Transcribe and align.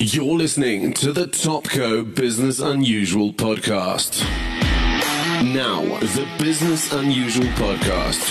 You're 0.00 0.36
listening 0.36 0.92
to 0.92 1.12
the 1.12 1.24
Topco 1.24 2.14
Business 2.14 2.60
Unusual 2.60 3.32
podcast. 3.32 4.22
Now, 5.42 5.82
the 5.98 6.24
Business 6.38 6.92
Unusual 6.92 7.46
podcast. 7.56 8.22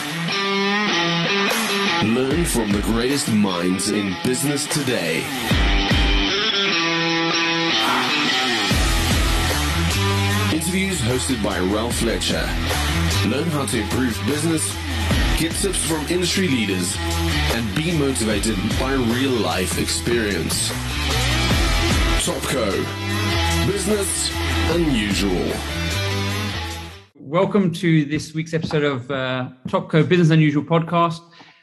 Learn 2.03 2.45
from 2.45 2.71
the 2.71 2.81
greatest 2.83 3.27
minds 3.33 3.89
in 3.89 4.15
business 4.23 4.65
today. 4.67 5.17
Interviews 10.54 11.02
hosted 11.02 11.44
by 11.44 11.60
Ralph 11.60 11.96
Fletcher. 11.96 12.47
Learn 13.28 13.49
how 13.49 13.65
to 13.65 13.81
improve 13.81 14.18
business, 14.26 14.74
get 15.38 15.52
tips 15.52 15.86
from 15.86 16.08
industry 16.08 16.48
leaders, 16.48 16.95
and 16.98 17.76
be 17.76 17.91
motivated 17.99 18.55
by 18.80 18.94
real 18.94 19.31
life 19.31 19.77
experience. 19.77 20.72
Topco. 22.27 22.70
Business 23.65 24.29
Unusual. 24.71 25.49
Welcome 27.15 27.71
to 27.75 28.03
this 28.03 28.33
week's 28.33 28.53
episode 28.53 28.83
of 28.83 29.09
uh, 29.09 29.52
Topco 29.69 30.05
Business 30.05 30.29
Unusual 30.31 30.61
podcast. 30.61 31.21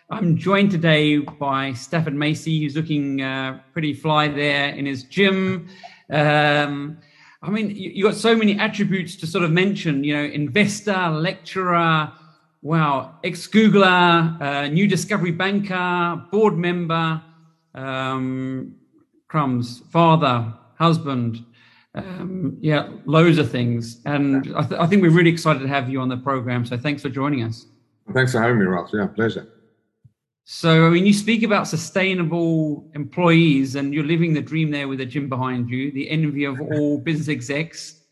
I'm 0.08 0.38
joined 0.38 0.70
today 0.70 1.18
by 1.18 1.74
Stafford 1.74 2.14
Masie, 2.14 2.62
who's 2.62 2.76
looking 2.76 3.20
uh, 3.20 3.60
pretty 3.74 3.92
fly 3.92 4.28
there 4.28 4.70
in 4.70 4.86
his 4.86 5.02
gym. 5.02 5.68
Um, 6.08 6.96
I 7.42 7.50
mean, 7.50 7.68
you, 7.68 7.90
you 7.90 8.02
got 8.02 8.14
so 8.14 8.34
many 8.34 8.58
attributes 8.58 9.16
to 9.16 9.26
sort 9.26 9.44
of 9.44 9.50
mention, 9.50 10.02
you 10.02 10.16
know, 10.16 10.24
investor, 10.24 11.10
lecturer, 11.10 12.10
wow, 12.62 13.18
ex 13.22 13.46
Googler, 13.48 14.40
uh, 14.40 14.68
new 14.68 14.88
discovery 14.88 15.32
banker, 15.32 16.24
board 16.30 16.56
member, 16.56 17.20
um, 17.74 18.76
crumbs, 19.34 19.82
father, 19.90 20.54
husband, 20.78 21.44
um, 21.96 22.56
yeah, 22.60 22.88
loads 23.04 23.36
of 23.36 23.50
things. 23.50 24.00
And 24.06 24.54
I, 24.56 24.62
th- 24.62 24.80
I 24.80 24.86
think 24.86 25.02
we're 25.02 25.10
really 25.10 25.30
excited 25.30 25.58
to 25.58 25.66
have 25.66 25.90
you 25.90 26.00
on 26.00 26.08
the 26.08 26.16
program. 26.18 26.64
So 26.64 26.78
thanks 26.78 27.02
for 27.02 27.08
joining 27.08 27.42
us. 27.42 27.66
Thanks 28.12 28.30
for 28.30 28.40
having 28.40 28.60
me, 28.60 28.66
Ralph. 28.66 28.90
Yeah, 28.92 29.08
pleasure. 29.08 29.48
So, 30.44 30.86
I 30.86 30.90
mean, 30.90 31.04
you 31.04 31.12
speak 31.12 31.42
about 31.42 31.66
sustainable 31.66 32.88
employees, 32.94 33.74
and 33.74 33.92
you're 33.92 34.04
living 34.04 34.34
the 34.34 34.40
dream 34.40 34.70
there 34.70 34.86
with 34.86 35.00
a 35.00 35.06
gym 35.06 35.28
behind 35.28 35.68
you, 35.68 35.90
the 35.90 36.08
envy 36.10 36.44
of 36.44 36.60
all 36.72 36.98
business 36.98 37.28
execs. 37.28 38.02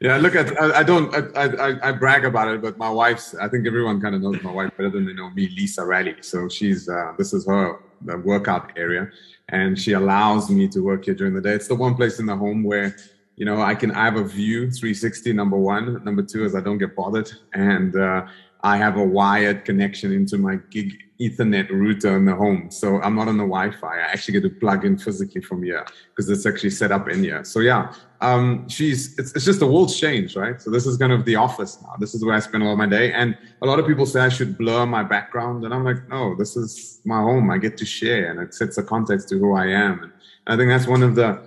Yeah, 0.00 0.16
look 0.16 0.34
at 0.34 0.58
I, 0.58 0.78
I 0.80 0.82
don't 0.82 1.12
I, 1.36 1.44
I, 1.66 1.88
I 1.88 1.92
brag 1.92 2.24
about 2.24 2.48
it, 2.54 2.62
but 2.62 2.78
my 2.78 2.88
wife's 2.88 3.34
I 3.34 3.48
think 3.48 3.66
everyone 3.66 4.00
kind 4.00 4.14
of 4.14 4.22
knows 4.22 4.40
my 4.42 4.52
wife 4.52 4.70
better 4.78 4.88
than 4.88 5.04
they 5.04 5.12
know 5.12 5.28
me, 5.30 5.48
Lisa 5.58 5.84
Raleigh. 5.84 6.22
So 6.22 6.48
she's 6.48 6.88
uh, 6.88 7.12
this 7.18 7.34
is 7.34 7.44
her 7.46 7.80
the 8.04 8.18
workout 8.18 8.72
area, 8.76 9.10
and 9.48 9.78
she 9.78 9.92
allows 9.92 10.50
me 10.50 10.68
to 10.68 10.80
work 10.80 11.04
here 11.04 11.14
during 11.14 11.34
the 11.34 11.40
day. 11.40 11.52
It's 11.52 11.68
the 11.68 11.74
one 11.74 11.94
place 11.94 12.18
in 12.18 12.26
the 12.26 12.36
home 12.36 12.62
where 12.62 12.96
you 13.36 13.44
know 13.44 13.60
I 13.60 13.74
can 13.74 13.90
I 13.92 14.04
have 14.04 14.16
a 14.16 14.24
view 14.24 14.70
360. 14.70 15.32
Number 15.32 15.56
one, 15.56 16.02
number 16.04 16.22
two 16.22 16.44
is 16.44 16.54
I 16.54 16.60
don't 16.60 16.78
get 16.78 16.94
bothered, 16.96 17.30
and 17.54 17.96
uh, 17.96 18.26
I 18.62 18.76
have 18.76 18.96
a 18.96 19.04
wired 19.04 19.64
connection 19.64 20.12
into 20.12 20.38
my 20.38 20.56
gig 20.70 20.94
Ethernet 21.20 21.70
router 21.70 22.16
in 22.16 22.24
the 22.24 22.34
home. 22.34 22.70
So 22.70 23.00
I'm 23.00 23.14
not 23.14 23.28
on 23.28 23.36
the 23.36 23.44
Wi-Fi. 23.44 23.86
I 23.86 24.00
actually 24.00 24.32
get 24.32 24.42
to 24.42 24.50
plug 24.50 24.84
in 24.84 24.98
physically 24.98 25.40
from 25.40 25.62
here 25.62 25.84
because 26.10 26.28
it's 26.28 26.46
actually 26.46 26.70
set 26.70 26.90
up 26.90 27.08
in 27.08 27.22
here. 27.22 27.44
So 27.44 27.60
yeah, 27.60 27.94
um, 28.20 28.68
she's 28.68 29.16
it's, 29.18 29.34
it's 29.34 29.44
just 29.44 29.60
the 29.60 29.66
world's 29.66 29.98
changed, 29.98 30.36
right? 30.36 30.60
So 30.60 30.70
this 30.70 30.86
is 30.86 30.96
kind 30.96 31.12
of 31.12 31.24
the 31.24 31.36
office 31.36 31.80
now. 31.82 31.94
This 31.98 32.14
is 32.14 32.24
where 32.24 32.34
I 32.34 32.40
spend 32.40 32.62
a 32.62 32.66
lot 32.66 32.72
of 32.72 32.78
my 32.78 32.86
day. 32.86 33.12
And 33.12 33.36
a 33.62 33.66
lot 33.66 33.78
of 33.78 33.86
people 33.86 34.06
say 34.06 34.20
I 34.20 34.28
should 34.28 34.58
blur 34.58 34.86
my 34.86 35.02
background, 35.02 35.64
and 35.64 35.72
I'm 35.72 35.84
like, 35.84 36.08
no, 36.08 36.34
this 36.34 36.56
is 36.56 37.00
my 37.04 37.20
home. 37.20 37.50
I 37.50 37.58
get 37.58 37.76
to 37.78 37.84
share, 37.84 38.30
and 38.30 38.40
it 38.40 38.54
sets 38.54 38.78
a 38.78 38.82
context 38.82 39.28
to 39.30 39.38
who 39.38 39.54
I 39.54 39.66
am. 39.66 40.02
And 40.02 40.12
I 40.46 40.56
think 40.56 40.70
that's 40.70 40.88
one 40.88 41.02
of 41.02 41.14
the, 41.14 41.40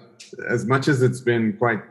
as 0.49 0.65
much 0.65 0.87
as 0.87 1.01
it's 1.01 1.21
been 1.21 1.53
quite 1.57 1.81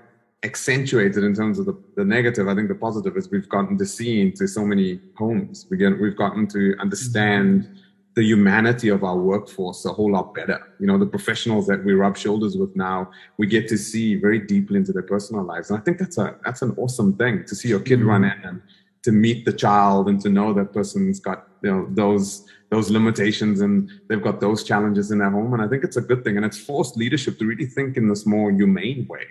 accentuated 0.44 1.24
in 1.24 1.34
terms 1.34 1.58
of 1.58 1.66
the, 1.66 1.76
the 1.96 2.04
negative. 2.04 2.48
I 2.48 2.54
think 2.54 2.68
the 2.68 2.74
positive 2.74 3.16
is 3.16 3.30
we've 3.30 3.48
gotten 3.48 3.78
to 3.78 3.86
see 3.86 4.20
into 4.20 4.46
so 4.46 4.64
many 4.64 5.00
homes. 5.16 5.66
We 5.70 5.78
get, 5.78 5.98
we've 5.98 6.16
gotten 6.16 6.46
to 6.48 6.76
understand 6.78 7.68
the 8.14 8.22
humanity 8.22 8.90
of 8.90 9.02
our 9.02 9.16
workforce 9.16 9.84
a 9.84 9.92
whole 9.92 10.12
lot 10.12 10.34
better. 10.34 10.60
You 10.78 10.86
know, 10.86 10.98
the 10.98 11.06
professionals 11.06 11.66
that 11.66 11.84
we 11.84 11.94
rub 11.94 12.16
shoulders 12.16 12.56
with 12.56 12.76
now, 12.76 13.10
we 13.38 13.46
get 13.46 13.66
to 13.68 13.76
see 13.76 14.14
very 14.14 14.38
deeply 14.38 14.76
into 14.76 14.92
their 14.92 15.02
personal 15.02 15.42
lives. 15.42 15.70
And 15.70 15.78
I 15.78 15.82
think 15.82 15.98
that's 15.98 16.18
a 16.18 16.36
that's 16.44 16.62
an 16.62 16.74
awesome 16.76 17.16
thing 17.16 17.44
to 17.46 17.54
see 17.56 17.68
your 17.68 17.80
kid 17.80 18.00
mm. 18.00 18.06
run 18.06 18.24
in 18.24 18.38
and 18.44 18.62
to 19.02 19.10
meet 19.10 19.44
the 19.44 19.52
child 19.52 20.08
and 20.08 20.20
to 20.20 20.30
know 20.30 20.52
that 20.54 20.72
person's 20.72 21.18
got 21.18 21.48
you 21.62 21.70
know 21.72 21.86
those 21.90 22.46
those 22.70 22.88
limitations 22.88 23.60
and 23.60 23.90
they've 24.08 24.22
got 24.22 24.40
those 24.40 24.62
challenges 24.62 25.10
in 25.10 25.18
their 25.18 25.30
home. 25.30 25.52
And 25.52 25.62
I 25.62 25.66
think 25.66 25.82
it's 25.82 25.96
a 25.96 26.00
good 26.00 26.22
thing. 26.22 26.36
And 26.36 26.46
it's 26.46 26.58
forced 26.58 26.96
leadership 26.96 27.38
to 27.40 27.46
really 27.46 27.66
think 27.66 27.96
in 27.96 28.08
this 28.08 28.26
more 28.26 28.52
humane 28.52 29.06
way 29.08 29.26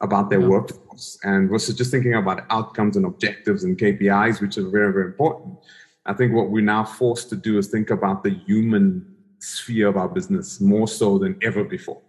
about 0.00 0.30
their 0.30 0.40
yeah. 0.40 0.48
workforce 0.48 1.18
and 1.24 1.50
versus 1.50 1.76
just 1.76 1.90
thinking 1.90 2.14
about 2.14 2.44
outcomes 2.50 2.96
and 2.96 3.04
objectives 3.04 3.64
and 3.64 3.78
KPIs, 3.78 4.40
which 4.40 4.56
are 4.56 4.68
very, 4.68 4.92
very 4.92 5.06
important. 5.06 5.58
I 6.06 6.14
think 6.14 6.32
what 6.32 6.50
we're 6.50 6.64
now 6.64 6.84
forced 6.84 7.28
to 7.30 7.36
do 7.36 7.58
is 7.58 7.68
think 7.68 7.90
about 7.90 8.24
the 8.24 8.30
human 8.30 9.14
sphere 9.38 9.88
of 9.88 9.96
our 9.96 10.08
business 10.08 10.60
more 10.60 10.88
so 10.88 11.18
than 11.18 11.38
ever 11.42 11.64
before. 11.64 12.00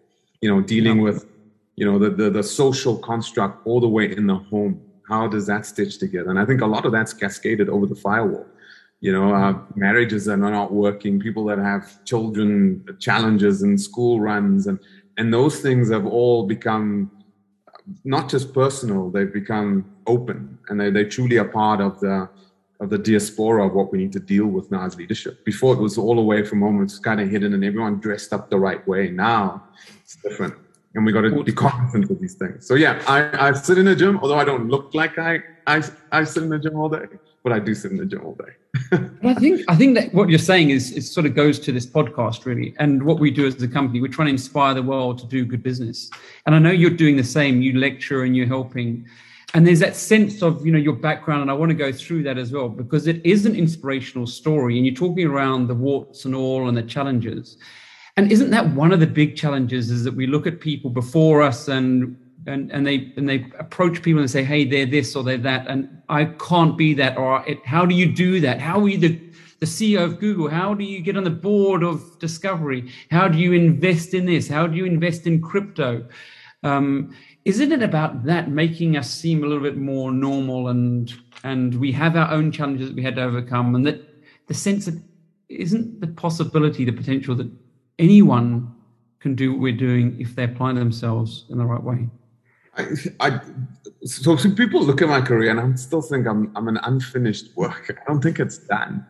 You 0.41 0.53
know, 0.53 0.61
dealing 0.61 0.97
yeah. 0.97 1.03
with, 1.03 1.25
you 1.75 1.85
know, 1.85 1.99
the, 1.99 2.09
the, 2.09 2.29
the 2.29 2.43
social 2.43 2.97
construct 2.97 3.65
all 3.67 3.79
the 3.79 3.89
way 3.89 4.15
in 4.15 4.27
the 4.27 4.35
home. 4.35 4.81
How 5.07 5.27
does 5.27 5.45
that 5.47 5.65
stitch 5.65 5.97
together? 5.97 6.29
And 6.29 6.39
I 6.39 6.45
think 6.45 6.61
a 6.61 6.65
lot 6.65 6.85
of 6.85 6.93
that's 6.93 7.13
cascaded 7.13 7.67
over 7.67 7.85
the 7.85 7.95
firewall. 7.95 8.45
You 9.01 9.11
know, 9.11 9.33
uh, 9.33 9.57
marriages 9.75 10.25
that 10.25 10.33
are 10.33 10.51
not 10.51 10.71
working, 10.71 11.19
people 11.19 11.43
that 11.45 11.57
have 11.57 12.03
children 12.05 12.85
challenges 12.99 13.63
and 13.63 13.81
school 13.81 14.21
runs, 14.21 14.67
and 14.67 14.79
and 15.17 15.33
those 15.33 15.59
things 15.59 15.89
have 15.89 16.05
all 16.05 16.45
become 16.45 17.11
not 18.03 18.29
just 18.29 18.53
personal, 18.53 19.09
they've 19.09 19.33
become 19.33 19.85
open 20.07 20.57
and 20.69 20.79
they, 20.79 20.89
they 20.89 21.05
truly 21.05 21.37
are 21.37 21.45
part 21.45 21.81
of 21.81 21.99
the 21.99 22.29
of 22.79 22.89
the 22.89 22.97
diaspora 22.97 23.67
of 23.67 23.73
what 23.73 23.91
we 23.91 23.99
need 23.99 24.11
to 24.11 24.19
deal 24.19 24.47
with 24.47 24.71
now 24.71 24.83
as 24.83 24.95
leadership. 24.95 25.45
Before 25.45 25.75
it 25.75 25.79
was 25.79 25.99
all 25.99 26.17
away 26.17 26.43
from 26.43 26.61
home, 26.61 26.81
it's 26.81 26.97
kind 26.97 27.21
of 27.21 27.29
hidden 27.29 27.53
and 27.53 27.63
everyone 27.63 27.99
dressed 27.99 28.33
up 28.33 28.49
the 28.49 28.57
right 28.57 28.85
way. 28.87 29.11
Now 29.11 29.63
it's 30.03 30.15
different. 30.15 30.55
And 30.95 31.05
we 31.05 31.11
got 31.11 31.21
to 31.21 31.43
be 31.43 31.53
cognizant 31.53 32.09
of 32.09 32.19
these 32.19 32.33
things. 32.33 32.65
So 32.65 32.73
yeah, 32.73 33.01
I, 33.07 33.49
I 33.49 33.51
sit 33.53 33.77
in 33.77 33.85
the 33.85 33.95
gym, 33.95 34.17
although 34.19 34.39
I 34.39 34.43
don't 34.43 34.67
look 34.67 34.95
like 34.95 35.19
I, 35.19 35.39
I 35.67 35.83
I 36.11 36.23
sit 36.23 36.43
in 36.43 36.49
the 36.49 36.59
gym 36.59 36.75
all 36.75 36.89
day, 36.89 37.05
but 37.43 37.51
I 37.51 37.59
do 37.59 37.73
sit 37.73 37.91
in 37.91 37.97
the 37.97 38.05
gym 38.05 38.23
all 38.23 38.35
day. 38.35 38.53
I 39.23 39.33
think 39.33 39.61
I 39.67 39.75
think 39.75 39.95
that 39.95 40.13
what 40.13 40.29
you're 40.29 40.39
saying 40.39 40.69
is 40.69 40.91
it 40.95 41.01
sort 41.01 41.25
of 41.25 41.35
goes 41.35 41.59
to 41.59 41.71
this 41.71 41.85
podcast 41.85 42.45
really, 42.45 42.75
and 42.79 43.03
what 43.03 43.19
we 43.19 43.31
do 43.31 43.45
as 43.45 43.61
a 43.61 43.67
company. 43.67 44.01
We're 44.01 44.07
trying 44.07 44.27
to 44.27 44.33
inspire 44.33 44.73
the 44.73 44.83
world 44.83 45.19
to 45.19 45.27
do 45.27 45.45
good 45.45 45.63
business, 45.63 46.09
and 46.45 46.55
I 46.55 46.59
know 46.59 46.71
you're 46.71 46.89
doing 46.89 47.17
the 47.17 47.23
same. 47.23 47.61
You 47.61 47.77
lecture 47.77 48.23
and 48.23 48.35
you're 48.35 48.47
helping, 48.47 49.07
and 49.53 49.65
there's 49.65 49.79
that 49.79 49.95
sense 49.95 50.41
of 50.41 50.65
you 50.65 50.71
know 50.71 50.79
your 50.79 50.95
background, 50.95 51.41
and 51.41 51.51
I 51.51 51.53
want 51.53 51.69
to 51.69 51.75
go 51.75 51.91
through 51.91 52.23
that 52.23 52.37
as 52.37 52.51
well 52.51 52.69
because 52.69 53.07
it 53.07 53.25
is 53.25 53.45
an 53.45 53.55
inspirational 53.55 54.27
story, 54.27 54.77
and 54.77 54.85
you're 54.85 54.95
talking 54.95 55.27
around 55.27 55.67
the 55.67 55.75
warts 55.75 56.25
and 56.25 56.35
all 56.35 56.69
and 56.69 56.77
the 56.77 56.83
challenges. 56.83 57.57
And 58.17 58.31
isn't 58.31 58.51
that 58.51 58.69
one 58.71 58.91
of 58.91 58.99
the 58.99 59.07
big 59.07 59.35
challenges 59.35 59.89
is 59.89 60.03
that 60.03 60.13
we 60.13 60.27
look 60.27 60.45
at 60.45 60.59
people 60.59 60.89
before 60.89 61.41
us 61.41 61.69
and 61.69 62.17
and 62.47 62.71
and 62.71 62.85
they 62.85 63.13
and 63.17 63.27
they 63.27 63.45
approach 63.59 64.01
people 64.01 64.21
and 64.21 64.29
say, 64.29 64.43
"Hey, 64.43 64.65
they're 64.65 64.85
this 64.85 65.15
or 65.15 65.23
they're 65.23 65.37
that," 65.37 65.67
and 65.67 66.01
I 66.09 66.25
can't 66.25 66.77
be 66.77 66.93
that. 66.95 67.17
Or 67.17 67.43
it, 67.47 67.63
how 67.65 67.85
do 67.85 67.95
you 67.95 68.11
do 68.11 68.39
that? 68.41 68.59
How 68.59 68.79
are 68.79 68.89
you 68.89 68.97
the 68.97 69.19
the 69.59 69.65
CEO 69.65 70.03
of 70.03 70.19
Google? 70.19 70.49
How 70.49 70.73
do 70.73 70.83
you 70.83 71.01
get 71.01 71.17
on 71.17 71.23
the 71.23 71.29
board 71.29 71.83
of 71.83 72.17
Discovery? 72.19 72.91
How 73.11 73.27
do 73.27 73.37
you 73.37 73.53
invest 73.53 74.13
in 74.13 74.25
this? 74.25 74.47
How 74.47 74.65
do 74.65 74.75
you 74.75 74.85
invest 74.85 75.27
in 75.27 75.41
crypto? 75.41 76.07
Um, 76.63 77.15
isn't 77.45 77.71
it 77.71 77.83
about 77.83 78.23
that 78.25 78.49
making 78.49 78.97
us 78.97 79.11
seem 79.11 79.43
a 79.43 79.47
little 79.47 79.63
bit 79.63 79.77
more 79.77 80.11
normal 80.11 80.67
and 80.67 81.13
and 81.43 81.75
we 81.75 81.91
have 81.91 82.15
our 82.15 82.31
own 82.31 82.51
challenges 82.51 82.87
that 82.87 82.95
we 82.95 83.03
had 83.03 83.15
to 83.15 83.23
overcome, 83.23 83.75
and 83.75 83.85
that 83.85 84.01
the 84.47 84.53
sense 84.53 84.85
that 84.85 84.99
isn't 85.49 86.01
the 86.01 86.07
possibility, 86.07 86.85
the 86.85 86.91
potential 86.91 87.35
that 87.35 87.51
anyone 87.99 88.73
can 89.19 89.35
do 89.35 89.51
what 89.51 89.61
we're 89.61 89.77
doing 89.77 90.19
if 90.19 90.35
they 90.35 90.43
apply 90.43 90.73
themselves 90.73 91.45
in 91.49 91.57
the 91.57 91.65
right 91.65 91.81
way. 91.81 92.07
I, 93.19 93.39
so, 94.03 94.35
so 94.35 94.51
people 94.51 94.83
look 94.83 95.01
at 95.01 95.09
my 95.09 95.21
career 95.21 95.51
and 95.51 95.59
I 95.59 95.75
still 95.75 96.01
think 96.01 96.27
I'm 96.27 96.51
I'm 96.55 96.67
an 96.67 96.79
unfinished 96.83 97.55
work. 97.55 97.95
I 98.01 98.03
don't 98.07 98.21
think 98.21 98.39
it's 98.39 98.57
done. 98.57 99.05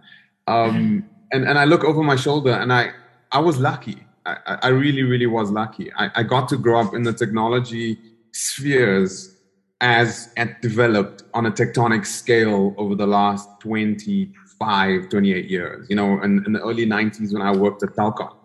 Um, 0.48 1.10
and 1.32 1.48
and 1.48 1.58
I 1.58 1.66
look 1.66 1.84
over 1.84 2.04
my 2.04 2.16
shoulder 2.16 2.52
and 2.52 2.72
I 2.74 2.92
I 3.32 3.40
was 3.40 3.58
lucky. 3.60 4.04
I, 4.26 4.38
I 4.64 4.68
really 4.68 5.04
really 5.04 5.28
was 5.28 5.50
lucky. 5.50 5.92
I, 5.94 6.12
I 6.16 6.24
got 6.24 6.50
to 6.50 6.58
grow 6.58 6.80
up 6.80 6.94
in 6.94 7.04
the 7.04 7.14
technology 7.14 7.98
spheres 8.32 9.36
as 9.82 10.32
it 10.38 10.62
developed 10.62 11.24
on 11.34 11.48
a 11.48 11.52
tectonic 11.52 12.06
scale 12.06 12.76
over 12.78 12.94
the 12.94 13.08
last 13.08 13.50
25, 13.62 15.10
28 15.10 15.50
years. 15.50 15.88
You 15.90 15.96
know, 15.96 16.22
in, 16.22 16.46
in 16.46 16.54
the 16.54 16.62
early 16.62 16.86
90s 16.86 17.34
when 17.34 17.42
I 17.42 17.52
worked 17.52 17.82
at 17.82 17.90
Telkom 17.90 18.36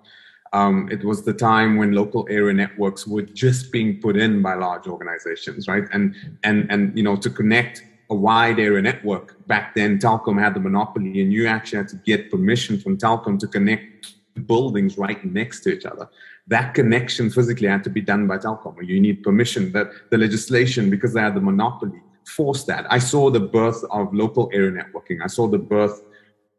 um, 0.59 0.89
it 0.91 1.03
was 1.05 1.19
the 1.23 1.37
time 1.51 1.71
when 1.77 1.93
local 1.93 2.27
area 2.31 2.55
networks 2.65 3.07
were 3.07 3.27
just 3.45 3.63
being 3.77 3.91
put 4.05 4.15
in 4.25 4.33
by 4.47 4.55
large 4.55 4.87
organizations, 4.95 5.69
right? 5.73 5.87
And 5.93 6.05
and 6.49 6.59
and 6.73 6.81
you 6.99 7.05
know 7.07 7.17
to 7.27 7.31
connect 7.41 7.75
a 8.15 8.17
wide 8.29 8.59
area 8.69 8.83
network 8.91 9.27
back 9.53 9.75
then, 9.75 9.99
Telkom 9.99 10.37
had 10.45 10.55
the 10.55 10.61
monopoly, 10.69 11.21
and 11.21 11.33
you 11.37 11.43
actually 11.57 11.79
had 11.83 11.89
to 11.95 11.99
get 12.11 12.31
permission 12.31 12.75
from 12.83 12.97
Telkom 12.97 13.39
to 13.41 13.49
connect 13.57 14.15
buildings 14.53 14.93
right 15.05 15.21
next 15.25 15.61
to 15.65 15.69
each 15.77 15.87
other. 15.93 16.07
that 16.49 16.75
connection 16.75 17.25
physically 17.37 17.69
had 17.75 17.83
to 17.83 17.91
be 17.99 18.03
done 18.13 18.23
by 18.31 18.39
Telkom. 18.39 18.75
You 18.93 19.01
need 19.07 19.17
permission. 19.29 19.63
That 19.77 19.89
the 20.13 20.19
legislation, 20.27 20.83
because 20.95 21.13
they 21.15 21.21
had 21.29 21.35
the 21.35 21.47
monopoly, 21.53 22.01
forced 22.37 22.67
that. 22.69 22.83
I 22.99 23.01
saw 23.13 23.31
the 23.39 23.45
birth 23.59 23.81
of 23.91 24.15
local 24.15 24.45
area 24.59 24.73
networking. 24.81 25.19
I 25.27 25.31
saw 25.37 25.45
the 25.57 25.59
birth, 25.75 25.97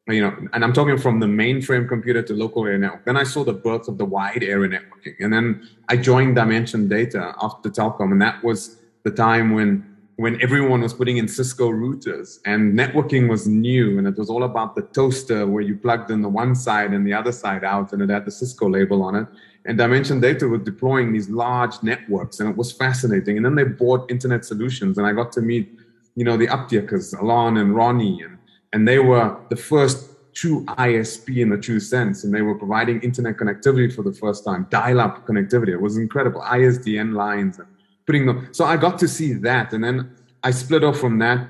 you 0.08 0.22
know, 0.22 0.36
and 0.54 0.64
I'm 0.64 0.74
talking 0.74 0.98
from 0.98 1.20
the 1.20 1.26
mainframe 1.26 1.88
computer 1.88 2.22
to 2.24 2.34
local 2.34 2.66
area 2.66 2.78
network. 2.78 3.06
Then 3.06 3.18
I 3.18 3.24
saw 3.24 3.44
the 3.44 3.54
birth 3.54 3.88
of 3.88 3.98
the 3.98 4.06
wide 4.06 4.44
area 4.44 4.70
networking, 4.70 5.16
and 5.20 5.34
then 5.34 5.68
I 5.90 5.98
joined 5.98 6.36
Dimension 6.36 6.88
Data 6.88 7.34
after 7.42 7.70
Telkom, 7.70 8.12
and 8.12 8.22
that 8.22 8.44
was 8.44 8.78
the 9.04 9.12
time 9.12 9.54
when 9.54 9.98
when 10.18 10.42
everyone 10.42 10.82
was 10.82 10.96
putting 10.96 11.18
in 11.18 11.28
Cisco 11.28 11.70
routers 11.70 12.40
and 12.44 12.74
networking 12.74 13.30
was 13.30 13.48
new 13.48 14.00
and 14.00 14.08
it 14.08 14.18
was 14.18 14.32
all 14.32 14.46
about 14.46 14.76
the 14.76 14.82
toaster 14.82 15.46
where 15.46 15.62
you 15.62 15.76
plugged 15.76 16.10
in 16.10 16.24
the 16.24 16.30
one 16.30 16.56
side 16.56 16.92
and 16.92 17.06
the 17.06 17.14
other 17.14 17.32
side 17.32 17.64
out 17.64 17.94
and 17.94 18.02
it 18.02 18.10
had 18.10 18.26
the 18.26 18.32
Cisco 18.32 18.68
label 18.68 19.04
on 19.04 19.14
it. 19.14 19.28
And 19.66 19.78
Dimension 19.78 20.20
Data 20.20 20.48
were 20.48 20.58
deploying 20.58 21.14
these 21.14 21.30
large 21.30 21.84
networks 21.84 22.40
and 22.40 22.50
it 22.50 22.58
was 22.58 22.72
fascinating. 22.72 23.38
And 23.38 23.46
then 23.46 23.54
they 23.54 23.64
bought 23.64 24.10
internet 24.10 24.44
solutions 24.44 24.98
and 24.98 25.06
I 25.06 25.14
got 25.14 25.32
to 25.34 25.42
meet, 25.42 25.72
you 26.16 26.24
know, 26.24 26.36
the 26.36 26.48
Aptekers, 26.48 27.16
Alon 27.20 27.58
and 27.58 27.76
Ronnie, 27.76 28.24
and, 28.24 28.37
and 28.74 28.88
they 28.88 29.00
were 29.00 29.38
the 29.50 29.56
first 29.56 30.10
true 30.34 30.64
ISP 30.66 31.38
in 31.38 31.50
the 31.50 31.58
true 31.58 31.80
sense. 31.80 32.24
And 32.24 32.34
they 32.34 32.44
were 32.44 32.56
providing 32.56 33.02
internet 33.02 33.38
connectivity 33.38 33.94
for 33.94 34.04
the 34.04 34.14
first 34.14 34.46
time, 34.46 34.68
dial-up 34.70 35.26
connectivity. 35.26 35.70
It 35.70 35.82
was 35.82 35.98
incredible. 35.98 36.42
ISDN 36.42 37.14
lines 37.14 37.58
and 37.58 37.68
putting 38.06 38.26
them. 38.26 38.50
So 38.52 38.66
I 38.66 38.78
got 38.78 39.00
to 39.00 39.08
see 39.08 39.34
that, 39.34 39.74
and 39.74 39.84
then 39.84 40.12
I 40.44 40.52
split 40.52 40.84
off 40.84 40.98
from 40.98 41.20
that, 41.20 41.48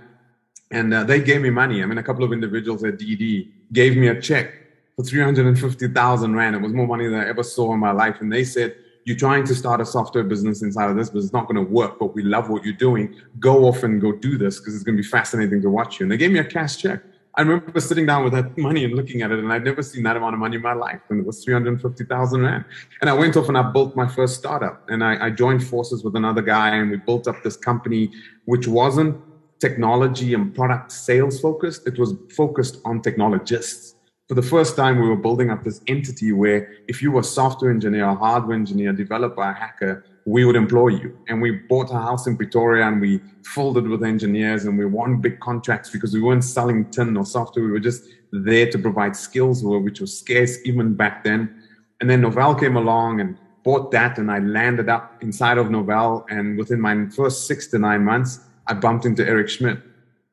and 0.71 0.93
uh, 0.93 1.03
they 1.03 1.21
gave 1.21 1.41
me 1.41 1.49
money. 1.49 1.83
I 1.83 1.85
mean, 1.85 1.97
a 1.97 2.03
couple 2.03 2.23
of 2.23 2.31
individuals 2.33 2.83
at 2.83 2.97
DD 2.97 3.49
gave 3.73 3.95
me 3.95 4.07
a 4.07 4.19
check 4.19 4.53
for 4.95 5.03
three 5.03 5.21
hundred 5.21 5.45
and 5.45 5.59
fifty 5.59 5.87
thousand 5.87 6.35
rand. 6.35 6.55
It 6.55 6.61
was 6.61 6.73
more 6.73 6.87
money 6.87 7.07
than 7.07 7.19
I 7.19 7.27
ever 7.27 7.43
saw 7.43 7.73
in 7.73 7.79
my 7.79 7.91
life, 7.91 8.17
and 8.21 8.31
they 8.31 8.43
said. 8.43 8.75
You're 9.07 9.15
trying 9.15 9.45
to 9.45 9.56
start 9.56 9.80
a 9.80 9.86
software 9.86 10.25
business 10.25 10.62
inside 10.62 10.89
of 10.89 10.98
this, 10.98 11.09
but 11.09 11.19
it's 11.19 11.31
not 11.31 11.48
going 11.48 11.56
to 11.56 11.62
work. 11.62 11.98
But 11.98 12.13
we 12.13 12.24
love 12.24 12.50
what 12.50 12.65
you're 12.65 12.74
doing. 12.74 13.15
Go 13.39 13.63
off 13.63 13.83
and 13.83 14.01
go 14.01 14.12
do 14.12 14.38
this 14.38 14.59
because 14.59 14.75
it's 14.75 14.83
going 14.83 14.98
to 14.98 15.01
be 15.01 15.07
fascinating 15.07 15.62
to 15.62 15.69
watch 15.69 15.98
you. 15.98 16.04
And 16.04 16.12
they 16.12 16.18
gave 16.18 16.30
me 16.30 16.39
a 16.39 16.44
cash 16.44 16.75
check. 16.75 17.04
I 17.36 17.44
remember 17.44 17.80
sitting 17.80 18.06
down 18.06 18.25
with 18.25 18.33
that 18.33 18.57
money 18.57 18.83
and 18.83 18.94
looking 18.95 19.21
at 19.21 19.31
it, 19.31 19.39
and 19.39 19.54
I'd 19.54 19.63
never 19.63 19.81
seen 19.81 20.04
that 20.04 20.18
amount 20.18 20.33
of 20.33 20.42
money 20.42 20.57
in 20.57 20.62
my 20.62 20.74
life. 20.74 21.00
And 21.07 21.21
it 21.21 21.25
was 21.25 21.42
350,000 21.42 22.42
Rand. 22.42 22.65
And 23.00 23.09
I 23.09 23.13
went 23.13 23.38
off 23.38 23.48
and 23.48 23.57
I 23.57 23.71
built 23.71 23.95
my 23.95 24.09
first 24.09 24.36
startup. 24.36 24.89
And 24.89 25.01
I, 25.01 25.27
I 25.27 25.30
joined 25.30 25.65
forces 25.65 26.04
with 26.04 26.18
another 26.18 26.42
guy, 26.42 26.75
and 26.75 26.92
we 26.92 26.98
built 26.98 27.30
up 27.30 27.42
this 27.44 27.56
company, 27.56 28.12
which 28.44 28.68
wasn't 28.68 29.15
technology 29.59 30.33
and 30.33 30.54
product 30.54 30.92
sales 30.92 31.39
focused, 31.39 31.88
it 31.88 31.98
was 31.98 32.13
focused 32.36 32.81
on 32.83 33.01
technologists. 33.01 33.95
For 34.27 34.35
the 34.35 34.41
first 34.41 34.75
time, 34.75 35.00
we 35.00 35.07
were 35.07 35.15
building 35.15 35.51
up 35.51 35.63
this 35.63 35.79
entity 35.88 36.33
where 36.33 36.74
if 36.89 37.01
you 37.01 37.12
were 37.12 37.21
a 37.21 37.24
software 37.24 37.71
engineer, 37.71 38.09
a 38.09 38.15
hardware 38.15 38.57
engineer, 38.57 38.91
developer, 38.91 39.41
a 39.41 39.53
hacker, 39.53 40.03
we 40.25 40.44
would 40.44 40.57
employ 40.57 40.89
you. 40.89 41.18
And 41.29 41.41
we 41.41 41.51
bought 41.51 41.89
a 41.91 41.94
house 41.94 42.27
in 42.27 42.35
Pretoria 42.35 42.85
and 42.89 43.00
we 43.00 43.21
filled 43.45 43.77
it 43.77 43.88
with 43.88 44.03
engineers 44.03 44.65
and 44.65 44.77
we 44.77 44.85
won 44.85 45.21
big 45.21 45.39
contracts 45.39 45.89
because 45.89 46.13
we 46.13 46.21
weren't 46.21 46.44
selling 46.44 46.89
tin 46.91 47.15
or 47.15 47.25
software. 47.25 47.63
We 47.63 47.71
were 47.71 47.79
just 47.79 48.03
there 48.33 48.69
to 48.69 48.77
provide 48.77 49.15
skills, 49.15 49.63
which 49.63 50.01
was 50.01 50.19
scarce 50.19 50.57
even 50.65 50.94
back 50.94 51.23
then. 51.23 51.63
And 52.01 52.09
then 52.09 52.21
Novell 52.21 52.59
came 52.59 52.75
along 52.75 53.21
and 53.21 53.38
bought 53.63 53.91
that 53.91 54.18
and 54.18 54.30
I 54.30 54.39
landed 54.39 54.89
up 54.89 55.23
inside 55.23 55.57
of 55.57 55.68
Novell. 55.68 56.25
And 56.30 56.57
within 56.57 56.81
my 56.81 57.07
first 57.15 57.47
six 57.47 57.68
to 57.68 57.80
nine 57.80 58.03
months, 58.03 58.41
I 58.68 58.73
bumped 58.73 59.06
into 59.06 59.25
Eric 59.25 59.47
Schmidt. 59.47 59.80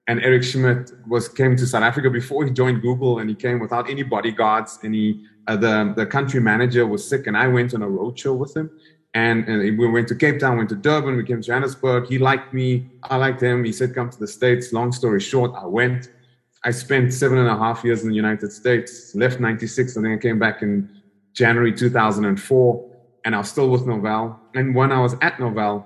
And 0.06 0.20
Eric 0.20 0.42
Schmidt 0.42 0.92
was 1.08 1.28
came 1.28 1.56
to 1.56 1.66
South 1.66 1.82
Africa 1.82 2.10
before 2.10 2.44
he 2.44 2.50
joined 2.50 2.82
Google, 2.82 3.20
and 3.20 3.28
he 3.28 3.34
came 3.34 3.58
without 3.58 3.88
any 3.88 4.02
bodyguards. 4.02 4.78
He, 4.82 5.24
uh, 5.46 5.56
the 5.56 5.94
the 5.96 6.06
country 6.06 6.40
manager 6.40 6.86
was 6.86 7.08
sick, 7.08 7.26
and 7.26 7.36
I 7.36 7.48
went 7.48 7.72
on 7.74 7.82
a 7.82 7.86
roadshow 7.86 8.36
with 8.36 8.54
him. 8.56 8.70
And, 9.14 9.48
and 9.48 9.78
we 9.78 9.88
went 9.88 10.08
to 10.08 10.16
Cape 10.16 10.40
Town, 10.40 10.56
went 10.56 10.68
to 10.70 10.74
Durban, 10.74 11.16
we 11.16 11.22
came 11.22 11.40
to 11.40 11.46
Johannesburg. 11.46 12.08
He 12.08 12.18
liked 12.18 12.52
me, 12.52 12.90
I 13.04 13.16
liked 13.16 13.40
him. 13.40 13.62
He 13.64 13.72
said, 13.72 13.94
"Come 13.94 14.10
to 14.10 14.18
the 14.18 14.26
States." 14.26 14.72
Long 14.72 14.90
story 14.92 15.20
short, 15.20 15.52
I 15.56 15.66
went. 15.66 16.10
I 16.64 16.70
spent 16.72 17.12
seven 17.14 17.38
and 17.38 17.48
a 17.48 17.56
half 17.56 17.84
years 17.84 18.02
in 18.02 18.08
the 18.08 18.14
United 18.14 18.50
States. 18.52 19.14
Left 19.14 19.38
'96, 19.38 19.96
and 19.96 20.04
then 20.04 20.12
I 20.12 20.18
came 20.18 20.38
back 20.38 20.62
in 20.62 20.90
January 21.32 21.72
2004, 21.72 22.90
and 23.24 23.34
I 23.34 23.38
was 23.38 23.48
still 23.48 23.70
with 23.70 23.82
Novell. 23.82 24.36
And 24.54 24.74
when 24.74 24.90
I 24.90 25.00
was 25.00 25.14
at 25.22 25.36
Novell 25.36 25.84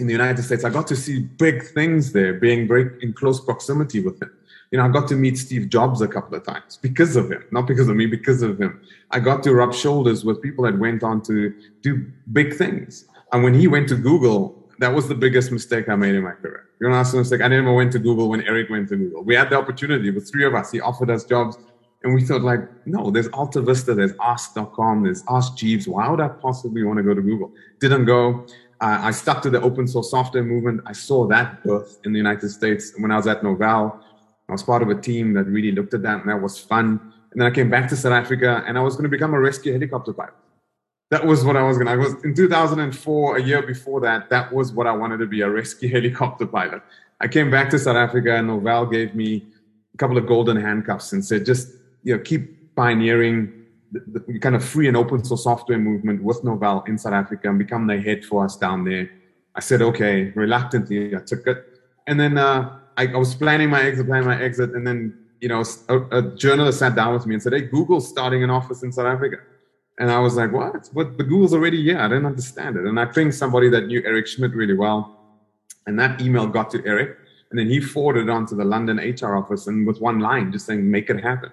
in 0.00 0.06
the 0.06 0.12
United 0.12 0.42
States, 0.42 0.64
I 0.64 0.70
got 0.70 0.86
to 0.88 0.96
see 0.96 1.20
big 1.20 1.62
things 1.62 2.12
there, 2.12 2.34
being 2.34 2.66
very 2.66 2.90
in 3.02 3.12
close 3.12 3.40
proximity 3.40 4.00
with 4.00 4.20
him 4.20 4.32
you 4.70 4.78
know, 4.78 4.84
I 4.84 4.88
got 4.88 5.08
to 5.08 5.16
meet 5.16 5.36
Steve 5.36 5.68
Jobs 5.68 6.00
a 6.00 6.06
couple 6.06 6.36
of 6.36 6.44
times 6.44 6.76
because 6.76 7.16
of 7.16 7.30
him, 7.30 7.44
not 7.50 7.66
because 7.66 7.88
of 7.88 7.96
me, 7.96 8.06
because 8.06 8.42
of 8.42 8.60
him. 8.60 8.80
I 9.10 9.18
got 9.18 9.42
to 9.44 9.54
rub 9.54 9.74
shoulders 9.74 10.24
with 10.24 10.40
people 10.40 10.64
that 10.64 10.78
went 10.78 11.02
on 11.02 11.22
to 11.22 11.52
do 11.82 12.06
big 12.32 12.54
things. 12.54 13.06
And 13.32 13.42
when 13.42 13.52
he 13.52 13.66
went 13.66 13.88
to 13.88 13.96
Google, 13.96 14.68
that 14.78 14.94
was 14.94 15.08
the 15.08 15.14
biggest 15.14 15.50
mistake 15.50 15.88
I 15.88 15.96
made 15.96 16.14
in 16.14 16.22
my 16.22 16.32
career. 16.32 16.68
You 16.80 16.88
know, 16.88 16.94
that's 16.94 17.10
the 17.10 17.18
mistake. 17.18 17.40
I 17.40 17.48
never 17.48 17.72
went 17.72 17.92
to 17.92 17.98
Google 17.98 18.28
when 18.28 18.42
Eric 18.42 18.70
went 18.70 18.88
to 18.90 18.96
Google. 18.96 19.24
We 19.24 19.34
had 19.34 19.50
the 19.50 19.56
opportunity 19.56 20.10
with 20.10 20.30
three 20.30 20.46
of 20.46 20.54
us. 20.54 20.70
He 20.70 20.80
offered 20.80 21.10
us 21.10 21.24
jobs. 21.24 21.58
And 22.02 22.14
we 22.14 22.24
thought, 22.24 22.40
like, 22.40 22.60
no, 22.86 23.10
there's 23.10 23.28
Alta 23.28 23.60
Vista, 23.60 23.92
there's 23.92 24.12
Ask.com, 24.22 25.02
there's 25.02 25.22
Ask 25.28 25.56
Jeeves. 25.56 25.86
Why 25.86 26.08
would 26.08 26.20
I 26.20 26.28
possibly 26.28 26.82
want 26.82 26.96
to 26.96 27.02
go 27.02 27.12
to 27.12 27.20
Google? 27.20 27.52
Didn't 27.78 28.06
go. 28.06 28.46
Uh, 28.80 28.98
I 29.02 29.10
stuck 29.10 29.42
to 29.42 29.50
the 29.50 29.60
open 29.60 29.86
source 29.86 30.10
software 30.10 30.42
movement. 30.42 30.80
I 30.86 30.92
saw 30.92 31.26
that 31.26 31.62
birth 31.62 31.98
in 32.04 32.12
the 32.12 32.16
United 32.16 32.48
States 32.48 32.92
when 32.96 33.10
I 33.10 33.16
was 33.16 33.26
at 33.26 33.42
Novell. 33.42 34.00
I 34.48 34.52
was 34.52 34.62
part 34.62 34.82
of 34.82 34.88
a 34.88 34.94
team 34.94 35.34
that 35.34 35.44
really 35.44 35.70
looked 35.70 35.92
at 35.92 36.02
that, 36.02 36.20
and 36.20 36.28
that 36.30 36.40
was 36.40 36.58
fun. 36.58 37.12
And 37.30 37.40
then 37.40 37.46
I 37.46 37.54
came 37.54 37.68
back 37.68 37.88
to 37.90 37.96
South 37.96 38.12
Africa, 38.12 38.64
and 38.66 38.78
I 38.78 38.80
was 38.80 38.94
going 38.94 39.04
to 39.04 39.10
become 39.10 39.34
a 39.34 39.40
rescue 39.40 39.72
helicopter 39.72 40.14
pilot. 40.14 40.34
That 41.10 41.26
was 41.26 41.44
what 41.44 41.56
I 41.56 41.62
was 41.62 41.76
going 41.76 41.86
to. 41.86 41.92
I 41.92 41.96
was 41.96 42.14
in 42.24 42.34
2004, 42.34 43.36
a 43.36 43.42
year 43.42 43.62
before 43.62 44.00
that. 44.00 44.30
That 44.30 44.50
was 44.52 44.72
what 44.72 44.86
I 44.86 44.92
wanted 44.92 45.18
to 45.18 45.26
be 45.26 45.42
a 45.42 45.50
rescue 45.50 45.88
helicopter 45.92 46.46
pilot. 46.46 46.82
I 47.20 47.28
came 47.28 47.50
back 47.50 47.68
to 47.70 47.78
South 47.78 47.96
Africa, 47.96 48.34
and 48.34 48.48
Novell 48.48 48.90
gave 48.90 49.14
me 49.14 49.46
a 49.92 49.96
couple 49.98 50.16
of 50.16 50.26
golden 50.26 50.56
handcuffs 50.56 51.12
and 51.12 51.22
said, 51.22 51.44
just 51.44 51.74
you 52.02 52.16
know, 52.16 52.22
keep 52.22 52.74
pioneering 52.74 53.59
the, 53.92 54.38
kind 54.38 54.54
of 54.54 54.64
free 54.64 54.88
and 54.88 54.96
open 54.96 55.24
source 55.24 55.44
software 55.44 55.78
movement 55.78 56.22
with 56.22 56.42
Novell 56.42 56.86
in 56.88 56.98
South 56.98 57.12
Africa 57.12 57.48
and 57.48 57.58
become 57.58 57.86
the 57.86 58.00
head 58.00 58.24
for 58.24 58.44
us 58.44 58.56
down 58.56 58.84
there. 58.84 59.10
I 59.54 59.60
said, 59.60 59.82
okay, 59.82 60.30
reluctantly, 60.36 61.14
I 61.14 61.20
took 61.20 61.46
it. 61.46 61.66
And 62.06 62.18
then 62.18 62.38
uh, 62.38 62.78
I, 62.96 63.06
I, 63.06 63.16
was 63.16 63.34
planning 63.34 63.70
my 63.70 63.82
exit, 63.82 64.06
planning 64.06 64.28
my 64.28 64.40
exit, 64.40 64.70
and 64.70 64.86
then 64.86 65.16
you 65.40 65.48
know 65.48 65.64
a, 65.88 65.98
a, 66.18 66.22
journalist 66.36 66.78
sat 66.78 66.94
down 66.94 67.14
with 67.14 67.26
me 67.26 67.34
and 67.34 67.42
said, 67.42 67.52
"Hey, 67.52 67.62
Google's 67.62 68.08
starting 68.08 68.42
an 68.42 68.50
office 68.50 68.82
in 68.82 68.92
South 68.92 69.06
Africa," 69.06 69.36
and 69.98 70.10
I 70.10 70.18
was 70.18 70.34
like, 70.34 70.52
"What? 70.52 70.90
But 70.92 71.18
The 71.18 71.24
Google's 71.24 71.54
already 71.54 71.82
here? 71.82 71.98
I 71.98 72.08
didn't 72.08 72.26
understand 72.26 72.76
it." 72.76 72.84
And 72.84 72.98
I 72.98 73.06
pinged 73.06 73.34
somebody 73.34 73.68
that 73.70 73.86
knew 73.86 74.02
Eric 74.04 74.26
Schmidt 74.26 74.54
really 74.54 74.74
well, 74.74 75.16
and 75.86 75.98
that 75.98 76.20
email 76.20 76.46
got 76.46 76.70
to 76.72 76.82
Eric, 76.84 77.16
and 77.50 77.58
then 77.58 77.68
he 77.68 77.80
forwarded 77.80 78.28
on 78.28 78.44
to 78.46 78.54
the 78.54 78.64
London 78.64 78.98
HR 78.98 79.36
office, 79.36 79.66
and 79.66 79.86
with 79.86 80.00
one 80.00 80.18
line, 80.18 80.52
just 80.52 80.66
saying, 80.66 80.90
"Make 80.90 81.10
it 81.10 81.22
happen." 81.22 81.50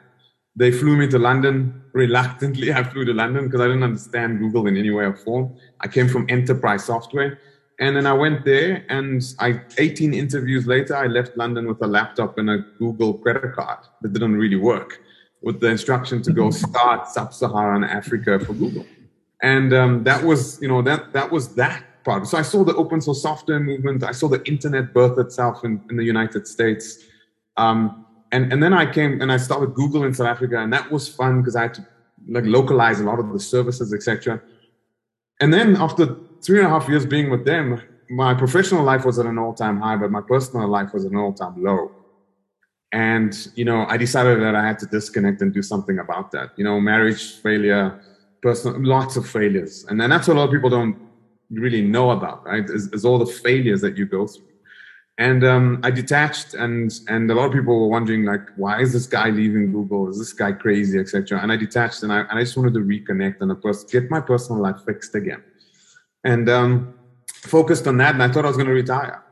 They 0.57 0.71
flew 0.71 0.97
me 0.97 1.07
to 1.07 1.19
London 1.19 1.81
reluctantly. 1.93 2.73
I 2.79 2.83
flew 2.83 3.05
to 3.05 3.13
London 3.13 3.45
because 3.45 3.61
I 3.61 3.67
didn't 3.67 3.83
understand 3.83 4.39
Google 4.39 4.67
in 4.67 4.75
any 4.75 4.89
way 4.89 5.05
or 5.05 5.15
form. 5.15 5.55
I 5.79 5.87
came 5.87 6.09
from 6.09 6.25
enterprise 6.29 6.83
software 6.83 7.39
and 7.79 7.95
then 7.95 8.07
I 8.07 8.13
went 8.13 8.43
there, 8.43 8.85
and 8.89 9.21
I 9.39 9.61
18 9.77 10.13
interviews 10.13 10.65
later, 10.65 10.95
I 10.95 11.05
left 11.05 11.37
London 11.37 11.67
with 11.67 11.81
a 11.83 11.87
laptop 11.87 12.37
and 12.39 12.49
a 12.49 12.59
Google 12.79 13.13
credit 13.13 13.53
card 13.53 13.79
that 14.01 14.13
didn't 14.13 14.35
really 14.35 14.55
work, 14.55 14.99
with 15.43 15.59
the 15.59 15.67
instruction 15.67 16.23
to 16.23 16.33
go 16.33 16.49
start 16.65 17.07
sub-Saharan 17.07 17.83
Africa 17.83 18.39
for 18.39 18.53
Google, 18.53 18.85
and 19.43 19.73
um, 19.73 20.03
that 20.05 20.23
was, 20.23 20.59
you 20.59 20.67
know, 20.67 20.81
that 20.81 21.13
that 21.13 21.31
was 21.31 21.53
that 21.55 22.03
part. 22.03 22.25
So 22.25 22.37
I 22.37 22.41
saw 22.41 22.63
the 22.63 22.75
open 22.75 22.99
source 22.99 23.21
software 23.21 23.59
movement. 23.59 24.03
I 24.03 24.11
saw 24.11 24.27
the 24.27 24.43
internet 24.45 24.91
birth 24.91 25.19
itself 25.19 25.63
in, 25.63 25.79
in 25.91 25.97
the 25.97 26.03
United 26.03 26.47
States, 26.47 27.05
um, 27.57 28.06
and 28.31 28.51
and 28.51 28.61
then 28.61 28.73
I 28.73 28.91
came 28.91 29.21
and 29.21 29.31
I 29.31 29.37
started 29.37 29.73
Google 29.73 30.03
in 30.03 30.13
South 30.13 30.27
Africa, 30.27 30.59
and 30.59 30.71
that 30.73 30.91
was 30.91 31.07
fun 31.07 31.41
because 31.41 31.55
I 31.55 31.63
had 31.63 31.73
to 31.75 31.87
like 32.27 32.45
localize 32.45 32.99
a 32.99 33.03
lot 33.03 33.19
of 33.19 33.31
the 33.31 33.39
services, 33.39 33.93
etc. 33.93 34.41
And 35.39 35.53
then 35.53 35.75
after 35.77 36.15
three 36.41 36.59
and 36.59 36.67
a 36.67 36.69
half 36.69 36.87
years 36.89 37.05
being 37.05 37.29
with 37.29 37.45
them, 37.45 37.81
my 38.09 38.33
professional 38.33 38.83
life 38.83 39.05
was 39.05 39.19
at 39.19 39.25
an 39.25 39.37
all-time 39.37 39.79
high, 39.79 39.97
but 39.97 40.11
my 40.11 40.21
personal 40.21 40.67
life 40.67 40.93
was 40.93 41.05
at 41.05 41.11
an 41.11 41.17
all-time 41.17 41.61
low. 41.63 41.91
And 42.91 43.35
you 43.55 43.65
know, 43.65 43.85
I 43.87 43.97
decided 43.97 44.41
that 44.41 44.55
I 44.55 44.65
had 44.65 44.79
to 44.79 44.85
disconnect 44.85 45.41
and 45.41 45.53
do 45.53 45.61
something 45.61 45.99
about 45.99 46.31
that. 46.31 46.51
You 46.57 46.63
know, 46.63 46.79
marriage 46.79 47.35
failure, 47.35 48.01
personal, 48.41 48.81
lots 48.81 49.15
of 49.15 49.27
failures, 49.27 49.85
and 49.89 49.99
then 49.99 50.09
that's 50.09 50.27
what 50.27 50.35
a 50.35 50.39
lot 50.39 50.45
of 50.45 50.51
people 50.51 50.69
don't 50.69 50.97
really 51.49 51.81
know 51.81 52.11
about, 52.11 52.45
right? 52.45 52.69
Is, 52.69 52.87
is 52.87 53.05
all 53.05 53.19
the 53.19 53.25
failures 53.25 53.81
that 53.81 53.97
you 53.97 54.05
go 54.05 54.27
through. 54.27 54.45
And 55.19 55.43
um, 55.43 55.79
I 55.83 55.89
detached, 55.89 56.53
and 56.53 56.91
and 57.07 57.29
a 57.31 57.33
lot 57.33 57.45
of 57.45 57.53
people 57.53 57.79
were 57.79 57.87
wondering 57.87 58.23
like, 58.23 58.49
why 58.55 58.81
is 58.81 58.93
this 58.93 59.07
guy 59.07 59.29
leaving 59.29 59.71
Google? 59.71 60.09
Is 60.09 60.19
this 60.19 60.31
guy 60.31 60.51
crazy, 60.51 60.99
etc. 60.99 61.39
And 61.41 61.51
I 61.51 61.57
detached, 61.57 62.03
and 62.03 62.13
I, 62.13 62.19
and 62.19 62.33
I 62.33 62.41
just 62.41 62.55
wanted 62.55 62.75
to 62.75 62.81
reconnect 62.81 63.41
and 63.41 63.51
of 63.51 63.61
course 63.61 63.83
get 63.83 64.11
my 64.11 64.21
personal 64.21 64.61
life 64.61 64.77
fixed 64.85 65.15
again 65.15 65.43
and 66.23 66.49
um, 66.49 66.93
focused 67.33 67.87
on 67.87 67.97
that. 67.97 68.13
And 68.13 68.21
I 68.21 68.31
thought 68.31 68.45
I 68.45 68.49
was 68.49 68.57
going 68.57 68.67
to 68.67 68.73
retire. 68.73 69.23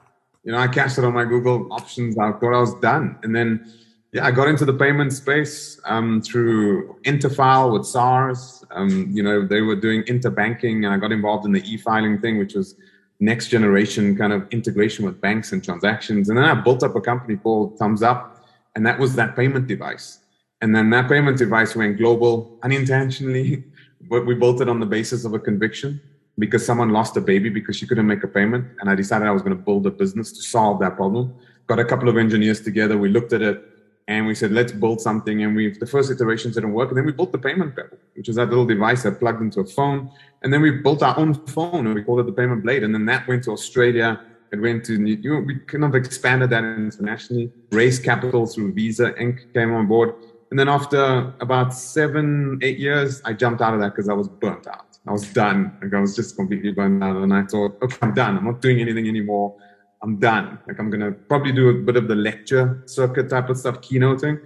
You 0.43 0.53
know, 0.53 0.57
I 0.57 0.67
cashed 0.67 0.97
it 0.97 1.03
on 1.03 1.13
my 1.13 1.25
Google 1.25 1.71
options. 1.71 2.17
I 2.17 2.31
thought 2.31 2.53
I 2.53 2.59
was 2.59 2.73
done. 2.75 3.17
And 3.23 3.35
then 3.35 3.71
yeah, 4.15 4.25
I 4.25 4.31
got 4.31 4.47
into 4.47 4.63
the 4.63 4.73
payment 4.73 5.11
space 5.11 5.79
um, 5.83 6.21
through 6.21 6.95
Interfile 7.03 7.73
with 7.73 7.85
SARS. 7.85 8.63
Um, 8.71 9.09
you 9.11 9.21
know, 9.21 9.45
they 9.45 9.59
were 9.61 9.75
doing 9.75 10.03
interbanking, 10.03 10.85
and 10.85 10.87
I 10.87 10.97
got 10.97 11.11
involved 11.11 11.45
in 11.45 11.51
the 11.51 11.61
e-filing 11.69 12.19
thing, 12.19 12.37
which 12.37 12.53
was 12.53 12.75
next 13.19 13.47
generation 13.47 14.15
kind 14.15 14.33
of 14.33 14.47
integration 14.51 15.05
with 15.05 15.21
banks 15.21 15.51
and 15.51 15.63
transactions. 15.63 16.29
And 16.29 16.37
then 16.37 16.45
I 16.45 16.53
built 16.53 16.83
up 16.83 16.95
a 16.95 17.01
company 17.01 17.37
called 17.37 17.77
Thumbzup, 17.79 18.37
and 18.75 18.85
that 18.85 18.99
was 18.99 19.15
that 19.15 19.35
payment 19.35 19.67
device. 19.67 20.19
And 20.61 20.75
then 20.75 20.89
that 20.91 21.07
payment 21.07 21.37
device 21.37 21.75
went 21.75 21.97
global 21.97 22.59
unintentionally, 22.63 23.63
but 24.09 24.25
we 24.25 24.35
built 24.35 24.61
it 24.61 24.69
on 24.69 24.79
the 24.79 24.85
basis 24.85 25.25
of 25.25 25.33
a 25.33 25.39
conviction 25.39 26.01
because 26.37 26.65
someone 26.65 26.89
lost 26.89 27.15
a 27.17 27.21
baby 27.21 27.49
because 27.49 27.75
she 27.77 27.87
couldn't 27.87 28.07
make 28.07 28.23
a 28.23 28.27
payment. 28.27 28.65
And 28.79 28.89
I 28.89 28.95
decided 28.95 29.27
I 29.27 29.31
was 29.31 29.41
going 29.41 29.55
to 29.55 29.61
build 29.61 29.87
a 29.87 29.91
business 29.91 30.31
to 30.33 30.41
solve 30.41 30.79
that 30.79 30.95
problem. 30.95 31.33
Got 31.67 31.79
a 31.79 31.85
couple 31.85 32.09
of 32.09 32.17
engineers 32.17 32.61
together. 32.61 32.97
We 32.97 33.09
looked 33.09 33.33
at 33.33 33.41
it 33.41 33.63
and 34.07 34.27
we 34.27 34.35
said 34.35 34.51
let's 34.51 34.71
build 34.71 35.01
something. 35.01 35.43
And 35.43 35.55
we 35.55 35.71
the 35.71 35.87
first 35.87 36.11
iterations 36.11 36.55
didn't 36.55 36.73
work. 36.73 36.89
And 36.89 36.97
then 36.97 37.05
we 37.05 37.11
built 37.11 37.31
the 37.31 37.39
payment 37.39 37.75
pebble 37.75 37.97
which 38.15 38.29
is 38.29 38.35
that 38.35 38.49
little 38.49 38.65
device 38.65 39.03
that 39.03 39.19
plugged 39.19 39.41
into 39.41 39.59
a 39.59 39.65
phone. 39.65 40.09
And 40.41 40.53
then 40.53 40.61
we 40.61 40.71
built 40.71 41.03
our 41.03 41.17
own 41.19 41.33
phone 41.33 41.85
and 41.85 41.93
we 41.93 42.03
called 42.03 42.21
it 42.21 42.25
the 42.25 42.31
payment 42.31 42.63
blade. 42.63 42.83
And 42.83 42.93
then 42.93 43.05
that 43.05 43.27
went 43.27 43.43
to 43.45 43.51
australia. 43.51 44.21
It 44.51 44.61
went 44.61 44.85
to 44.85 44.93
you 44.93 45.33
know, 45.33 45.39
we 45.41 45.59
kind 45.59 45.83
of 45.83 45.95
expanded 45.95 46.49
that 46.51 46.63
internationally 46.63 47.51
raised 47.71 48.03
capital 48.03 48.45
through 48.45 48.73
visa 48.73 49.11
inc 49.13 49.53
came 49.53 49.73
on 49.73 49.87
board. 49.87 50.13
And 50.49 50.59
then 50.59 50.69
after 50.69 51.33
about 51.41 51.73
seven 51.73 52.59
eight 52.61 52.79
years 52.79 53.21
i 53.25 53.33
jumped 53.33 53.61
out 53.61 53.73
of 53.73 53.79
that 53.81 53.89
because 53.89 54.07
i 54.07 54.13
was 54.13 54.29
burnt 54.29 54.67
out. 54.67 54.97
I 55.07 55.11
was 55.11 55.27
done. 55.33 55.77
Like 55.81 55.93
i 55.93 55.99
was 55.99 56.15
just 56.15 56.35
completely 56.37 56.71
burnt 56.71 57.03
out. 57.03 57.17
And 57.17 57.33
i 57.33 57.43
thought 57.43 57.77
okay 57.81 57.97
i'm 58.01 58.13
done. 58.13 58.37
I'm 58.37 58.45
not 58.45 58.61
doing 58.61 58.79
anything 58.79 59.07
anymore 59.07 59.55
I'm 60.01 60.17
done. 60.19 60.59
Like 60.67 60.79
I'm 60.79 60.89
gonna 60.89 61.11
probably 61.11 61.51
do 61.51 61.69
a 61.69 61.73
bit 61.73 61.95
of 61.95 62.07
the 62.07 62.15
lecture 62.15 62.83
circuit 62.85 63.29
type 63.29 63.49
of 63.49 63.57
stuff, 63.57 63.81
keynoting, 63.81 64.39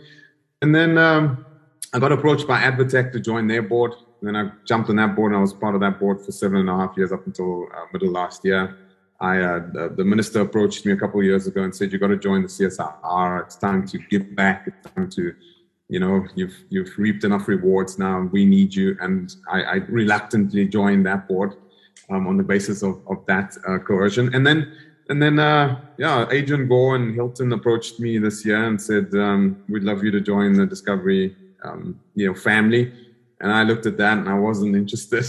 and 0.61 0.73
then 0.73 0.97
um, 0.97 1.45
I 1.93 1.99
got 1.99 2.11
approached 2.11 2.47
by 2.47 2.61
Advtech 2.61 3.11
to 3.13 3.19
join 3.19 3.47
their 3.47 3.61
board. 3.61 3.93
And 4.21 4.27
then 4.27 4.35
I 4.35 4.51
jumped 4.65 4.89
on 4.89 4.97
that 4.97 5.15
board, 5.15 5.31
and 5.31 5.37
I 5.37 5.41
was 5.41 5.53
part 5.53 5.75
of 5.75 5.81
that 5.81 5.99
board 5.99 6.21
for 6.21 6.31
seven 6.31 6.57
and 6.57 6.69
a 6.69 6.75
half 6.75 6.97
years 6.97 7.11
up 7.11 7.25
until 7.25 7.67
uh, 7.73 7.85
middle 7.93 8.11
last 8.11 8.43
year. 8.43 8.77
I 9.21 9.39
uh, 9.39 9.59
the, 9.73 9.93
the, 9.97 10.05
minister 10.05 10.41
approached 10.41 10.85
me 10.85 10.93
a 10.93 10.97
couple 10.97 11.19
of 11.19 11.25
years 11.25 11.47
ago 11.47 11.63
and 11.63 11.75
said, 11.75 11.91
"You 11.91 11.99
got 11.99 12.07
to 12.07 12.17
join 12.17 12.41
the 12.41 12.47
CSIR. 12.47 13.43
It's 13.43 13.55
time 13.55 13.87
to 13.87 13.97
give 14.09 14.35
back. 14.35 14.65
It's 14.67 14.93
time 14.93 15.09
to." 15.11 15.33
You 15.91 15.99
know, 15.99 16.27
you've 16.35 16.55
you've 16.69 16.95
reaped 16.99 17.23
enough 17.23 17.47
rewards 17.47 17.97
now. 17.97 18.29
We 18.31 18.45
need 18.45 18.75
you, 18.75 18.95
and 19.01 19.35
I, 19.49 19.63
I 19.63 19.73
reluctantly 19.89 20.67
joined 20.67 21.03
that 21.07 21.27
board 21.27 21.55
um, 22.11 22.27
on 22.27 22.37
the 22.37 22.43
basis 22.43 22.83
of 22.83 23.01
of 23.07 23.25
that 23.25 23.57
uh, 23.67 23.79
coercion. 23.79 24.33
And 24.35 24.45
then 24.45 24.71
and 25.09 25.21
then, 25.21 25.39
uh, 25.39 25.81
yeah, 25.97 26.27
Adrian 26.29 26.67
Gore 26.67 26.95
and 26.95 27.15
Hilton 27.15 27.51
approached 27.51 27.99
me 27.99 28.19
this 28.19 28.45
year 28.45 28.63
and 28.63 28.79
said, 28.79 29.13
um, 29.15 29.57
"We'd 29.67 29.83
love 29.83 30.03
you 30.03 30.11
to 30.11 30.21
join 30.21 30.53
the 30.53 30.67
Discovery, 30.67 31.35
um, 31.63 31.99
you 32.13 32.27
know, 32.27 32.35
family." 32.35 32.93
And 33.41 33.51
I 33.51 33.63
looked 33.63 33.87
at 33.87 33.97
that 33.97 34.19
and 34.19 34.29
I 34.29 34.35
wasn't 34.35 34.75
interested. 34.83 35.25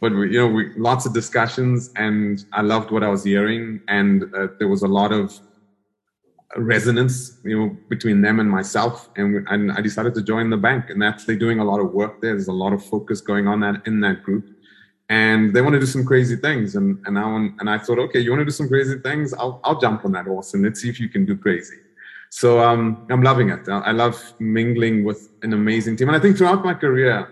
but 0.00 0.12
we, 0.12 0.32
you 0.32 0.40
know, 0.40 0.48
we 0.48 0.74
lots 0.76 1.06
of 1.06 1.14
discussions, 1.14 1.92
and 1.94 2.44
I 2.52 2.62
loved 2.62 2.90
what 2.90 3.04
I 3.04 3.08
was 3.08 3.22
hearing, 3.22 3.80
and 3.86 4.24
uh, 4.34 4.48
there 4.58 4.68
was 4.68 4.82
a 4.82 4.88
lot 4.88 5.12
of 5.12 5.38
resonance, 6.56 7.38
you 7.44 7.58
know, 7.58 7.76
between 7.88 8.22
them 8.22 8.40
and 8.40 8.50
myself. 8.50 9.10
And, 9.16 9.46
and 9.48 9.70
I 9.72 9.80
decided 9.82 10.14
to 10.14 10.22
join 10.22 10.50
the 10.50 10.56
bank, 10.56 10.90
and 10.90 11.00
that's 11.00 11.24
they're 11.24 11.36
doing 11.36 11.60
a 11.60 11.64
lot 11.64 11.78
of 11.78 11.92
work 11.92 12.20
there. 12.20 12.32
There's 12.32 12.48
a 12.48 12.52
lot 12.52 12.72
of 12.72 12.84
focus 12.84 13.20
going 13.20 13.46
on 13.46 13.60
that 13.60 13.86
in 13.86 14.00
that 14.00 14.24
group 14.24 14.55
and 15.08 15.54
they 15.54 15.62
want 15.62 15.74
to 15.74 15.80
do 15.80 15.86
some 15.86 16.04
crazy 16.04 16.36
things. 16.36 16.74
And 16.76 17.00
and 17.06 17.18
I 17.18 17.24
want, 17.24 17.60
and 17.60 17.70
I 17.70 17.78
thought, 17.78 17.98
okay, 17.98 18.20
you 18.20 18.30
want 18.30 18.40
to 18.40 18.44
do 18.44 18.50
some 18.50 18.68
crazy 18.68 18.98
things? 18.98 19.32
I'll 19.34 19.60
I'll 19.64 19.80
jump 19.80 20.04
on 20.04 20.12
that 20.12 20.26
horse 20.26 20.54
and 20.54 20.62
let's 20.62 20.80
see 20.80 20.88
if 20.88 20.98
you 21.00 21.08
can 21.08 21.24
do 21.24 21.36
crazy. 21.36 21.76
So 22.30 22.60
um, 22.60 23.06
I'm 23.08 23.22
loving 23.22 23.50
it. 23.50 23.68
I 23.68 23.92
love 23.92 24.20
mingling 24.40 25.04
with 25.04 25.30
an 25.42 25.52
amazing 25.52 25.96
team, 25.96 26.08
and 26.08 26.16
I 26.16 26.20
think 26.20 26.36
throughout 26.36 26.64
my 26.64 26.74
career, 26.74 27.28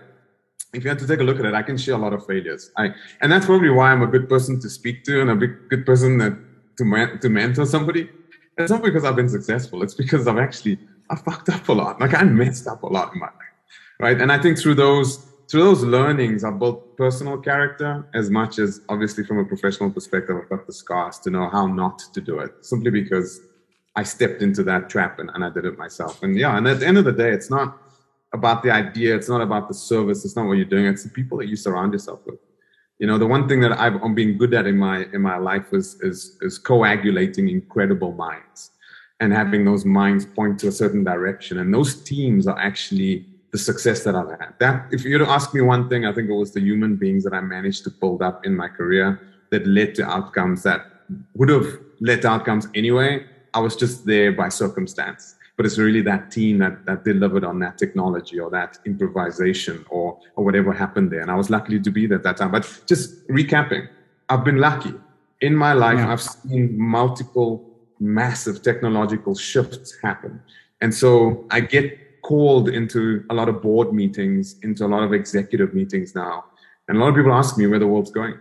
if 0.73 0.83
you 0.83 0.89
had 0.89 0.99
to 0.99 1.07
take 1.07 1.19
a 1.19 1.23
look 1.23 1.39
at 1.39 1.45
it, 1.45 1.53
I 1.53 1.63
can 1.63 1.77
share 1.77 1.95
a 1.95 1.97
lot 1.97 2.13
of 2.13 2.25
failures. 2.25 2.71
I 2.77 2.93
and 3.21 3.31
that's 3.31 3.45
probably 3.45 3.69
why 3.69 3.91
I'm 3.91 4.01
a 4.03 4.07
good 4.07 4.29
person 4.29 4.59
to 4.61 4.69
speak 4.69 5.03
to 5.05 5.21
and 5.21 5.29
a 5.31 5.35
big, 5.35 5.69
good 5.69 5.85
person 5.85 6.17
that 6.19 6.37
to 6.77 6.85
man, 6.85 7.19
to 7.19 7.29
mentor 7.29 7.65
somebody. 7.65 8.09
It's 8.57 8.71
not 8.71 8.83
because 8.83 9.03
I've 9.03 9.15
been 9.15 9.29
successful. 9.29 9.83
It's 9.83 9.93
because 9.93 10.27
I've 10.27 10.37
actually 10.37 10.79
I 11.09 11.15
fucked 11.15 11.49
up 11.49 11.67
a 11.67 11.73
lot. 11.73 11.99
Like 11.99 12.13
I 12.13 12.23
messed 12.23 12.67
up 12.67 12.83
a 12.83 12.87
lot 12.87 13.13
in 13.13 13.19
my 13.19 13.27
life, 13.27 13.55
right? 13.99 14.19
And 14.19 14.31
I 14.31 14.41
think 14.41 14.57
through 14.57 14.75
those 14.75 15.27
through 15.49 15.63
those 15.63 15.83
learnings, 15.83 16.43
I've 16.43 16.59
built 16.59 16.97
personal 16.97 17.37
character 17.37 18.07
as 18.13 18.29
much 18.29 18.59
as 18.59 18.81
obviously 18.89 19.23
from 19.23 19.39
a 19.39 19.45
professional 19.45 19.91
perspective, 19.91 20.35
I've 20.35 20.49
got 20.49 20.65
the 20.65 20.73
scars 20.73 21.19
to 21.19 21.29
know 21.29 21.49
how 21.49 21.67
not 21.67 21.99
to 22.13 22.21
do 22.21 22.39
it 22.39 22.65
simply 22.65 22.91
because 22.91 23.41
I 23.95 24.03
stepped 24.03 24.41
into 24.41 24.63
that 24.63 24.89
trap 24.89 25.19
and, 25.19 25.29
and 25.33 25.43
I 25.43 25.49
did 25.49 25.65
it 25.65 25.77
myself. 25.77 26.23
And 26.23 26.37
yeah, 26.37 26.57
and 26.57 26.67
at 26.67 26.79
the 26.79 26.87
end 26.87 26.97
of 26.97 27.05
the 27.05 27.11
day, 27.11 27.31
it's 27.31 27.49
not 27.49 27.77
about 28.33 28.63
the 28.63 28.71
idea, 28.71 29.15
it's 29.15 29.29
not 29.29 29.41
about 29.41 29.67
the 29.67 29.73
service, 29.73 30.25
it's 30.25 30.35
not 30.35 30.47
what 30.47 30.53
you're 30.53 30.65
doing, 30.65 30.85
it's 30.85 31.03
the 31.03 31.09
people 31.09 31.37
that 31.37 31.47
you 31.47 31.55
surround 31.55 31.93
yourself 31.93 32.19
with. 32.25 32.39
You 32.99 33.07
know, 33.07 33.17
the 33.17 33.27
one 33.27 33.47
thing 33.47 33.59
that 33.61 33.77
I've, 33.77 34.01
I'm 34.01 34.15
being 34.15 34.37
good 34.37 34.53
at 34.53 34.65
in 34.67 34.77
my 34.77 35.05
in 35.13 35.21
my 35.21 35.37
life 35.37 35.73
is 35.73 35.97
is 36.01 36.37
is 36.41 36.57
coagulating 36.57 37.49
incredible 37.49 38.13
minds 38.13 38.71
and 39.19 39.33
having 39.33 39.61
mm. 39.61 39.65
those 39.65 39.85
minds 39.85 40.25
point 40.25 40.59
to 40.59 40.67
a 40.67 40.71
certain 40.71 41.03
direction. 41.03 41.59
And 41.59 41.73
those 41.73 42.03
teams 42.03 42.47
are 42.47 42.57
actually 42.57 43.27
the 43.55 43.59
success 43.71 44.03
that 44.03 44.15
I've 44.15 44.31
had. 44.37 44.53
That, 44.59 44.87
if 44.91 45.05
you 45.05 45.17
were 45.17 45.25
to 45.25 45.31
ask 45.31 45.53
me 45.53 45.61
one 45.61 45.87
thing, 45.87 46.05
I 46.05 46.11
think 46.11 46.29
it 46.29 46.33
was 46.33 46.51
the 46.51 46.59
human 46.59 46.97
beings 46.97 47.23
that 47.23 47.33
I 47.33 47.39
managed 47.39 47.85
to 47.85 47.89
build 47.89 48.21
up 48.21 48.45
in 48.45 48.53
my 48.53 48.67
career 48.67 49.07
that 49.51 49.65
led 49.65 49.95
to 49.95 50.03
outcomes 50.03 50.61
that 50.63 50.81
would 51.35 51.47
have 51.47 51.67
led 52.01 52.23
to 52.23 52.27
outcomes 52.27 52.67
anyway. 52.75 53.25
I 53.53 53.59
was 53.61 53.77
just 53.77 54.05
there 54.05 54.33
by 54.33 54.49
circumstance. 54.49 55.37
But 55.55 55.65
it's 55.65 55.77
really 55.77 56.01
that 56.01 56.31
team 56.31 56.57
that, 56.57 56.85
that 56.85 57.05
delivered 57.05 57.45
on 57.45 57.59
that 57.59 57.77
technology 57.77 58.37
or 58.41 58.49
that 58.49 58.77
improvisation 58.85 59.85
or, 59.89 60.19
or 60.35 60.43
whatever 60.43 60.73
happened 60.73 61.09
there. 61.13 61.21
And 61.21 61.31
I 61.31 61.35
was 61.35 61.49
lucky 61.49 61.79
to 61.79 61.91
be 61.91 62.07
there 62.07 62.17
at 62.17 62.25
that 62.25 62.35
time. 62.35 62.51
But 62.51 62.63
just 62.85 63.25
recapping, 63.29 63.87
I've 64.27 64.43
been 64.43 64.57
lucky. 64.57 64.93
In 65.39 65.55
my 65.55 65.71
life, 65.71 65.99
yeah. 65.99 66.11
I've 66.11 66.21
seen 66.21 66.77
multiple 66.77 67.63
massive 68.01 68.63
technological 68.63 69.33
shifts 69.33 69.95
happen. 70.01 70.41
And 70.81 70.93
so 70.93 71.45
I 71.51 71.61
get 71.61 72.04
called 72.25 72.69
into 72.69 73.23
a 73.29 73.35
lot 73.35 73.47
of 73.47 73.61
board 73.61 73.93
meetings, 73.93 74.55
into 74.63 74.83
a 74.83 74.87
lot 74.87 75.03
of 75.03 75.13
executive 75.13 75.75
meetings 75.75 76.15
now. 76.15 76.43
And 76.87 76.97
a 76.97 76.99
lot 76.99 77.09
of 77.09 77.15
people 77.15 77.31
ask 77.31 77.55
me 77.55 77.67
where 77.67 77.77
the 77.77 77.85
world's 77.85 78.09
going. 78.09 78.39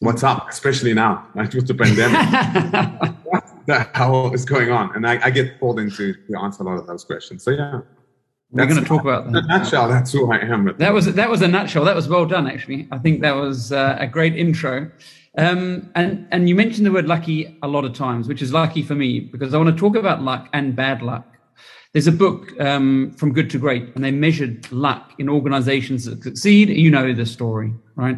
What's 0.00 0.22
up, 0.22 0.48
especially 0.48 0.94
now, 0.94 1.28
right, 1.34 1.54
with 1.54 1.66
the 1.68 1.74
pandemic? 1.74 3.14
what 3.24 3.44
the 3.66 3.80
hell 3.94 4.32
is 4.32 4.46
going 4.46 4.70
on? 4.70 4.96
And 4.96 5.06
I, 5.06 5.26
I, 5.26 5.30
get 5.30 5.60
called 5.60 5.78
into 5.78 6.14
to 6.14 6.38
answer 6.38 6.62
a 6.62 6.66
lot 6.66 6.78
of 6.78 6.86
those 6.86 7.04
questions. 7.04 7.44
So 7.44 7.50
yeah. 7.50 7.82
We're 8.50 8.66
going 8.66 8.80
to 8.80 8.84
talk 8.84 9.02
about 9.02 9.30
that. 9.30 9.38
In 9.44 9.44
a 9.44 9.58
nutshell, 9.58 9.88
that's 9.88 10.12
who 10.12 10.32
I 10.32 10.38
am. 10.38 10.74
That 10.78 10.92
was 10.92 11.12
that 11.14 11.30
was 11.30 11.40
a 11.40 11.48
nutshell. 11.48 11.84
That 11.84 11.94
was 11.94 12.08
well 12.08 12.26
done, 12.26 12.46
actually. 12.46 12.88
I 12.90 12.98
think 12.98 13.22
that 13.22 13.34
was 13.34 13.72
uh, 13.72 13.96
a 13.98 14.06
great 14.06 14.36
intro. 14.36 14.90
Um, 15.38 15.90
and 15.94 16.26
and 16.30 16.48
you 16.48 16.54
mentioned 16.54 16.86
the 16.86 16.92
word 16.92 17.06
lucky 17.06 17.58
a 17.62 17.68
lot 17.68 17.84
of 17.84 17.94
times, 17.94 18.28
which 18.28 18.42
is 18.42 18.52
lucky 18.52 18.82
for 18.82 18.94
me 18.94 19.20
because 19.20 19.54
I 19.54 19.58
want 19.58 19.70
to 19.74 19.80
talk 19.80 19.96
about 19.96 20.20
luck 20.22 20.50
and 20.52 20.76
bad 20.76 21.00
luck 21.00 21.31
there's 21.92 22.06
a 22.06 22.12
book 22.12 22.58
um, 22.58 23.12
from 23.18 23.32
good 23.32 23.50
to 23.50 23.58
great, 23.58 23.94
and 23.94 24.02
they 24.02 24.10
measured 24.10 24.70
luck 24.72 25.12
in 25.18 25.28
organizations 25.28 26.06
that 26.06 26.22
succeed. 26.22 26.70
You 26.70 26.90
know 26.90 27.12
the 27.12 27.26
story, 27.26 27.72
right? 27.96 28.16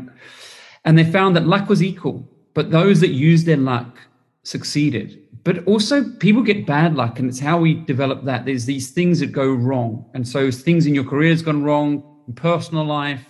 And 0.85 0.97
they 0.97 1.05
found 1.05 1.35
that 1.35 1.47
luck 1.47 1.69
was 1.69 1.83
equal, 1.83 2.29
but 2.55 2.71
those 2.71 3.01
that 3.01 3.11
used 3.11 3.47
their 3.47 3.57
luck 3.57 3.99
succeeded. 4.45 5.21
But 5.43 5.67
also, 5.67 6.09
people 6.19 6.43
get 6.43 6.67
bad 6.67 6.95
luck, 6.95 7.19
and 7.19 7.29
it's 7.29 7.41
how 7.41 7.59
we 7.59 7.75
develop 7.75 8.25
that. 8.25 8.45
There's 8.45 8.65
these 8.65 8.91
things 8.93 9.21
that 9.21 9.33
go 9.33 9.53
wrong. 9.53 10.09
And 10.15 10.27
so, 10.27 10.51
things 10.51 10.87
in 10.87 10.95
your 10.95 11.05
career 11.05 11.31
has 11.31 11.43
gone 11.43 11.65
wrong, 11.65 12.03
personal 12.37 12.85
life. 12.85 13.27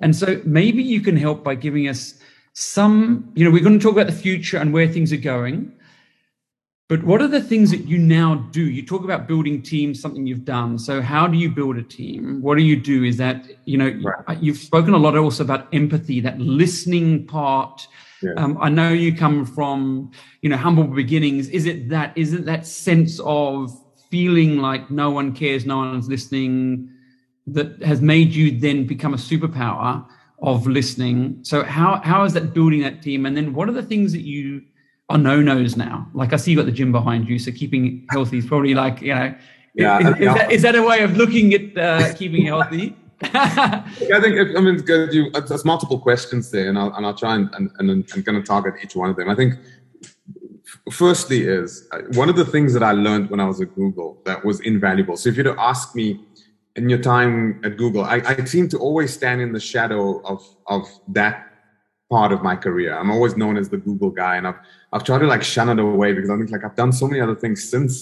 And 0.00 0.16
so, 0.16 0.40
maybe 0.44 0.82
you 0.82 1.00
can 1.00 1.16
help 1.16 1.44
by 1.44 1.54
giving 1.54 1.88
us 1.88 2.18
some, 2.54 3.30
you 3.34 3.44
know, 3.44 3.50
we're 3.50 3.62
going 3.62 3.78
to 3.78 3.82
talk 3.82 3.92
about 3.92 4.06
the 4.06 4.12
future 4.12 4.56
and 4.56 4.72
where 4.72 4.88
things 4.88 5.12
are 5.12 5.18
going. 5.18 5.72
But 6.86 7.02
what 7.02 7.22
are 7.22 7.28
the 7.28 7.40
things 7.40 7.70
that 7.70 7.86
you 7.86 7.96
now 7.96 8.34
do? 8.52 8.68
You 8.68 8.84
talk 8.84 9.04
about 9.04 9.26
building 9.26 9.62
teams, 9.62 10.00
something 10.02 10.26
you've 10.26 10.44
done. 10.44 10.78
So 10.78 11.00
how 11.00 11.26
do 11.26 11.38
you 11.38 11.48
build 11.48 11.78
a 11.78 11.82
team? 11.82 12.42
What 12.42 12.58
do 12.58 12.62
you 12.62 12.76
do? 12.76 13.04
Is 13.04 13.16
that, 13.16 13.46
you 13.64 13.78
know, 13.78 13.98
right. 14.02 14.42
you've 14.42 14.58
spoken 14.58 14.92
a 14.92 14.98
lot 14.98 15.16
also 15.16 15.42
about 15.42 15.66
empathy, 15.72 16.20
that 16.20 16.38
listening 16.38 17.26
part. 17.26 17.88
Yeah. 18.22 18.32
Um, 18.36 18.58
I 18.60 18.68
know 18.68 18.90
you 18.90 19.16
come 19.16 19.46
from, 19.46 20.10
you 20.42 20.50
know, 20.50 20.58
humble 20.58 20.84
beginnings. 20.84 21.48
Is 21.48 21.64
it 21.64 21.88
that, 21.88 22.12
is 22.18 22.34
it 22.34 22.44
that 22.44 22.66
sense 22.66 23.18
of 23.24 23.72
feeling 24.10 24.58
like 24.58 24.90
no 24.90 25.10
one 25.10 25.32
cares, 25.32 25.64
no 25.64 25.78
one's 25.78 26.06
listening 26.06 26.90
that 27.46 27.82
has 27.82 28.02
made 28.02 28.32
you 28.32 28.60
then 28.60 28.86
become 28.86 29.14
a 29.14 29.18
superpower 29.18 30.06
of 30.42 30.66
listening? 30.66 31.38
So 31.44 31.62
how, 31.62 32.02
how 32.04 32.24
is 32.24 32.34
that 32.34 32.52
building 32.52 32.82
that 32.82 33.00
team? 33.00 33.24
And 33.24 33.34
then 33.34 33.54
what 33.54 33.70
are 33.70 33.72
the 33.72 33.82
things 33.82 34.12
that 34.12 34.20
you, 34.20 34.62
are 35.08 35.18
no 35.18 35.40
nos 35.40 35.76
now. 35.76 36.08
Like 36.14 36.32
I 36.32 36.36
see 36.36 36.52
you 36.52 36.56
got 36.56 36.66
the 36.66 36.72
gym 36.72 36.92
behind 36.92 37.28
you, 37.28 37.38
so 37.38 37.52
keeping 37.52 38.06
healthy 38.10 38.38
is 38.38 38.46
probably 38.46 38.74
like 38.74 39.00
you 39.00 39.14
know. 39.14 39.34
Yeah, 39.74 39.98
is, 39.98 40.06
is, 40.06 40.20
yeah. 40.20 40.34
That, 40.34 40.52
is 40.52 40.62
that 40.62 40.76
a 40.76 40.82
way 40.82 41.02
of 41.02 41.16
looking 41.16 41.52
at 41.52 41.76
uh, 41.76 42.14
keeping 42.18 42.46
healthy? 42.46 42.96
I 43.22 43.84
think 44.20 44.36
if, 44.36 44.56
I 44.56 44.60
mean 44.60 44.82
you, 45.12 45.30
there's 45.30 45.64
multiple 45.64 45.98
questions 45.98 46.50
there, 46.50 46.68
and 46.68 46.78
I'll 46.78 46.94
and 46.94 47.04
I'll 47.04 47.14
try 47.14 47.34
and 47.34 47.52
and, 47.54 47.70
and, 47.78 47.90
and 47.90 48.26
kind 48.26 48.38
of 48.38 48.44
target 48.44 48.74
each 48.82 48.94
one 48.94 49.10
of 49.10 49.16
them. 49.16 49.28
I 49.28 49.34
think 49.34 49.54
Firstly, 50.90 51.42
is 51.42 51.88
uh, 51.92 52.00
one 52.12 52.28
of 52.28 52.36
the 52.36 52.44
things 52.44 52.72
that 52.74 52.82
I 52.82 52.92
learned 52.92 53.30
when 53.30 53.40
I 53.40 53.44
was 53.46 53.60
at 53.60 53.74
Google 53.74 54.20
that 54.24 54.44
was 54.44 54.60
invaluable. 54.60 55.16
So 55.16 55.28
if 55.28 55.36
you 55.36 55.44
were 55.44 55.54
to 55.54 55.60
ask 55.60 55.94
me 55.94 56.20
in 56.76 56.88
your 56.88 56.98
time 56.98 57.60
at 57.64 57.76
Google, 57.76 58.04
I, 58.04 58.16
I 58.26 58.44
seem 58.44 58.68
to 58.70 58.78
always 58.78 59.12
stand 59.12 59.40
in 59.40 59.52
the 59.52 59.60
shadow 59.60 60.20
of 60.22 60.42
of 60.66 60.88
that 61.08 61.53
part 62.14 62.30
of 62.36 62.40
my 62.48 62.56
career. 62.66 62.90
I'm 63.00 63.10
always 63.10 63.34
known 63.36 63.56
as 63.56 63.66
the 63.74 63.80
Google 63.86 64.10
guy, 64.10 64.34
and 64.38 64.46
I've 64.50 64.60
I've 64.92 65.04
tried 65.08 65.20
to 65.24 65.28
like 65.34 65.42
shun 65.54 65.68
it 65.68 65.78
away 65.80 66.10
because 66.12 66.30
I 66.30 66.36
think 66.38 66.50
like 66.56 66.64
I've 66.66 66.78
done 66.82 66.92
so 67.00 67.06
many 67.08 67.20
other 67.26 67.38
things 67.42 67.58
since 67.72 67.94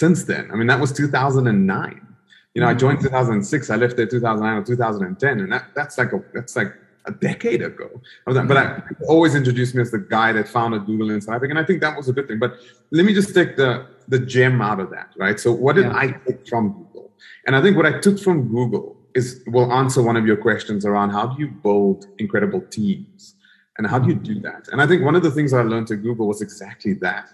since 0.00 0.18
then. 0.30 0.44
I 0.52 0.54
mean, 0.58 0.68
that 0.72 0.80
was 0.84 0.92
2009. 0.92 2.06
You 2.54 2.60
know, 2.60 2.68
I 2.68 2.74
joined 2.74 2.98
mm-hmm. 2.98 3.08
2006. 3.08 3.70
I 3.70 3.76
left 3.76 3.96
there 3.96 4.06
2009 4.06 4.56
or 4.58 4.64
2010, 4.64 5.40
and 5.40 5.52
that 5.52 5.64
that's 5.74 5.98
like 5.98 6.12
a 6.12 6.20
that's 6.34 6.54
like 6.60 6.72
a 7.06 7.12
decade 7.28 7.62
ago. 7.70 7.88
But 8.26 8.36
I 8.36 8.42
mm-hmm. 8.42 9.04
always 9.08 9.34
introduced 9.34 9.74
me 9.74 9.82
as 9.82 9.90
the 9.90 10.04
guy 10.18 10.32
that 10.32 10.46
founded 10.56 10.86
Google 10.86 11.10
Inside, 11.10 11.42
and 11.42 11.58
I 11.58 11.64
think 11.64 11.80
that 11.80 11.96
was 11.96 12.08
a 12.08 12.12
good 12.12 12.28
thing. 12.28 12.38
But 12.38 12.52
let 12.92 13.04
me 13.08 13.12
just 13.20 13.34
take 13.34 13.56
the 13.56 13.70
the 14.14 14.20
gem 14.34 14.62
out 14.70 14.78
of 14.84 14.90
that, 14.90 15.08
right? 15.24 15.38
So, 15.44 15.52
what 15.52 15.74
did 15.76 15.86
yeah. 15.86 16.02
I 16.02 16.06
take 16.26 16.46
from 16.48 16.64
Google? 16.78 17.10
And 17.46 17.56
I 17.56 17.60
think 17.62 17.76
what 17.76 17.86
I 17.86 17.98
took 17.98 18.18
from 18.26 18.48
Google 18.56 18.96
is 19.14 19.42
will 19.48 19.70
answer 19.72 20.00
one 20.10 20.16
of 20.20 20.24
your 20.30 20.36
questions 20.48 20.86
around 20.90 21.10
how 21.10 21.24
do 21.30 21.42
you 21.42 21.48
build 21.48 22.06
incredible 22.18 22.62
teams 22.78 23.34
and 23.78 23.86
how 23.86 23.98
do 23.98 24.08
you 24.08 24.14
do 24.14 24.40
that? 24.40 24.68
And 24.72 24.82
I 24.82 24.86
think 24.86 25.04
one 25.04 25.14
of 25.14 25.22
the 25.22 25.30
things 25.30 25.54
I 25.54 25.62
learned 25.62 25.90
at 25.90 26.02
Google 26.02 26.26
was 26.26 26.42
exactly 26.42 26.94
that 26.94 27.30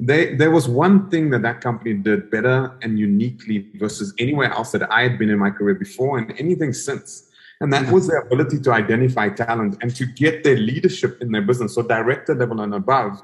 they, 0.00 0.36
there 0.36 0.52
was 0.52 0.68
one 0.68 1.10
thing 1.10 1.30
that 1.30 1.42
that 1.42 1.60
company 1.60 1.94
did 1.94 2.30
better 2.30 2.76
and 2.82 2.98
uniquely 2.98 3.66
versus 3.74 4.14
anywhere 4.18 4.52
else 4.52 4.70
that 4.72 4.90
I 4.92 5.02
had 5.02 5.18
been 5.18 5.28
in 5.28 5.38
my 5.38 5.50
career 5.50 5.74
before 5.74 6.18
and 6.18 6.32
anything 6.38 6.72
since. 6.72 7.30
And 7.60 7.72
that 7.72 7.90
was 7.90 8.06
their 8.06 8.20
ability 8.20 8.60
to 8.60 8.72
identify 8.72 9.28
talent 9.30 9.78
and 9.82 9.94
to 9.96 10.06
get 10.06 10.44
their 10.44 10.56
leadership 10.56 11.20
in 11.20 11.32
their 11.32 11.42
business, 11.42 11.74
so 11.74 11.82
director 11.82 12.32
level 12.32 12.60
and 12.60 12.72
above, 12.72 13.20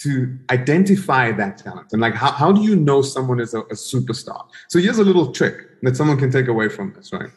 to 0.00 0.36
identify 0.50 1.30
that 1.30 1.58
talent. 1.58 1.92
And 1.92 2.00
like, 2.00 2.14
how, 2.14 2.32
how 2.32 2.50
do 2.50 2.60
you 2.62 2.74
know 2.74 3.02
someone 3.02 3.38
is 3.38 3.54
a, 3.54 3.60
a 3.60 3.74
superstar? 3.74 4.44
So 4.68 4.80
here's 4.80 4.98
a 4.98 5.04
little 5.04 5.30
trick 5.30 5.80
that 5.82 5.96
someone 5.96 6.18
can 6.18 6.32
take 6.32 6.48
away 6.48 6.68
from 6.68 6.92
this, 6.94 7.12
right? 7.12 7.30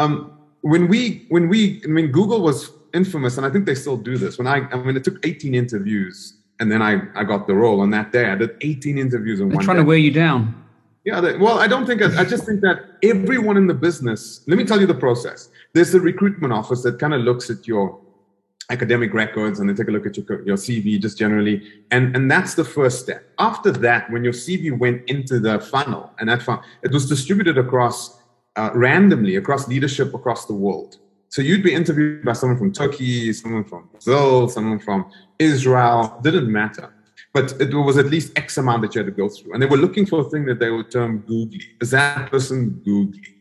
Um, 0.00 0.36
when 0.62 0.88
we, 0.88 1.26
when 1.28 1.48
we, 1.48 1.80
mean, 1.86 2.10
Google 2.10 2.40
was 2.40 2.72
infamous, 2.94 3.36
and 3.36 3.46
I 3.46 3.50
think 3.50 3.66
they 3.66 3.74
still 3.74 3.96
do 3.96 4.16
this. 4.16 4.38
When 4.38 4.46
I, 4.46 4.68
I 4.70 4.76
mean, 4.76 4.96
it 4.96 5.04
took 5.04 5.24
18 5.26 5.54
interviews 5.54 6.34
and 6.60 6.70
then 6.70 6.82
I, 6.82 7.02
I 7.14 7.24
got 7.24 7.46
the 7.46 7.54
role 7.54 7.80
on 7.80 7.90
that 7.90 8.12
day. 8.12 8.26
I 8.30 8.34
did 8.34 8.56
18 8.60 8.98
interviews 8.98 9.40
in 9.40 9.48
They're 9.48 9.56
one 9.56 9.64
trying 9.64 9.76
day. 9.76 9.82
to 9.82 9.86
wear 9.86 9.96
you 9.96 10.10
down. 10.10 10.64
Yeah, 11.04 11.20
they, 11.20 11.36
well, 11.36 11.58
I 11.58 11.68
don't 11.68 11.86
think, 11.86 12.02
I, 12.02 12.20
I 12.20 12.24
just 12.24 12.44
think 12.44 12.60
that 12.62 12.98
everyone 13.02 13.56
in 13.56 13.66
the 13.66 13.74
business, 13.74 14.42
let 14.46 14.58
me 14.58 14.64
tell 14.64 14.80
you 14.80 14.86
the 14.86 14.94
process. 14.94 15.48
There's 15.72 15.92
the 15.92 16.00
recruitment 16.00 16.52
office 16.52 16.82
that 16.82 16.98
kind 16.98 17.14
of 17.14 17.22
looks 17.22 17.48
at 17.48 17.66
your 17.66 18.00
academic 18.70 19.14
records 19.14 19.60
and 19.60 19.70
they 19.70 19.74
take 19.74 19.88
a 19.88 19.90
look 19.90 20.04
at 20.04 20.16
your, 20.16 20.42
your 20.42 20.56
CV 20.56 21.00
just 21.00 21.16
generally. 21.16 21.62
And, 21.90 22.14
and 22.14 22.30
that's 22.30 22.54
the 22.54 22.64
first 22.64 23.00
step. 23.00 23.24
After 23.38 23.70
that, 23.70 24.10
when 24.10 24.24
your 24.24 24.34
CV 24.34 24.76
went 24.76 25.08
into 25.08 25.38
the 25.38 25.60
funnel 25.60 26.12
and 26.18 26.28
that 26.28 26.42
funnel, 26.42 26.62
it 26.82 26.92
was 26.92 27.08
distributed 27.08 27.56
across 27.56 28.20
uh, 28.56 28.70
randomly 28.74 29.36
across 29.36 29.68
leadership 29.68 30.12
across 30.14 30.46
the 30.46 30.52
world. 30.52 30.98
So 31.30 31.42
you'd 31.42 31.62
be 31.62 31.74
interviewed 31.74 32.24
by 32.24 32.32
someone 32.32 32.58
from 32.58 32.72
Turkey, 32.72 33.32
someone 33.32 33.64
from 33.64 33.88
Brazil, 33.92 34.48
someone 34.48 34.78
from 34.78 35.10
Israel, 35.38 36.18
didn't 36.22 36.50
matter. 36.50 36.94
But 37.34 37.60
it 37.60 37.74
was 37.74 37.98
at 37.98 38.06
least 38.06 38.32
X 38.36 38.56
amount 38.56 38.82
that 38.82 38.94
you 38.94 39.00
had 39.00 39.06
to 39.06 39.12
go 39.12 39.28
through. 39.28 39.52
And 39.52 39.62
they 39.62 39.66
were 39.66 39.76
looking 39.76 40.06
for 40.06 40.20
a 40.20 40.24
thing 40.24 40.46
that 40.46 40.58
they 40.58 40.70
would 40.70 40.90
term 40.90 41.18
googly. 41.20 41.60
Is 41.80 41.90
that 41.90 42.30
person 42.30 42.80
googly? 42.84 43.34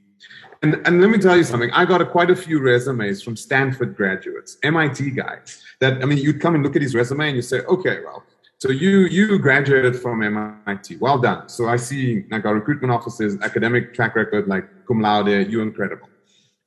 And, 0.62 0.82
and 0.86 1.02
let 1.02 1.10
me 1.10 1.18
tell 1.18 1.38
you 1.38 1.44
something. 1.44 1.72
I 1.72 1.86
got 1.86 2.02
a, 2.02 2.06
quite 2.06 2.30
a 2.30 2.36
few 2.36 2.60
resumes 2.60 3.22
from 3.22 3.38
Stanford 3.38 3.96
graduates, 3.96 4.58
MIT 4.64 5.12
guys. 5.12 5.64
That 5.80 6.02
I 6.02 6.06
mean, 6.06 6.18
you'd 6.18 6.42
come 6.42 6.56
and 6.56 6.64
look 6.64 6.76
at 6.76 6.82
his 6.82 6.96
resume 6.96 7.28
and 7.28 7.36
you 7.36 7.42
say, 7.42 7.60
okay, 7.62 8.00
well, 8.04 8.24
so 8.60 8.72
you 8.72 9.02
you 9.02 9.38
graduated 9.38 9.96
from 9.96 10.24
MIT. 10.24 10.98
Well 10.98 11.20
done. 11.20 11.48
So 11.48 11.70
I 11.70 11.76
see 11.76 12.26
like 12.32 12.44
our 12.46 12.56
recruitment 12.56 12.92
officers, 12.92 13.40
academic 13.42 13.94
track 13.94 14.16
record, 14.16 14.48
like 14.48 14.66
cum 14.88 15.00
laude, 15.00 15.48
you're 15.50 15.62
incredible. 15.62 16.10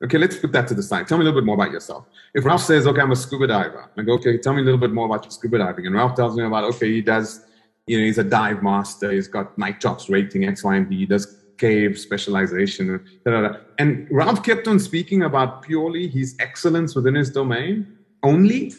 Okay, 0.03 0.17
let's 0.17 0.35
put 0.35 0.51
that 0.53 0.67
to 0.67 0.73
the 0.73 0.81
side. 0.81 1.07
Tell 1.07 1.17
me 1.17 1.23
a 1.23 1.25
little 1.25 1.39
bit 1.39 1.45
more 1.45 1.55
about 1.55 1.71
yourself. 1.71 2.07
If 2.33 2.43
Ralph 2.43 2.63
says, 2.63 2.87
okay, 2.87 3.01
I'm 3.01 3.11
a 3.11 3.15
scuba 3.15 3.45
diver, 3.45 3.89
I 3.95 4.01
go, 4.01 4.13
okay, 4.13 4.37
tell 4.37 4.53
me 4.53 4.61
a 4.61 4.65
little 4.65 4.79
bit 4.79 4.91
more 4.91 5.05
about 5.05 5.23
your 5.25 5.31
scuba 5.31 5.59
diving. 5.59 5.85
And 5.85 5.95
Ralph 5.95 6.15
tells 6.15 6.35
me 6.35 6.43
about, 6.43 6.63
okay, 6.75 6.91
he 6.91 7.01
does, 7.01 7.45
you 7.85 7.99
know, 7.99 8.05
he's 8.05 8.17
a 8.17 8.23
dive 8.23 8.63
master, 8.63 9.11
he's 9.11 9.27
got 9.27 9.55
nitrox 9.57 10.09
rating, 10.09 10.45
X, 10.45 10.63
Y, 10.63 10.75
and 10.75 10.89
Z, 10.89 10.97
he 10.97 11.05
does 11.05 11.37
cave 11.57 11.99
specialization. 11.99 12.99
Da, 13.23 13.31
da, 13.31 13.41
da. 13.41 13.57
And 13.77 14.07
Ralph 14.09 14.41
kept 14.41 14.67
on 14.67 14.79
speaking 14.79 15.21
about 15.23 15.61
purely 15.61 16.07
his 16.07 16.35
excellence 16.39 16.95
within 16.95 17.13
his 17.13 17.29
domain 17.29 17.97
only. 18.23 18.73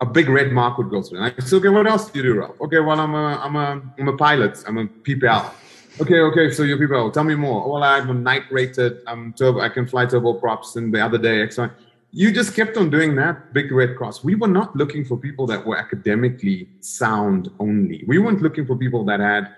A 0.00 0.06
big 0.06 0.28
red 0.28 0.52
mark 0.52 0.78
would 0.78 0.90
go 0.90 1.02
through. 1.02 1.18
And 1.22 1.34
I 1.36 1.42
said, 1.42 1.56
okay, 1.56 1.68
what 1.68 1.86
else 1.86 2.10
do 2.10 2.18
you 2.18 2.24
do, 2.24 2.40
Ralph? 2.40 2.60
Okay, 2.60 2.78
well, 2.78 3.00
I'm 3.00 3.14
a, 3.14 3.26
I'm 3.44 3.56
a, 3.56 3.82
I'm 3.98 4.08
a 4.08 4.16
pilot. 4.16 4.62
I'm 4.66 4.78
a 4.78 4.86
PPL. 4.86 5.52
Okay, 6.00 6.18
okay. 6.18 6.50
So 6.50 6.64
your 6.64 6.76
people, 6.76 7.10
tell 7.12 7.22
me 7.22 7.36
more. 7.36 7.64
Oh, 7.64 7.74
well, 7.74 7.84
I'm 7.84 8.10
a 8.10 8.14
night 8.14 8.44
rated. 8.50 8.98
I'm 9.06 9.32
turbo. 9.32 9.60
I 9.60 9.68
can 9.68 9.86
fly 9.86 10.06
turboprops. 10.06 10.74
And 10.74 10.92
the 10.92 11.00
other 11.00 11.18
day, 11.18 11.40
excellent. 11.40 11.72
You 12.10 12.32
just 12.32 12.54
kept 12.54 12.76
on 12.76 12.90
doing 12.90 13.14
that 13.16 13.52
big 13.52 13.70
red 13.70 13.96
cross. 13.96 14.24
We 14.24 14.34
were 14.34 14.48
not 14.48 14.74
looking 14.74 15.04
for 15.04 15.16
people 15.16 15.46
that 15.46 15.64
were 15.64 15.78
academically 15.78 16.68
sound 16.80 17.48
only. 17.60 18.02
We 18.08 18.18
weren't 18.18 18.42
looking 18.42 18.66
for 18.66 18.76
people 18.76 19.04
that 19.04 19.20
had 19.20 19.54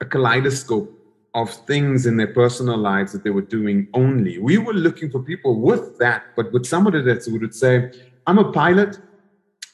a 0.00 0.06
kaleidoscope 0.06 0.90
of 1.34 1.50
things 1.66 2.06
in 2.06 2.16
their 2.16 2.32
personal 2.32 2.78
lives 2.78 3.12
that 3.12 3.22
they 3.22 3.30
were 3.30 3.42
doing 3.42 3.88
only. 3.92 4.38
We 4.38 4.56
were 4.58 4.72
looking 4.72 5.10
for 5.10 5.20
people 5.20 5.60
with 5.60 5.98
that, 5.98 6.24
but 6.36 6.52
with 6.52 6.64
somebody 6.64 7.02
that 7.02 7.26
would 7.28 7.54
say, 7.54 7.92
I'm 8.26 8.38
a 8.38 8.52
pilot. 8.52 8.98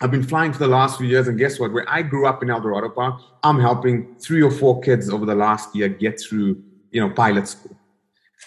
I've 0.03 0.11
been 0.11 0.23
flying 0.23 0.51
for 0.51 0.61
the 0.61 0.67
last 0.67 0.97
few 0.97 1.07
years, 1.07 1.29
and 1.29 1.39
guess 1.39 1.61
what? 1.61 1.73
Where 1.73 1.85
I 1.87 2.01
grew 2.01 2.27
up 2.27 2.43
in 2.43 2.49
Eldorado 2.49 2.89
Park, 2.89 3.21
I'm 3.43 3.61
helping 3.61 4.15
three 4.17 4.41
or 4.41 4.51
four 4.51 4.81
kids 4.81 5.11
over 5.11 5.27
the 5.27 5.35
last 5.35 5.77
year 5.77 5.91
get 5.91 6.19
through, 6.19 6.63
you 6.91 7.03
know, 7.03 7.11
pilot 7.11 7.47
school. 7.47 7.77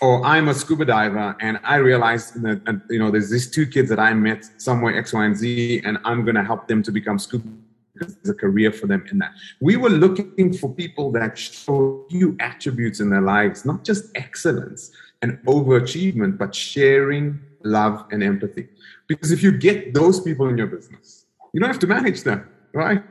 Or 0.01 0.25
I'm 0.25 0.47
a 0.47 0.55
scuba 0.55 0.85
diver, 0.85 1.35
and 1.39 1.59
I 1.63 1.75
realized 1.75 2.41
that, 2.41 2.81
you 2.89 2.97
know, 2.97 3.11
there's 3.11 3.29
these 3.29 3.51
two 3.51 3.67
kids 3.67 3.87
that 3.89 3.99
I 3.99 4.15
met 4.15 4.49
somewhere 4.59 4.97
X, 4.97 5.13
Y, 5.13 5.23
and 5.23 5.37
Z, 5.37 5.83
and 5.85 5.99
I'm 6.05 6.25
going 6.25 6.33
to 6.33 6.43
help 6.43 6.67
them 6.67 6.81
to 6.81 6.91
become 6.91 7.19
scuba 7.19 7.47
because 7.93 8.15
there's 8.15 8.35
a 8.35 8.39
career 8.39 8.71
for 8.71 8.87
them 8.87 9.05
in 9.11 9.19
that. 9.19 9.33
We 9.61 9.77
were 9.77 9.91
looking 9.91 10.53
for 10.53 10.73
people 10.73 11.11
that 11.11 11.37
show 11.37 12.07
you 12.09 12.35
attributes 12.39 12.99
in 12.99 13.11
their 13.11 13.21
lives, 13.21 13.63
not 13.63 13.83
just 13.83 14.05
excellence 14.15 14.89
and 15.21 15.37
overachievement, 15.45 16.39
but 16.39 16.55
sharing, 16.55 17.39
love, 17.63 18.07
and 18.09 18.23
empathy. 18.23 18.69
Because 19.07 19.31
if 19.31 19.43
you 19.43 19.51
get 19.51 19.93
those 19.93 20.19
people 20.19 20.49
in 20.49 20.57
your 20.57 20.65
business, 20.65 21.22
you 21.53 21.59
don't 21.59 21.69
have 21.69 21.79
to 21.79 21.87
manage 21.87 22.23
them, 22.23 22.47
right? 22.73 23.03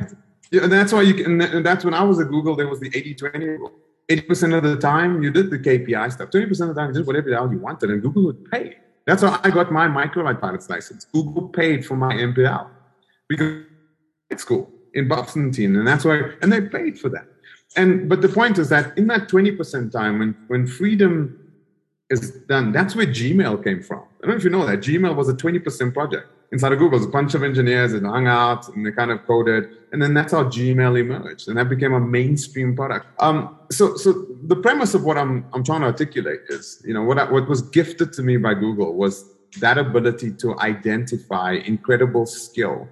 Yeah, 0.51 0.65
and 0.65 0.73
that's 0.73 0.93
why 0.93 1.03
you 1.03 1.15
can, 1.15 1.41
and 1.41 1.65
that's 1.65 1.85
when 1.85 1.95
I 1.95 2.03
was 2.03 2.21
at 2.21 2.29
Google, 2.29 2.55
there 2.57 2.69
was 2.69 2.81
the 2.81 2.91
80 2.95 3.15
20 3.15 3.47
rule. 3.47 3.73
80% 4.11 4.57
of 4.57 4.63
the 4.65 4.77
time 4.77 5.23
you 5.23 5.31
did 5.31 5.49
the 5.51 5.59
KPI 5.59 6.13
stuff, 6.13 6.31
20% 6.31 6.51
of 6.51 6.75
the 6.75 6.75
time 6.75 6.89
you 6.89 6.95
did 6.95 7.07
whatever 7.07 7.31
the 7.31 7.37
hell 7.37 7.51
you 7.51 7.59
wanted, 7.59 7.91
and 7.91 8.03
Google 8.03 8.25
would 8.25 8.51
pay. 8.51 8.77
That's 9.07 9.23
how 9.23 9.41
I 9.43 9.51
got 9.51 9.73
my 9.73 9.87
microlight 9.87 10.41
pilot's 10.41 10.69
license. 10.69 11.07
Google 11.07 11.49
paid 11.49 11.87
for 11.87 11.97
my 11.97 12.13
MPL 12.13 12.69
because 13.29 13.65
it's 14.29 14.43
school 14.43 14.71
in 14.95 15.09
Boston, 15.09 15.53
and 15.57 15.87
that's 15.87 16.05
why, 16.05 16.21
and 16.43 16.53
they 16.53 16.61
paid 16.61 16.99
for 16.99 17.09
that. 17.11 17.27
And 17.77 18.09
but 18.09 18.21
the 18.21 18.29
point 18.29 18.59
is 18.59 18.69
that 18.69 18.97
in 18.99 19.07
that 19.07 19.29
20% 19.29 19.91
time, 19.91 20.19
when 20.19 20.37
when 20.49 20.67
freedom 20.67 21.53
is 22.11 22.33
done, 22.49 22.73
that's 22.73 22.95
where 22.95 23.07
Gmail 23.07 23.65
came 23.65 23.83
from. 23.83 24.03
I 24.23 24.27
don't 24.27 24.31
know 24.31 24.37
if 24.37 24.45
you 24.45 24.51
know 24.51 24.67
that 24.67 24.81
Gmail 24.81 25.17
was 25.17 25.29
a 25.29 25.35
20% 25.35 25.95
project 25.95 26.29
inside 26.53 26.73
of 26.73 26.79
Google. 26.79 27.03
a 27.03 27.09
bunch 27.09 27.35
of 27.35 27.43
engineers 27.43 27.93
that 27.93 28.05
hung 28.05 28.27
out 28.27 28.69
and 28.69 28.87
they 28.87 28.93
kind 28.93 29.11
of 29.11 29.25
coded, 29.27 29.71
and 29.91 30.01
then 30.01 30.15
that's 30.15 30.33
how 30.33 30.45
Gmail 30.45 31.01
emerged, 31.01 31.49
and 31.49 31.57
that 31.57 31.69
became 31.69 31.95
a 31.95 32.01
mainstream 32.01 32.77
product. 32.77 33.07
Um, 33.19 33.59
so, 33.71 33.97
so 33.97 34.27
the 34.45 34.57
premise 34.57 34.95
of 34.95 35.03
what 35.03 35.19
I'm 35.19 35.47
I'm 35.53 35.65
trying 35.65 35.81
to 35.81 35.87
articulate 35.87 36.41
is, 36.49 36.83
you 36.87 36.95
know, 36.95 37.03
what 37.03 37.19
I, 37.19 37.31
what 37.31 37.49
was 37.49 37.63
gifted 37.63 38.13
to 38.15 38.23
me 38.23 38.37
by 38.37 38.55
Google 38.55 38.95
was 38.95 39.25
that 39.61 39.79
ability 39.79 40.33
to 40.35 40.59
identify 40.61 41.53
incredible 41.53 42.27
skill, 42.27 42.89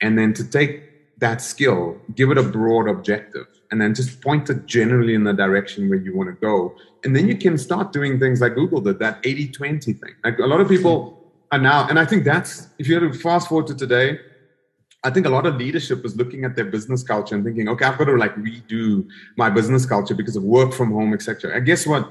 and 0.00 0.18
then 0.18 0.32
to 0.32 0.44
take 0.44 0.82
that 1.18 1.40
skill, 1.40 1.98
give 2.14 2.30
it 2.30 2.38
a 2.38 2.42
broad 2.42 2.88
objective, 2.88 3.46
and 3.70 3.80
then 3.80 3.94
just 3.94 4.20
point 4.20 4.48
it 4.50 4.66
generally 4.66 5.14
in 5.14 5.24
the 5.24 5.32
direction 5.32 5.88
where 5.88 5.98
you 5.98 6.16
want 6.16 6.28
to 6.28 6.34
go. 6.34 6.74
And 7.04 7.14
then 7.14 7.28
you 7.28 7.36
can 7.36 7.56
start 7.56 7.92
doing 7.92 8.18
things 8.18 8.40
like 8.40 8.54
Google 8.54 8.80
did, 8.80 8.98
that 8.98 9.20
80 9.24 9.48
20 9.48 9.92
thing. 9.92 10.14
Like 10.24 10.38
a 10.38 10.46
lot 10.46 10.60
of 10.60 10.68
people 10.68 11.25
and 11.52 11.62
now, 11.62 11.88
and 11.88 11.98
I 11.98 12.04
think 12.04 12.24
that's 12.24 12.68
if 12.78 12.88
you 12.88 12.94
had 12.94 13.12
to 13.12 13.18
fast 13.18 13.48
forward 13.48 13.66
to 13.68 13.74
today, 13.74 14.18
I 15.04 15.10
think 15.10 15.26
a 15.26 15.30
lot 15.30 15.46
of 15.46 15.56
leadership 15.56 16.04
is 16.04 16.16
looking 16.16 16.44
at 16.44 16.56
their 16.56 16.64
business 16.64 17.02
culture 17.02 17.34
and 17.34 17.44
thinking, 17.44 17.68
okay, 17.68 17.84
I've 17.84 17.98
got 17.98 18.06
to 18.06 18.16
like 18.16 18.34
redo 18.36 19.06
my 19.36 19.48
business 19.48 19.86
culture 19.86 20.14
because 20.14 20.34
of 20.34 20.42
work 20.42 20.72
from 20.72 20.90
home, 20.90 21.14
etc. 21.14 21.54
And 21.54 21.64
guess 21.64 21.86
what? 21.86 22.10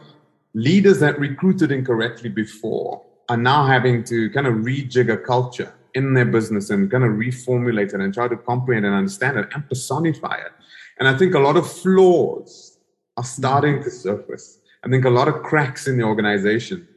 Leaders 0.53 0.99
that 0.99 1.19
recruited 1.19 1.71
incorrectly 1.71 2.29
before 2.29 3.03
are 3.27 3.37
now 3.37 3.65
having 3.65 4.03
to 4.05 4.29
kind 4.29 4.47
of 4.47 4.53
rejig 4.55 5.11
a 5.11 5.17
culture 5.17 5.73
in 5.95 6.13
their 6.13 6.25
business 6.25 6.69
and 6.69 6.89
kind 6.89 7.03
of 7.03 7.11
reformulate 7.11 7.93
it 7.93 7.99
and 7.99 8.13
try 8.13 8.27
to 8.27 8.37
comprehend 8.37 8.85
and 8.85 8.95
understand 8.95 9.37
it 9.37 9.47
and 9.53 9.67
personify 9.67 10.35
it. 10.35 10.51
And 10.99 11.07
I 11.07 11.17
think 11.17 11.33
a 11.33 11.39
lot 11.39 11.57
of 11.57 11.69
flaws 11.69 12.77
are 13.17 13.23
starting 13.23 13.83
to 13.83 13.89
surface. 13.89 14.59
I 14.83 14.89
think 14.89 15.05
a 15.05 15.09
lot 15.09 15.27
of 15.27 15.41
cracks 15.43 15.87
in 15.87 15.97
the 15.97 16.03
organization 16.03 16.87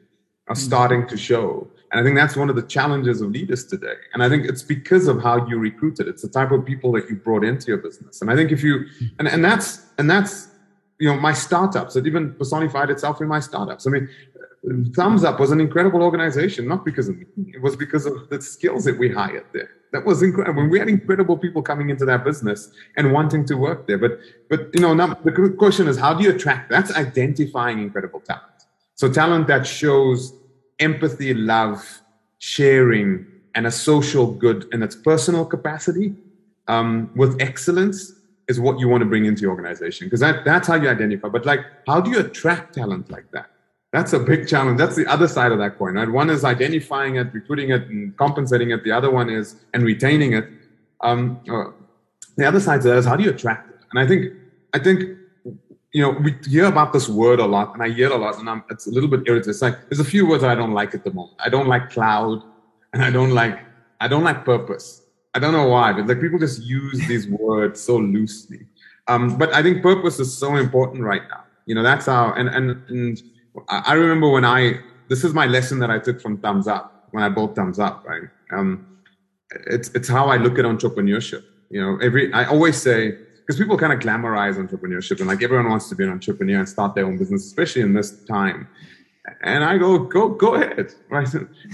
are 0.48 0.54
starting 0.54 1.06
to 1.08 1.16
show 1.16 1.68
And 1.90 2.00
I 2.00 2.04
think 2.04 2.16
that's 2.16 2.36
one 2.36 2.50
of 2.50 2.56
the 2.56 2.62
challenges 2.62 3.20
of 3.20 3.30
leaders 3.30 3.64
today. 3.66 3.94
And 4.12 4.22
I 4.22 4.28
think 4.28 4.44
it's 4.44 4.62
because 4.62 5.08
of 5.08 5.22
how 5.22 5.46
you 5.46 5.58
recruited. 5.58 6.06
It's 6.06 6.22
the 6.22 6.28
type 6.28 6.50
of 6.50 6.64
people 6.64 6.92
that 6.92 7.08
you 7.08 7.16
brought 7.16 7.44
into 7.44 7.68
your 7.68 7.78
business. 7.78 8.20
And 8.20 8.30
I 8.30 8.36
think 8.36 8.52
if 8.52 8.62
you 8.62 8.86
and, 9.18 9.26
and 9.26 9.44
that's 9.44 9.86
and 9.98 10.10
that's 10.10 10.48
you 10.98 11.08
know 11.08 11.18
my 11.18 11.32
startups. 11.32 11.96
It 11.96 12.06
even 12.06 12.34
personified 12.34 12.90
itself 12.90 13.20
in 13.20 13.28
my 13.28 13.40
startups. 13.40 13.86
I 13.86 13.90
mean, 13.90 14.08
Thumbzup 14.66 15.38
was 15.38 15.50
an 15.50 15.60
incredible 15.60 16.02
organization, 16.02 16.66
not 16.66 16.84
because 16.84 17.08
of 17.08 17.16
me. 17.16 17.26
It 17.54 17.62
was 17.62 17.76
because 17.76 18.06
of 18.06 18.28
the 18.28 18.42
skills 18.42 18.84
that 18.84 18.98
we 18.98 19.08
hired 19.08 19.46
there. 19.52 19.70
That 19.92 20.04
was 20.04 20.22
incredible. 20.22 20.68
We 20.68 20.78
had 20.78 20.88
incredible 20.88 21.38
people 21.38 21.62
coming 21.62 21.88
into 21.88 22.04
that 22.04 22.24
business 22.24 22.70
and 22.96 23.12
wanting 23.12 23.46
to 23.46 23.54
work 23.54 23.86
there. 23.86 23.98
But 23.98 24.18
but 24.50 24.68
you 24.74 24.80
know, 24.80 24.92
now 24.92 25.14
the 25.24 25.54
question 25.58 25.88
is 25.88 25.96
how 25.96 26.12
do 26.14 26.24
you 26.24 26.30
attract? 26.30 26.70
That's 26.70 26.94
identifying 26.94 27.78
incredible 27.78 28.20
talent. 28.20 28.44
So 28.96 29.10
talent 29.10 29.46
that 29.46 29.66
shows 29.66 30.34
empathy, 30.78 31.34
love, 31.34 32.02
sharing, 32.38 33.26
and 33.54 33.66
a 33.66 33.70
social 33.70 34.32
good 34.32 34.68
in 34.72 34.82
its 34.82 34.94
personal 34.94 35.44
capacity 35.44 36.14
um, 36.68 37.10
with 37.16 37.40
excellence 37.40 38.12
is 38.46 38.58
what 38.58 38.78
you 38.78 38.88
want 38.88 39.02
to 39.02 39.06
bring 39.06 39.26
into 39.26 39.42
your 39.42 39.50
organization 39.50 40.06
because 40.06 40.20
that, 40.20 40.44
that's 40.44 40.68
how 40.68 40.74
you 40.74 40.88
identify. 40.88 41.28
But 41.28 41.44
like, 41.44 41.60
how 41.86 42.00
do 42.00 42.10
you 42.10 42.20
attract 42.20 42.74
talent 42.74 43.10
like 43.10 43.30
that? 43.32 43.50
That's 43.92 44.12
a 44.12 44.18
big 44.18 44.46
challenge. 44.46 44.78
That's 44.78 44.96
the 44.96 45.06
other 45.06 45.28
side 45.28 45.50
of 45.50 45.58
that 45.58 45.78
coin, 45.78 45.94
right? 45.94 46.08
One 46.08 46.28
is 46.28 46.44
identifying 46.44 47.16
it, 47.16 47.32
recruiting 47.32 47.70
it, 47.70 47.88
and 47.88 48.16
compensating 48.16 48.70
it. 48.70 48.84
The 48.84 48.92
other 48.92 49.10
one 49.10 49.30
is 49.30 49.56
and 49.72 49.82
retaining 49.82 50.34
it. 50.34 50.46
Um, 51.00 51.40
uh, 51.50 51.72
the 52.36 52.46
other 52.46 52.60
side 52.60 52.78
of 52.78 52.82
that 52.84 52.96
is 52.96 53.06
how 53.06 53.16
do 53.16 53.24
you 53.24 53.30
attract 53.30 53.70
it? 53.70 53.80
And 53.90 53.98
I 53.98 54.06
think, 54.06 54.34
I 54.74 54.78
think 54.78 55.18
you 55.92 56.02
know, 56.02 56.10
we 56.10 56.36
hear 56.46 56.66
about 56.66 56.92
this 56.92 57.08
word 57.08 57.40
a 57.40 57.46
lot, 57.46 57.74
and 57.74 57.82
I 57.82 57.88
hear 57.88 58.06
it 58.06 58.12
a 58.12 58.16
lot, 58.16 58.38
and 58.38 58.48
I'm, 58.48 58.62
it's 58.70 58.86
a 58.86 58.90
little 58.90 59.08
bit 59.08 59.20
irritating. 59.26 59.50
It's 59.50 59.62
like 59.62 59.88
there's 59.88 60.00
a 60.00 60.04
few 60.04 60.26
words 60.26 60.42
that 60.42 60.50
I 60.50 60.54
don't 60.54 60.72
like 60.72 60.94
at 60.94 61.04
the 61.04 61.12
moment. 61.12 61.36
I 61.40 61.48
don't 61.48 61.66
like 61.66 61.90
cloud, 61.90 62.42
and 62.92 63.02
I 63.02 63.10
don't 63.10 63.30
like 63.30 63.58
I 64.00 64.08
don't 64.08 64.24
like 64.24 64.44
purpose. 64.44 65.02
I 65.34 65.38
don't 65.38 65.52
know 65.52 65.68
why, 65.68 65.92
but 65.92 66.06
like 66.06 66.20
people 66.20 66.38
just 66.38 66.62
use 66.62 67.06
these 67.06 67.28
words 67.28 67.80
so 67.80 67.96
loosely. 67.96 68.66
Um, 69.08 69.38
but 69.38 69.52
I 69.54 69.62
think 69.62 69.82
purpose 69.82 70.20
is 70.20 70.36
so 70.36 70.56
important 70.56 71.02
right 71.02 71.22
now. 71.28 71.44
You 71.66 71.74
know, 71.74 71.82
that's 71.82 72.06
how. 72.06 72.32
And 72.34 72.48
and 72.48 72.82
and 72.88 73.22
I 73.68 73.94
remember 73.94 74.28
when 74.30 74.44
I 74.44 74.80
this 75.08 75.24
is 75.24 75.32
my 75.32 75.46
lesson 75.46 75.78
that 75.78 75.90
I 75.90 75.98
took 75.98 76.20
from 76.20 76.38
Thumbzup 76.38 76.90
when 77.12 77.22
I 77.22 77.28
bought 77.28 77.54
Thumbzup. 77.54 78.04
Right. 78.04 78.28
Um, 78.52 78.98
it's 79.66 79.88
it's 79.90 80.08
how 80.08 80.26
I 80.26 80.36
look 80.36 80.58
at 80.58 80.64
entrepreneurship. 80.64 81.44
You 81.70 81.80
know, 81.80 81.98
every 82.02 82.32
I 82.32 82.44
always 82.44 82.80
say 82.80 83.18
because 83.48 83.58
people 83.58 83.78
kind 83.78 83.94
of 83.94 84.00
glamorize 84.00 84.56
entrepreneurship 84.56 85.20
and 85.20 85.26
like 85.26 85.42
everyone 85.42 85.70
wants 85.70 85.88
to 85.88 85.94
be 85.94 86.04
an 86.04 86.10
entrepreneur 86.10 86.58
and 86.58 86.68
start 86.68 86.94
their 86.94 87.06
own 87.06 87.16
business, 87.16 87.46
especially 87.46 87.80
in 87.80 87.94
this 87.94 88.22
time. 88.26 88.68
And 89.42 89.64
I 89.64 89.78
go, 89.78 90.00
go, 90.00 90.28
go 90.28 90.56
ahead, 90.56 90.92
right? 91.08 91.26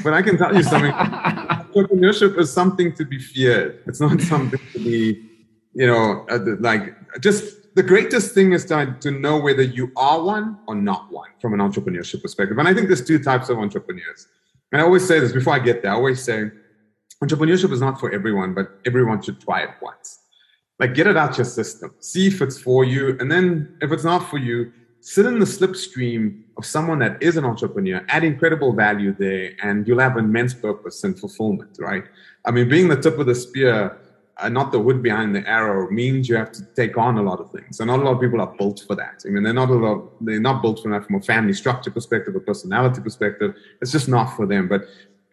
But 0.04 0.14
I 0.14 0.22
can 0.22 0.38
tell 0.38 0.54
you 0.54 0.62
something. 0.62 0.92
entrepreneurship 1.74 2.38
is 2.38 2.52
something 2.52 2.94
to 2.94 3.04
be 3.04 3.18
feared. 3.18 3.82
It's 3.88 4.00
not 4.00 4.20
something 4.20 4.60
to 4.72 4.78
be, 4.78 5.28
you 5.72 5.86
know, 5.88 6.24
uh, 6.30 6.38
like 6.60 6.94
just 7.20 7.74
the 7.74 7.82
greatest 7.82 8.34
thing 8.34 8.52
is 8.52 8.64
to, 8.66 8.96
to 9.00 9.10
know 9.10 9.40
whether 9.40 9.62
you 9.62 9.90
are 9.96 10.22
one 10.22 10.56
or 10.68 10.76
not 10.76 11.10
one 11.10 11.30
from 11.40 11.54
an 11.54 11.58
entrepreneurship 11.58 12.22
perspective. 12.22 12.56
And 12.56 12.68
I 12.68 12.74
think 12.74 12.86
there's 12.86 13.04
two 13.04 13.20
types 13.20 13.48
of 13.48 13.58
entrepreneurs. 13.58 14.28
And 14.70 14.80
I 14.80 14.84
always 14.84 15.04
say 15.08 15.18
this 15.18 15.32
before 15.32 15.54
I 15.54 15.58
get 15.58 15.82
there. 15.82 15.90
I 15.90 15.96
always 15.96 16.22
say 16.22 16.52
entrepreneurship 17.20 17.72
is 17.72 17.80
not 17.80 17.98
for 17.98 18.14
everyone, 18.14 18.54
but 18.54 18.78
everyone 18.86 19.20
should 19.22 19.40
try 19.40 19.64
it 19.64 19.70
once 19.82 20.20
like 20.78 20.94
get 20.94 21.06
it 21.06 21.16
out 21.16 21.36
your 21.38 21.44
system. 21.44 21.94
See 22.00 22.26
if 22.26 22.42
it's 22.42 22.58
for 22.58 22.84
you 22.84 23.16
and 23.20 23.30
then 23.30 23.76
if 23.80 23.92
it's 23.92 24.04
not 24.04 24.28
for 24.28 24.38
you 24.38 24.72
sit 25.00 25.26
in 25.26 25.38
the 25.38 25.44
slipstream 25.44 26.42
of 26.56 26.64
someone 26.64 26.98
that 26.98 27.22
is 27.22 27.36
an 27.36 27.44
entrepreneur 27.44 28.04
add 28.08 28.24
incredible 28.24 28.72
value 28.72 29.14
there 29.18 29.52
and 29.62 29.86
you'll 29.86 29.98
have 29.98 30.16
immense 30.16 30.54
purpose 30.54 31.04
and 31.04 31.18
fulfillment 31.18 31.76
right? 31.78 32.04
I 32.44 32.50
mean 32.50 32.68
being 32.68 32.88
the 32.88 32.96
tip 32.96 33.18
of 33.18 33.26
the 33.26 33.34
spear 33.34 33.98
uh, 34.38 34.48
not 34.48 34.72
the 34.72 34.80
wood 34.80 35.02
behind 35.02 35.34
the 35.34 35.48
arrow 35.48 35.88
means 35.90 36.28
you 36.28 36.36
have 36.36 36.50
to 36.52 36.62
take 36.74 36.98
on 36.98 37.18
a 37.18 37.22
lot 37.22 37.40
of 37.40 37.50
things. 37.52 37.78
And 37.78 37.86
not 37.86 38.00
a 38.00 38.02
lot 38.02 38.14
of 38.14 38.20
people 38.20 38.40
are 38.40 38.52
built 38.58 38.82
for 38.86 38.96
that. 38.96 39.22
I 39.24 39.28
mean 39.28 39.42
they're 39.42 39.52
not 39.52 39.70
a 39.70 39.74
lot 39.74 40.10
they're 40.20 40.40
not 40.40 40.60
built 40.62 40.82
for 40.82 40.90
that 40.90 41.06
from 41.06 41.16
a 41.16 41.20
family 41.20 41.52
structure 41.52 41.90
perspective 41.90 42.34
a 42.34 42.40
personality 42.40 43.00
perspective. 43.00 43.54
It's 43.80 43.92
just 43.92 44.08
not 44.08 44.34
for 44.36 44.46
them. 44.46 44.68
But 44.68 44.82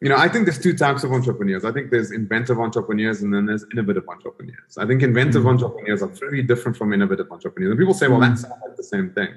you 0.01 0.09
know, 0.09 0.17
I 0.17 0.27
think 0.27 0.45
there's 0.45 0.59
two 0.59 0.73
types 0.73 1.03
of 1.03 1.11
entrepreneurs. 1.11 1.63
I 1.63 1.71
think 1.71 1.91
there's 1.91 2.11
inventive 2.11 2.59
entrepreneurs 2.59 3.21
and 3.21 3.31
then 3.31 3.45
there's 3.45 3.63
innovative 3.71 4.03
entrepreneurs. 4.09 4.77
I 4.77 4.87
think 4.87 5.03
inventive 5.03 5.43
mm-hmm. 5.43 5.49
entrepreneurs 5.49 6.01
are 6.01 6.07
very 6.07 6.41
different 6.41 6.75
from 6.75 6.91
innovative 6.91 7.31
entrepreneurs. 7.31 7.71
And 7.71 7.79
people 7.79 7.93
say, 7.93 8.07
well, 8.07 8.19
that 8.19 8.39
sounds 8.39 8.55
like 8.67 8.75
the 8.75 8.83
same 8.83 9.11
thing. 9.11 9.29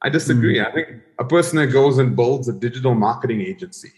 I 0.00 0.08
disagree. 0.08 0.56
Mm-hmm. 0.56 0.70
I 0.70 0.72
think 0.72 1.02
a 1.18 1.24
person 1.24 1.58
that 1.58 1.66
goes 1.66 1.98
and 1.98 2.16
builds 2.16 2.48
a 2.48 2.54
digital 2.54 2.94
marketing 2.94 3.42
agency, 3.42 3.92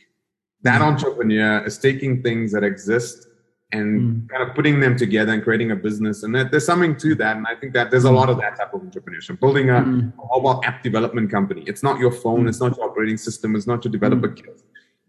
that 0.62 0.80
mm-hmm. 0.80 0.90
entrepreneur 0.90 1.64
is 1.64 1.78
taking 1.78 2.20
things 2.20 2.50
that 2.50 2.64
exist 2.64 3.28
and 3.70 4.00
mm-hmm. 4.00 4.26
kind 4.26 4.48
of 4.48 4.56
putting 4.56 4.80
them 4.80 4.96
together 4.96 5.32
and 5.32 5.44
creating 5.44 5.70
a 5.70 5.76
business. 5.76 6.24
And 6.24 6.34
there's 6.34 6.66
something 6.66 6.96
to 6.96 7.14
that. 7.14 7.36
And 7.36 7.46
I 7.46 7.54
think 7.54 7.74
that 7.74 7.92
there's 7.92 8.04
a 8.04 8.10
lot 8.10 8.28
of 8.28 8.38
that 8.38 8.56
type 8.58 8.74
of 8.74 8.80
entrepreneurship. 8.80 9.38
Building 9.38 9.70
a, 9.70 9.76
a 9.76 9.84
mobile 9.84 10.60
app 10.64 10.82
development 10.82 11.30
company. 11.30 11.62
It's 11.68 11.84
not 11.84 12.00
your 12.00 12.10
phone, 12.10 12.48
it's 12.48 12.58
not 12.58 12.76
your 12.76 12.90
operating 12.90 13.18
system, 13.18 13.54
it's 13.54 13.68
not 13.68 13.84
your 13.84 13.92
developer 13.92 14.28
kit 14.28 14.64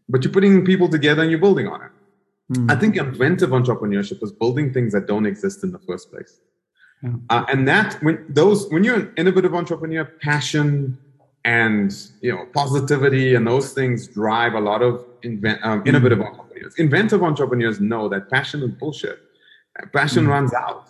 but 0.10 0.24
you're 0.24 0.34
putting 0.34 0.66
people 0.66 0.90
together 0.90 1.22
and 1.22 1.32
you're 1.32 1.40
building 1.40 1.68
on 1.68 1.82
it. 1.82 1.92
Mm. 2.54 2.72
I 2.72 2.76
think 2.76 2.98
inventive 2.98 3.52
entrepreneurship 3.52 4.24
is 4.24 4.32
building 4.32 4.74
things 4.74 4.92
that 4.94 5.08
don't 5.08 5.26
exist 5.26 5.64
in 5.64 5.72
the 5.72 5.80
first 5.80 6.12
place. 6.12 6.42
Yeah. 7.04 7.12
Uh, 7.30 7.46
and 7.48 7.68
that 7.68 8.02
when 8.04 8.26
those 8.28 8.70
when 8.70 8.84
you're 8.84 8.96
an 8.96 9.14
innovative 9.16 9.54
entrepreneur, 9.54 10.04
passion 10.04 10.98
and 11.46 11.96
you 12.22 12.32
know 12.32 12.46
positivity 12.54 13.36
and 13.36 13.48
those 13.48 13.74
things 13.74 14.08
drive 14.08 14.54
a 14.54 14.60
lot 14.60 14.82
of 14.82 15.06
invent, 15.24 15.64
um, 15.64 15.84
innovative 15.86 16.18
mm. 16.18 16.28
entrepreneurs. 16.28 16.76
Inventive 16.78 17.24
entrepreneurs 17.24 17.80
know 17.80 18.10
that 18.10 18.30
passion 18.30 18.64
is 18.64 18.72
bullshit. 18.72 19.20
Passion 19.94 20.26
mm. 20.26 20.30
runs 20.30 20.54
out. 20.54 20.90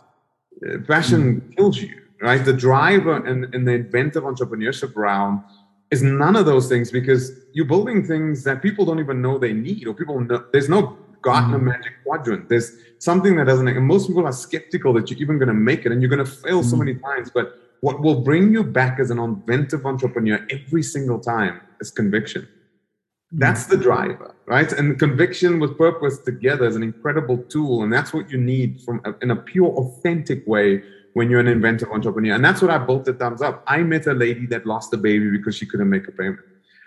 Uh, 0.65 0.79
passion 0.87 1.41
mm. 1.41 1.55
kills 1.55 1.77
you. 1.77 2.01
Right. 2.21 2.43
The 2.43 2.53
driver 2.53 3.25
in, 3.25 3.53
in 3.53 3.63
the 3.63 3.73
inventive 3.73 4.23
entrepreneurship 4.23 4.93
realm 4.95 5.43
is 5.91 6.03
none 6.03 6.35
of 6.35 6.45
those 6.45 6.67
things 6.69 6.91
because 6.91 7.31
you're 7.53 7.65
building 7.65 8.05
things 8.05 8.43
that 8.43 8.61
people 8.61 8.85
don't 8.85 8.99
even 8.99 9.21
know 9.21 9.37
they 9.37 9.53
need 9.53 9.87
or 9.87 9.93
people 9.93 10.19
know 10.19 10.43
there's 10.51 10.69
no 10.69 10.97
Gartner 11.21 11.57
mm-hmm. 11.57 11.67
magic 11.67 11.93
quadrant. 12.05 12.49
There's 12.49 12.77
something 12.99 13.35
that 13.37 13.45
doesn't, 13.45 13.67
and 13.67 13.85
most 13.85 14.07
people 14.07 14.25
are 14.25 14.31
skeptical 14.31 14.93
that 14.93 15.09
you're 15.09 15.19
even 15.19 15.37
going 15.37 15.47
to 15.47 15.53
make 15.53 15.85
it 15.85 15.91
and 15.91 16.01
you're 16.01 16.09
going 16.09 16.25
to 16.25 16.31
fail 16.31 16.59
mm-hmm. 16.59 16.69
so 16.69 16.75
many 16.75 16.95
times. 16.95 17.29
But 17.33 17.55
what 17.81 18.01
will 18.01 18.21
bring 18.21 18.51
you 18.51 18.63
back 18.63 18.99
as 18.99 19.09
an 19.09 19.19
inventive 19.19 19.85
entrepreneur 19.85 20.45
every 20.49 20.83
single 20.83 21.19
time 21.19 21.61
is 21.79 21.91
conviction. 21.91 22.43
Mm-hmm. 22.43 23.39
That's 23.39 23.65
the 23.65 23.77
driver, 23.77 24.35
right? 24.45 24.71
And 24.71 24.97
conviction 24.97 25.59
with 25.59 25.77
purpose 25.77 26.19
together 26.19 26.65
is 26.65 26.75
an 26.75 26.83
incredible 26.83 27.37
tool. 27.37 27.83
And 27.83 27.91
that's 27.91 28.13
what 28.13 28.29
you 28.31 28.37
need 28.37 28.81
from 28.81 29.01
in 29.21 29.31
a 29.31 29.35
pure, 29.35 29.67
authentic 29.67 30.45
way 30.47 30.83
when 31.13 31.29
you're 31.29 31.39
an 31.39 31.47
inventive 31.47 31.89
entrepreneur. 31.91 32.35
And 32.35 32.43
that's 32.43 32.61
what 32.61 32.71
I 32.71 32.77
built 32.77 33.05
the 33.05 33.13
Thumbzup. 33.13 33.61
I 33.67 33.83
met 33.83 34.07
a 34.07 34.13
lady 34.13 34.45
that 34.47 34.65
lost 34.65 34.93
a 34.93 34.97
baby 34.97 35.29
because 35.31 35.55
she 35.55 35.65
couldn't 35.65 35.89
make 35.89 36.07
a 36.07 36.11
payment, 36.11 36.39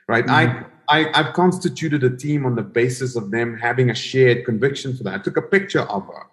right? 0.08 0.24
Mm-hmm. 0.24 0.64
I, 0.88 1.04
I, 1.04 1.10
I've 1.14 1.32
constituted 1.34 2.04
a 2.04 2.16
team 2.16 2.46
on 2.46 2.54
the 2.54 2.62
basis 2.62 3.16
of 3.16 3.30
them 3.30 3.56
having 3.56 3.90
a 3.90 3.94
shared 3.94 4.44
conviction 4.44 4.96
for 4.96 5.04
that. 5.04 5.14
I 5.14 5.18
took 5.18 5.36
a 5.36 5.42
picture 5.42 5.82
of 5.82 6.06
her 6.06 6.26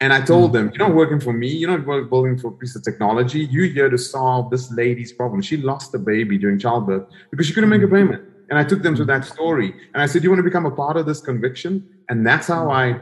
and 0.00 0.12
I 0.12 0.20
told 0.20 0.52
mm-hmm. 0.52 0.66
them, 0.66 0.72
you're 0.74 0.88
not 0.88 0.96
working 0.96 1.20
for 1.20 1.32
me. 1.32 1.48
You're 1.48 1.76
not 1.78 2.10
working 2.10 2.38
for 2.38 2.48
a 2.48 2.52
piece 2.52 2.74
of 2.76 2.82
technology. 2.82 3.40
You're 3.40 3.66
here 3.66 3.90
to 3.90 3.98
solve 3.98 4.50
this 4.50 4.72
lady's 4.72 5.12
problem. 5.12 5.42
She 5.42 5.56
lost 5.56 5.94
a 5.94 5.98
baby 5.98 6.38
during 6.38 6.58
childbirth 6.58 7.06
because 7.30 7.46
she 7.46 7.52
couldn't 7.52 7.70
make 7.70 7.82
a 7.82 7.84
mm-hmm. 7.84 7.94
payment. 7.94 8.24
And 8.48 8.58
I 8.58 8.64
took 8.64 8.82
them 8.82 8.96
to 8.96 9.04
that 9.04 9.24
story. 9.24 9.72
And 9.94 10.02
I 10.02 10.06
said, 10.06 10.24
you 10.24 10.30
want 10.30 10.40
to 10.40 10.42
become 10.42 10.66
a 10.66 10.70
part 10.70 10.96
of 10.96 11.06
this 11.06 11.20
conviction? 11.20 11.88
And 12.08 12.26
that's 12.26 12.48
how 12.48 12.70
I, 12.70 13.00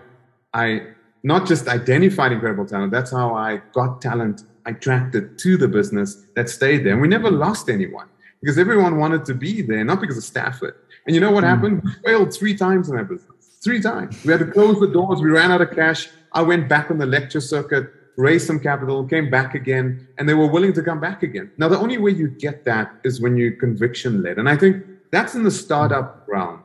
I 0.53 0.89
not 1.23 1.47
just 1.47 1.69
identified 1.69 2.33
incredible 2.33 2.67
talent, 2.67 2.93
that's 2.93 3.11
how 3.11 3.35
I 3.35 3.63
got 3.73 4.01
talent 4.01 4.43
attracted 4.67 5.39
to 5.39 5.57
the 5.57 5.69
business 5.69 6.27
that 6.37 6.49
stayed 6.49 6.85
there. 6.85 6.93
And 6.93 7.03
we 7.03 7.09
never 7.09 7.31
lost 7.31 7.69
anyone 7.69 8.09
because 8.41 8.59
everyone 8.59 8.99
wanted 8.99 9.25
to 9.27 9.35
be 9.35 9.63
there, 9.63 9.85
not 9.85 10.01
because 10.01 10.17
of 10.17 10.25
Stafford. 10.25 10.75
And 11.07 11.15
you 11.15 11.21
know 11.21 11.31
what 11.31 11.45
mm. 11.45 11.49
happened? 11.49 11.83
We 11.83 11.93
failed 12.05 12.33
three 12.33 12.57
times 12.57 12.89
in 12.89 12.97
that 12.97 13.09
business. 13.09 13.59
Three 13.65 13.81
times. 13.81 14.23
We 14.25 14.31
had 14.31 14.41
to 14.41 14.47
close 14.47 14.79
the 14.79 14.87
doors. 14.87 15.21
We 15.21 15.31
ran 15.31 15.51
out 15.51 15.61
of 15.61 15.73
cash. 15.73 16.09
I 16.33 16.43
went 16.43 16.69
back 16.69 16.91
on 16.91 16.99
the 16.99 17.07
lecture 17.07 17.41
circuit, 17.41 17.91
raised 18.17 18.47
some 18.47 18.61
capital, 18.61 19.05
came 19.05 19.31
back 19.31 19.55
again, 19.55 20.07
and 20.19 20.29
they 20.29 20.35
were 20.35 20.47
willing 20.47 20.73
to 20.75 20.83
come 20.83 21.01
back 21.01 21.23
again. 21.23 21.51
Now, 21.59 21.69
the 21.69 21.79
only 21.79 21.99
way 21.99 22.13
you 22.13 22.29
get 22.29 22.65
that 22.67 22.93
is 23.03 23.21
when 23.21 23.37
you're 23.37 23.53
conviction 23.53 24.23
led. 24.23 24.39
And 24.39 24.49
I 24.49 24.57
think 24.57 24.85
that's 25.11 25.35
in 25.35 25.43
the 25.43 25.51
startup 25.51 26.25
realm. 26.29 26.63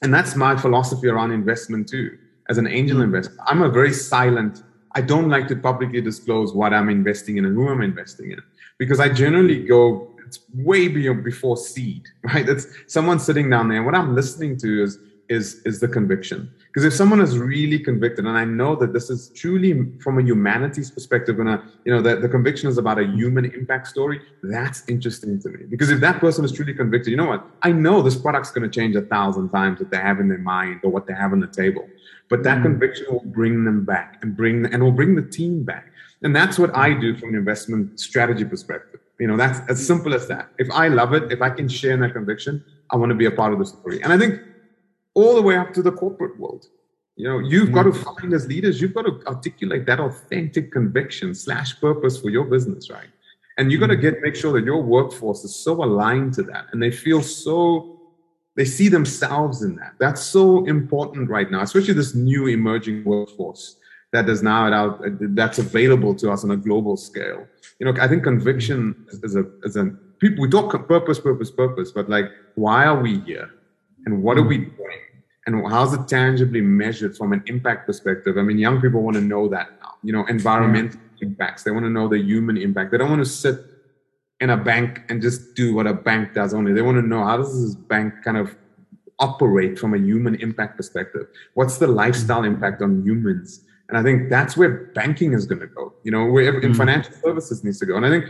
And 0.00 0.14
that's 0.14 0.36
my 0.36 0.56
philosophy 0.56 1.08
around 1.08 1.32
investment 1.32 1.88
too 1.88 2.16
as 2.48 2.58
an 2.58 2.66
angel 2.66 2.98
hmm. 2.98 3.04
investor, 3.04 3.36
I'm 3.46 3.62
a 3.62 3.68
very 3.68 3.92
silent. 3.92 4.62
I 4.92 5.00
don't 5.00 5.28
like 5.28 5.48
to 5.48 5.56
publicly 5.56 6.00
disclose 6.00 6.54
what 6.54 6.72
I'm 6.72 6.88
investing 6.88 7.36
in 7.38 7.44
and 7.44 7.54
who 7.56 7.68
I'm 7.68 7.82
investing 7.82 8.30
in 8.30 8.40
because 8.78 9.00
I 9.00 9.08
generally 9.08 9.64
go 9.64 10.14
it's 10.26 10.40
way 10.54 10.88
beyond 10.88 11.22
before 11.22 11.56
seed, 11.56 12.02
right? 12.22 12.48
It's 12.48 12.66
someone 12.86 13.18
sitting 13.18 13.50
down 13.50 13.68
there. 13.68 13.78
And 13.78 13.86
what 13.86 13.94
I'm 13.94 14.14
listening 14.14 14.56
to 14.58 14.82
is 14.82 14.98
is 15.30 15.62
is 15.64 15.80
the 15.80 15.88
conviction. 15.88 16.52
Because 16.66 16.84
if 16.84 16.92
someone 16.92 17.20
is 17.20 17.38
really 17.38 17.78
convicted, 17.78 18.26
and 18.26 18.36
I 18.36 18.44
know 18.44 18.74
that 18.76 18.92
this 18.92 19.08
is 19.08 19.30
truly 19.30 19.90
from 20.00 20.18
a 20.18 20.22
humanities 20.22 20.90
perspective, 20.90 21.38
and 21.38 21.48
a, 21.48 21.62
you 21.84 21.92
know 21.94 22.02
that 22.02 22.20
the 22.20 22.28
conviction 22.28 22.68
is 22.68 22.76
about 22.76 22.98
a 22.98 23.06
human 23.06 23.46
impact 23.46 23.86
story, 23.86 24.20
that's 24.42 24.86
interesting 24.86 25.40
to 25.42 25.48
me. 25.48 25.64
Because 25.66 25.90
if 25.90 26.00
that 26.00 26.20
person 26.20 26.44
is 26.44 26.52
truly 26.52 26.74
convicted, 26.74 27.10
you 27.10 27.16
know 27.16 27.26
what? 27.26 27.46
I 27.62 27.72
know 27.72 28.02
this 28.02 28.16
product's 28.16 28.50
going 28.50 28.68
to 28.68 28.80
change 28.80 28.96
a 28.96 29.02
thousand 29.02 29.48
times 29.48 29.78
that 29.78 29.90
they 29.90 29.96
have 29.96 30.20
in 30.20 30.28
their 30.28 30.38
mind 30.38 30.80
or 30.82 30.90
what 30.90 31.06
they 31.06 31.14
have 31.14 31.32
on 31.32 31.40
the 31.40 31.46
table. 31.46 31.88
But 32.30 32.42
that 32.44 32.58
mm. 32.58 32.62
conviction 32.62 33.06
will 33.10 33.24
bring 33.24 33.64
them 33.64 33.84
back 33.84 34.18
and 34.22 34.36
bring 34.36 34.66
and 34.66 34.82
will 34.82 34.92
bring 34.92 35.14
the 35.14 35.22
team 35.22 35.62
back. 35.62 35.86
And 36.22 36.34
that's 36.34 36.58
what 36.58 36.74
I 36.74 36.94
do 36.94 37.16
from 37.16 37.30
an 37.30 37.34
investment 37.36 38.00
strategy 38.00 38.44
perspective. 38.44 39.00
You 39.20 39.28
know, 39.28 39.36
that's 39.36 39.60
as 39.70 39.86
simple 39.86 40.14
as 40.14 40.26
that. 40.28 40.48
If 40.58 40.70
I 40.70 40.88
love 40.88 41.12
it, 41.12 41.30
if 41.30 41.42
I 41.42 41.50
can 41.50 41.68
share 41.68 41.92
in 41.92 42.00
that 42.00 42.14
conviction, 42.14 42.64
I 42.90 42.96
want 42.96 43.10
to 43.10 43.14
be 43.14 43.26
a 43.26 43.30
part 43.30 43.52
of 43.52 43.58
the 43.58 43.66
story. 43.66 44.02
And 44.02 44.12
I 44.12 44.18
think 44.18 44.40
all 45.14 45.34
the 45.34 45.42
way 45.42 45.56
up 45.56 45.72
to 45.74 45.82
the 45.82 45.92
corporate 45.92 46.38
world. 46.38 46.66
You 47.16 47.28
know, 47.28 47.38
you've 47.38 47.68
mm 47.68 47.74
got 47.74 47.84
to 47.84 47.92
find 47.92 48.32
as 48.34 48.46
leaders, 48.48 48.80
you've 48.80 48.94
got 48.94 49.02
to 49.02 49.20
articulate 49.26 49.86
that 49.86 50.00
authentic 50.00 50.72
conviction 50.72 51.34
slash 51.34 51.80
purpose 51.80 52.20
for 52.20 52.30
your 52.30 52.44
business, 52.44 52.90
right? 52.90 53.08
And 53.56 53.70
you've 53.70 53.80
got 53.80 53.88
to 53.88 53.96
get 53.96 54.20
make 54.20 54.34
sure 54.34 54.52
that 54.54 54.64
your 54.64 54.82
workforce 54.82 55.44
is 55.44 55.54
so 55.54 55.84
aligned 55.84 56.34
to 56.34 56.42
that 56.44 56.66
and 56.72 56.82
they 56.82 56.90
feel 56.90 57.22
so 57.22 57.93
they 58.56 58.64
see 58.64 58.88
themselves 58.88 59.62
in 59.62 59.76
that. 59.76 59.94
That's 59.98 60.22
so 60.22 60.64
important 60.66 61.28
right 61.28 61.50
now, 61.50 61.62
especially 61.62 61.94
this 61.94 62.14
new 62.14 62.46
emerging 62.46 63.04
workforce 63.04 63.76
that 64.12 64.28
is 64.28 64.42
now 64.42 64.72
out 64.72 65.00
that's 65.34 65.58
available 65.58 66.14
to 66.14 66.30
us 66.30 66.44
on 66.44 66.52
a 66.52 66.56
global 66.56 66.96
scale. 66.96 67.46
You 67.80 67.86
know, 67.86 68.00
I 68.00 68.06
think 68.06 68.22
conviction 68.22 69.06
is 69.10 69.34
a 69.34 69.44
is 69.64 69.76
a 69.76 69.86
people 70.20 70.42
we 70.42 70.48
talk 70.48 70.70
purpose, 70.86 71.18
purpose, 71.18 71.50
purpose, 71.50 71.90
but 71.90 72.08
like 72.08 72.30
why 72.54 72.84
are 72.84 73.00
we 73.00 73.20
here? 73.20 73.50
And 74.06 74.22
what 74.22 74.38
are 74.38 74.42
we 74.42 74.58
mm-hmm. 74.58 74.76
doing? 74.76 74.98
and 75.46 75.66
how's 75.70 75.92
it 75.92 76.08
tangibly 76.08 76.60
measured 76.60 77.16
from 77.16 77.32
an 77.32 77.42
impact 77.46 77.86
perspective? 77.86 78.38
I 78.38 78.42
mean, 78.42 78.58
young 78.58 78.80
people 78.80 79.02
want 79.02 79.16
to 79.16 79.20
know 79.20 79.48
that 79.48 79.70
now. 79.82 79.94
You 80.02 80.12
know, 80.12 80.24
environmental 80.26 81.00
impacts. 81.20 81.62
They 81.62 81.70
want 81.70 81.84
to 81.84 81.90
know 81.90 82.08
the 82.08 82.18
human 82.18 82.56
impact. 82.56 82.90
They 82.90 82.98
don't 82.98 83.10
want 83.10 83.24
to 83.24 83.30
sit 83.30 83.58
in 84.44 84.50
a 84.50 84.56
bank 84.56 85.02
and 85.08 85.20
just 85.20 85.54
do 85.54 85.74
what 85.74 85.86
a 85.86 85.94
bank 85.94 86.34
does 86.34 86.52
only. 86.54 86.72
They 86.72 86.82
want 86.82 86.98
to 86.98 87.06
know 87.06 87.24
how 87.24 87.38
does 87.38 87.52
this 87.64 87.74
bank 87.74 88.22
kind 88.22 88.36
of 88.36 88.54
operate 89.18 89.78
from 89.78 89.94
a 89.94 89.98
human 89.98 90.34
impact 90.36 90.76
perspective? 90.76 91.26
What's 91.54 91.78
the 91.78 91.86
lifestyle 91.86 92.42
mm-hmm. 92.42 92.54
impact 92.54 92.82
on 92.82 93.02
humans? 93.02 93.64
And 93.88 93.96
I 93.98 94.02
think 94.02 94.28
that's 94.28 94.56
where 94.56 94.92
banking 94.94 95.32
is 95.32 95.46
going 95.46 95.60
to 95.60 95.66
go. 95.66 95.94
You 96.04 96.12
know, 96.12 96.26
where 96.26 96.60
in 96.60 96.72
mm. 96.72 96.76
financial 96.76 97.14
services 97.22 97.64
needs 97.64 97.78
to 97.80 97.86
go. 97.86 97.96
And 97.96 98.06
I 98.06 98.10
think 98.10 98.24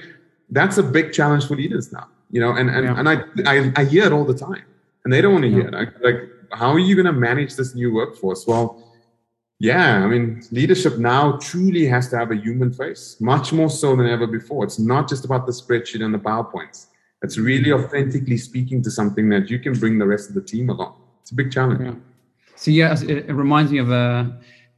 that's 0.50 0.79
a 0.79 0.83
big 0.83 1.12
challenge 1.12 1.46
for 1.46 1.57
leaders 1.57 1.92
now. 1.92 2.09
You 2.31 2.40
know, 2.40 2.53
and 2.53 2.68
and, 2.70 2.85
yeah. 2.85 2.98
and 2.98 3.09
I, 3.09 3.14
I 3.46 3.72
I 3.77 3.85
hear 3.85 4.05
it 4.05 4.12
all 4.12 4.24
the 4.24 4.35
time, 4.35 4.64
and 5.05 5.12
they 5.12 5.20
don't 5.20 5.33
want 5.33 5.44
to 5.44 5.50
hear 5.50 5.68
it. 5.68 5.74
I, 5.74 5.87
like 6.07 6.29
how 6.50 6.72
are 6.72 6.81
you 6.81 6.94
going 6.96 7.07
to 7.07 7.12
manage 7.12 7.55
this 7.55 7.74
new 7.74 7.94
workforce? 7.94 8.46
Well, 8.46 8.83
yeah, 9.60 10.04
I 10.04 10.06
mean, 10.06 10.42
leadership 10.50 10.98
now 10.98 11.38
truly 11.38 11.86
has 11.86 12.08
to 12.08 12.18
have 12.18 12.30
a 12.30 12.36
human 12.36 12.72
face, 12.72 13.16
much 13.20 13.52
more 13.52 13.70
so 13.70 13.94
than 13.94 14.06
ever 14.06 14.26
before. 14.26 14.64
It's 14.64 14.78
not 14.78 15.08
just 15.08 15.24
about 15.24 15.46
the 15.46 15.52
spreadsheet 15.52 16.04
and 16.04 16.12
the 16.12 16.18
PowerPoints. 16.18 16.86
It's 17.22 17.38
really 17.38 17.72
authentically 17.72 18.36
speaking 18.36 18.82
to 18.82 18.90
something 18.90 19.28
that 19.30 19.48
you 19.48 19.58
can 19.58 19.72
bring 19.72 19.98
the 19.98 20.06
rest 20.06 20.28
of 20.28 20.34
the 20.34 20.42
team 20.42 20.70
along. 20.70 20.96
It's 21.22 21.30
a 21.30 21.34
big 21.34 21.50
challenge. 21.50 21.80
Yeah. 21.80 21.94
So, 22.56 22.70
yeah, 22.70 22.96
it, 23.02 23.32
reminds 23.32 23.72
me 23.72 23.78
of 23.78 23.90
uh, 23.90 24.26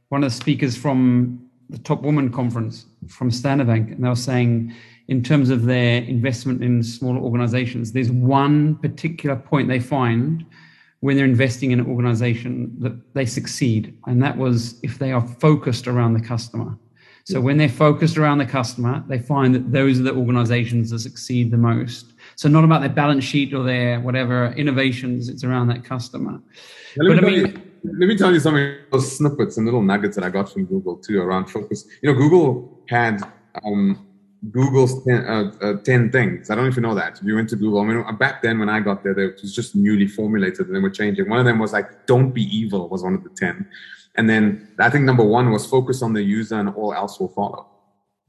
one 0.09 0.23
of 0.23 0.31
the 0.31 0.35
speakers 0.35 0.77
from 0.77 1.49
the 1.69 1.77
Top 1.79 2.01
Woman 2.03 2.31
Conference 2.31 2.85
from 3.09 3.29
Standard 3.31 3.67
Bank, 3.67 3.91
and 3.91 4.03
they 4.03 4.07
were 4.07 4.15
saying, 4.15 4.73
in 5.09 5.23
terms 5.23 5.49
of 5.49 5.65
their 5.65 6.03
investment 6.03 6.63
in 6.63 6.83
smaller 6.83 7.19
organizations, 7.19 7.91
there's 7.91 8.11
one 8.11 8.75
particular 8.77 9.35
point 9.35 9.67
they 9.67 9.79
find 9.79 10.45
when 11.01 11.15
they're 11.15 11.25
investing 11.25 11.71
in 11.71 11.79
an 11.79 11.87
organization 11.87 12.75
that 12.79 13.13
they 13.13 13.25
succeed. 13.25 13.97
And 14.07 14.21
that 14.23 14.37
was 14.37 14.79
if 14.83 14.99
they 14.99 15.11
are 15.11 15.25
focused 15.39 15.87
around 15.87 16.13
the 16.13 16.21
customer. 16.21 16.77
So 17.25 17.41
when 17.41 17.57
they're 17.57 17.67
focused 17.67 18.17
around 18.17 18.37
the 18.37 18.45
customer, 18.45 19.03
they 19.09 19.19
find 19.19 19.53
that 19.53 19.69
those 19.73 19.99
are 19.99 20.03
the 20.03 20.13
organizations 20.13 20.91
that 20.91 20.99
succeed 20.99 21.51
the 21.51 21.57
most. 21.57 22.13
So 22.37 22.47
not 22.47 22.63
about 22.63 22.79
their 22.79 22.89
balance 22.89 23.25
sheet 23.25 23.53
or 23.53 23.65
their 23.65 23.99
whatever 23.99 24.53
innovations, 24.53 25.27
it's 25.27 25.43
around 25.43 25.67
that 25.67 25.83
customer. 25.83 26.39
Yeah, 26.95 27.09
but 27.09 27.17
I 27.17 27.27
mean, 27.27 27.35
you, 27.35 27.61
let 27.99 28.07
me 28.07 28.15
tell 28.15 28.31
you 28.31 28.39
something, 28.39 28.77
those 28.93 29.17
snippets 29.17 29.57
and 29.57 29.65
little 29.65 29.81
nuggets 29.81 30.15
that 30.15 30.23
I 30.23 30.29
got 30.29 30.49
from 30.49 30.63
Google 30.67 30.95
too 30.95 31.21
around 31.21 31.47
focus. 31.47 31.85
You 32.01 32.13
know, 32.13 32.17
Google 32.17 32.79
had 32.87 33.21
um, 33.65 34.06
Google's 34.51 35.03
10, 35.03 35.25
uh, 35.25 35.51
uh, 35.61 35.73
10, 35.83 36.11
things. 36.11 36.49
I 36.49 36.55
don't 36.55 36.65
know 36.65 36.69
if 36.69 36.75
you 36.75 36.81
know 36.81 36.95
that. 36.95 37.19
You 37.23 37.35
went 37.35 37.49
to 37.49 37.55
Google, 37.55 37.81
I 37.81 37.85
mean, 37.85 38.17
back 38.17 38.41
then 38.41 38.59
when 38.59 38.69
I 38.69 38.79
got 38.79 39.03
there, 39.03 39.17
it 39.17 39.41
was 39.41 39.53
just 39.53 39.75
newly 39.75 40.07
formulated 40.07 40.67
and 40.67 40.75
they 40.75 40.79
were 40.79 40.89
changing. 40.89 41.29
One 41.29 41.39
of 41.39 41.45
them 41.45 41.59
was 41.59 41.73
like, 41.73 42.05
don't 42.05 42.31
be 42.31 42.43
evil 42.43 42.87
was 42.87 43.03
one 43.03 43.15
of 43.15 43.23
the 43.23 43.29
10. 43.29 43.67
And 44.15 44.29
then 44.29 44.69
I 44.79 44.89
think 44.89 45.05
number 45.05 45.23
one 45.23 45.51
was 45.51 45.65
focus 45.65 46.01
on 46.01 46.13
the 46.13 46.21
user 46.21 46.59
and 46.59 46.69
all 46.69 46.93
else 46.93 47.19
will 47.19 47.29
follow. 47.29 47.67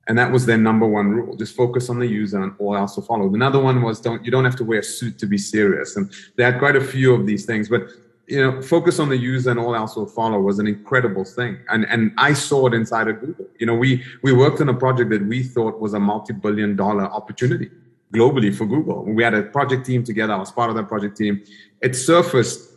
And 0.07 0.19
that 0.19 0.33
was 0.33 0.47
their 0.47 0.57
number 0.57 0.87
one 0.87 1.11
rule. 1.11 1.37
Just 1.37 1.55
focus 1.55 1.91
on 1.91 1.99
the 1.99 2.07
user 2.07 2.43
and 2.43 2.55
all 2.59 2.75
else 2.75 2.97
will 2.97 3.05
follow. 3.05 3.33
Another 3.35 3.61
one 3.61 3.83
was 3.83 4.01
don't, 4.01 4.25
you 4.25 4.31
don't 4.31 4.45
have 4.45 4.57
to 4.57 4.65
wear 4.65 4.81
a 4.81 4.83
suit 4.83 5.19
to 5.19 5.27
be 5.27 5.37
serious. 5.37 5.97
And 5.97 6.11
they 6.37 6.45
had 6.45 6.59
quite 6.59 6.77
a 6.77 6.81
few 6.81 7.15
of 7.15 7.27
these 7.27 7.45
things, 7.45 7.69
but 7.69 7.89
you 8.29 8.43
know, 8.43 8.61
focus 8.61 8.99
on 8.99 9.09
the 9.09 9.17
user 9.17 9.51
and 9.51 9.59
all 9.59 9.75
else 9.75 9.97
will 9.97 10.07
follow 10.07 10.39
was 10.39 10.59
an 10.59 10.67
incredible 10.67 11.25
thing. 11.25 11.59
And, 11.71 11.87
and 11.87 12.13
I 12.19 12.35
saw 12.35 12.67
it 12.67 12.75
inside 12.75 13.09
of 13.09 13.21
Google. 13.21 13.47
You 13.59 13.67
know, 13.67 13.75
we, 13.75 14.05
we 14.23 14.33
worked 14.33 14.61
on 14.61 14.69
a 14.69 14.75
project 14.75 15.09
that 15.11 15.25
we 15.27 15.43
thought 15.43 15.81
was 15.81 15.95
a 15.95 16.01
multi-billion 16.01 16.77
dollar 16.77 17.05
opportunity 17.05 17.71
globally 18.15 18.55
for 18.55 18.67
Google. 18.67 19.05
We 19.05 19.23
had 19.23 19.33
a 19.33 19.45
project 19.45 19.87
team 19.87 20.05
together. 20.05 20.35
I 20.35 20.37
was 20.39 20.53
part 20.53 20.69
of 20.69 20.77
that 20.77 20.89
project 20.89 21.17
team. 21.17 21.43
It 21.81 21.97
surfaced 21.97 22.71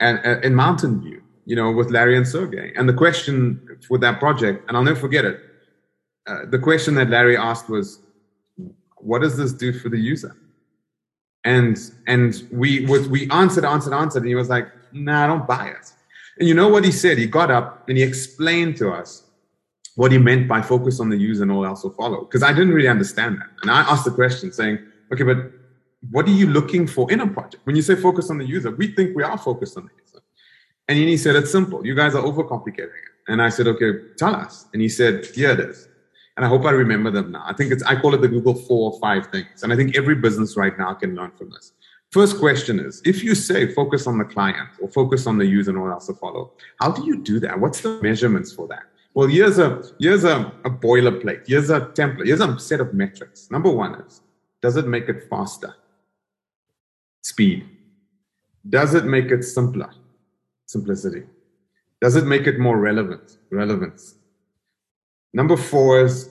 and, 0.00 0.44
in 0.44 0.54
Mountain 0.54 1.00
View, 1.00 1.22
you 1.46 1.56
know, 1.56 1.70
with 1.72 1.90
Larry 1.90 2.16
and 2.16 2.28
Sergey. 2.28 2.72
And 2.76 2.86
the 2.86 2.94
question 2.94 3.78
for 3.88 3.96
that 3.98 4.18
project, 4.18 4.68
and 4.68 4.76
I'll 4.76 4.84
never 4.84 5.00
forget 5.00 5.24
it. 5.24 5.40
Uh, 6.26 6.44
the 6.46 6.58
question 6.58 6.94
that 6.96 7.08
Larry 7.08 7.38
asked 7.38 7.70
was, 7.70 8.00
what 8.98 9.22
does 9.22 9.38
this 9.38 9.52
do 9.54 9.72
for 9.72 9.88
the 9.88 9.98
user? 9.98 10.36
And, 11.44 11.78
and 12.06 12.42
we, 12.52 12.84
was, 12.84 13.08
we 13.08 13.30
answered, 13.30 13.64
answered, 13.64 13.94
answered. 13.94 14.24
And 14.24 14.28
he 14.28 14.34
was 14.34 14.50
like, 14.50 14.68
nah, 14.92 15.24
I 15.24 15.26
don't 15.26 15.46
buy 15.46 15.68
it. 15.68 15.92
And 16.38 16.48
you 16.48 16.54
know 16.54 16.68
what 16.68 16.84
he 16.84 16.92
said? 16.92 17.18
He 17.18 17.26
got 17.26 17.50
up 17.50 17.88
and 17.88 17.98
he 17.98 18.02
explained 18.02 18.76
to 18.78 18.90
us 18.90 19.24
what 19.96 20.12
he 20.12 20.18
meant 20.18 20.48
by 20.48 20.62
focus 20.62 21.00
on 21.00 21.10
the 21.10 21.16
user 21.16 21.42
and 21.42 21.52
all 21.52 21.66
else 21.66 21.82
will 21.84 21.90
follow. 21.90 22.24
Because 22.24 22.42
I 22.42 22.52
didn't 22.52 22.72
really 22.72 22.88
understand 22.88 23.38
that. 23.38 23.48
And 23.62 23.70
I 23.70 23.80
asked 23.80 24.04
the 24.04 24.10
question 24.10 24.52
saying, 24.52 24.78
okay, 25.12 25.24
but 25.24 25.52
what 26.10 26.26
are 26.26 26.32
you 26.32 26.46
looking 26.46 26.86
for 26.86 27.10
in 27.12 27.20
a 27.20 27.26
project? 27.26 27.66
When 27.66 27.76
you 27.76 27.82
say 27.82 27.94
focus 27.94 28.30
on 28.30 28.38
the 28.38 28.46
user, 28.46 28.70
we 28.70 28.94
think 28.94 29.14
we 29.14 29.22
are 29.22 29.36
focused 29.36 29.76
on 29.76 29.84
the 29.84 29.90
user. 30.02 30.22
And 30.88 30.96
he 30.96 31.16
said, 31.16 31.36
it's 31.36 31.52
simple. 31.52 31.86
You 31.86 31.94
guys 31.94 32.14
are 32.14 32.22
overcomplicating 32.22 32.78
it. 32.78 33.10
And 33.28 33.42
I 33.42 33.48
said, 33.50 33.66
okay, 33.68 33.92
tell 34.16 34.34
us. 34.34 34.66
And 34.72 34.80
he 34.80 34.88
said, 34.88 35.26
here 35.26 35.50
it 35.50 35.60
is. 35.60 35.88
And 36.36 36.46
I 36.46 36.48
hope 36.48 36.64
I 36.64 36.70
remember 36.70 37.10
them 37.10 37.32
now. 37.32 37.44
I 37.46 37.52
think 37.52 37.70
it's, 37.70 37.82
I 37.82 38.00
call 38.00 38.14
it 38.14 38.22
the 38.22 38.28
Google 38.28 38.54
four 38.54 38.92
or 38.92 38.98
five 39.00 39.26
things. 39.26 39.62
And 39.62 39.72
I 39.72 39.76
think 39.76 39.96
every 39.96 40.14
business 40.14 40.56
right 40.56 40.76
now 40.78 40.94
can 40.94 41.14
learn 41.14 41.32
from 41.32 41.50
this. 41.50 41.72
First 42.10 42.38
question 42.38 42.80
is 42.80 43.00
if 43.04 43.22
you 43.22 43.36
say 43.36 43.72
focus 43.72 44.06
on 44.08 44.18
the 44.18 44.24
client 44.24 44.68
or 44.80 44.88
focus 44.88 45.26
on 45.26 45.38
the 45.38 45.46
user 45.46 45.70
and 45.70 45.78
all 45.78 45.90
else 45.90 46.08
to 46.08 46.14
follow, 46.14 46.52
how 46.80 46.90
do 46.90 47.04
you 47.04 47.22
do 47.22 47.38
that? 47.40 47.58
What's 47.58 47.80
the 47.82 48.00
measurements 48.02 48.52
for 48.52 48.66
that? 48.68 48.82
Well, 49.14 49.28
here's 49.28 49.58
a 49.58 49.82
here's 50.00 50.24
a, 50.24 50.52
a 50.64 50.70
boilerplate. 50.70 51.46
Here's 51.46 51.70
a 51.70 51.80
template. 51.80 52.26
Here's 52.26 52.40
a 52.40 52.58
set 52.58 52.80
of 52.80 52.94
metrics. 52.94 53.50
Number 53.50 53.70
one 53.70 53.94
is 54.02 54.22
does 54.60 54.76
it 54.76 54.88
make 54.88 55.08
it 55.08 55.28
faster? 55.30 55.74
Speed. 57.22 57.68
Does 58.68 58.94
it 58.94 59.04
make 59.04 59.30
it 59.30 59.44
simpler? 59.44 59.90
Simplicity. 60.66 61.22
Does 62.00 62.16
it 62.16 62.26
make 62.26 62.46
it 62.46 62.58
more 62.58 62.78
relevant? 62.78 63.38
Relevance. 63.50 64.16
Number 65.32 65.56
four 65.56 66.04
is 66.04 66.30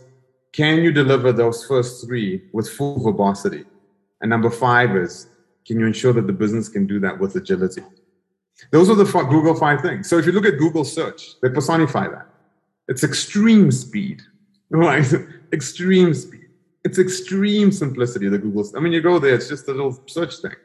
can 0.52 0.82
you 0.82 0.92
deliver 0.92 1.32
those 1.32 1.66
first 1.66 2.06
three 2.06 2.44
with 2.52 2.68
full 2.68 3.02
verbosity? 3.02 3.64
And 4.20 4.30
number 4.30 4.50
five 4.50 4.96
is 4.98 5.29
can 5.70 5.80
you 5.80 5.86
ensure 5.86 6.12
that 6.14 6.26
the 6.26 6.34
business 6.34 6.68
can 6.68 6.88
do 6.88 7.00
that 7.00 7.20
with 7.20 7.36
agility? 7.36 7.84
Those 8.72 8.90
are 8.90 8.96
the 8.96 9.06
Google 9.06 9.54
five 9.54 9.82
things. 9.82 10.10
So 10.10 10.18
if 10.18 10.26
you 10.26 10.32
look 10.32 10.48
at 10.48 10.58
Google 10.58 10.84
search, 10.84 11.40
they 11.44 11.50
personify 11.50 12.08
that. 12.08 12.26
It's 12.88 13.04
extreme 13.04 13.72
speed, 13.72 14.24
right? 14.72 15.06
extreme 15.54 16.16
speed. 16.16 16.48
It's 16.84 16.98
extreme 16.98 17.72
simplicity, 17.72 18.28
the 18.30 18.40
Google. 18.40 18.68
I 18.76 18.80
mean, 18.80 18.94
you 18.94 19.02
go 19.02 19.20
there, 19.20 19.36
it's 19.36 19.48
just 19.48 19.68
a 19.68 19.72
little 19.72 19.96
search 20.08 20.38
thing. 20.38 20.56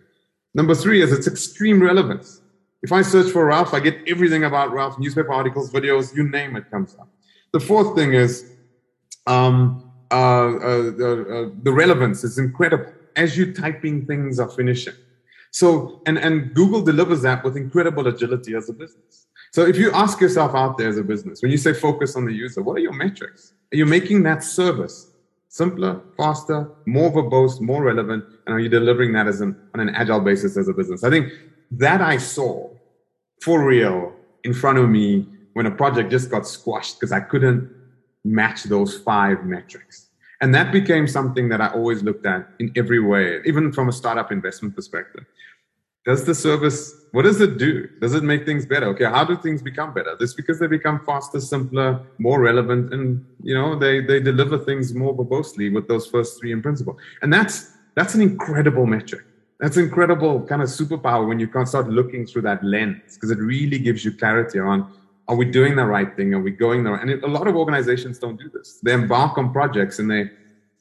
Number 0.54 0.74
three 0.74 1.02
is 1.02 1.12
it's 1.12 1.26
extreme 1.26 1.82
relevance. 1.82 2.40
If 2.82 2.90
I 2.90 3.02
search 3.02 3.30
for 3.30 3.44
Ralph, 3.44 3.74
I 3.74 3.80
get 3.80 3.98
everything 4.06 4.44
about 4.44 4.72
Ralph, 4.72 4.98
newspaper 4.98 5.34
articles, 5.34 5.70
videos, 5.70 6.16
you 6.16 6.26
name 6.26 6.56
it 6.56 6.70
comes 6.70 6.96
up. 6.98 7.08
The 7.52 7.60
fourth 7.60 7.94
thing 7.94 8.14
is 8.14 8.52
um, 9.26 9.92
uh, 10.10 10.14
uh, 10.14 10.92
uh, 10.96 11.50
the 11.62 11.72
relevance 11.74 12.24
is 12.24 12.38
incredible 12.38 12.90
as 13.16 13.37
you're 13.37 13.53
typing 13.53 14.07
things 14.07 14.38
are 14.38 14.48
finishing. 14.48 14.94
So, 15.50 16.03
and, 16.07 16.18
and 16.18 16.53
Google 16.53 16.83
delivers 16.83 17.22
that 17.22 17.44
with 17.44 17.57
incredible 17.57 18.07
agility 18.09 18.55
as 18.57 18.68
a 18.68 18.72
business. 18.72 19.27
So 19.53 19.64
if 19.64 19.77
you 19.77 19.92
ask 19.92 20.20
yourself 20.20 20.55
out 20.55 20.79
there 20.79 20.88
as 20.88 20.98
a 20.98 21.05
business, 21.05 21.40
when 21.40 21.53
you 21.53 21.59
say 21.59 21.72
focus 21.72 22.16
on 22.16 22.24
the 22.24 22.33
user, 22.33 22.61
what 22.61 22.77
are 22.77 22.81
your 22.81 22.92
metrics? 22.92 23.53
Are 23.72 23.77
you 23.77 23.87
making 23.87 24.24
that 24.24 24.42
service 24.42 25.12
simpler, 25.48 26.00
faster, 26.16 26.68
more 26.87 27.12
verbose, 27.12 27.61
more 27.61 27.85
relevant? 27.85 28.24
And 28.46 28.55
are 28.57 28.59
you 28.59 28.68
delivering 28.68 29.12
that 29.12 29.29
as 29.29 29.40
an, 29.40 29.57
on 29.74 29.81
an 29.81 29.90
agile 29.90 30.18
basis 30.20 30.57
as 30.57 30.66
a 30.66 30.72
business? 30.72 31.05
I 31.05 31.11
think 31.11 31.33
that 31.70 32.00
I 32.00 32.16
saw 32.16 32.68
for 33.40 33.64
real 33.64 34.12
in 34.42 34.53
front 34.53 34.79
of 34.79 34.88
me 34.90 35.29
when 35.53 35.66
a 35.66 35.70
project 35.70 36.11
just 36.11 36.31
got 36.31 36.48
squashed 36.48 36.98
because 36.98 37.12
I 37.12 37.20
couldn't 37.20 37.70
match 38.24 38.64
those 38.64 38.98
five 38.98 39.44
metrics. 39.44 40.03
And 40.44 40.54
that 40.54 40.72
became 40.72 41.09
something 41.09 41.48
that 41.48 41.62
I 41.62 41.68
always 41.68 42.02
looked 42.02 42.26
at 42.26 42.46
in 42.59 42.70
every 42.76 43.00
way, 43.00 43.40
even 43.46 43.72
from 43.72 43.88
a 43.88 43.92
startup 43.92 44.30
investment 44.30 44.76
perspective. 44.76 45.24
Does 46.04 46.26
the 46.26 46.35
service, 46.35 46.94
what 47.12 47.22
does 47.22 47.40
it 47.40 47.57
do? 47.57 47.88
Does 48.02 48.12
it 48.12 48.22
make 48.24 48.44
things 48.44 48.66
better? 48.66 48.88
Okay, 48.88 49.07
how 49.07 49.24
do 49.24 49.38
things 49.38 49.62
become 49.62 49.94
better? 49.94 50.14
This 50.20 50.35
because 50.35 50.59
they 50.61 50.66
become 50.66 51.00
faster, 51.07 51.40
simpler, 51.40 51.98
more 52.18 52.42
relevant, 52.42 52.92
and 52.92 53.24
you 53.42 53.54
know, 53.54 53.74
they 53.78 54.02
they 54.02 54.20
deliver 54.20 54.59
things 54.59 54.92
more 54.92 55.16
verbosely 55.16 55.72
with 55.72 55.88
those 55.88 56.07
first 56.07 56.38
three 56.38 56.52
in 56.52 56.61
principle. 56.61 56.98
And 57.22 57.33
that's 57.33 57.72
that's 57.94 58.14
an 58.14 58.20
incredible 58.20 58.85
metric. 58.85 59.24
That's 59.61 59.78
incredible 59.78 60.44
kind 60.44 60.61
of 60.61 60.68
superpower 60.68 61.26
when 61.26 61.40
you 61.40 61.48
can 61.48 61.64
start 61.64 61.88
looking 61.88 62.26
through 62.26 62.42
that 62.42 62.62
lens 62.62 63.14
because 63.14 63.30
it 63.30 63.38
really 63.38 63.78
gives 63.78 64.04
you 64.04 64.12
clarity 64.12 64.59
on 64.59 64.92
are 65.28 65.37
we 65.37 65.44
doing 65.44 65.76
the 65.76 65.84
right 65.84 66.14
thing? 66.16 66.34
Are 66.34 66.40
we 66.40 66.50
going 66.50 66.84
the 66.84 66.90
there? 66.90 66.98
And 66.98 67.10
it, 67.10 67.22
a 67.22 67.26
lot 67.26 67.46
of 67.48 67.56
organizations 67.56 68.18
don't 68.18 68.38
do 68.38 68.50
this. 68.50 68.80
They 68.82 68.92
embark 68.92 69.38
on 69.38 69.52
projects 69.52 69.98
and 69.98 70.10
they 70.10 70.30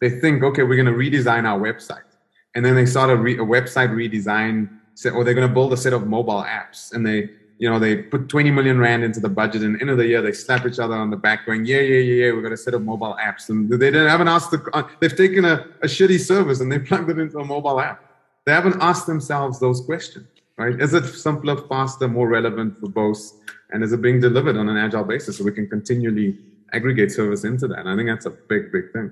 they 0.04 0.10
think, 0.10 0.44
okay, 0.44 0.64
we're 0.64 0.76
going 0.76 0.94
to 0.94 1.00
redesign 1.00 1.46
our 1.46 1.58
website, 1.58 2.10
and 2.56 2.66
then 2.66 2.76
they 2.76 2.86
start 2.86 3.10
a, 3.10 3.16
re, 3.16 3.36
a 3.36 3.46
website 3.46 3.90
redesign, 3.92 4.68
or 5.14 5.24
they're 5.24 5.34
going 5.34 5.48
to 5.48 5.54
build 5.54 5.72
a 5.72 5.78
set 5.78 5.94
of 5.94 6.08
mobile 6.08 6.44
apps, 6.44 6.92
and 6.92 7.08
they 7.08 7.30
you 7.58 7.70
know 7.70 7.80
they 7.80 7.96
put 7.96 8.28
20 8.28 8.52
million 8.52 8.80
rand 8.80 9.06
into 9.06 9.22
the 9.22 9.30
budget, 9.30 9.62
and 9.62 9.80
end 9.80 9.90
of 9.90 9.98
the 9.98 10.06
year 10.06 10.22
they 10.22 10.34
slap 10.34 10.66
each 10.66 10.78
other 10.78 10.96
on 10.96 11.10
the 11.10 11.16
back, 11.16 11.46
going, 11.46 11.64
yeah, 11.64 11.80
yeah, 11.80 12.00
yeah, 12.00 12.26
yeah, 12.26 12.32
we're 12.34 12.42
going 12.42 12.52
to 12.52 12.58
set 12.58 12.74
of 12.74 12.82
mobile 12.82 13.16
apps, 13.22 13.50
and 13.50 13.70
they 13.70 13.92
didn't, 13.92 14.10
haven't 14.10 14.28
asked 14.28 14.52
the, 14.52 14.62
uh, 14.74 14.84
they've 15.00 15.16
taken 15.16 15.46
a, 15.46 15.66
a 15.82 15.88
shitty 15.88 16.20
service 16.20 16.60
and 16.60 16.70
they 16.70 16.80
plugged 16.90 17.10
it 17.10 17.18
into 17.18 17.40
a 17.40 17.46
mobile 17.46 17.80
app. 17.80 18.04
They 18.46 18.52
haven't 18.52 18.82
asked 18.82 19.08
themselves 19.08 19.58
those 19.62 19.80
questions, 19.80 20.28
right? 20.58 20.78
Is 20.82 20.94
it 20.94 21.06
simpler, 21.06 21.56
faster, 21.56 22.10
more 22.10 22.28
relevant 22.28 22.78
for 22.78 22.90
both? 22.90 23.32
And 23.74 23.84
is 23.84 23.92
it 23.92 24.02
being 24.02 24.22
delivered 24.22 24.56
on 24.56 24.70
an 24.70 24.78
agile 24.78 25.04
basis 25.04 25.38
so 25.38 25.44
we 25.44 25.52
can 25.52 25.68
continually 25.68 26.38
aggregate 26.72 27.12
service 27.12 27.44
into 27.44 27.68
that? 27.68 27.80
And 27.80 27.90
i 27.90 27.96
think 27.96 28.08
that's 28.08 28.26
a 28.26 28.32
big 28.32 28.72
big 28.72 28.94
thing. 28.94 29.12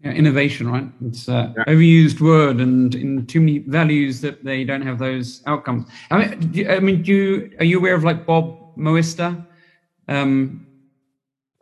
Yeah, 0.00 0.10
innovation 0.10 0.70
right? 0.70 0.86
It's 1.06 1.28
a 1.28 1.54
yeah. 1.56 1.64
overused 1.64 2.20
word 2.20 2.60
and 2.60 2.94
in 2.94 3.26
too 3.26 3.40
many 3.40 3.58
values 3.60 4.20
that 4.20 4.44
they 4.44 4.62
don't 4.64 4.82
have 4.82 4.98
those 4.98 5.42
outcomes. 5.46 5.88
I 6.10 6.18
mean 6.18 6.38
do 6.52 6.60
you, 6.60 6.68
I 6.68 6.80
mean, 6.80 7.02
do 7.02 7.12
you 7.12 7.50
are 7.58 7.64
you 7.64 7.78
aware 7.78 7.94
of 7.94 8.04
like 8.04 8.26
bob 8.26 8.76
moesta 8.76 9.46
um 10.08 10.66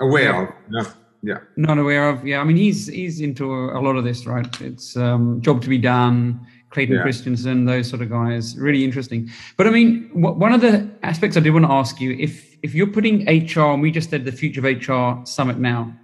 aware 0.01 0.43
of 0.43 0.55
no 0.71 0.83
yeah. 1.25 1.39
Not 1.57 1.79
aware 1.79 2.09
of 2.09 2.27
yeah. 2.27 2.41
I 2.41 2.45
mean 2.45 2.57
he's 2.57 2.89
he's 2.89 3.21
into 3.21 3.53
a, 3.53 3.79
a 3.79 3.81
lot 3.81 3.95
of 3.95 4.03
this 4.03 4.27
right? 4.27 4.61
It's 4.61 4.97
um 4.97 5.41
job 5.41 5.63
to 5.63 5.69
be 5.69 5.79
done 5.79 6.45
Clayton 6.73 6.97
yeah. 6.97 7.03
Christensen, 7.03 7.67
those 7.67 7.89
sort 7.89 8.03
of 8.03 8.11
guys. 8.11 8.57
Really 8.59 8.85
interesting. 8.85 9.31
But 9.57 9.67
I 9.67 9.71
mean, 9.71 10.11
one 10.15 10.53
of 10.53 10.61
the 10.61 10.91
aspects 11.03 11.37
I 11.37 11.41
do 11.41 11.53
want 11.53 11.67
to 11.67 11.71
ask 11.71 12.01
you, 12.01 12.17
if 12.19 12.57
if 12.63 12.75
you're 12.75 12.87
putting 12.87 13.25
HR, 13.27 13.73
and 13.73 13.83
we 13.83 13.91
just 13.91 14.11
did 14.11 14.25
the 14.25 14.33
Future 14.33 14.61
of 14.61 14.65
HR 14.65 15.25
Summit 15.27 15.59
now, 15.59 15.95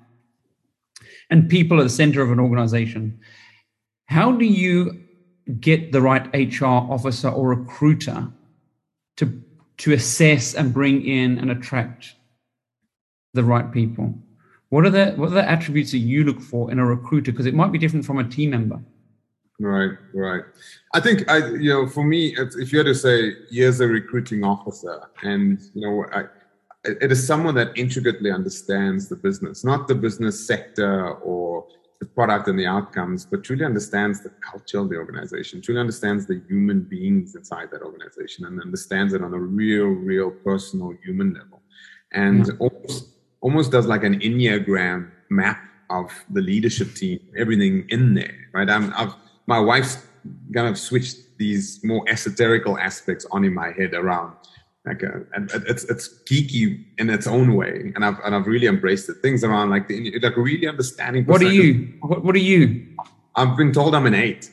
and 1.31 1.48
people 1.48 1.81
at 1.81 1.85
the 1.85 1.90
center 1.90 2.20
of 2.22 2.31
an 2.31 2.38
organization, 2.38 3.18
how 4.07 4.33
do 4.33 4.44
you 4.44 5.02
get 5.61 5.92
the 5.92 6.02
right 6.02 6.28
HR 6.35 6.66
officer 6.66 7.28
or 7.28 7.48
recruiter 7.48 8.28
to 9.16 9.42
to 9.78 9.92
assess 9.92 10.54
and 10.54 10.74
bring 10.74 11.07
in 11.07 11.38
and 11.38 11.50
attract 11.50 12.14
the 13.33 13.44
right 13.44 13.72
people? 13.72 14.14
What 14.68 14.85
are 14.85 14.90
the 14.90 15.12
what 15.12 15.31
are 15.31 15.35
the 15.35 15.48
attributes 15.48 15.92
that 15.92 15.98
you 15.98 16.24
look 16.24 16.42
for 16.42 16.70
in 16.70 16.78
a 16.78 16.85
recruiter? 16.85 17.33
Because 17.33 17.46
it 17.46 17.54
might 17.54 17.72
be 17.72 17.78
different 17.78 18.04
from 18.04 18.18
a 18.18 18.28
team 18.28 18.50
member. 18.50 18.81
Right, 19.61 19.90
right. 20.14 20.42
I 20.94 21.01
think 21.01 21.29
I, 21.29 21.38
you 21.49 21.71
know, 21.71 21.88
for 21.88 22.05
me, 22.05 22.37
if 22.37 22.73
you 22.73 22.79
had 22.79 22.87
to 22.87 22.94
say, 22.94 23.33
here's 23.51 23.81
a 23.81 23.88
recruiting 23.88 24.44
officer, 24.44 25.11
and 25.23 25.61
you 25.75 25.83
know, 25.83 26.05
I, 26.12 26.25
it 26.85 27.11
is 27.11 27.27
someone 27.27 27.57
that 27.57 27.77
intricately 27.77 28.31
understands 28.31 29.09
the 29.09 29.16
business, 29.16 29.64
not 29.64 29.88
the 29.88 29.97
business 29.97 30.47
sector 30.47 31.14
or 31.14 31.66
the 31.99 32.07
product 32.07 32.47
and 32.47 32.57
the 32.57 32.66
outcomes, 32.66 33.27
but 33.27 33.42
truly 33.42 33.64
understands 33.64 34.23
the 34.23 34.31
culture 34.49 34.79
of 34.79 34.88
the 34.90 34.97
organization, 34.97 35.61
truly 35.61 35.81
understands 35.81 36.27
the 36.27 36.40
human 36.49 36.83
beings 36.83 37.35
inside 37.35 37.68
that 37.73 37.83
organization, 37.83 38.44
and 38.44 38.61
understands 38.61 39.12
it 39.12 39.23
on 39.23 39.35
a 39.35 39.38
real, 39.38 39.87
real 39.87 40.31
personal 40.31 40.94
human 41.05 41.35
level, 41.35 41.62
and 42.12 42.44
mm-hmm. 42.44 42.62
almost 42.62 43.09
almost 43.40 43.73
does 43.73 43.87
like 43.87 44.05
an 44.05 44.21
enneagram 44.21 45.11
map 45.31 45.61
of 45.90 46.12
the 46.31 46.40
leadership 46.40 46.94
team, 46.94 47.18
everything 47.37 47.87
in 47.88 48.14
there, 48.14 48.35
right? 48.53 48.68
I'm, 48.68 48.92
I've 48.94 49.14
my 49.48 49.58
wife's 49.58 50.06
kind 50.54 50.68
of 50.68 50.78
switched 50.78 51.16
these 51.38 51.80
more 51.82 52.04
esoterical 52.04 52.78
aspects 52.78 53.26
on 53.32 53.44
in 53.44 53.54
my 53.54 53.72
head 53.72 53.94
around 53.94 54.34
like 54.84 55.02
a, 55.02 55.08
uh, 55.08 55.20
and 55.34 55.50
it's 55.66 55.84
it's 55.84 56.22
geeky 56.28 56.84
in 56.98 57.11
its 57.11 57.26
own 57.26 57.54
way 57.54 57.92
and 57.94 58.04
I've 58.04 58.18
and 58.24 58.34
I've 58.34 58.46
really 58.46 58.66
embraced 58.66 59.08
it 59.08 59.16
things 59.22 59.42
around 59.42 59.70
like 59.70 59.88
the 59.88 60.18
like 60.22 60.37
really 60.37 60.68
understanding 60.68 61.24
what 61.24 61.42
are 61.42 61.50
you? 61.50 61.94
what, 62.00 62.24
what 62.24 62.34
are 62.34 62.46
you? 62.52 62.87
I've 63.34 63.56
been 63.56 63.72
told 63.72 63.94
I'm 63.94 64.06
an 64.06 64.14
eight. 64.14 64.50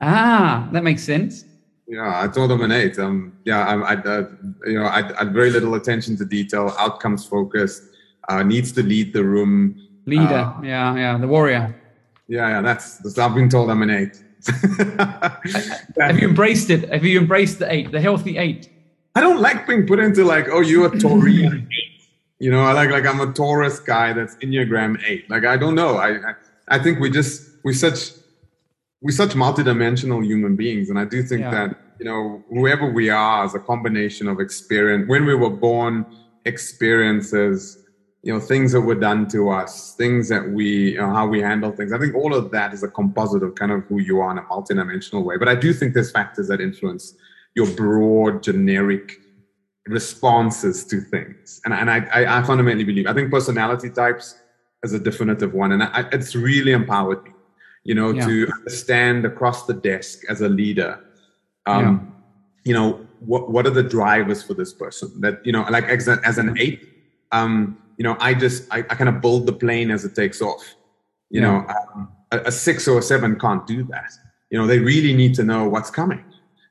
Ah 0.00 0.68
that 0.72 0.84
makes 0.84 1.02
sense. 1.02 1.44
Yeah 1.86 2.22
I 2.22 2.28
told 2.28 2.50
them 2.50 2.62
an 2.62 2.72
eight. 2.72 2.98
Um 2.98 3.38
yeah 3.44 3.66
I, 3.66 3.74
I 3.92 3.94
uh, 3.94 4.28
you 4.66 4.78
know 4.78 4.86
I, 4.98 5.00
I 5.20 5.24
very 5.24 5.50
little 5.50 5.74
attention 5.74 6.16
to 6.18 6.24
detail 6.24 6.74
outcomes 6.78 7.24
focused 7.24 7.82
uh, 8.28 8.42
needs 8.42 8.72
to 8.72 8.82
lead 8.82 9.14
the 9.14 9.24
room. 9.24 9.54
Leader 10.06 10.44
uh, 10.44 10.60
yeah 10.62 10.94
yeah 10.96 11.18
the 11.18 11.28
warrior 11.28 11.74
yeah, 12.28 12.48
yeah, 12.48 12.60
that's, 12.60 12.98
that's 12.98 13.18
I've 13.18 13.34
been 13.34 13.48
told 13.48 13.70
I'm 13.70 13.82
an 13.82 13.90
eight. 13.90 14.22
Have 16.00 16.18
you 16.18 16.28
embraced 16.28 16.70
it? 16.70 16.88
Have 16.92 17.04
you 17.04 17.18
embraced 17.18 17.58
the 17.58 17.72
eight, 17.72 17.90
the 17.90 18.00
healthy 18.00 18.38
eight? 18.38 18.70
I 19.14 19.20
don't 19.20 19.40
like 19.40 19.66
being 19.66 19.86
put 19.86 19.98
into 19.98 20.24
like, 20.24 20.48
oh, 20.48 20.60
you're 20.60 20.94
a 20.94 20.98
Taurus 20.98 21.34
eight. 21.52 21.66
You 22.38 22.52
know, 22.52 22.60
I 22.60 22.72
like 22.72 22.90
like 22.90 23.04
I'm 23.04 23.20
a 23.20 23.32
Taurus 23.32 23.80
guy 23.80 24.12
that's 24.12 24.36
Enneagram 24.36 25.02
eight. 25.04 25.28
Like 25.28 25.44
I 25.44 25.56
don't 25.56 25.74
know. 25.74 25.96
I 25.96 26.10
I, 26.10 26.34
I 26.68 26.78
think 26.78 27.00
we 27.00 27.10
just 27.10 27.50
we 27.64 27.72
such 27.72 28.12
we 29.00 29.10
such 29.10 29.30
multidimensional 29.30 30.24
human 30.24 30.54
beings, 30.54 30.88
and 30.88 30.98
I 30.98 31.04
do 31.04 31.22
think 31.22 31.40
yeah. 31.40 31.50
that 31.50 31.76
you 31.98 32.04
know 32.04 32.44
whoever 32.48 32.88
we 32.88 33.10
are 33.10 33.44
is 33.44 33.56
a 33.56 33.58
combination 33.58 34.28
of 34.28 34.38
experience. 34.38 35.08
When 35.08 35.26
we 35.26 35.34
were 35.34 35.50
born, 35.50 36.06
experiences, 36.44 37.84
you 38.28 38.34
know 38.34 38.40
things 38.40 38.72
that 38.72 38.82
were 38.82 38.94
done 38.94 39.26
to 39.26 39.48
us 39.48 39.94
things 39.94 40.28
that 40.28 40.50
we 40.50 40.90
you 40.92 40.98
know, 40.98 41.08
how 41.08 41.26
we 41.26 41.40
handle 41.40 41.72
things. 41.72 41.94
I 41.94 41.98
think 41.98 42.14
all 42.14 42.34
of 42.34 42.50
that 42.50 42.74
is 42.74 42.82
a 42.82 42.88
composite 42.88 43.42
of 43.42 43.54
kind 43.54 43.72
of 43.72 43.84
who 43.84 44.00
you 44.00 44.20
are 44.20 44.30
in 44.30 44.36
a 44.36 44.42
multidimensional 44.42 45.24
way. 45.24 45.38
But 45.38 45.48
i 45.48 45.54
do 45.54 45.72
think 45.72 45.94
there's 45.94 46.10
factors 46.10 46.46
that 46.48 46.60
influence 46.60 47.14
your 47.54 47.68
broad 47.68 48.42
generic 48.42 49.16
responses 49.86 50.84
to 50.84 51.00
things. 51.00 51.62
And, 51.64 51.72
and 51.72 51.90
I, 51.90 51.98
I, 52.18 52.38
I 52.38 52.42
fundamentally 52.42 52.84
believe 52.84 53.06
i 53.06 53.14
think 53.14 53.30
personality 53.30 53.88
types 53.88 54.38
is 54.82 54.92
a 54.92 54.98
definitive 54.98 55.54
one. 55.54 55.72
And 55.72 55.82
I, 55.82 56.06
it's 56.12 56.36
really 56.36 56.72
empowered 56.72 57.24
me 57.24 57.32
you 57.84 57.94
know 57.94 58.10
yeah. 58.10 58.26
to 58.26 58.52
stand 58.66 59.24
across 59.24 59.64
the 59.64 59.72
desk 59.72 60.16
as 60.28 60.42
a 60.42 60.50
leader 60.50 60.92
um, 61.64 61.82
yeah. 61.82 61.98
you 62.68 62.74
know 62.74 62.88
what 63.20 63.50
what 63.50 63.66
are 63.66 63.76
the 63.80 63.88
drivers 63.96 64.42
for 64.42 64.52
this 64.52 64.72
person? 64.74 65.08
That 65.24 65.34
you 65.46 65.52
know 65.52 65.64
like 65.70 65.84
as, 65.84 66.08
a, 66.08 66.20
as 66.24 66.36
an 66.36 66.58
eight 66.58 66.80
um, 67.32 67.78
you 67.98 68.04
know, 68.04 68.16
I 68.20 68.32
just 68.32 68.72
I, 68.72 68.78
I 68.78 68.94
kind 68.94 69.10
of 69.10 69.20
build 69.20 69.46
the 69.46 69.52
plane 69.52 69.90
as 69.90 70.04
it 70.04 70.14
takes 70.14 70.40
off. 70.40 70.76
You 71.30 71.42
yeah. 71.42 71.46
know, 71.46 71.66
um, 71.94 72.08
a, 72.32 72.38
a, 72.46 72.52
six 72.52 72.88
or 72.88 72.98
a 72.98 73.02
seven 73.02 73.38
can't 73.38 73.66
do 73.66 73.82
that. 73.84 74.10
You 74.50 74.58
know, 74.58 74.66
they 74.66 74.78
really 74.78 75.12
need 75.12 75.34
to 75.34 75.42
know 75.42 75.68
what's 75.68 75.90
coming, 75.90 76.24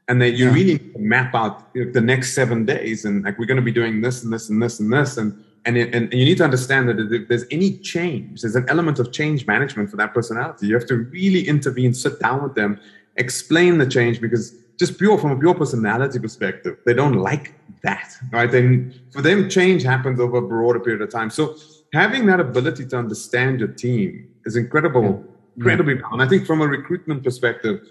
and 0.07 0.21
they 0.21 0.29
you 0.29 0.45
yeah. 0.45 0.53
really 0.53 0.73
need 0.73 0.93
to 0.93 0.99
map 0.99 1.35
out 1.35 1.67
you 1.75 1.85
know, 1.85 1.91
the 1.91 2.01
next 2.01 2.33
seven 2.33 2.65
days, 2.65 3.05
and 3.05 3.23
like 3.25 3.37
we're 3.37 3.45
going 3.45 3.57
to 3.57 3.61
be 3.61 3.73
doing 3.73 4.01
this 4.01 4.23
and 4.23 4.33
this 4.33 4.49
and 4.49 4.63
this 4.63 4.79
and 4.79 4.91
this, 4.91 5.17
and 5.17 5.43
and, 5.65 5.77
it, 5.77 5.93
and 5.93 6.11
you 6.13 6.23
need 6.23 6.37
to 6.37 6.45
understand 6.45 6.87
that 6.87 6.97
if 7.11 7.27
there's 7.27 7.43
any 7.51 7.77
change, 7.79 8.41
there's 8.41 8.55
an 8.55 8.65
element 8.69 8.99
of 8.99 9.11
change 9.11 9.45
management 9.45 9.91
for 9.91 9.97
that 9.97 10.13
personality. 10.13 10.67
You 10.67 10.75
have 10.75 10.87
to 10.87 10.95
really 10.95 11.45
intervene, 11.45 11.93
sit 11.93 12.21
down 12.21 12.41
with 12.41 12.55
them, 12.55 12.79
explain 13.17 13.77
the 13.77 13.85
change 13.85 14.21
because 14.21 14.55
just 14.79 14.97
pure 14.97 15.17
from 15.17 15.31
a 15.31 15.37
pure 15.37 15.53
personality 15.53 16.19
perspective, 16.19 16.77
they 16.85 16.93
don't 16.93 17.15
like 17.15 17.53
that, 17.83 18.13
right? 18.31 18.53
And 18.53 18.99
for 19.11 19.21
them, 19.21 19.49
change 19.49 19.83
happens 19.83 20.19
over 20.19 20.37
a 20.37 20.41
broader 20.41 20.79
period 20.79 21.01
of 21.01 21.11
time. 21.11 21.29
So 21.29 21.55
having 21.93 22.25
that 22.27 22.39
ability 22.39 22.85
to 22.87 22.97
understand 22.97 23.59
your 23.59 23.69
team 23.69 24.29
is 24.45 24.55
incredible, 24.55 25.23
incredibly. 25.55 25.99
And 26.11 26.21
I 26.21 26.27
think 26.27 26.45
from 26.45 26.61
a 26.61 26.67
recruitment 26.67 27.23
perspective, 27.23 27.81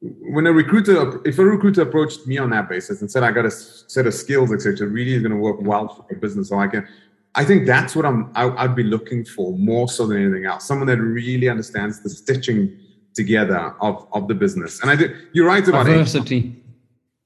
when 0.00 0.46
a 0.46 0.52
recruiter, 0.52 1.20
if 1.26 1.38
a 1.38 1.44
recruiter 1.44 1.82
approached 1.82 2.26
me 2.26 2.38
on 2.38 2.50
that 2.50 2.68
basis 2.68 3.00
and 3.00 3.10
said, 3.10 3.22
I 3.22 3.32
got 3.32 3.46
a 3.46 3.50
set 3.50 4.06
of 4.06 4.14
skills, 4.14 4.52
etc., 4.52 4.86
really 4.86 5.14
is 5.14 5.22
going 5.22 5.32
to 5.32 5.38
work 5.38 5.60
well 5.60 5.88
for 5.88 6.06
your 6.10 6.20
business, 6.20 6.48
so 6.48 6.58
I 6.58 6.68
can, 6.68 6.86
I 7.34 7.44
think 7.44 7.66
that's 7.66 7.94
what 7.94 8.04
I'm, 8.04 8.30
I, 8.34 8.48
I'd 8.50 8.74
be 8.74 8.82
looking 8.82 9.24
for 9.24 9.56
more 9.56 9.88
so 9.88 10.06
than 10.06 10.22
anything 10.22 10.46
else. 10.46 10.66
Someone 10.66 10.86
that 10.88 10.98
really 10.98 11.48
understands 11.48 12.02
the 12.02 12.10
stitching 12.10 12.76
together 13.14 13.74
of, 13.80 14.06
of 14.12 14.28
the 14.28 14.34
business. 14.34 14.80
And 14.80 14.90
I 14.90 14.96
do, 14.96 15.14
you're 15.32 15.46
right 15.46 15.66
about 15.66 15.86
diversity. 15.86 16.56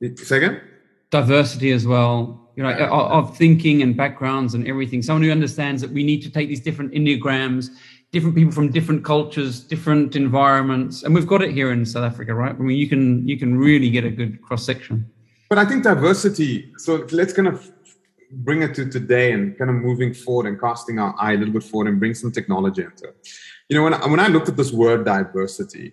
It. 0.01 0.19
Second? 0.19 0.61
Diversity 1.15 1.71
as 1.71 1.87
well, 1.87 2.17
you 2.57 2.63
know, 2.65 2.73
of, 2.99 3.13
of 3.19 3.37
thinking 3.37 3.83
and 3.83 3.97
backgrounds 3.97 4.55
and 4.55 4.67
everything. 4.67 5.01
Someone 5.01 5.23
who 5.23 5.31
understands 5.31 5.81
that 5.83 5.93
we 5.99 6.03
need 6.11 6.21
to 6.23 6.31
take 6.37 6.49
these 6.49 6.65
different 6.69 6.91
enneagrams, 6.93 7.71
different 8.11 8.35
people 8.35 8.53
from 8.53 8.73
different 8.79 9.05
cultures, 9.05 9.61
different 9.61 10.17
environments, 10.17 11.05
and 11.05 11.15
we've 11.15 11.31
got 11.35 11.41
it 11.47 11.53
here 11.53 11.71
in 11.71 11.87
South 11.87 12.05
Africa, 12.11 12.35
right? 12.35 12.53
I 12.53 12.59
mean, 12.59 12.77
you 12.77 12.89
can 12.89 13.27
you 13.31 13.37
can 13.39 13.57
really 13.69 13.91
get 13.91 14.05
a 14.05 14.11
good 14.21 14.43
cross 14.43 14.65
section. 14.71 14.97
but 15.49 15.59
I 15.59 15.65
think 15.65 15.85
diversity. 15.85 16.73
So 16.79 17.07
let's 17.13 17.33
kind 17.33 17.49
of 17.53 17.57
bring 18.47 18.63
it 18.63 18.75
to 18.75 18.83
today 18.99 19.27
and 19.33 19.57
kind 19.59 19.71
of 19.71 19.77
moving 19.77 20.13
forward 20.13 20.47
and 20.47 20.61
casting 20.61 20.99
our 20.99 21.15
eye 21.25 21.35
a 21.35 21.37
little 21.37 21.55
bit 21.59 21.63
forward 21.63 21.89
and 21.91 22.01
bring 22.01 22.15
some 22.15 22.33
technology 22.33 22.83
into 22.83 23.05
it. 23.11 23.17
You 23.69 23.77
know, 23.77 23.85
when 23.87 23.95
I, 23.95 24.07
when 24.13 24.21
I 24.21 24.29
looked 24.35 24.49
at 24.49 24.57
this 24.57 24.73
word 24.73 25.05
diversity, 25.05 25.93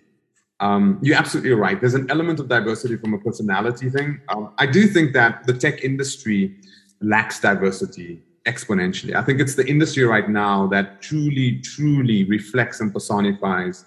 um, 0.62 1.00
you're 1.02 1.16
absolutely 1.16 1.50
right. 1.50 1.80
There's 1.80 1.94
an 1.94 2.08
element 2.08 2.38
of 2.38 2.48
diversity 2.48 2.96
from 2.96 3.14
a 3.14 3.18
personality 3.18 3.90
thing. 3.90 4.20
Um, 4.28 4.54
I 4.58 4.66
do 4.66 4.86
think 4.86 5.12
that 5.12 5.44
the 5.44 5.52
tech 5.52 5.82
industry 5.82 6.54
lacks 7.00 7.40
diversity 7.40 8.22
exponentially. 8.46 9.16
I 9.16 9.22
think 9.22 9.40
it's 9.40 9.56
the 9.56 9.66
industry 9.66 10.04
right 10.04 10.28
now 10.28 10.68
that 10.68 11.02
truly, 11.02 11.58
truly 11.58 12.22
reflects 12.24 12.80
and 12.80 12.92
personifies 12.92 13.86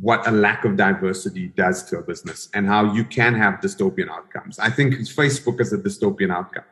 what 0.00 0.26
a 0.26 0.30
lack 0.30 0.64
of 0.64 0.78
diversity 0.78 1.48
does 1.48 1.82
to 1.90 1.98
a 1.98 2.02
business 2.02 2.48
and 2.54 2.66
how 2.66 2.94
you 2.94 3.04
can 3.04 3.34
have 3.34 3.54
dystopian 3.60 4.08
outcomes. 4.08 4.58
I 4.58 4.70
think 4.70 4.94
Facebook 4.94 5.60
is 5.60 5.74
a 5.74 5.78
dystopian 5.78 6.32
outcome. 6.32 6.64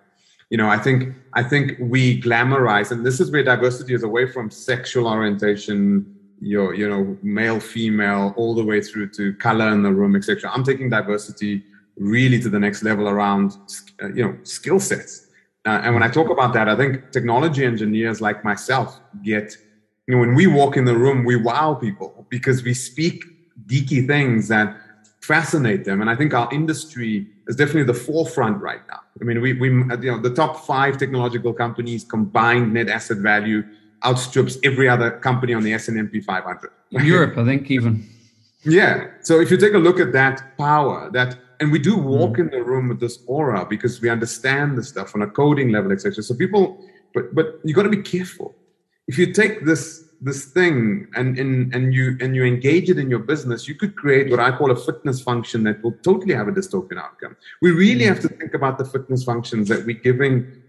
You 0.48 0.56
know, 0.56 0.68
I 0.68 0.78
think 0.78 1.14
I 1.34 1.42
think 1.42 1.76
we 1.78 2.22
glamorize, 2.22 2.90
and 2.90 3.04
this 3.04 3.20
is 3.20 3.30
where 3.32 3.42
diversity 3.42 3.94
is 3.94 4.04
away 4.04 4.30
from 4.30 4.50
sexual 4.50 5.08
orientation, 5.08 6.15
your 6.40 6.74
you 6.74 6.88
know 6.88 7.16
male, 7.22 7.60
female, 7.60 8.34
all 8.36 8.54
the 8.54 8.64
way 8.64 8.80
through 8.80 9.08
to 9.10 9.34
color 9.34 9.68
in 9.68 9.82
the 9.82 9.92
room, 9.92 10.16
etc. 10.16 10.50
I'm 10.50 10.64
taking 10.64 10.90
diversity 10.90 11.64
really 11.96 12.38
to 12.40 12.48
the 12.48 12.58
next 12.58 12.82
level 12.82 13.08
around 13.08 13.56
uh, 14.02 14.08
you 14.12 14.24
know 14.24 14.36
skill 14.42 14.80
sets. 14.80 15.28
Uh, 15.64 15.80
and 15.82 15.94
when 15.94 16.02
I 16.02 16.08
talk 16.08 16.30
about 16.30 16.52
that, 16.52 16.68
I 16.68 16.76
think 16.76 17.10
technology 17.10 17.64
engineers 17.64 18.20
like 18.20 18.44
myself 18.44 19.00
get 19.24 19.56
you 20.06 20.14
know, 20.14 20.20
when 20.20 20.34
we 20.34 20.46
walk 20.46 20.76
in 20.76 20.84
the 20.84 20.96
room, 20.96 21.24
we 21.24 21.36
wow 21.36 21.74
people 21.74 22.26
because 22.28 22.62
we 22.62 22.74
speak 22.74 23.24
geeky 23.66 24.06
things 24.06 24.48
that 24.48 24.76
fascinate 25.20 25.84
them. 25.84 26.00
And 26.00 26.08
I 26.08 26.14
think 26.14 26.32
our 26.32 26.48
industry 26.52 27.26
is 27.48 27.56
definitely 27.56 27.84
the 27.84 27.94
forefront 27.94 28.62
right 28.62 28.82
now. 28.88 29.00
I 29.20 29.24
mean, 29.24 29.40
we, 29.40 29.54
we, 29.54 29.68
you 29.68 30.12
know, 30.12 30.20
the 30.20 30.32
top 30.32 30.64
five 30.64 30.98
technological 30.98 31.52
companies 31.52 32.04
combined 32.04 32.72
net 32.72 32.88
asset 32.88 33.18
value 33.18 33.64
outstrips 34.06 34.58
every 34.62 34.88
other 34.88 35.10
company 35.10 35.52
on 35.52 35.62
the 35.62 35.72
S&P 35.72 36.20
500. 36.20 36.70
Europe, 36.90 37.36
I 37.36 37.44
think, 37.44 37.70
even. 37.70 38.08
Yeah. 38.64 39.08
So 39.22 39.40
if 39.40 39.50
you 39.50 39.56
take 39.56 39.74
a 39.74 39.78
look 39.78 39.98
at 40.00 40.12
that 40.12 40.56
power, 40.56 41.10
that 41.12 41.36
and 41.58 41.72
we 41.72 41.78
do 41.78 41.96
walk 41.96 42.36
mm. 42.36 42.40
in 42.40 42.50
the 42.50 42.62
room 42.62 42.88
with 42.88 43.00
this 43.00 43.18
aura 43.26 43.64
because 43.64 44.00
we 44.00 44.10
understand 44.10 44.76
the 44.76 44.82
stuff 44.82 45.14
on 45.14 45.22
a 45.22 45.26
coding 45.26 45.70
level, 45.70 45.90
etc. 45.90 46.22
So 46.22 46.34
people, 46.34 46.84
but 47.14 47.34
but 47.34 47.60
you 47.64 47.74
got 47.74 47.84
to 47.84 47.88
be 47.88 48.02
careful 48.02 48.54
if 49.08 49.18
you 49.18 49.32
take 49.32 49.64
this 49.64 50.04
this 50.20 50.46
thing 50.46 51.06
and, 51.14 51.38
and 51.38 51.74
and 51.74 51.92
you 51.92 52.16
and 52.20 52.34
you 52.34 52.44
engage 52.44 52.88
it 52.90 52.98
in 52.98 53.10
your 53.10 53.18
business, 53.18 53.68
you 53.68 53.74
could 53.74 53.94
create 53.96 54.30
what 54.30 54.40
I 54.40 54.56
call 54.56 54.70
a 54.70 54.76
fitness 54.76 55.20
function 55.20 55.62
that 55.64 55.82
will 55.82 55.96
totally 56.02 56.34
have 56.34 56.48
a 56.48 56.52
dystopian 56.52 56.98
outcome. 56.98 57.36
We 57.60 57.70
really 57.70 58.04
have 58.04 58.20
to 58.20 58.28
think 58.28 58.54
about 58.54 58.78
the 58.78 58.84
fitness 58.84 59.24
functions 59.24 59.68
that 59.68 59.84
we're 59.84 60.00
giving 60.00 60.62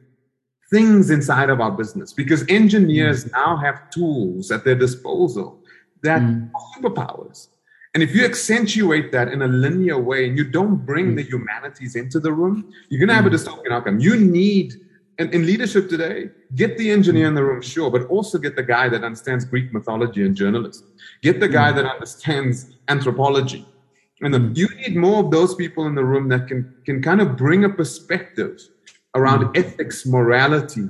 things 0.69 1.09
inside 1.09 1.49
of 1.49 1.61
our 1.61 1.71
business 1.71 2.13
because 2.13 2.45
engineers 2.49 3.25
mm. 3.25 3.31
now 3.31 3.57
have 3.57 3.89
tools 3.89 4.51
at 4.51 4.63
their 4.63 4.75
disposal 4.75 5.59
that 6.03 6.21
mm. 6.21 6.49
are 6.53 6.81
superpowers. 6.81 7.47
And 7.93 8.03
if 8.03 8.13
you 8.13 8.25
accentuate 8.25 9.11
that 9.11 9.29
in 9.29 9.41
a 9.41 9.47
linear 9.47 9.99
way 9.99 10.27
and 10.27 10.37
you 10.37 10.43
don't 10.43 10.85
bring 10.85 11.13
mm. 11.13 11.15
the 11.15 11.23
humanities 11.23 11.95
into 11.95 12.19
the 12.19 12.31
room, 12.31 12.71
you're 12.89 12.99
going 12.99 13.09
to 13.09 13.15
have 13.15 13.25
a 13.25 13.29
mm. 13.29 13.33
dystopian 13.33 13.71
outcome. 13.71 13.99
You 13.99 14.17
need 14.17 14.73
in, 15.17 15.31
in 15.31 15.45
leadership 15.45 15.89
today, 15.89 16.29
get 16.55 16.77
the 16.77 16.91
engineer 16.91 17.27
in 17.27 17.33
the 17.33 17.43
room, 17.43 17.61
sure, 17.61 17.89
but 17.89 18.03
also 18.03 18.37
get 18.37 18.55
the 18.55 18.63
guy 18.63 18.87
that 18.89 19.03
understands 19.03 19.45
Greek 19.45 19.73
mythology 19.73 20.23
and 20.23 20.35
journalism. 20.35 20.87
Get 21.21 21.39
the 21.39 21.47
guy 21.47 21.71
that 21.71 21.85
understands 21.85 22.75
anthropology. 22.87 23.65
And 24.21 24.33
then 24.33 24.53
you 24.55 24.67
need 24.77 24.95
more 24.95 25.23
of 25.23 25.31
those 25.31 25.55
people 25.55 25.85
in 25.87 25.95
the 25.95 26.03
room 26.03 26.27
that 26.29 26.47
can, 26.47 26.75
can 26.85 27.01
kind 27.01 27.21
of 27.21 27.37
bring 27.37 27.63
a 27.63 27.69
perspective 27.69 28.59
around 29.17 29.39
mm. 29.45 29.57
ethics, 29.57 30.05
morality, 30.05 30.89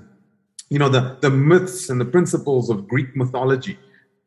you 0.70 0.80
know, 0.80 0.90
the, 0.90 1.18
the 1.22 1.30
myths 1.30 1.90
and 1.90 2.00
the 2.00 2.06
principles 2.06 2.70
of 2.70 2.88
Greek 2.88 3.16
mythology. 3.16 3.78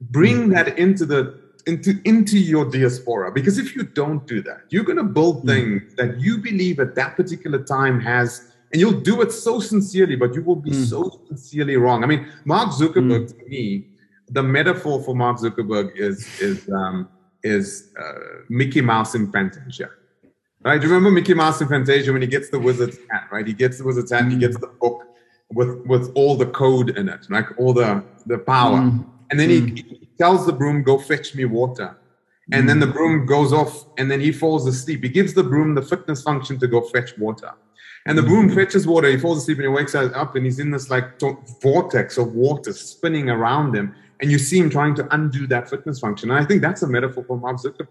Bring 0.00 0.48
mm. 0.48 0.54
that 0.54 0.78
into 0.78 1.06
the 1.06 1.38
into 1.66 2.00
into 2.06 2.38
your 2.38 2.64
diaspora 2.64 3.30
because 3.30 3.58
if 3.58 3.76
you 3.76 3.82
don't 3.82 4.26
do 4.26 4.40
that 4.40 4.60
you're 4.70 4.82
going 4.82 4.96
to 4.96 5.04
build 5.04 5.44
mm. 5.44 5.48
things 5.48 5.94
that 5.94 6.18
you 6.18 6.38
believe 6.38 6.80
at 6.80 6.94
that 6.94 7.14
particular 7.16 7.62
time 7.62 8.00
has 8.00 8.50
and 8.72 8.80
you'll 8.80 9.00
do 9.00 9.20
it 9.20 9.32
so 9.32 9.58
sincerely, 9.58 10.16
but 10.16 10.34
you 10.34 10.42
will 10.42 10.56
be 10.56 10.70
mm. 10.70 10.88
so 10.88 11.20
sincerely 11.28 11.76
wrong. 11.76 12.04
I 12.04 12.06
mean, 12.06 12.28
Mark 12.44 12.70
Zuckerberg 12.70 13.26
mm. 13.26 13.38
to 13.38 13.48
me, 13.48 13.86
the 14.28 14.42
metaphor 14.42 15.02
for 15.02 15.14
Mark 15.14 15.38
Zuckerberg 15.38 15.96
is 15.96 16.40
is 16.40 16.68
um, 16.70 17.08
is 17.42 17.92
uh, 18.00 18.44
Mickey 18.48 18.80
Mouse 18.80 19.14
in 19.14 19.30
Fantasia. 19.32 19.90
Right? 20.62 20.80
Do 20.80 20.86
you 20.86 20.92
remember 20.92 21.10
Mickey 21.10 21.34
Mouse 21.34 21.60
in 21.60 21.68
Fantasia 21.68 22.12
when 22.12 22.20
he 22.20 22.28
gets 22.28 22.50
the 22.50 22.58
wizard's 22.58 22.98
hat? 23.10 23.28
Right? 23.32 23.46
He 23.46 23.54
gets 23.54 23.78
the 23.78 23.84
wizard's 23.84 24.12
hat. 24.12 24.24
Mm. 24.24 24.32
He 24.32 24.38
gets 24.38 24.58
the 24.58 24.66
book 24.66 25.06
with 25.52 25.84
with 25.86 26.12
all 26.14 26.36
the 26.36 26.46
code 26.46 26.96
in 26.98 27.08
it, 27.08 27.26
like 27.30 27.46
all 27.58 27.72
the 27.72 28.04
the 28.26 28.38
power, 28.38 28.78
mm. 28.78 29.04
and 29.30 29.40
then 29.40 29.50
he, 29.50 29.60
hmm. 29.60 29.74
he 29.74 30.08
tells 30.18 30.46
the 30.46 30.52
broom, 30.52 30.82
"Go 30.82 30.98
fetch 30.98 31.34
me 31.34 31.44
water." 31.44 31.96
And 32.52 32.68
then 32.68 32.80
the 32.80 32.86
broom 32.86 33.26
goes 33.26 33.52
off, 33.52 33.86
and 33.96 34.10
then 34.10 34.20
he 34.20 34.32
falls 34.32 34.66
asleep. 34.66 35.04
He 35.04 35.08
gives 35.08 35.34
the 35.34 35.42
broom 35.44 35.74
the 35.76 35.82
fitness 35.82 36.22
function 36.22 36.58
to 36.58 36.66
go 36.66 36.80
fetch 36.80 37.16
water. 37.16 37.52
And 38.06 38.16
the 38.16 38.22
broom 38.22 38.50
fetches 38.54 38.86
water. 38.86 39.08
He 39.08 39.18
falls 39.18 39.38
asleep 39.38 39.58
and 39.58 39.64
he 39.64 39.68
wakes 39.68 39.94
up 39.94 40.34
and 40.34 40.44
he's 40.44 40.58
in 40.58 40.70
this 40.70 40.90
like 40.90 41.20
vortex 41.60 42.16
of 42.16 42.34
water 42.34 42.72
spinning 42.72 43.28
around 43.28 43.76
him. 43.76 43.94
And 44.20 44.30
you 44.30 44.38
see 44.38 44.58
him 44.58 44.70
trying 44.70 44.94
to 44.96 45.14
undo 45.14 45.46
that 45.48 45.68
fitness 45.68 46.00
function. 46.00 46.30
And 46.30 46.38
I 46.38 46.44
think 46.44 46.62
that's 46.62 46.82
a 46.82 46.86
metaphor 46.88 47.24
for 47.24 47.38
Mark 47.38 47.58
Zuckerberg. 47.58 47.88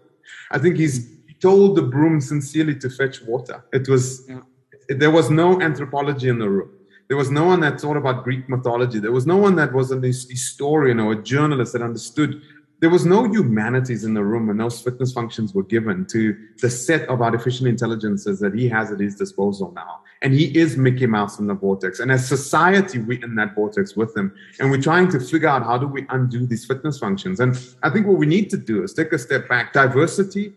I 0.50 0.58
think 0.58 0.76
he's 0.76 1.08
he 1.19 1.19
told 1.40 1.76
the 1.76 1.82
broom 1.82 2.20
sincerely 2.20 2.74
to 2.76 2.90
fetch 2.90 3.22
water. 3.22 3.64
It 3.72 3.88
was 3.88 4.24
yeah. 4.28 4.40
there 4.88 5.10
was 5.10 5.30
no 5.30 5.60
anthropology 5.60 6.28
in 6.28 6.38
the 6.38 6.48
room. 6.48 6.70
There 7.08 7.16
was 7.16 7.30
no 7.30 7.44
one 7.44 7.60
that 7.60 7.80
thought 7.80 7.96
about 7.96 8.22
Greek 8.22 8.48
mythology. 8.48 9.00
There 9.00 9.10
was 9.10 9.26
no 9.26 9.36
one 9.36 9.56
that 9.56 9.72
was 9.72 9.90
a 9.90 9.98
historian 9.98 11.00
or 11.00 11.12
a 11.12 11.22
journalist 11.22 11.72
that 11.72 11.82
understood 11.82 12.40
there 12.80 12.88
was 12.88 13.04
no 13.04 13.24
humanities 13.24 14.04
in 14.04 14.14
the 14.14 14.24
room 14.24 14.46
when 14.46 14.56
those 14.56 14.80
fitness 14.80 15.12
functions 15.12 15.54
were 15.54 15.62
given 15.62 16.06
to 16.06 16.34
the 16.62 16.70
set 16.70 17.06
of 17.10 17.20
artificial 17.20 17.66
intelligences 17.66 18.40
that 18.40 18.54
he 18.54 18.68
has 18.70 18.90
at 18.90 19.00
his 19.00 19.14
disposal 19.14 19.70
now. 19.72 20.00
And 20.22 20.32
he 20.32 20.56
is 20.56 20.78
Mickey 20.78 21.06
Mouse 21.06 21.38
in 21.38 21.46
the 21.46 21.54
vortex. 21.54 22.00
And 22.00 22.10
as 22.10 22.26
society, 22.26 22.98
we're 22.98 23.22
in 23.22 23.34
that 23.34 23.54
vortex 23.54 23.96
with 23.96 24.16
him. 24.16 24.34
And 24.58 24.70
we're 24.70 24.80
trying 24.80 25.10
to 25.10 25.20
figure 25.20 25.48
out 25.48 25.62
how 25.62 25.76
do 25.76 25.86
we 25.86 26.06
undo 26.08 26.46
these 26.46 26.64
fitness 26.64 26.98
functions. 26.98 27.40
And 27.40 27.58
I 27.82 27.90
think 27.90 28.06
what 28.06 28.16
we 28.16 28.26
need 28.26 28.48
to 28.50 28.56
do 28.56 28.82
is 28.82 28.94
take 28.94 29.12
a 29.12 29.18
step 29.18 29.48
back. 29.48 29.74
Diversity 29.74 30.54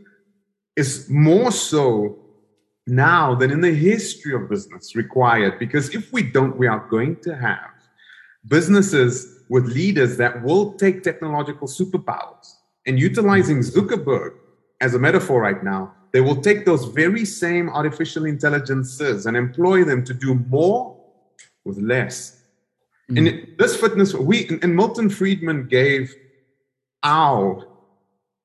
is 0.75 1.09
more 1.09 1.51
so 1.51 2.17
now 2.87 3.35
than 3.35 3.51
in 3.51 3.61
the 3.61 3.73
history 3.73 4.33
of 4.33 4.49
business 4.49 4.95
required. 4.95 5.59
Because 5.59 5.93
if 5.93 6.11
we 6.11 6.23
don't, 6.23 6.57
we 6.57 6.67
are 6.67 6.87
going 6.89 7.17
to 7.21 7.35
have 7.35 7.69
businesses 8.47 9.43
with 9.49 9.65
leaders 9.65 10.17
that 10.17 10.43
will 10.43 10.73
take 10.73 11.03
technological 11.03 11.67
superpowers 11.67 12.53
and 12.85 12.99
utilizing 12.99 13.59
Zuckerberg 13.59 14.35
as 14.81 14.93
a 14.93 14.99
metaphor 14.99 15.41
right 15.41 15.63
now, 15.63 15.93
they 16.11 16.21
will 16.21 16.41
take 16.41 16.65
those 16.65 16.85
very 16.85 17.25
same 17.25 17.69
artificial 17.69 18.25
intelligences 18.25 19.25
and 19.25 19.37
employ 19.37 19.83
them 19.83 20.03
to 20.03 20.13
do 20.13 20.35
more 20.35 20.97
with 21.63 21.77
less. 21.77 22.41
Mm-hmm. 23.09 23.17
And 23.17 23.47
this 23.57 23.75
fitness, 23.75 24.13
we 24.13 24.59
and 24.61 24.75
Milton 24.75 25.09
Friedman 25.09 25.67
gave 25.67 26.13
our 27.03 27.65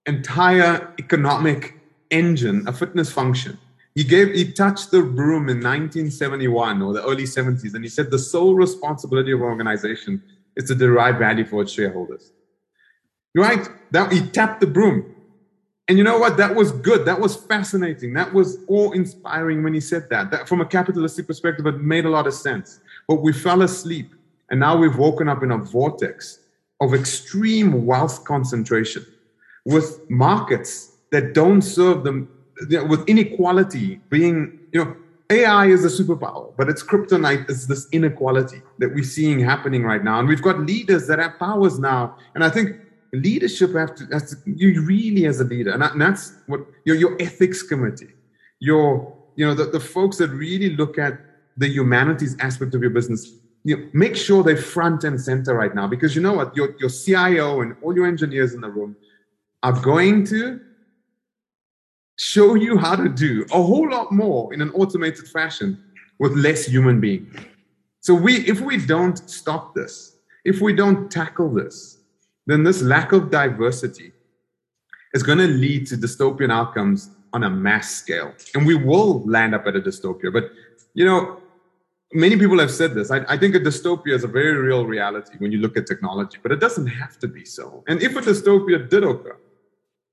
entire 0.07 0.95
economic 0.99 1.78
engine 2.11 2.67
a 2.67 2.73
fitness 2.73 3.13
function. 3.13 3.59
He 3.95 4.05
gave 4.05 4.35
he 4.35 4.53
touched 4.53 4.91
the 4.91 5.03
broom 5.03 5.49
in 5.49 5.57
1971 5.57 6.83
or 6.83 6.93
the 6.93 7.03
early 7.05 7.25
70s, 7.25 7.75
and 7.75 7.85
he 7.85 7.91
said 7.91 8.11
the 8.11 8.19
sole 8.19 8.55
responsibility 8.55 9.33
of 9.33 9.41
an 9.41 9.47
organization 9.47 10.23
is 10.57 10.69
to 10.69 10.75
derive 10.75 11.19
value 11.19 11.45
for 11.45 11.63
its 11.63 11.73
shareholders. 11.73 12.33
Right? 13.35 13.69
That 13.91 14.13
he 14.13 14.27
tapped 14.27 14.61
the 14.61 14.67
broom. 14.67 15.15
And 15.89 15.97
you 15.97 16.05
know 16.05 16.19
what? 16.19 16.37
That 16.37 16.55
was 16.55 16.71
good. 16.71 17.07
That 17.07 17.19
was 17.19 17.35
fascinating. 17.35 18.13
That 18.13 18.33
was 18.35 18.59
awe-inspiring 18.69 19.63
when 19.63 19.73
he 19.73 19.81
said 19.81 20.11
that. 20.11 20.31
That 20.31 20.47
from 20.47 20.61
a 20.61 20.67
capitalistic 20.67 21.27
perspective, 21.27 21.67
it 21.67 21.81
made 21.81 22.05
a 22.05 22.11
lot 22.11 22.27
of 22.27 22.35
sense. 22.35 22.81
But 23.09 23.23
we 23.23 23.33
fell 23.33 23.63
asleep, 23.63 24.15
and 24.51 24.61
now 24.61 24.77
we've 24.77 24.99
woken 24.99 25.29
up 25.29 25.43
in 25.43 25.51
a 25.51 25.59
vortex 25.59 26.41
of 26.81 26.95
extreme 26.95 27.87
wealth 27.87 28.25
concentration 28.25 29.05
with 29.65 30.09
markets 30.11 30.98
that 31.13 31.35
don't 31.35 31.63
serve 31.63 32.05
them, 32.05 32.29
with 32.89 33.09
inequality 33.09 34.01
being, 34.11 34.59
you 34.73 34.85
know, 34.85 34.97
AI 35.31 35.67
is 35.67 35.85
a 35.85 36.03
superpower, 36.03 36.55
but 36.57 36.69
its 36.69 36.83
kryptonite 36.83 37.49
is 37.51 37.67
this 37.67 37.87
inequality 37.93 38.63
that 38.79 38.95
we're 38.95 39.05
seeing 39.05 39.39
happening 39.39 39.83
right 39.83 40.03
now. 40.03 40.19
And 40.19 40.29
we've 40.29 40.43
got 40.43 40.61
leaders 40.61 41.07
that 41.09 41.19
have 41.19 41.39
powers 41.39 41.79
now. 41.79 42.17
And 42.35 42.43
I 42.43 42.49
think 42.49 42.77
leadership 43.13 43.75
have 43.75 43.95
to, 43.97 44.07
has 44.07 44.31
to 44.31 44.37
you 44.47 44.83
really 44.83 45.27
as 45.27 45.41
a 45.41 45.45
leader, 45.45 45.71
and, 45.71 46.01
that's 46.01 46.33
what 46.47 46.61
your, 46.85 46.97
your 46.97 47.17
ethics 47.21 47.63
committee, 47.63 48.09
your, 48.61 49.15
you 49.37 49.47
know, 49.47 49.55
the, 49.55 49.65
the 49.65 49.81
folks 49.81 50.17
that 50.19 50.31
really 50.31 50.71
look 50.77 50.99
at 50.99 51.21
the 51.59 51.69
humanities 51.69 52.37
aspect 52.41 52.75
of 52.75 52.81
your 52.81 52.91
business, 52.91 53.33
you 53.65 53.77
know, 53.77 53.89
make 53.93 54.17
sure 54.17 54.43
they're 54.43 54.57
front 54.57 55.05
and 55.05 55.21
center 55.21 55.55
right 55.55 55.75
now. 55.75 55.87
Because 55.87 56.17
you 56.17 56.23
know 56.23 56.33
what? 56.33 56.57
Your, 56.57 56.75
your 56.79 56.89
CIO 56.89 57.61
and 57.61 57.77
all 57.83 57.95
your 57.95 58.07
engineers 58.07 58.55
in 58.55 58.61
the 58.63 58.71
room 58.71 58.97
are 59.63 59.79
going 59.81 60.25
to 60.27 60.61
show 62.19 62.55
you 62.55 62.77
how 62.77 62.97
to 62.97 63.09
do 63.09 63.47
a 63.53 63.63
whole 63.63 63.89
lot 63.89 64.13
more 64.13 64.53
in 64.53 64.61
an 64.61 64.71
automated 64.71 65.27
fashion 65.29 65.83
with 66.19 66.33
less 66.33 66.67
human 66.67 67.01
being. 67.01 67.33
So 68.01 68.15
we, 68.15 68.39
if 68.47 68.61
we 68.61 68.77
don't 68.77 69.17
stop 69.31 69.75
this, 69.75 70.17
if 70.45 70.61
we 70.61 70.73
don't 70.73 71.11
tackle 71.11 71.53
this, 71.53 71.99
then 72.47 72.65
this 72.65 72.83
lack 72.83 73.13
of 73.13 73.31
diversity 73.31 74.13
is 75.15 75.23
going 75.23 75.39
to 75.39 75.47
lead 75.47 75.87
to 75.89 75.97
dystopian 75.97 76.51
outcomes 76.51 77.11
on 77.33 77.45
a 77.45 77.51
mass 77.51 77.91
scale. 77.95 78.33
And 78.55 78.67
we 78.67 78.75
will 78.75 79.25
land 79.25 79.55
up 79.55 79.67
at 79.67 79.77
a 79.77 79.81
dystopia. 79.81 80.33
But, 80.33 80.51
you 80.95 81.05
know, 81.05 81.41
many 82.13 82.37
people 82.37 82.59
have 82.59 82.71
said 82.71 82.95
this. 82.95 83.11
I, 83.11 83.25
I, 83.29 83.37
think 83.37 83.55
a 83.55 83.61
dystopia 83.61 84.15
is 84.15 84.25
a 84.25 84.29
very 84.29 84.55
real 84.57 84.87
reality 84.87 85.35
when 85.39 85.53
you 85.53 85.59
look 85.59 85.77
at 85.77 85.87
technology, 85.87 86.39
but 86.43 86.53
it 86.53 86.61
doesn't 86.61 86.87
have 86.87 87.19
to 87.21 87.29
be 87.29 87.45
so. 87.45 87.85
And 87.87 88.03
if 88.03 88.17
a 88.17 88.21
dystopia 88.21 88.89
did 88.89 89.05
occur 89.05 89.37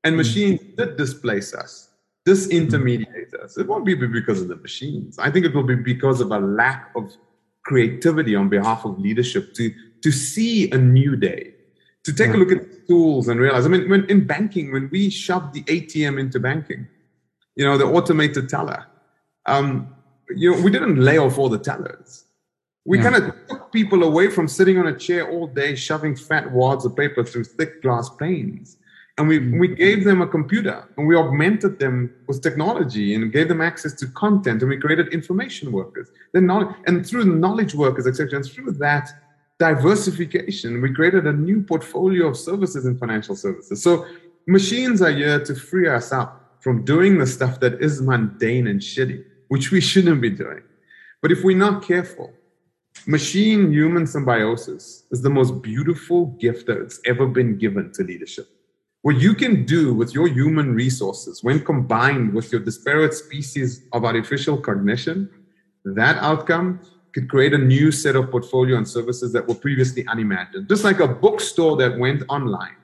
and 0.03 0.13
hmm. 0.13 0.17
machines 0.17 0.59
did 0.77 0.97
displace 0.97 1.53
us, 1.53 1.89
disintermediate 2.25 3.33
us, 3.43 3.57
it 3.57 3.67
won't 3.67 3.85
be 3.85 3.93
because 3.93 4.41
of 4.41 4.47
the 4.47 4.55
machines. 4.57 5.19
I 5.19 5.29
think 5.29 5.45
it 5.45 5.53
will 5.53 5.63
be 5.63 5.75
because 5.75 6.21
of 6.21 6.31
a 6.31 6.39
lack 6.39 6.91
of 6.95 7.13
creativity 7.63 8.35
on 8.35 8.49
behalf 8.49 8.85
of 8.85 8.99
leadership 8.99 9.53
to, 9.55 9.73
to 10.01 10.11
see 10.11 10.71
a 10.71 10.77
new 10.77 11.15
day, 11.15 11.53
to 12.03 12.13
take 12.13 12.31
a 12.31 12.37
look 12.37 12.51
at 12.51 12.71
the 12.71 12.77
tools 12.87 13.27
and 13.27 13.39
realize. 13.39 13.65
I 13.65 13.69
mean, 13.69 13.89
when 13.89 14.05
in 14.05 14.25
banking, 14.25 14.71
when 14.71 14.89
we 14.91 15.09
shoved 15.09 15.53
the 15.53 15.63
ATM 15.63 16.19
into 16.19 16.39
banking, 16.39 16.87
you 17.55 17.65
know, 17.65 17.77
the 17.77 17.85
automated 17.85 18.49
teller, 18.49 18.85
um, 19.45 19.95
you 20.35 20.51
know, 20.51 20.61
we 20.61 20.71
didn't 20.71 20.97
lay 20.97 21.17
off 21.17 21.37
all 21.37 21.49
the 21.49 21.59
tellers. 21.59 22.25
We 22.85 22.97
yeah. 22.97 23.09
kind 23.09 23.15
of 23.15 23.47
took 23.47 23.71
people 23.71 24.03
away 24.03 24.29
from 24.29 24.47
sitting 24.47 24.77
on 24.77 24.87
a 24.87 24.97
chair 24.97 25.29
all 25.29 25.47
day, 25.47 25.75
shoving 25.75 26.15
fat 26.15 26.51
wads 26.51 26.85
of 26.85 26.95
paper 26.95 27.23
through 27.23 27.45
thick 27.45 27.81
glass 27.81 28.09
panes. 28.09 28.77
And 29.17 29.29
we, 29.29 29.39
we 29.39 29.69
mm-hmm. 29.69 29.75
gave 29.75 30.03
them 30.03 30.21
a 30.21 30.27
computer 30.27 30.87
and 30.97 31.07
we 31.07 31.15
augmented 31.15 31.79
them 31.79 32.13
with 32.27 32.41
technology 32.41 33.15
and 33.15 33.31
gave 33.31 33.47
them 33.47 33.61
access 33.61 33.93
to 33.93 34.07
content 34.07 34.61
and 34.61 34.69
we 34.69 34.77
created 34.77 35.13
information 35.13 35.71
workers. 35.71 36.09
Then 36.33 36.47
knowledge, 36.47 36.75
and 36.85 37.05
through 37.05 37.23
knowledge 37.25 37.73
workers, 37.75 38.07
etc. 38.07 38.39
And 38.39 38.45
through 38.45 38.73
that 38.73 39.09
diversification, 39.57 40.81
we 40.81 40.93
created 40.93 41.27
a 41.27 41.31
new 41.31 41.61
portfolio 41.61 42.27
of 42.27 42.35
services 42.35 42.85
in 42.85 42.97
financial 42.97 43.37
services. 43.37 43.81
So 43.81 44.05
machines 44.47 45.01
are 45.01 45.11
here 45.11 45.41
to 45.45 45.55
free 45.55 45.87
us 45.87 46.11
up 46.11 46.57
from 46.59 46.83
doing 46.83 47.17
the 47.17 47.27
stuff 47.27 47.61
that 47.61 47.81
is 47.81 48.01
mundane 48.01 48.67
and 48.67 48.81
shitty 48.81 49.23
which 49.47 49.71
we 49.71 49.81
shouldn't 49.81 50.21
be 50.21 50.29
doing. 50.29 50.61
But 51.21 51.31
if 51.31 51.43
we're 51.43 51.57
not 51.57 51.83
careful, 51.83 52.33
machine 53.07 53.71
human 53.71 54.07
symbiosis 54.07 55.05
is 55.11 55.21
the 55.21 55.29
most 55.29 55.61
beautiful 55.61 56.27
gift 56.39 56.67
that's 56.67 56.99
ever 57.05 57.27
been 57.27 57.57
given 57.57 57.91
to 57.93 58.03
leadership. 58.03 58.47
What 59.05 59.21
you 59.21 59.35
can 59.35 59.65
do 59.65 59.93
with 59.93 60.15
your 60.15 60.27
human 60.27 60.73
resources 60.73 61.43
when 61.43 61.63
combined 61.63 62.33
with 62.33 62.51
your 62.51 62.59
disparate 62.59 63.13
species 63.13 63.83
of 63.93 64.03
artificial 64.03 64.57
cognition, 64.57 65.29
that 65.83 66.17
outcome 66.23 66.79
could 67.13 67.29
create 67.29 67.53
a 67.53 67.57
new 67.59 67.91
set 67.91 68.15
of 68.15 68.31
portfolio 68.31 68.77
and 68.77 68.87
services 68.87 69.31
that 69.33 69.47
were 69.47 69.53
previously 69.53 70.07
unimagined. 70.07 70.67
Just 70.67 70.83
like 70.83 71.01
a 71.01 71.07
bookstore 71.07 71.77
that 71.77 71.99
went 71.99 72.23
online 72.29 72.77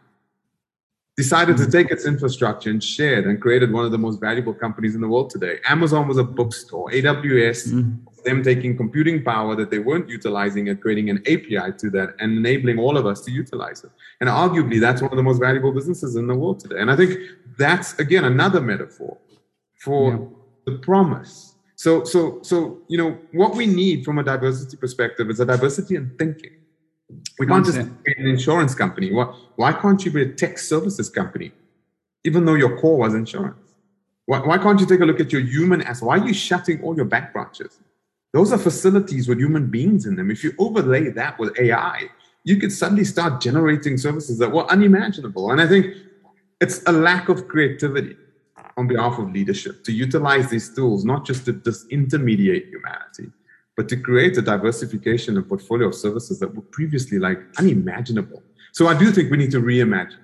decided 1.18 1.58
to 1.58 1.72
take 1.72 1.90
its 1.90 2.06
infrastructure 2.06 2.70
and 2.70 2.84
shared 2.84 3.26
and 3.26 3.42
created 3.42 3.74
one 3.74 3.84
of 3.84 3.92
the 3.92 3.98
most 3.98 4.22
valuable 4.22 4.54
companies 4.54 4.94
in 4.94 5.02
the 5.02 5.08
world 5.08 5.32
today. 5.32 5.58
Amazon 5.68 6.08
was 6.08 6.20
a 6.20 6.24
bookstore. 6.24 6.92
AWS, 6.92 7.70
mm-hmm. 7.70 8.06
Them 8.24 8.44
taking 8.44 8.78
computing 8.78 9.24
power 9.24 9.56
that 9.56 9.70
they 9.70 9.80
weren't 9.80 10.10
utilizing 10.10 10.70
and 10.70 10.80
creating 10.82 11.10
an 11.10 11.20
API 11.28 11.72
to 11.78 11.90
that 11.92 12.16
and 12.20 12.38
enabling 12.38 12.80
all 12.80 12.98
of 12.98 13.06
us 13.06 13.22
to 13.22 13.32
utilize 13.32 13.84
it. 13.84 13.92
And 14.20 14.30
arguably, 14.30 14.80
that's 14.80 15.02
one 15.02 15.12
of 15.12 15.18
the 15.18 15.24
most 15.24 15.40
valuable 15.40 15.72
businesses 15.72 16.16
in 16.16 16.28
the 16.28 16.36
world 16.36 16.60
today. 16.60 16.80
And 16.80 16.92
I 16.92 16.96
think 16.96 17.20
that's 17.58 17.98
again 18.00 18.26
another 18.26 18.62
metaphor 18.62 19.18
for 19.80 20.12
yeah. 20.12 20.74
the 20.74 20.80
promise. 20.80 21.56
So, 21.76 22.04
so, 22.04 22.40
so, 22.44 22.80
you 22.88 22.98
know, 22.98 23.18
what 23.32 23.56
we 23.56 23.66
need 23.66 24.06
from 24.06 24.20
a 24.20 24.24
diversity 24.24 24.78
perspective 24.78 25.30
is 25.32 25.40
a 25.40 25.46
diversity 25.46 25.96
in 25.96 26.12
thinking 26.20 26.52
we 27.40 27.48
can't 27.48 27.66
just 27.66 27.80
be 28.04 28.14
an 28.18 28.28
insurance 28.28 28.76
company. 28.76 29.12
Why, 29.12 29.26
why 29.56 29.74
can't 29.74 30.04
you 30.06 30.12
be 30.12 30.22
a 30.22 30.32
tech 30.32 30.58
services 30.58 31.10
company, 31.10 31.52
even 32.24 32.46
though 32.46 32.56
your 32.56 32.80
core 32.80 32.98
was 32.98 33.14
insurance? 33.14 33.58
Why, 34.26 34.40
why 34.40 34.58
can't 34.58 34.80
you 34.80 34.86
take 34.86 35.02
a 35.02 35.06
look 35.06 35.20
at 35.20 35.32
your 35.32 35.42
human 35.42 35.82
as? 35.82 36.02
Why 36.02 36.20
are 36.20 36.28
you 36.28 36.34
shutting 36.34 36.82
all 36.84 36.96
your 36.96 37.06
back 37.06 37.34
branches? 37.34 37.80
Those 38.34 38.54
are 38.54 38.58
facilities 38.58 39.28
with 39.28 39.40
human 39.40 39.68
beings 39.68 40.06
in 40.06 40.16
them. 40.16 40.32
If 40.32 40.44
you 40.44 40.54
overlay 40.58 41.10
that 41.10 41.38
with 41.38 41.60
AI, 41.60 42.10
you 42.44 42.58
could 42.58 42.72
suddenly 42.72 43.04
start 43.04 43.42
generating 43.42 43.98
services 43.98 44.38
that 44.40 44.52
were 44.52 44.66
unimaginable. 44.68 45.52
And 45.52 45.62
I 45.62 45.68
think 45.68 45.96
it's 46.62 46.82
a 46.88 46.92
lack 46.92 47.30
of 47.30 47.48
creativity 47.48 48.16
on 48.78 48.88
behalf 48.88 49.20
of 49.20 49.32
leadership 49.32 49.84
to 49.84 49.92
utilize 49.92 50.50
these 50.50 50.74
tools, 50.74 51.04
not 51.04 51.26
just 51.26 51.46
to 51.46 51.54
disintermediate 51.54 52.70
humanity, 52.70 53.32
but 53.76 53.90
to 53.90 53.98
create 53.98 54.38
a 54.38 54.42
diversification 54.42 55.38
and 55.38 55.48
portfolio 55.48 55.88
of 55.88 55.96
services 55.96 56.40
that 56.40 56.56
were 56.56 56.62
previously 56.62 57.20
like 57.20 57.40
unimaginable. 57.58 58.42
So 58.72 58.88
I 58.88 58.98
do 58.98 59.12
think 59.12 59.30
we 59.30 59.38
need 59.38 59.52
to 59.52 59.60
reimagine. 59.60 60.20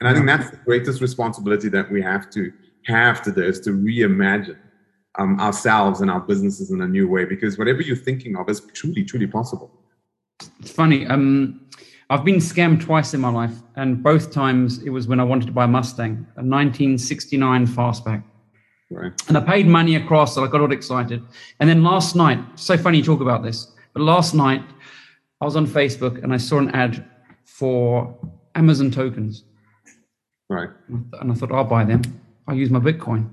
And 0.00 0.08
I 0.08 0.14
think 0.14 0.26
that's 0.26 0.50
the 0.50 0.56
greatest 0.58 1.00
responsibility 1.00 1.68
that 1.70 1.90
we 1.90 2.02
have 2.02 2.30
to 2.30 2.52
have 2.84 3.22
today 3.22 3.46
is 3.46 3.60
to 3.60 3.70
reimagine 3.70 4.56
um, 5.18 5.40
ourselves 5.40 6.00
and 6.00 6.10
our 6.10 6.20
businesses 6.20 6.70
in 6.70 6.80
a 6.80 6.88
new 6.88 7.08
way 7.08 7.24
because 7.24 7.58
whatever 7.58 7.82
you're 7.82 7.96
thinking 7.96 8.36
of 8.36 8.48
is 8.48 8.60
truly, 8.72 9.04
truly 9.04 9.26
possible. 9.26 9.70
It's 10.60 10.70
funny. 10.70 11.06
Um, 11.06 11.68
I've 12.08 12.24
been 12.24 12.36
scammed 12.36 12.80
twice 12.82 13.14
in 13.14 13.20
my 13.20 13.30
life, 13.30 13.54
and 13.76 14.02
both 14.02 14.32
times 14.32 14.82
it 14.82 14.90
was 14.90 15.06
when 15.06 15.20
I 15.20 15.24
wanted 15.24 15.46
to 15.46 15.52
buy 15.52 15.64
a 15.64 15.68
Mustang, 15.68 16.26
a 16.36 16.42
1969 16.42 17.66
fastback. 17.68 18.24
Right. 18.90 19.12
And 19.28 19.38
I 19.38 19.40
paid 19.40 19.68
money 19.68 19.94
across, 19.94 20.36
and 20.36 20.44
I 20.44 20.50
got 20.50 20.60
all 20.60 20.72
excited. 20.72 21.22
And 21.60 21.70
then 21.70 21.84
last 21.84 22.16
night, 22.16 22.40
so 22.56 22.76
funny 22.76 22.98
you 22.98 23.04
talk 23.04 23.20
about 23.20 23.44
this, 23.44 23.72
but 23.92 24.02
last 24.02 24.34
night 24.34 24.62
I 25.40 25.44
was 25.44 25.56
on 25.56 25.66
Facebook 25.66 26.22
and 26.22 26.32
I 26.34 26.36
saw 26.36 26.58
an 26.58 26.70
ad 26.70 27.08
for 27.44 28.18
Amazon 28.54 28.90
tokens. 28.90 29.44
Right. 30.48 30.70
And 30.88 31.30
I 31.30 31.34
thought, 31.34 31.52
I'll 31.52 31.64
buy 31.64 31.84
them. 31.84 32.02
I'll 32.48 32.56
use 32.56 32.70
my 32.70 32.80
Bitcoin. 32.80 33.30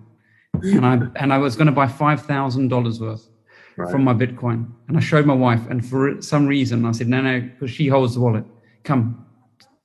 And 0.53 0.85
I 0.85 0.99
and 1.15 1.33
I 1.33 1.37
was 1.37 1.55
going 1.55 1.67
to 1.67 1.71
buy 1.71 1.87
five 1.87 2.25
thousand 2.25 2.69
dollars 2.69 2.99
worth 2.99 3.29
right. 3.77 3.91
from 3.91 4.03
my 4.03 4.13
Bitcoin. 4.13 4.69
And 4.87 4.97
I 4.97 4.99
showed 4.99 5.25
my 5.25 5.33
wife, 5.33 5.61
and 5.69 5.85
for 5.85 6.21
some 6.21 6.47
reason 6.47 6.85
I 6.85 6.91
said, 6.91 7.07
no, 7.07 7.21
no, 7.21 7.41
because 7.41 7.71
she 7.71 7.87
holds 7.87 8.15
the 8.15 8.21
wallet. 8.21 8.45
Come, 8.83 9.25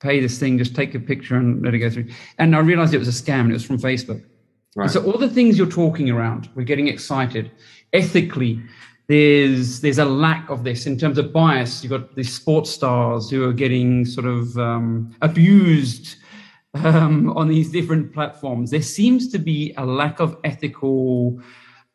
pay 0.00 0.20
this 0.20 0.38
thing, 0.38 0.58
just 0.58 0.74
take 0.74 0.94
a 0.94 1.00
picture 1.00 1.36
and 1.36 1.62
let 1.62 1.74
it 1.74 1.78
go 1.78 1.90
through. 1.90 2.08
And 2.38 2.54
I 2.56 2.60
realized 2.60 2.94
it 2.94 2.98
was 2.98 3.08
a 3.08 3.22
scam 3.22 3.40
and 3.40 3.50
it 3.50 3.54
was 3.54 3.64
from 3.64 3.78
Facebook. 3.78 4.22
Right. 4.74 4.90
So 4.90 5.04
all 5.04 5.18
the 5.18 5.28
things 5.28 5.58
you're 5.58 5.66
talking 5.66 6.10
around, 6.10 6.48
we're 6.54 6.62
getting 6.64 6.88
excited. 6.88 7.50
Ethically, 7.92 8.62
there's 9.08 9.80
there's 9.80 9.98
a 9.98 10.04
lack 10.04 10.48
of 10.48 10.64
this 10.64 10.86
in 10.86 10.96
terms 10.96 11.18
of 11.18 11.32
bias. 11.32 11.82
You've 11.82 11.90
got 11.90 12.14
these 12.14 12.32
sports 12.32 12.70
stars 12.70 13.28
who 13.28 13.46
are 13.48 13.52
getting 13.52 14.06
sort 14.06 14.26
of 14.26 14.56
um, 14.56 15.14
abused 15.20 16.16
um, 16.74 17.30
on 17.36 17.48
these 17.48 17.70
different 17.70 18.12
platforms. 18.12 18.70
There 18.70 18.82
seems 18.82 19.28
to 19.32 19.38
be 19.38 19.74
a 19.76 19.84
lack 19.84 20.20
of 20.20 20.36
ethical 20.44 21.40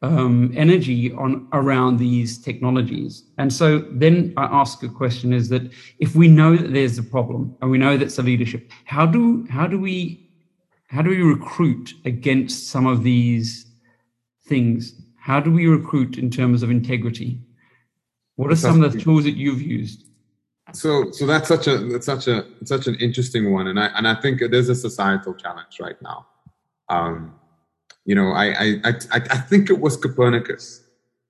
um, 0.02 0.54
energy 0.56 1.12
on 1.14 1.48
around 1.54 1.98
these 1.98 2.38
technologies. 2.38 3.24
And 3.38 3.52
so 3.52 3.80
then 3.92 4.34
I 4.38 4.44
ask 4.44 4.84
a 4.84 4.90
question: 4.90 5.34
Is 5.34 5.50
that 5.50 5.72
if 6.00 6.16
we 6.16 6.28
know 6.28 6.56
that 6.56 6.74
there's 6.74 6.98
a 6.98 7.04
problem 7.04 7.56
and 7.62 7.72
we 7.72 7.78
know 7.78 7.98
that's 7.98 8.20
a 8.20 8.24
leadership, 8.24 8.72
how 8.86 9.06
do 9.06 9.48
how 9.50 9.66
do 9.68 9.80
we 9.80 10.30
how 10.88 11.02
do 11.02 11.10
we 11.10 11.22
recruit 11.22 11.94
against 12.06 12.70
some 12.70 12.86
of 12.86 13.04
these 13.04 13.66
things? 14.46 15.02
How 15.20 15.40
do 15.40 15.52
we 15.52 15.68
recruit 15.68 16.18
in 16.18 16.30
terms 16.30 16.64
of 16.64 16.70
integrity? 16.72 17.42
What 18.36 18.52
are 18.52 18.56
some 18.56 18.84
of 18.84 18.94
the 18.94 19.00
tools 19.00 19.24
that 19.24 19.36
you've 19.36 19.64
used? 19.64 20.07
So, 20.74 21.12
so 21.12 21.26
that's 21.26 21.48
such 21.48 21.68
a 21.68 21.78
that's 21.78 22.06
such 22.06 22.28
a 22.28 22.46
such 22.66 22.88
an 22.88 22.96
interesting 22.96 23.54
one, 23.54 23.68
and 23.68 23.80
I 23.80 23.88
and 23.96 24.08
I 24.08 24.16
think 24.16 24.42
it 24.42 24.54
is 24.54 24.70
a 24.70 24.76
societal 24.76 25.34
challenge 25.34 25.80
right 25.80 26.00
now. 26.02 26.28
Um, 26.90 27.36
you 28.06 28.16
know, 28.16 28.32
I 28.32 28.46
I 28.48 28.82
I, 28.86 28.92
I 29.12 29.38
think 29.38 29.70
it 29.70 29.80
was 29.80 29.96
Copernicus 29.96 30.84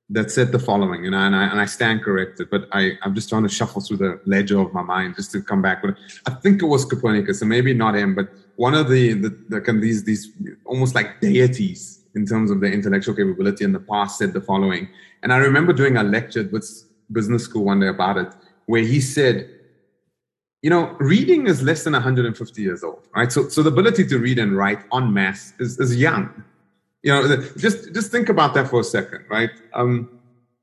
that 0.10 0.32
said 0.32 0.52
the 0.52 0.60
following, 0.60 1.06
and 1.06 1.16
I, 1.16 1.26
and 1.28 1.36
I, 1.36 1.44
and 1.48 1.60
I 1.60 1.66
stand 1.66 2.02
corrected, 2.02 2.50
but 2.50 2.70
I, 2.72 2.92
I'm 3.02 3.14
just 3.14 3.28
trying 3.28 3.44
to 3.44 3.50
shuffle 3.50 3.82
through 3.82 3.98
the 3.98 4.22
ledger 4.26 4.60
of 4.60 4.74
my 4.74 4.82
mind 4.82 5.16
just 5.16 5.32
to 5.34 5.42
come 5.42 5.62
back. 5.62 5.82
But 5.82 5.96
I 6.26 6.32
think 6.32 6.62
it 6.62 6.66
was 6.66 6.86
Copernicus, 6.86 7.42
and 7.42 7.50
maybe 7.50 7.74
not 7.74 7.96
him, 7.96 8.16
but 8.16 8.30
one 8.56 8.74
of 8.74 8.90
the, 8.90 9.14
the, 9.14 9.30
the 9.50 9.74
these, 9.74 10.06
these 10.06 10.32
almost 10.66 10.96
like 10.96 11.20
deities 11.20 12.06
in 12.16 12.26
terms 12.26 12.52
of 12.52 12.62
their 12.62 12.72
intellectual 12.72 13.16
capability 13.16 13.66
in 13.66 13.74
the 13.74 13.80
past 13.80 14.18
said 14.18 14.32
the 14.32 14.42
following. 14.42 14.88
And 15.24 15.34
I 15.34 15.38
remember 15.38 15.74
doing 15.74 15.98
a 15.98 16.04
lecture 16.04 16.48
with 16.52 16.66
business 17.12 17.44
school 17.44 17.66
one 17.66 17.82
day 17.82 17.88
about 17.88 18.18
it, 18.18 18.34
where 18.68 18.84
he 18.84 19.02
said, 19.02 19.50
you 20.62 20.70
know, 20.70 20.96
reading 21.00 21.48
is 21.48 21.62
less 21.62 21.84
than 21.84 21.94
150 21.94 22.62
years 22.62 22.84
old, 22.84 23.08
right? 23.16 23.32
So, 23.32 23.50
so 23.50 23.64
the 23.64 23.70
ability 23.70 24.06
to 24.08 24.18
read 24.20 24.40
and 24.40 24.56
write 24.56 24.80
en 24.94 25.12
masse 25.12 25.54
is, 25.60 25.80
is 25.80 25.96
young 25.96 26.44
you 27.04 27.14
know, 27.14 27.42
just 27.58 27.94
just 27.94 28.12
think 28.12 28.28
about 28.28 28.54
that 28.56 28.68
for 28.68 28.82
a 28.82 28.84
second, 28.84 29.24
right? 29.30 29.52
Um, 29.74 30.20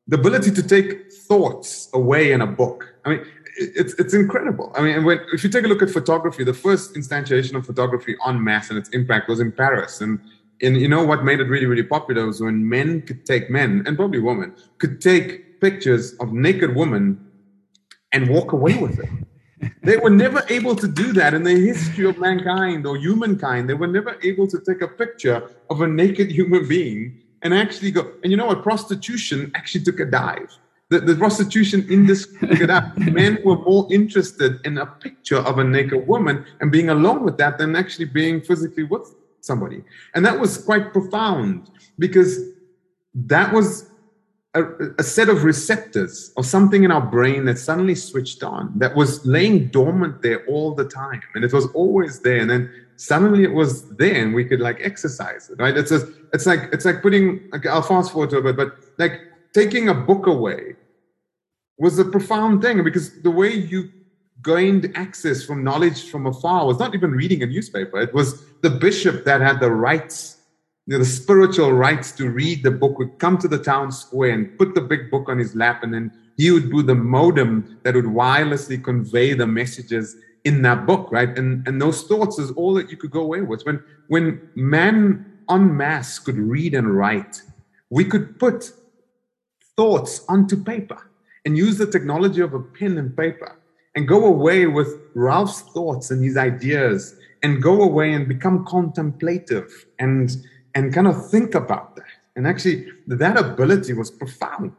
the 0.07 0.16
ability 0.16 0.50
to 0.50 0.62
take 0.62 1.11
thoughts 1.11 1.88
away 1.94 2.32
in 2.32 2.42
a 2.42 2.46
book. 2.46 2.94
I 3.07 3.11
mean, 3.11 3.26
it's 3.57 3.94
it's 3.94 4.12
incredible. 4.12 4.72
I 4.76 4.82
mean, 4.82 5.05
when, 5.05 5.20
if 5.32 5.42
you 5.42 5.48
take 5.48 5.64
a 5.64 5.68
look 5.68 5.80
at 5.80 5.90
photography, 5.90 6.44
the 6.44 6.52
first 6.52 6.94
instantiation 6.96 7.55
of 7.55 7.64
photography 7.64 8.16
en 8.26 8.44
masse 8.44 8.68
and 8.68 8.78
its 8.78 8.90
impact 8.90 9.26
was 9.28 9.40
in 9.40 9.52
Paris, 9.52 10.02
and 10.02 10.20
and 10.61 10.76
you 10.76 10.86
know 10.86 11.02
what 11.02 11.24
made 11.24 11.40
it 11.40 11.44
really, 11.44 11.66
really 11.66 11.82
popular 11.82 12.26
was 12.26 12.42
when 12.42 12.68
men 12.68 13.00
could 13.02 13.24
take 13.24 13.48
men 13.48 13.82
and 13.86 13.96
probably 13.96 14.18
women 14.18 14.55
could 14.78 15.00
take 15.00 15.61
pictures 15.62 16.12
of 16.14 16.32
naked 16.32 16.74
women 16.74 17.24
and 18.14 18.28
walk 18.28 18.52
away 18.52 18.78
with 18.78 18.98
it. 19.00 19.10
they 19.82 19.96
were 19.96 20.10
never 20.10 20.42
able 20.48 20.74
to 20.76 20.88
do 20.88 21.12
that 21.12 21.34
in 21.34 21.42
the 21.42 21.56
history 21.70 22.06
of 22.06 22.16
mankind 22.18 22.86
or 22.86 22.96
humankind. 22.96 23.68
They 23.68 23.74
were 23.74 23.92
never 23.98 24.16
able 24.22 24.46
to 24.48 24.58
take 24.60 24.80
a 24.80 24.88
picture 24.88 25.50
of 25.68 25.82
a 25.82 25.86
naked 25.86 26.30
human 26.30 26.66
being 26.66 27.20
and 27.42 27.52
actually 27.52 27.90
go. 27.90 28.12
And 28.22 28.30
you 28.30 28.36
know 28.36 28.46
what? 28.46 28.62
Prostitution 28.62 29.50
actually 29.54 29.84
took 29.84 30.00
a 30.00 30.06
dive. 30.06 30.50
The, 30.90 31.00
the 31.00 31.16
prostitution 31.16 31.86
industry 31.90 32.48
took 32.48 32.60
it 32.60 32.70
up. 32.70 32.96
Men 33.20 33.38
were 33.44 33.58
more 33.58 33.88
interested 33.90 34.60
in 34.64 34.78
a 34.78 34.86
picture 34.86 35.38
of 35.38 35.58
a 35.58 35.64
naked 35.64 36.06
woman 36.06 36.44
and 36.60 36.70
being 36.70 36.90
alone 36.90 37.24
with 37.24 37.36
that 37.38 37.58
than 37.58 37.74
actually 37.74 38.06
being 38.06 38.40
physically 38.40 38.84
with 38.84 39.14
somebody. 39.40 39.82
And 40.14 40.24
that 40.24 40.38
was 40.38 40.58
quite 40.58 40.92
profound 40.92 41.70
because 41.98 42.38
that 43.14 43.52
was 43.52 43.90
a, 44.55 44.62
a, 44.98 45.02
set 45.02 45.28
of 45.28 45.44
receptors 45.44 46.32
or 46.36 46.44
something 46.44 46.84
in 46.84 46.90
our 46.90 47.00
brain 47.00 47.44
that 47.44 47.59
suddenly 47.59 47.94
switched 47.94 48.42
on 48.42 48.72
that 48.76 48.94
was 48.94 49.24
laying 49.26 49.66
dormant 49.68 50.22
there 50.22 50.44
all 50.46 50.74
the 50.74 50.84
time 50.84 51.22
and 51.34 51.44
it 51.44 51.52
was 51.52 51.66
always 51.72 52.20
there 52.20 52.38
and 52.38 52.48
then 52.48 52.70
suddenly 52.96 53.42
it 53.42 53.52
was 53.52 53.88
there 53.96 54.14
and 54.14 54.34
we 54.34 54.44
could 54.44 54.61
like 54.61 54.78
exercise 54.80 55.50
it 55.50 55.59
right? 55.59 55.76
It's 55.76 55.90
just 55.90 56.07
it's 56.32 56.46
like 56.46 56.68
it's 56.72 56.84
like 56.84 57.02
putting 57.02 57.48
like 57.52 57.66
i'll 57.66 57.82
fast 57.82 58.12
forward 58.12 58.30
to 58.30 58.38
it 58.38 58.42
but, 58.42 58.57
but 58.57 58.76
like 58.98 59.20
taking 59.52 59.88
a 59.88 59.94
book 59.94 60.26
away 60.26 60.76
was 61.78 61.98
a 61.98 62.05
profound 62.05 62.62
thing 62.62 62.82
because 62.84 63.20
the 63.22 63.30
way 63.30 63.52
you 63.52 63.90
gained 64.42 64.92
access 64.94 65.44
from 65.44 65.64
knowledge 65.64 66.11
from 66.11 66.26
afar 66.26 66.66
was 66.66 66.78
not 66.78 66.94
even 66.94 67.11
reading 67.12 67.42
a 67.42 67.46
newspaper. 67.46 68.00
It 68.00 68.12
was 68.12 68.44
the 68.61 68.70
bishop 68.70 69.24
that 69.24 69.40
had 69.40 69.59
the 69.59 69.70
rights 69.70 70.38
you 70.87 70.93
know, 70.93 70.99
the 70.99 71.05
spiritual 71.05 71.72
rights 71.72 72.12
to 72.12 72.28
read 72.28 72.62
the 72.62 72.70
book 72.70 72.99
would 72.99 73.18
come 73.18 73.39
to 73.39 73.49
the 73.49 73.59
town 73.59 73.91
square 73.91 74.32
and 74.32 74.59
put 74.59 74.74
the 74.74 74.80
big 74.80 75.11
book 75.11 75.28
on 75.28 75.39
his 75.39 75.55
lap, 75.55 75.82
and 75.82 75.95
then 75.95 76.12
he 76.37 76.51
would 76.51 76.70
do 76.70 76.82
the 76.82 76.95
modem 76.95 77.78
that 77.85 77.95
would 77.95 78.05
wirelessly 78.05 78.82
convey 78.82 79.32
the 79.32 79.47
messages 79.47 80.16
in 80.45 80.61
that 80.62 80.87
book, 80.87 81.11
right? 81.11 81.37
And 81.39 81.66
and 81.66 81.80
those 81.80 82.03
thoughts 82.03 82.39
is 82.39 82.51
all 82.53 82.74
that 82.74 82.91
you 82.91 82.97
could 82.97 83.11
go 83.11 83.22
away 83.22 83.41
with. 83.41 83.64
When 83.64 83.82
when 84.09 84.49
man 84.55 85.24
en 85.51 85.76
masse 85.76 86.18
could 86.18 86.37
read 86.37 86.74
and 86.74 86.95
write, 86.95 87.41
we 87.89 88.05
could 88.05 88.39
put 88.39 88.70
thoughts 89.76 90.24
onto 90.28 90.62
paper 90.62 91.11
and 91.47 91.57
use 91.57 91.78
the 91.78 91.87
technology 91.87 92.41
of 92.41 92.53
a 92.53 92.61
pen 92.61 92.99
and 92.99 93.16
paper 93.16 93.57
and 93.95 94.07
go 94.07 94.26
away 94.26 94.66
with 94.66 95.01
Ralph's 95.14 95.62
thoughts 95.62 96.11
and 96.11 96.22
his 96.22 96.37
ideas 96.37 97.16
and 97.43 97.62
go 97.62 97.82
away 97.82 98.12
and 98.12 98.26
become 98.26 98.64
contemplative 98.64 99.87
and 99.99 100.37
and 100.75 100.93
kind 100.93 101.07
of 101.07 101.31
think 101.31 101.55
about 101.55 101.97
that. 101.97 102.05
And 102.37 102.47
actually, 102.47 102.89
that 103.07 103.39
ability 103.39 103.93
was 103.93 104.11
profound. 104.11 104.72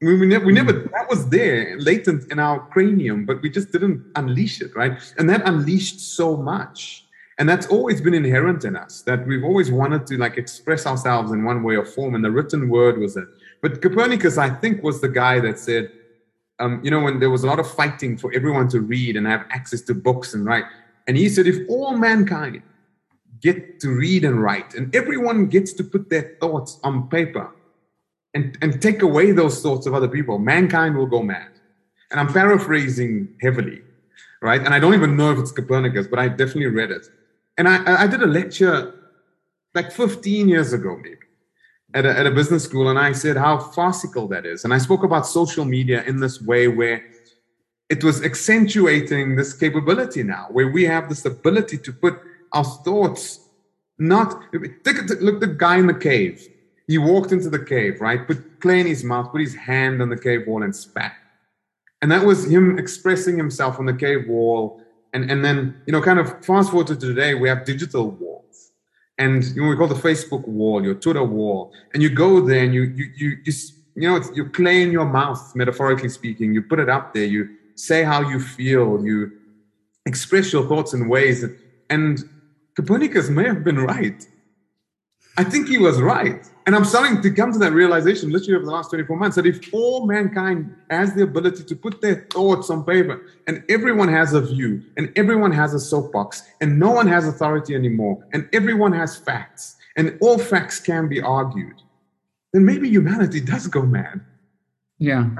We, 0.00 0.18
we, 0.18 0.26
never, 0.26 0.44
we 0.46 0.52
never, 0.52 0.72
that 0.72 1.06
was 1.08 1.28
there, 1.28 1.78
latent 1.78 2.32
in 2.32 2.38
our 2.38 2.60
cranium, 2.68 3.24
but 3.24 3.40
we 3.42 3.50
just 3.50 3.70
didn't 3.70 4.04
unleash 4.16 4.60
it, 4.60 4.74
right? 4.74 4.98
And 5.18 5.28
that 5.30 5.46
unleashed 5.46 6.00
so 6.00 6.36
much. 6.36 7.06
And 7.38 7.48
that's 7.48 7.66
always 7.66 8.00
been 8.00 8.14
inherent 8.14 8.64
in 8.64 8.76
us, 8.76 9.02
that 9.02 9.26
we've 9.26 9.44
always 9.44 9.70
wanted 9.70 10.06
to 10.08 10.16
like 10.16 10.38
express 10.38 10.86
ourselves 10.86 11.32
in 11.32 11.44
one 11.44 11.62
way 11.62 11.76
or 11.76 11.84
form. 11.84 12.14
And 12.14 12.24
the 12.24 12.30
written 12.30 12.68
word 12.68 12.98
was 12.98 13.16
it. 13.16 13.28
But 13.60 13.80
Copernicus, 13.80 14.38
I 14.38 14.50
think, 14.50 14.82
was 14.82 15.00
the 15.00 15.08
guy 15.08 15.38
that 15.40 15.58
said, 15.58 15.90
um, 16.58 16.80
you 16.84 16.90
know, 16.90 17.00
when 17.00 17.20
there 17.20 17.30
was 17.30 17.44
a 17.44 17.46
lot 17.46 17.58
of 17.58 17.70
fighting 17.70 18.16
for 18.16 18.32
everyone 18.32 18.68
to 18.68 18.80
read 18.80 19.16
and 19.16 19.26
have 19.26 19.46
access 19.50 19.82
to 19.82 19.94
books 19.94 20.34
and 20.34 20.44
write. 20.44 20.64
And 21.06 21.16
he 21.16 21.28
said, 21.28 21.46
if 21.46 21.68
all 21.68 21.96
mankind 21.96 22.62
get 23.42 23.80
to 23.80 23.90
read 23.90 24.24
and 24.24 24.42
write, 24.42 24.74
and 24.74 24.94
everyone 24.94 25.46
gets 25.46 25.72
to 25.74 25.84
put 25.84 26.08
their 26.08 26.36
thoughts 26.40 26.78
on 26.82 27.08
paper 27.08 27.52
and, 28.34 28.56
and 28.62 28.80
take 28.80 29.02
away 29.02 29.32
those 29.32 29.60
thoughts 29.60 29.86
of 29.86 29.94
other 29.94 30.08
people, 30.08 30.38
mankind 30.38 30.96
will 30.96 31.06
go 31.06 31.22
mad. 31.22 31.50
And 32.10 32.20
I'm 32.20 32.32
paraphrasing 32.32 33.28
heavily, 33.40 33.82
right? 34.40 34.60
And 34.60 34.74
I 34.74 34.78
don't 34.78 34.94
even 34.94 35.16
know 35.16 35.32
if 35.32 35.38
it's 35.38 35.52
Copernicus, 35.52 36.06
but 36.06 36.18
I 36.18 36.28
definitely 36.28 36.66
read 36.66 36.90
it. 36.90 37.06
And 37.58 37.68
I, 37.68 38.04
I 38.04 38.06
did 38.06 38.22
a 38.22 38.26
lecture 38.26 38.94
like 39.74 39.92
15 39.92 40.48
years 40.48 40.72
ago, 40.72 40.96
maybe, 40.96 41.16
at 41.94 42.06
a, 42.06 42.18
at 42.18 42.26
a 42.26 42.30
business 42.30 42.64
school, 42.64 42.88
and 42.88 42.98
I 42.98 43.12
said 43.12 43.36
how 43.36 43.58
farcical 43.58 44.28
that 44.28 44.46
is. 44.46 44.64
And 44.64 44.72
I 44.72 44.78
spoke 44.78 45.02
about 45.02 45.26
social 45.26 45.64
media 45.64 46.02
in 46.04 46.20
this 46.20 46.40
way 46.40 46.68
where 46.68 47.02
it 47.90 48.02
was 48.02 48.24
accentuating 48.24 49.36
this 49.36 49.52
capability 49.52 50.22
now, 50.22 50.46
where 50.50 50.68
we 50.68 50.84
have 50.84 51.08
this 51.08 51.24
ability 51.26 51.78
to 51.78 51.92
put 51.92 52.18
our 52.52 52.64
thoughts 52.64 53.48
not 53.98 54.42
look 54.52 55.40
the 55.40 55.54
guy 55.56 55.78
in 55.78 55.86
the 55.86 55.94
cave 55.94 56.48
he 56.86 56.98
walked 56.98 57.32
into 57.32 57.48
the 57.50 57.64
cave 57.64 58.00
right 58.00 58.26
put 58.26 58.60
clay 58.60 58.80
in 58.80 58.86
his 58.86 59.04
mouth 59.04 59.30
put 59.30 59.40
his 59.40 59.54
hand 59.54 60.00
on 60.02 60.08
the 60.08 60.16
cave 60.16 60.46
wall 60.46 60.62
and 60.62 60.74
spat 60.74 61.14
and 62.00 62.10
that 62.10 62.24
was 62.24 62.50
him 62.50 62.78
expressing 62.78 63.36
himself 63.36 63.78
on 63.78 63.86
the 63.86 63.94
cave 63.94 64.26
wall 64.28 64.80
and 65.12 65.30
and 65.30 65.44
then 65.44 65.80
you 65.86 65.92
know 65.92 66.02
kind 66.02 66.18
of 66.18 66.44
fast 66.44 66.70
forward 66.70 66.86
to 66.86 66.96
today 66.96 67.34
we 67.34 67.48
have 67.48 67.64
digital 67.64 68.10
walls 68.10 68.72
and 69.18 69.44
you 69.54 69.62
know 69.62 69.68
we 69.68 69.76
call 69.76 69.88
the 69.88 69.94
facebook 69.94 70.46
wall 70.48 70.82
your 70.82 70.94
twitter 70.94 71.24
wall 71.24 71.72
and 71.94 72.02
you 72.02 72.08
go 72.08 72.40
there 72.40 72.64
and 72.64 72.74
you 72.74 72.82
you 72.82 73.06
you, 73.16 73.36
you 73.44 73.52
you 73.94 74.08
know, 74.08 74.16
it's, 74.16 74.30
you 74.34 74.48
clay 74.48 74.82
in 74.82 74.90
your 74.90 75.04
mouth, 75.04 75.54
metaphorically 75.54 76.08
speaking. 76.08 76.54
You 76.54 76.62
put 76.62 76.78
it 76.78 76.88
up 76.88 77.12
there. 77.12 77.24
You 77.24 77.48
say 77.74 78.04
how 78.04 78.28
you 78.28 78.40
feel. 78.40 79.04
You 79.04 79.32
express 80.06 80.52
your 80.52 80.66
thoughts 80.66 80.94
in 80.94 81.08
ways 81.08 81.42
that, 81.42 81.56
and 81.90 82.28
Copernicus 82.76 83.28
may 83.28 83.44
have 83.44 83.64
been 83.64 83.78
right. 83.78 84.26
I 85.36 85.44
think 85.44 85.68
he 85.68 85.78
was 85.78 86.00
right. 86.00 86.46
And 86.66 86.76
I'm 86.76 86.84
starting 86.84 87.22
to 87.22 87.30
come 87.30 87.52
to 87.52 87.58
that 87.58 87.72
realization 87.72 88.30
literally 88.30 88.54
over 88.56 88.66
the 88.66 88.70
last 88.70 88.90
24 88.90 89.16
months 89.16 89.36
that 89.36 89.46
if 89.46 89.72
all 89.72 90.06
mankind 90.06 90.74
has 90.90 91.14
the 91.14 91.22
ability 91.22 91.64
to 91.64 91.74
put 91.74 92.00
their 92.00 92.26
thoughts 92.30 92.70
on 92.70 92.84
paper 92.84 93.22
and 93.46 93.64
everyone 93.68 94.08
has 94.08 94.34
a 94.34 94.40
view 94.40 94.82
and 94.96 95.12
everyone 95.16 95.50
has 95.50 95.74
a 95.74 95.80
soapbox 95.80 96.42
and 96.60 96.78
no 96.78 96.90
one 96.90 97.06
has 97.08 97.26
authority 97.26 97.74
anymore 97.74 98.24
and 98.32 98.48
everyone 98.52 98.92
has 98.92 99.16
facts 99.16 99.76
and 99.96 100.16
all 100.20 100.38
facts 100.38 100.78
can 100.78 101.08
be 101.08 101.20
argued, 101.20 101.82
then 102.52 102.64
maybe 102.64 102.88
humanity 102.88 103.40
does 103.40 103.66
go 103.66 103.82
mad. 103.82 104.20
Yeah. 104.98 105.30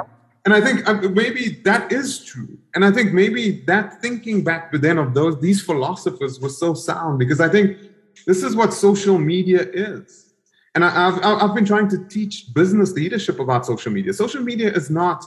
And 0.44 0.52
I 0.52 0.60
think 0.60 0.88
uh, 0.88 0.94
maybe 0.94 1.60
that 1.64 1.92
is 1.92 2.24
true. 2.24 2.58
And 2.74 2.84
I 2.84 2.90
think 2.90 3.12
maybe 3.12 3.62
that 3.66 4.02
thinking 4.02 4.42
back 4.42 4.72
then 4.72 4.98
of 4.98 5.14
those 5.14 5.40
these 5.40 5.62
philosophers 5.62 6.40
was 6.40 6.58
so 6.58 6.74
sound 6.74 7.18
because 7.18 7.40
I 7.40 7.48
think 7.48 7.78
this 8.26 8.42
is 8.42 8.56
what 8.56 8.72
social 8.72 9.18
media 9.18 9.66
is. 9.72 10.34
And 10.74 10.84
I, 10.84 10.90
have 10.90 11.20
I've 11.22 11.54
been 11.54 11.66
trying 11.66 11.88
to 11.88 11.98
teach 12.08 12.52
business 12.54 12.92
leadership 12.92 13.38
about 13.38 13.66
social 13.66 13.92
media. 13.92 14.12
Social 14.12 14.42
media 14.42 14.72
is 14.72 14.90
not 14.90 15.24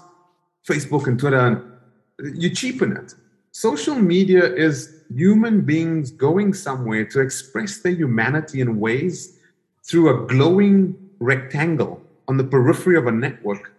Facebook 0.67 1.07
and 1.07 1.19
Twitter, 1.19 1.37
and 1.37 2.37
you 2.41 2.49
cheapen 2.49 2.97
it. 2.97 3.13
Social 3.51 3.95
media 3.95 4.43
is 4.43 5.03
human 5.13 5.61
beings 5.61 6.11
going 6.11 6.53
somewhere 6.53 7.05
to 7.05 7.21
express 7.21 7.77
their 7.77 7.93
humanity 7.93 8.59
in 8.59 8.79
ways 8.79 9.39
through 9.83 10.09
a 10.09 10.27
glowing 10.27 10.95
rectangle 11.19 12.01
on 12.27 12.37
the 12.37 12.43
periphery 12.43 12.97
of 12.97 13.05
a 13.05 13.11
network 13.11 13.74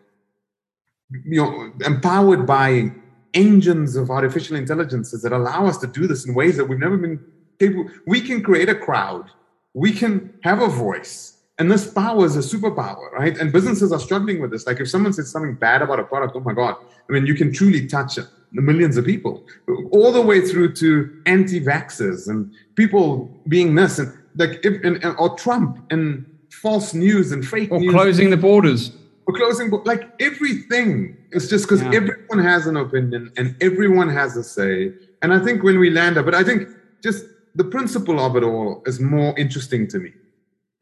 you 1.11 1.43
know, 1.43 1.73
empowered 1.85 2.47
by 2.47 2.93
engines 3.35 3.97
of 3.97 4.11
artificial 4.11 4.57
intelligences 4.57 5.23
that 5.23 5.33
allow 5.33 5.67
us 5.67 5.79
to 5.79 5.87
do 5.87 6.07
this 6.07 6.27
in 6.27 6.35
ways 6.35 6.57
that 6.57 6.65
we've 6.65 6.79
never 6.79 6.97
been 6.97 7.21
capable. 7.59 7.91
We 8.07 8.21
can 8.21 8.43
create 8.43 8.69
a 8.69 8.75
crowd. 8.75 9.31
We 9.75 9.93
can 9.93 10.35
have 10.43 10.63
a 10.63 10.69
voice. 10.69 11.35
And 11.59 11.71
this 11.71 11.91
power 11.91 12.25
is 12.25 12.37
a 12.37 12.41
superpower, 12.41 13.11
right? 13.13 13.37
And 13.39 13.53
businesses 13.53 13.93
are 13.93 14.01
struggling 14.01 14.41
with 14.41 14.51
this. 14.51 14.67
Like 14.67 14.81
if 14.81 14.91
someone 14.91 15.13
says 15.13 15.31
something 15.31 15.55
bad 15.55 15.81
about 15.81 16.01
a 16.01 16.05
product, 16.05 16.35
oh 16.37 16.41
my 16.41 16.53
God, 16.53 16.77
I 17.09 17.13
mean, 17.13 17.27
you 17.27 17.35
can 17.35 17.53
truly 17.53 17.87
touch 17.87 18.19
it. 18.19 18.27
The 18.53 18.63
millions 18.63 18.97
of 18.97 19.05
people, 19.05 19.45
all 19.91 20.13
the 20.13 20.23
way 20.23 20.41
through 20.41 20.75
to 20.75 21.23
anti-vaxxers 21.27 22.29
and 22.29 22.53
people 22.75 23.29
being 23.49 23.75
this 23.75 23.99
and 23.99 24.13
like, 24.37 24.61
if, 24.65 24.83
and, 24.85 25.05
or 25.19 25.37
Trump 25.37 25.85
and 25.91 26.25
false 26.51 26.95
news 26.95 27.33
and 27.33 27.47
fake 27.47 27.71
or 27.73 27.81
news. 27.81 27.93
closing 27.93 28.31
the 28.31 28.37
borders 28.37 28.93
closing 29.35 29.71
like 29.85 30.11
everything 30.21 31.17
it's 31.33 31.49
just 31.49 31.65
because 31.65 31.83
yeah. 31.83 31.93
everyone 31.95 32.39
has 32.39 32.67
an 32.67 32.77
opinion 32.77 33.33
and 33.37 33.57
everyone 33.61 34.09
has 34.09 34.37
a 34.37 34.45
say. 34.45 34.93
And 35.23 35.35
i 35.35 35.39
think 35.39 35.63
when 35.63 35.79
we 35.79 35.91
land 35.91 36.17
up 36.17 36.25
but 36.25 36.35
i 36.35 36.45
think 36.45 36.69
just 37.03 37.25
the 37.57 37.65
principle 37.65 38.21
of 38.21 38.37
it 38.37 38.43
all 38.43 38.83
is 38.87 39.01
more 39.01 39.37
interesting 39.39 39.89
to 39.89 39.99
me. 39.99 40.13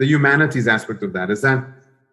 The 0.00 0.06
humanities 0.06 0.66
aspect 0.66 1.02
of 1.04 1.12
that 1.12 1.30
is 1.30 1.42
that 1.42 1.64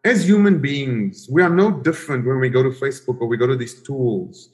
as 0.05 0.27
human 0.27 0.61
beings 0.61 1.27
we 1.29 1.41
are 1.41 1.49
no 1.49 1.71
different 1.71 2.25
when 2.25 2.39
we 2.39 2.49
go 2.49 2.63
to 2.63 2.69
facebook 2.69 3.19
or 3.19 3.27
we 3.27 3.37
go 3.37 3.47
to 3.47 3.55
these 3.55 3.81
tools. 3.81 4.49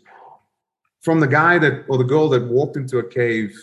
From 1.02 1.20
the 1.20 1.28
guy 1.28 1.60
that 1.60 1.86
or 1.88 1.98
the 1.98 2.04
girl 2.04 2.30
that 2.30 2.44
walked 2.48 2.78
into 2.78 2.98
a 3.00 3.08
cave 3.08 3.54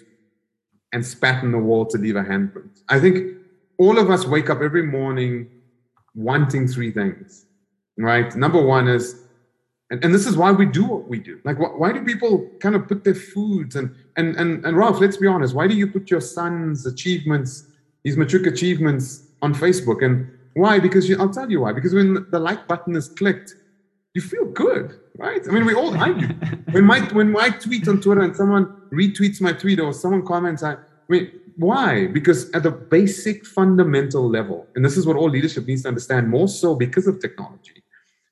and 0.93 1.05
spat 1.05 1.43
in 1.43 1.51
the 1.51 1.59
wall 1.59 1.85
to 1.87 1.99
leave 1.99 2.17
a 2.17 2.23
handprint. 2.23 2.81
I 2.89 3.01
think 3.01 3.37
all 3.79 3.99
of 3.99 4.11
us 4.11 4.27
wake 4.27 4.49
up 4.51 4.61
every 4.61 4.83
morning 4.83 5.51
wanting 6.15 6.69
three 6.69 6.93
things 6.93 7.47
right? 7.99 8.35
Number 8.35 8.61
one 8.61 8.89
is, 8.89 9.23
and, 9.91 10.05
and 10.05 10.15
this 10.15 10.27
is 10.27 10.37
why 10.37 10.51
we 10.51 10.67
do 10.67 10.85
what 10.85 11.09
we 11.09 11.19
do. 11.19 11.41
Like, 11.45 11.57
wh- 11.59 11.79
why 11.79 11.93
do 11.93 12.03
people 12.05 12.49
kind 12.61 12.75
of 12.75 12.89
put 12.89 13.05
their 13.05 13.15
foods 13.15 13.77
and, 13.77 13.95
and, 14.17 14.37
and, 14.37 14.65
and 14.65 14.77
Ralph, 14.77 15.01
let's 15.01 15.17
be 15.17 15.27
honest, 15.27 15.55
why 15.55 15.67
do 15.67 15.75
you 15.75 15.87
put 15.87 16.11
your 16.11 16.21
son's 16.21 16.87
achievements, 16.87 17.69
these 18.03 18.17
matric 18.17 18.47
achievements 18.47 19.25
on 19.45 19.55
Facebook. 19.55 20.05
And 20.05 20.29
why? 20.55 20.81
Because 20.81 21.09
you, 21.09 21.17
I'll 21.21 21.29
tell 21.33 21.51
you 21.51 21.61
why. 21.61 21.73
Because 21.73 21.95
when 21.95 22.27
the 22.31 22.41
like 22.41 22.67
button 22.67 22.97
is 22.97 23.09
clicked, 23.09 23.55
you 24.15 24.23
feel 24.23 24.47
good, 24.47 24.99
right? 25.19 25.43
I 25.47 25.53
mean, 25.53 25.67
we 25.67 25.75
all, 25.75 25.97
I 26.07 26.13
do. 26.13 26.27
when 26.73 26.85
my 26.85 27.01
when 27.13 27.37
I 27.37 27.51
tweet 27.51 27.87
on 27.87 28.01
Twitter 28.01 28.23
and 28.23 28.35
someone 28.35 28.65
retweets 28.93 29.41
my 29.41 29.53
tweet 29.53 29.79
or 29.79 29.93
someone 29.93 30.25
comments, 30.27 30.63
I, 30.63 30.73
I 30.73 30.77
mean, 31.09 31.31
why? 31.57 32.07
Because 32.07 32.51
at 32.53 32.63
the 32.63 32.71
basic 32.71 33.47
fundamental 33.47 34.29
level, 34.29 34.67
and 34.75 34.85
this 34.85 34.97
is 34.97 35.07
what 35.07 35.17
all 35.17 35.31
leadership 35.31 35.67
needs 35.67 35.83
to 35.83 35.89
understand 35.89 36.29
more 36.29 36.49
so 36.49 36.75
because 36.75 37.07
of 37.07 37.21
technology, 37.21 37.84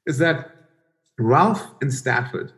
is 0.06 0.18
that 0.18 0.50
Ralph 1.18 1.66
and 1.80 1.92
Stafford 1.92 2.52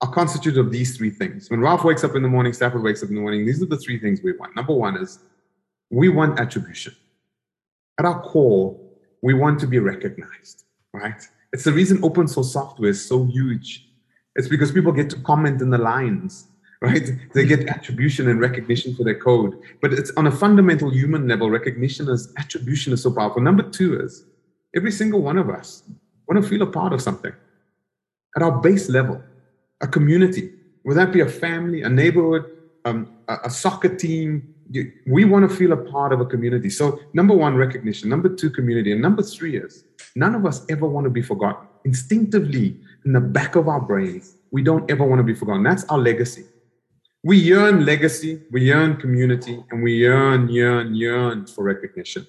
are 0.00 0.12
constituted 0.12 0.58
of 0.58 0.72
these 0.72 0.96
three 0.96 1.10
things. 1.10 1.50
When 1.50 1.60
Ralph 1.60 1.84
wakes 1.84 2.04
up 2.04 2.14
in 2.14 2.22
the 2.22 2.28
morning, 2.28 2.52
Stafford 2.52 2.82
wakes 2.82 3.02
up 3.02 3.08
in 3.08 3.14
the 3.14 3.20
morning, 3.20 3.46
these 3.46 3.62
are 3.62 3.66
the 3.66 3.78
three 3.78 3.98
things 3.98 4.22
we 4.22 4.32
want. 4.32 4.56
Number 4.56 4.74
one 4.74 4.96
is 4.96 5.20
we 5.90 6.08
want 6.08 6.40
attribution. 6.40 6.94
At 7.98 8.04
our 8.04 8.20
core, 8.22 8.78
we 9.22 9.34
want 9.34 9.60
to 9.60 9.66
be 9.66 9.78
recognized, 9.78 10.64
right? 10.92 11.22
It's 11.52 11.64
the 11.64 11.72
reason 11.72 12.00
open 12.02 12.26
source 12.26 12.52
software 12.52 12.90
is 12.90 13.06
so 13.06 13.24
huge. 13.24 13.88
It's 14.34 14.48
because 14.48 14.72
people 14.72 14.92
get 14.92 15.08
to 15.10 15.20
comment 15.20 15.62
in 15.62 15.70
the 15.70 15.78
lines 15.78 16.48
right? 16.84 17.10
They 17.32 17.46
get 17.46 17.66
attribution 17.76 18.28
and 18.28 18.40
recognition 18.40 18.94
for 18.94 19.04
their 19.04 19.18
code. 19.18 19.58
But 19.80 19.92
it's 19.92 20.12
on 20.16 20.26
a 20.26 20.30
fundamental 20.30 20.92
human 20.92 21.26
level, 21.26 21.50
recognition 21.50 22.08
is 22.08 22.32
attribution 22.36 22.92
is 22.92 23.02
so 23.02 23.10
powerful. 23.10 23.42
Number 23.42 23.62
two 23.62 24.00
is 24.00 24.26
every 24.76 24.92
single 24.92 25.22
one 25.22 25.38
of 25.38 25.48
us 25.48 25.82
want 26.26 26.42
to 26.42 26.48
feel 26.48 26.62
a 26.62 26.66
part 26.66 26.92
of 26.92 27.00
something 27.00 27.32
at 28.36 28.42
our 28.42 28.60
base 28.60 28.88
level, 28.88 29.22
a 29.80 29.86
community, 29.86 30.52
whether 30.82 31.04
that 31.04 31.12
be 31.12 31.20
a 31.20 31.28
family, 31.28 31.82
a 31.82 31.88
neighborhood, 31.88 32.44
um, 32.84 33.16
a, 33.28 33.38
a 33.44 33.50
soccer 33.50 33.94
team. 33.94 34.54
We 35.06 35.24
want 35.24 35.48
to 35.48 35.54
feel 35.54 35.72
a 35.72 35.76
part 35.76 36.12
of 36.12 36.20
a 36.20 36.24
community. 36.24 36.70
So, 36.70 36.98
number 37.12 37.34
one, 37.34 37.54
recognition. 37.54 38.08
Number 38.08 38.28
two, 38.28 38.50
community. 38.50 38.92
And 38.92 39.00
number 39.00 39.22
three 39.22 39.56
is 39.58 39.84
none 40.16 40.34
of 40.34 40.46
us 40.46 40.64
ever 40.68 40.86
want 40.86 41.04
to 41.04 41.10
be 41.10 41.22
forgotten. 41.22 41.68
Instinctively, 41.84 42.80
in 43.04 43.12
the 43.12 43.20
back 43.20 43.56
of 43.56 43.68
our 43.68 43.80
brains, 43.80 44.36
we 44.50 44.62
don't 44.62 44.90
ever 44.90 45.04
want 45.04 45.18
to 45.18 45.24
be 45.24 45.34
forgotten. 45.34 45.62
That's 45.62 45.84
our 45.84 45.98
legacy. 45.98 46.44
We 47.22 47.38
yearn 47.38 47.86
legacy, 47.86 48.42
we 48.50 48.62
yearn 48.62 48.96
community, 48.96 49.62
and 49.70 49.82
we 49.82 49.96
yearn, 49.96 50.48
yearn, 50.50 50.94
yearn 50.94 51.46
for 51.46 51.64
recognition. 51.64 52.26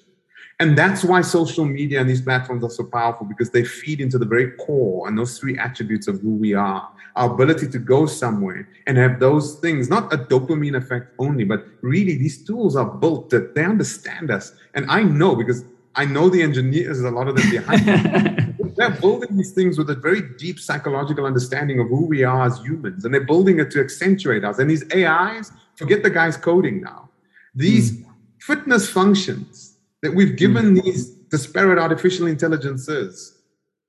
And 0.58 0.76
that's 0.76 1.04
why 1.04 1.20
social 1.20 1.66
media 1.66 2.00
and 2.00 2.08
these 2.08 2.22
platforms 2.22 2.64
are 2.64 2.70
so 2.70 2.84
powerful 2.84 3.26
because 3.26 3.50
they 3.50 3.62
feed 3.62 4.00
into 4.00 4.16
the 4.16 4.24
very 4.24 4.52
core 4.52 5.06
and 5.06 5.18
those 5.18 5.38
three 5.38 5.58
attributes 5.58 6.08
of 6.08 6.20
who 6.20 6.30
we 6.30 6.54
are 6.54 6.88
our 7.16 7.32
ability 7.32 7.66
to 7.68 7.78
go 7.78 8.06
somewhere 8.06 8.68
and 8.86 8.98
have 8.98 9.18
those 9.18 9.54
things, 9.56 9.88
not 9.88 10.12
a 10.12 10.18
dopamine 10.18 10.76
effect 10.76 11.14
only, 11.18 11.44
but 11.44 11.66
really 11.80 12.16
these 12.16 12.44
tools 12.44 12.76
are 12.76 12.84
built 12.84 13.30
that 13.30 13.54
they 13.54 13.64
understand 13.64 14.30
us. 14.30 14.52
And 14.74 14.88
I 14.90 15.02
know 15.02 15.34
because 15.34 15.64
I 15.94 16.04
know 16.04 16.28
the 16.28 16.42
engineers, 16.42 17.00
a 17.00 17.10
lot 17.10 17.26
of 17.26 17.36
them 17.36 17.50
behind 17.50 17.86
me. 17.86 18.54
they're 18.76 18.90
building 18.90 19.34
these 19.34 19.52
things 19.52 19.78
with 19.78 19.88
a 19.88 19.94
very 19.94 20.20
deep 20.36 20.60
psychological 20.60 21.24
understanding 21.24 21.80
of 21.80 21.88
who 21.88 22.04
we 22.04 22.22
are 22.22 22.44
as 22.44 22.58
humans, 22.60 23.06
and 23.06 23.14
they're 23.14 23.24
building 23.24 23.58
it 23.58 23.70
to 23.70 23.80
accentuate 23.80 24.44
us. 24.44 24.58
And 24.58 24.68
these 24.68 24.84
AIs, 24.94 25.50
forget 25.76 26.02
the 26.02 26.10
guys 26.10 26.36
coding 26.36 26.82
now. 26.82 27.08
These 27.54 27.92
mm. 27.92 28.04
fitness 28.38 28.90
functions 28.90 29.65
that 30.06 30.14
we've 30.14 30.36
given 30.36 30.76
mm. 30.76 30.84
these 30.84 31.10
disparate 31.34 31.80
artificial 31.80 32.28
intelligences 32.28 33.38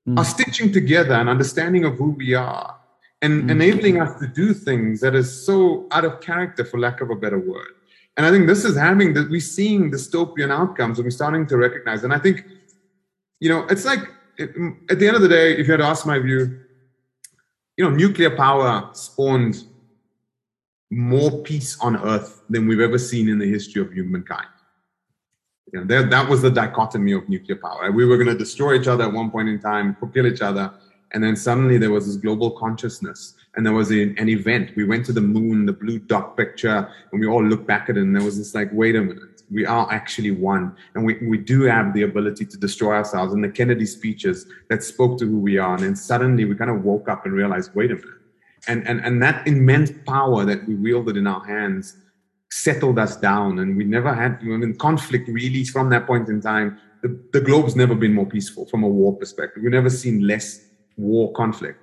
mm. 0.08 0.18
are 0.18 0.24
stitching 0.24 0.72
together 0.72 1.14
an 1.14 1.28
understanding 1.28 1.84
of 1.84 1.94
who 1.94 2.10
we 2.10 2.34
are 2.34 2.76
and 3.22 3.42
hmm. 3.42 3.50
enabling 3.50 4.00
us 4.00 4.18
to 4.20 4.26
do 4.28 4.54
things 4.54 5.00
that 5.00 5.14
is 5.14 5.28
so 5.46 5.86
out 5.90 6.04
of 6.04 6.20
character, 6.20 6.64
for 6.64 6.78
lack 6.78 7.00
of 7.00 7.10
a 7.10 7.16
better 7.16 7.38
word. 7.38 7.72
And 8.16 8.24
I 8.24 8.30
think 8.30 8.46
this 8.46 8.64
is 8.64 8.76
having 8.76 9.12
that 9.14 9.28
we're 9.28 9.40
seeing 9.40 9.90
dystopian 9.90 10.52
outcomes 10.52 10.98
and 10.98 11.06
we're 11.06 11.10
starting 11.10 11.44
to 11.48 11.56
recognize. 11.56 12.04
And 12.04 12.12
I 12.12 12.18
think, 12.18 12.44
you 13.40 13.48
know, 13.48 13.66
it's 13.70 13.84
like 13.84 14.00
it, 14.36 14.50
at 14.88 15.00
the 15.00 15.06
end 15.08 15.16
of 15.16 15.22
the 15.22 15.28
day, 15.28 15.56
if 15.56 15.66
you 15.66 15.72
had 15.72 15.78
to 15.78 15.86
ask 15.86 16.06
my 16.06 16.18
view, 16.18 16.60
you 17.76 17.84
know, 17.84 17.90
nuclear 17.90 18.30
power 18.36 18.88
spawned 18.92 19.64
more 20.90 21.42
peace 21.42 21.78
on 21.80 21.96
Earth 21.96 22.42
than 22.48 22.66
we've 22.66 22.80
ever 22.80 22.98
seen 22.98 23.28
in 23.28 23.38
the 23.38 23.50
history 23.50 23.82
of 23.82 23.92
humankind. 23.92 24.48
You 25.72 25.80
know, 25.80 25.86
that, 25.86 26.10
that 26.10 26.28
was 26.28 26.42
the 26.42 26.50
dichotomy 26.50 27.12
of 27.12 27.28
nuclear 27.28 27.56
power. 27.56 27.90
We 27.92 28.06
were 28.06 28.16
going 28.16 28.28
to 28.28 28.38
destroy 28.38 28.78
each 28.78 28.88
other 28.88 29.04
at 29.04 29.12
one 29.12 29.30
point 29.30 29.48
in 29.48 29.60
time, 29.60 29.96
kill 30.14 30.26
each 30.26 30.40
other, 30.40 30.72
and 31.12 31.22
then 31.22 31.36
suddenly 31.36 31.78
there 31.78 31.90
was 31.90 32.06
this 32.06 32.16
global 32.16 32.50
consciousness, 32.52 33.34
and 33.56 33.64
there 33.64 33.72
was 33.72 33.90
an, 33.90 34.14
an 34.18 34.28
event. 34.28 34.72
We 34.76 34.84
went 34.84 35.04
to 35.06 35.12
the 35.12 35.20
moon, 35.20 35.66
the 35.66 35.72
blue 35.72 35.98
dot 35.98 36.36
picture, 36.36 36.88
and 37.12 37.20
we 37.20 37.26
all 37.26 37.44
looked 37.44 37.66
back 37.66 37.88
at 37.88 37.96
it, 37.96 38.02
and 38.02 38.14
there 38.14 38.24
was 38.24 38.38
this 38.38 38.54
like, 38.54 38.70
wait 38.72 38.96
a 38.96 39.02
minute 39.02 39.38
we 39.50 39.64
are 39.66 39.90
actually 39.90 40.30
one 40.30 40.74
and 40.94 41.04
we, 41.04 41.14
we 41.26 41.38
do 41.38 41.62
have 41.62 41.94
the 41.94 42.02
ability 42.02 42.44
to 42.44 42.56
destroy 42.56 42.94
ourselves 42.94 43.32
and 43.32 43.42
the 43.42 43.48
kennedy 43.48 43.86
speeches 43.86 44.46
that 44.68 44.82
spoke 44.82 45.18
to 45.18 45.26
who 45.26 45.38
we 45.38 45.58
are 45.58 45.74
and 45.74 45.84
then 45.84 45.96
suddenly 45.96 46.44
we 46.44 46.54
kind 46.54 46.70
of 46.70 46.82
woke 46.84 47.08
up 47.08 47.24
and 47.24 47.34
realized 47.34 47.74
wait 47.74 47.90
a 47.90 47.94
minute 47.94 48.10
and 48.66 48.86
and, 48.86 49.00
and 49.00 49.22
that 49.22 49.46
immense 49.46 49.90
power 50.06 50.44
that 50.44 50.66
we 50.66 50.74
wielded 50.74 51.16
in 51.16 51.26
our 51.26 51.44
hands 51.44 51.96
settled 52.50 52.98
us 52.98 53.16
down 53.16 53.58
and 53.58 53.76
we 53.76 53.84
never 53.84 54.12
had 54.14 54.38
I 54.40 54.44
mean, 54.44 54.74
conflict 54.76 55.28
really 55.28 55.64
from 55.64 55.90
that 55.90 56.06
point 56.06 56.28
in 56.28 56.40
time 56.40 56.78
the, 57.02 57.20
the 57.32 57.40
globe's 57.40 57.76
never 57.76 57.94
been 57.94 58.14
more 58.14 58.26
peaceful 58.26 58.66
from 58.66 58.82
a 58.82 58.88
war 58.88 59.14
perspective 59.14 59.62
we've 59.62 59.72
never 59.72 59.90
seen 59.90 60.26
less 60.26 60.66
war 60.96 61.32
conflict 61.32 61.78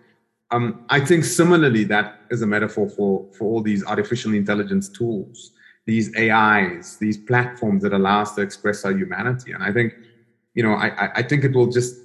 um, 0.52 0.86
I 0.90 1.00
think 1.00 1.26
similarly 1.26 1.84
that 1.86 2.22
is 2.30 2.42
a 2.42 2.48
metaphor 2.48 2.88
for, 2.90 3.28
for 3.38 3.46
all 3.46 3.62
these 3.62 3.84
artificial 3.86 4.34
intelligence 4.34 4.90
tools 4.90 5.52
these 5.86 6.16
AIs, 6.18 6.98
these 6.98 7.18
platforms 7.18 7.84
that 7.84 7.94
allow 7.94 8.22
us 8.22 8.34
to 8.36 8.42
express 8.42 8.86
our 8.86 8.92
humanity. 8.92 9.52
And 9.52 9.64
I 9.64 9.72
think, 9.72 9.94
you 10.56 10.64
know, 10.64 10.74
I, 10.74 11.12
I 11.16 11.24
think 11.24 11.44
it 11.44 11.54
will 11.54 11.68
just, 11.68 12.02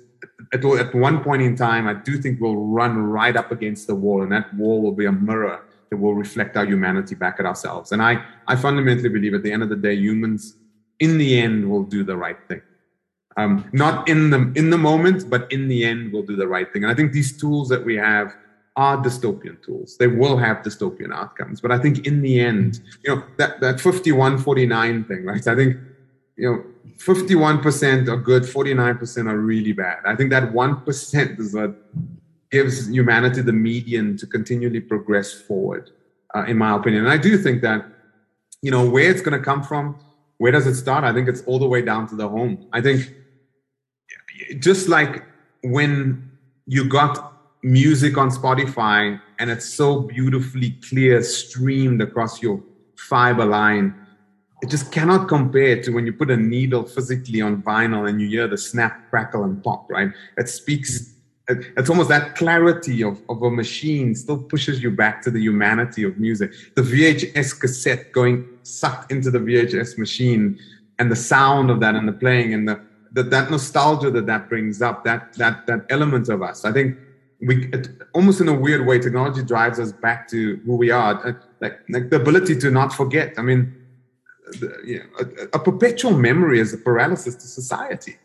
at 0.53 0.95
one 0.95 1.23
point 1.23 1.43
in 1.43 1.57
time, 1.57 1.89
I 1.89 1.95
do 1.95 2.19
think 2.19 2.41
we'll 2.41 2.57
run 2.57 2.99
right 2.99 3.37
up 3.37 3.53
against 3.53 3.87
the 3.87 3.95
wall, 3.95 4.23
and 4.23 4.33
that 4.33 4.53
wall 4.55 4.83
will 4.83 4.93
be 4.93 5.07
a 5.07 5.13
mirror 5.13 5.65
that 5.91 5.97
will 5.97 6.15
reflect 6.15 6.57
our 6.57 6.65
humanity 6.65 7.15
back 7.15 7.41
at 7.41 7.47
ourselves. 7.47 7.93
And 7.93 8.03
I, 8.03 8.25
I 8.47 8.57
fundamentally 8.57 9.09
believe 9.09 9.35
at 9.35 9.43
the 9.43 9.53
end 9.53 9.63
of 9.63 9.69
the 9.69 9.77
day, 9.77 9.95
humans, 9.95 10.57
in 11.01 11.19
the 11.19 11.39
end, 11.41 11.69
will 11.69 11.85
do 11.85 12.05
the 12.05 12.17
right 12.17 12.39
thing. 12.49 12.63
Um, 13.37 13.69
not 13.73 14.09
in 14.09 14.31
the 14.31 14.53
in 14.57 14.71
the 14.71 14.79
moment, 14.79 15.31
but 15.31 15.51
in 15.53 15.69
the 15.69 15.85
end, 15.85 16.13
will 16.13 16.23
do 16.23 16.37
the 16.37 16.49
right 16.49 16.71
thing. 16.73 16.83
And 16.83 16.93
I 16.93 16.95
think 16.95 17.13
these 17.13 17.37
tools 17.39 17.69
that 17.69 17.85
we 17.85 17.97
have 17.97 18.35
are 18.77 18.97
dystopian 18.97 19.63
tools. 19.63 19.97
They 19.97 20.07
will 20.07 20.37
have 20.37 20.59
dystopian 20.59 21.13
outcomes. 21.13 21.61
But 21.61 21.73
I 21.73 21.79
think 21.79 22.07
in 22.07 22.23
the 22.23 22.41
end, 22.41 22.81
you 23.05 23.15
know, 23.15 23.23
that, 23.37 23.61
that 23.61 23.81
51 23.81 24.39
49 24.39 25.05
thing, 25.05 25.25
right? 25.25 25.47
I 25.47 25.55
think, 25.55 25.77
you 26.37 26.51
know, 26.51 26.65
51% 26.97 28.09
are 28.09 28.17
good, 28.17 28.45
49% 28.45 29.27
are 29.27 29.39
really 29.39 29.73
bad. 29.73 29.99
I 30.07 30.15
think 30.15 30.31
that 30.31 30.53
1% 30.53 31.41
is 31.41 31.55
what 31.55 31.75
gives 32.51 32.89
humanity 32.89 33.43
the 33.43 33.53
median 33.53 34.17
to 34.19 34.27
continually 34.27 34.81
progress 34.81 35.33
forward, 35.33 35.91
uh, 36.35 36.45
in 36.45 36.59
my 36.59 36.77
opinion. 36.77 37.05
And 37.05 37.13
I 37.13 37.17
do 37.17 37.39
think 37.39 37.63
that, 37.63 37.87
you 38.63 38.71
know, 38.71 38.89
where 38.89 39.11
it's 39.11 39.23
going 39.23 39.39
to 39.39 39.45
come 39.45 39.63
from, 39.63 39.99
where 40.39 40.53
does 40.53 40.67
it 40.67 40.75
start? 40.75 41.05
I 41.05 41.13
think 41.13 41.29
it's 41.29 41.43
all 41.43 41.59
the 41.59 41.69
way 41.69 41.83
down 41.83 42.09
to 42.09 42.17
the 42.17 42.29
home. 42.29 42.67
I 42.73 42.81
think 42.81 43.15
just 44.59 44.89
like 44.89 45.25
when 45.63 46.31
you 46.67 46.85
got 46.85 47.31
music 47.63 48.17
on 48.17 48.31
Spotify 48.31 49.21
and 49.39 49.51
it's 49.51 49.69
so 49.69 50.01
beautifully 50.01 50.79
clear 50.89 51.23
streamed 51.23 52.01
across 52.01 52.43
your 52.43 52.63
fiber 52.97 53.45
line. 53.45 53.95
It 54.63 54.69
just 54.69 54.93
cannot 54.93 55.29
compare 55.29 55.83
to 55.83 55.91
when 55.91 56.05
you 56.07 56.13
put 56.13 56.31
a 56.31 56.37
needle 56.37 56.85
physically 56.85 57.41
on 57.41 57.63
vinyl 57.63 58.09
and 58.09 58.21
you 58.21 58.29
hear 58.29 58.47
the 58.47 58.59
snap, 58.59 59.09
crackle, 59.09 59.45
and 59.45 59.63
pop, 59.65 59.91
right? 59.91 60.11
It 60.37 60.49
speaks, 60.49 61.15
it's 61.77 61.91
almost 61.91 62.09
that 62.09 62.37
clarity 62.37 63.03
of, 63.03 63.21
of 63.29 63.43
a 63.43 63.51
machine 63.51 64.15
still 64.15 64.39
pushes 64.39 64.83
you 64.83 64.91
back 64.91 65.23
to 65.23 65.31
the 65.31 65.41
humanity 65.41 66.05
of 66.05 66.19
music. 66.19 66.53
The 66.75 66.83
VHS 66.83 67.59
cassette 67.61 68.13
going 68.13 68.47
sucked 68.63 69.11
into 69.11 69.31
the 69.31 69.39
VHS 69.39 69.99
machine 69.99 70.59
and 70.99 71.11
the 71.11 71.17
sound 71.17 71.71
of 71.71 71.81
that 71.81 71.95
and 71.95 72.07
the 72.07 72.13
playing 72.13 72.55
and 72.55 72.69
the, 72.69 72.81
the 73.13 73.23
that 73.25 73.51
nostalgia 73.51 74.11
that 74.11 74.27
that 74.27 74.49
brings 74.49 74.83
up, 74.83 75.05
that, 75.05 75.33
that, 75.35 75.67
that 75.67 75.87
element 75.91 76.29
of 76.29 76.43
us. 76.43 76.65
I 76.65 76.73
think 76.73 76.97
we 77.41 77.67
it, 77.73 77.89
almost 78.13 78.41
in 78.41 78.49
a 78.49 78.55
weird 78.55 78.87
way 78.87 78.99
technology 78.99 79.43
drives 79.43 79.81
us 79.81 79.93
back 79.93 80.29
to 80.29 80.57
who 80.67 80.77
we 80.77 80.91
are 80.91 81.27
uh, 81.27 81.33
like, 81.61 81.81
like 81.89 82.11
the 82.11 82.17
ability 82.17 82.55
to 82.57 82.71
not 82.71 82.93
forget 82.93 83.33
i 83.39 83.43
mean 83.43 83.75
the, 84.61 85.01
a, 85.19 85.57
a, 85.57 85.59
perpetual 85.59 86.13
memory 86.13 86.59
is 86.61 86.75
a 86.75 86.79
paralysis 86.79 87.35
to 87.37 87.47
society 87.47 88.19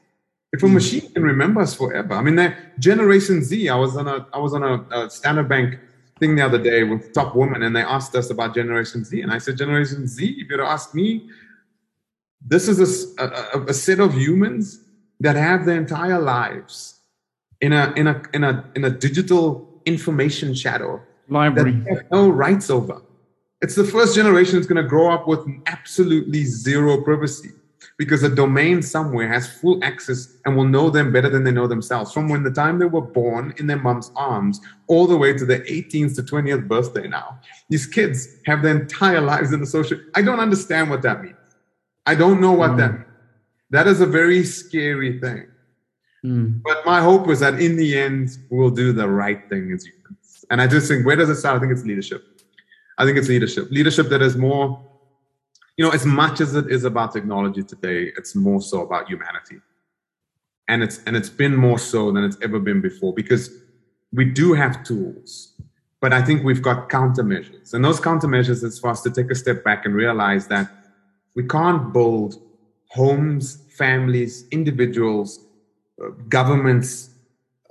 if 0.54 0.64
a 0.64 0.68
hmm. 0.68 0.74
machine 0.76 1.12
can 1.14 1.24
remember 1.24 1.62
us 1.62 1.76
forever 1.76 2.14
i 2.14 2.22
mean 2.22 2.56
generation 2.80 3.44
z 3.44 3.70
i 3.70 3.76
was 3.76 3.96
on 3.98 4.08
a 4.08 4.26
i 4.34 4.38
was 4.38 4.54
on 4.54 4.64
a, 4.64 4.86
a 4.98 5.10
standard 5.10 5.50
bank 5.50 5.80
thing 6.20 6.36
the 6.36 6.46
other 6.46 6.58
day 6.58 6.84
with 6.84 7.12
top 7.12 7.36
woman, 7.36 7.64
and 7.64 7.76
they 7.76 7.82
asked 7.82 8.16
us 8.16 8.30
about 8.30 8.56
generation 8.56 9.04
z 9.04 9.22
and 9.22 9.32
i 9.32 9.38
said 9.38 9.58
generation 9.58 10.08
z 10.08 10.36
if 10.40 10.50
you 10.50 10.58
were 10.58 10.64
to 10.64 10.70
ask 10.70 10.94
me 10.94 11.30
this 12.48 12.68
is 12.68 12.80
a, 13.18 13.24
a, 13.24 13.62
a 13.66 13.74
set 13.74 14.00
of 14.00 14.14
humans 14.14 14.82
that 15.20 15.36
have 15.36 15.66
their 15.66 15.78
entire 15.78 16.20
lives 16.20 17.00
in 17.62 17.74
a 17.74 17.92
in 17.96 18.08
a 18.08 18.22
in 18.34 18.44
a 18.44 18.64
in 18.76 18.86
a 18.86 18.90
digital 18.90 19.82
information 19.86 20.54
shadow 20.54 21.02
library 21.28 21.72
that 21.72 21.90
have 21.90 22.12
no 22.12 22.30
rights 22.30 22.70
over. 22.70 23.02
It's 23.62 23.76
the 23.76 23.84
first 23.84 24.16
generation 24.16 24.56
that's 24.56 24.68
going 24.68 24.84
to 24.84 24.88
grow 24.88 25.12
up 25.12 25.28
with 25.28 25.40
absolutely 25.66 26.44
zero 26.44 27.02
privacy. 27.02 27.52
Because 27.98 28.24
a 28.24 28.30
domain 28.30 28.82
somewhere 28.82 29.28
has 29.28 29.48
full 29.48 29.82
access 29.84 30.38
and 30.46 30.56
will 30.56 30.66
know 30.66 30.90
them 30.90 31.14
better 31.14 31.30
than 31.30 31.44
they 31.44 31.52
know 31.52 31.68
themselves 31.68 32.12
from 32.12 32.28
when 32.28 32.44
the 32.44 32.52
time 32.52 32.78
they 32.78 32.86
were 32.86 33.02
born 33.02 33.54
in 33.58 33.68
their 33.68 33.78
mom's 33.78 34.12
arms 34.16 34.60
all 34.88 35.08
the 35.08 35.16
way 35.16 35.34
to 35.34 35.46
their 35.46 35.62
18th 35.62 36.16
to 36.16 36.24
20th 36.24 36.68
birthday 36.68 37.08
now. 37.08 37.40
These 37.70 37.88
kids 37.88 38.28
have 38.46 38.62
their 38.62 38.78
entire 38.78 39.22
lives 39.22 39.54
in 39.54 39.62
the 39.62 39.66
social. 39.66 39.98
I 40.14 40.22
don't 40.22 40.40
understand 40.40 40.90
what 40.90 41.02
that 41.04 41.24
means. 41.24 41.36
I 42.06 42.16
don't 42.16 42.42
know 42.42 42.52
what 42.52 42.72
mm. 42.72 42.78
that 42.78 42.92
means. 42.94 43.06
That 43.70 43.88
is 43.88 44.02
a 44.02 44.06
very 44.06 44.44
scary 44.44 45.20
thing. 45.20 45.48
Mm. 46.24 46.62
But 46.64 46.86
my 46.86 47.02
hope 47.02 47.28
was 47.28 47.40
that 47.40 47.60
in 47.62 47.78
the 47.78 47.98
end, 47.98 48.38
we'll 48.50 48.70
do 48.70 48.92
the 48.92 49.08
right 49.08 49.48
thing 49.50 49.72
as 49.72 49.86
humans. 49.86 50.46
And 50.52 50.62
I 50.62 50.68
just 50.68 50.88
think, 50.88 51.06
where 51.06 51.16
does 51.16 51.30
it 51.30 51.36
start? 51.38 51.58
I 51.58 51.60
think 51.60 51.72
it's 51.72 51.86
leadership. 51.86 52.24
I 52.98 53.06
think 53.06 53.18
it's 53.18 53.30
leadership. 53.30 53.72
Leadership 53.72 54.10
that 54.10 54.22
is 54.22 54.36
more 54.36 54.82
you 55.78 55.86
know, 55.86 55.92
as 55.92 56.06
much 56.06 56.40
as 56.40 56.56
it 56.56 56.72
is 56.72 56.84
about 56.86 57.12
technology 57.12 57.64
today, 57.64 58.12
it's 58.18 58.36
more 58.36 58.62
so 58.62 58.82
about 58.82 59.10
humanity. 59.10 59.58
And 60.68 60.82
it's 60.82 61.04
and 61.06 61.16
it's 61.16 61.30
been 61.30 61.56
more 61.56 61.78
so 61.78 62.12
than 62.12 62.24
it's 62.24 62.38
ever 62.42 62.60
been 62.60 62.82
before 62.82 63.14
because 63.14 63.50
we 64.12 64.26
do 64.26 64.54
have 64.54 64.84
tools, 64.84 65.54
but 66.02 66.14
I 66.14 66.22
think 66.22 66.44
we've 66.44 66.62
got 66.62 66.90
countermeasures. 66.90 67.74
And 67.74 67.84
those 67.84 68.00
countermeasures 68.00 68.64
is 68.64 68.80
for 68.80 68.90
us 68.90 69.02
to 69.04 69.12
take 69.12 69.30
a 69.30 69.36
step 69.36 69.64
back 69.64 69.86
and 69.86 69.94
realize 69.94 70.48
that 70.48 70.72
we 71.36 71.44
can't 71.44 71.94
build 71.94 72.42
homes, 72.90 73.64
families, 73.78 74.46
individuals, 74.52 75.46
uh, 76.02 76.10
governments, 76.30 77.10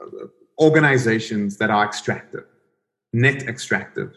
uh, 0.00 0.26
organizations 0.60 1.56
that 1.56 1.70
are 1.70 1.84
extractive, 1.84 2.44
net 3.12 3.48
extractive 3.48 4.14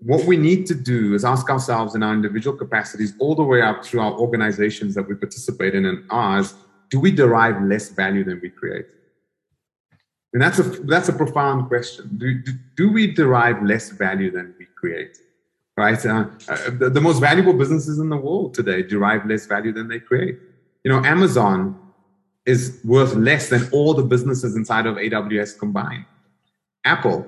what 0.00 0.24
we 0.26 0.36
need 0.36 0.66
to 0.66 0.74
do 0.74 1.14
is 1.14 1.24
ask 1.24 1.50
ourselves 1.50 1.94
in 1.94 2.02
our 2.02 2.12
individual 2.12 2.56
capacities, 2.56 3.14
all 3.18 3.34
the 3.34 3.42
way 3.42 3.62
up 3.62 3.84
through 3.84 4.00
our 4.00 4.12
organizations 4.12 4.94
that 4.94 5.08
we 5.08 5.14
participate 5.14 5.74
in 5.74 5.86
and 5.86 6.04
ours, 6.10 6.54
do 6.88 7.00
we 7.00 7.10
derive 7.10 7.62
less 7.62 7.88
value 7.88 8.24
than 8.24 8.40
we 8.40 8.48
create? 8.48 8.86
And 10.32 10.42
that's 10.42 10.58
a 10.58 10.62
that's 10.62 11.08
a 11.08 11.12
profound 11.12 11.68
question. 11.68 12.16
Do, 12.18 12.34
do, 12.34 12.52
do 12.76 12.92
we 12.92 13.12
derive 13.12 13.62
less 13.62 13.90
value 13.90 14.30
than 14.30 14.54
we 14.58 14.66
create? 14.76 15.18
Right? 15.76 16.04
Uh, 16.04 16.26
uh, 16.48 16.70
the, 16.70 16.90
the 16.90 17.00
most 17.00 17.20
valuable 17.20 17.54
businesses 17.54 17.98
in 17.98 18.08
the 18.08 18.16
world 18.16 18.52
today 18.52 18.82
derive 18.82 19.26
less 19.26 19.46
value 19.46 19.72
than 19.72 19.88
they 19.88 20.00
create. 20.00 20.38
You 20.84 20.92
know, 20.92 21.04
Amazon 21.04 21.78
is 22.46 22.80
worth 22.84 23.14
less 23.14 23.48
than 23.48 23.68
all 23.72 23.94
the 23.94 24.02
businesses 24.02 24.56
inside 24.56 24.86
of 24.86 24.96
AWS 24.96 25.58
combined. 25.58 26.04
Apple 26.84 27.26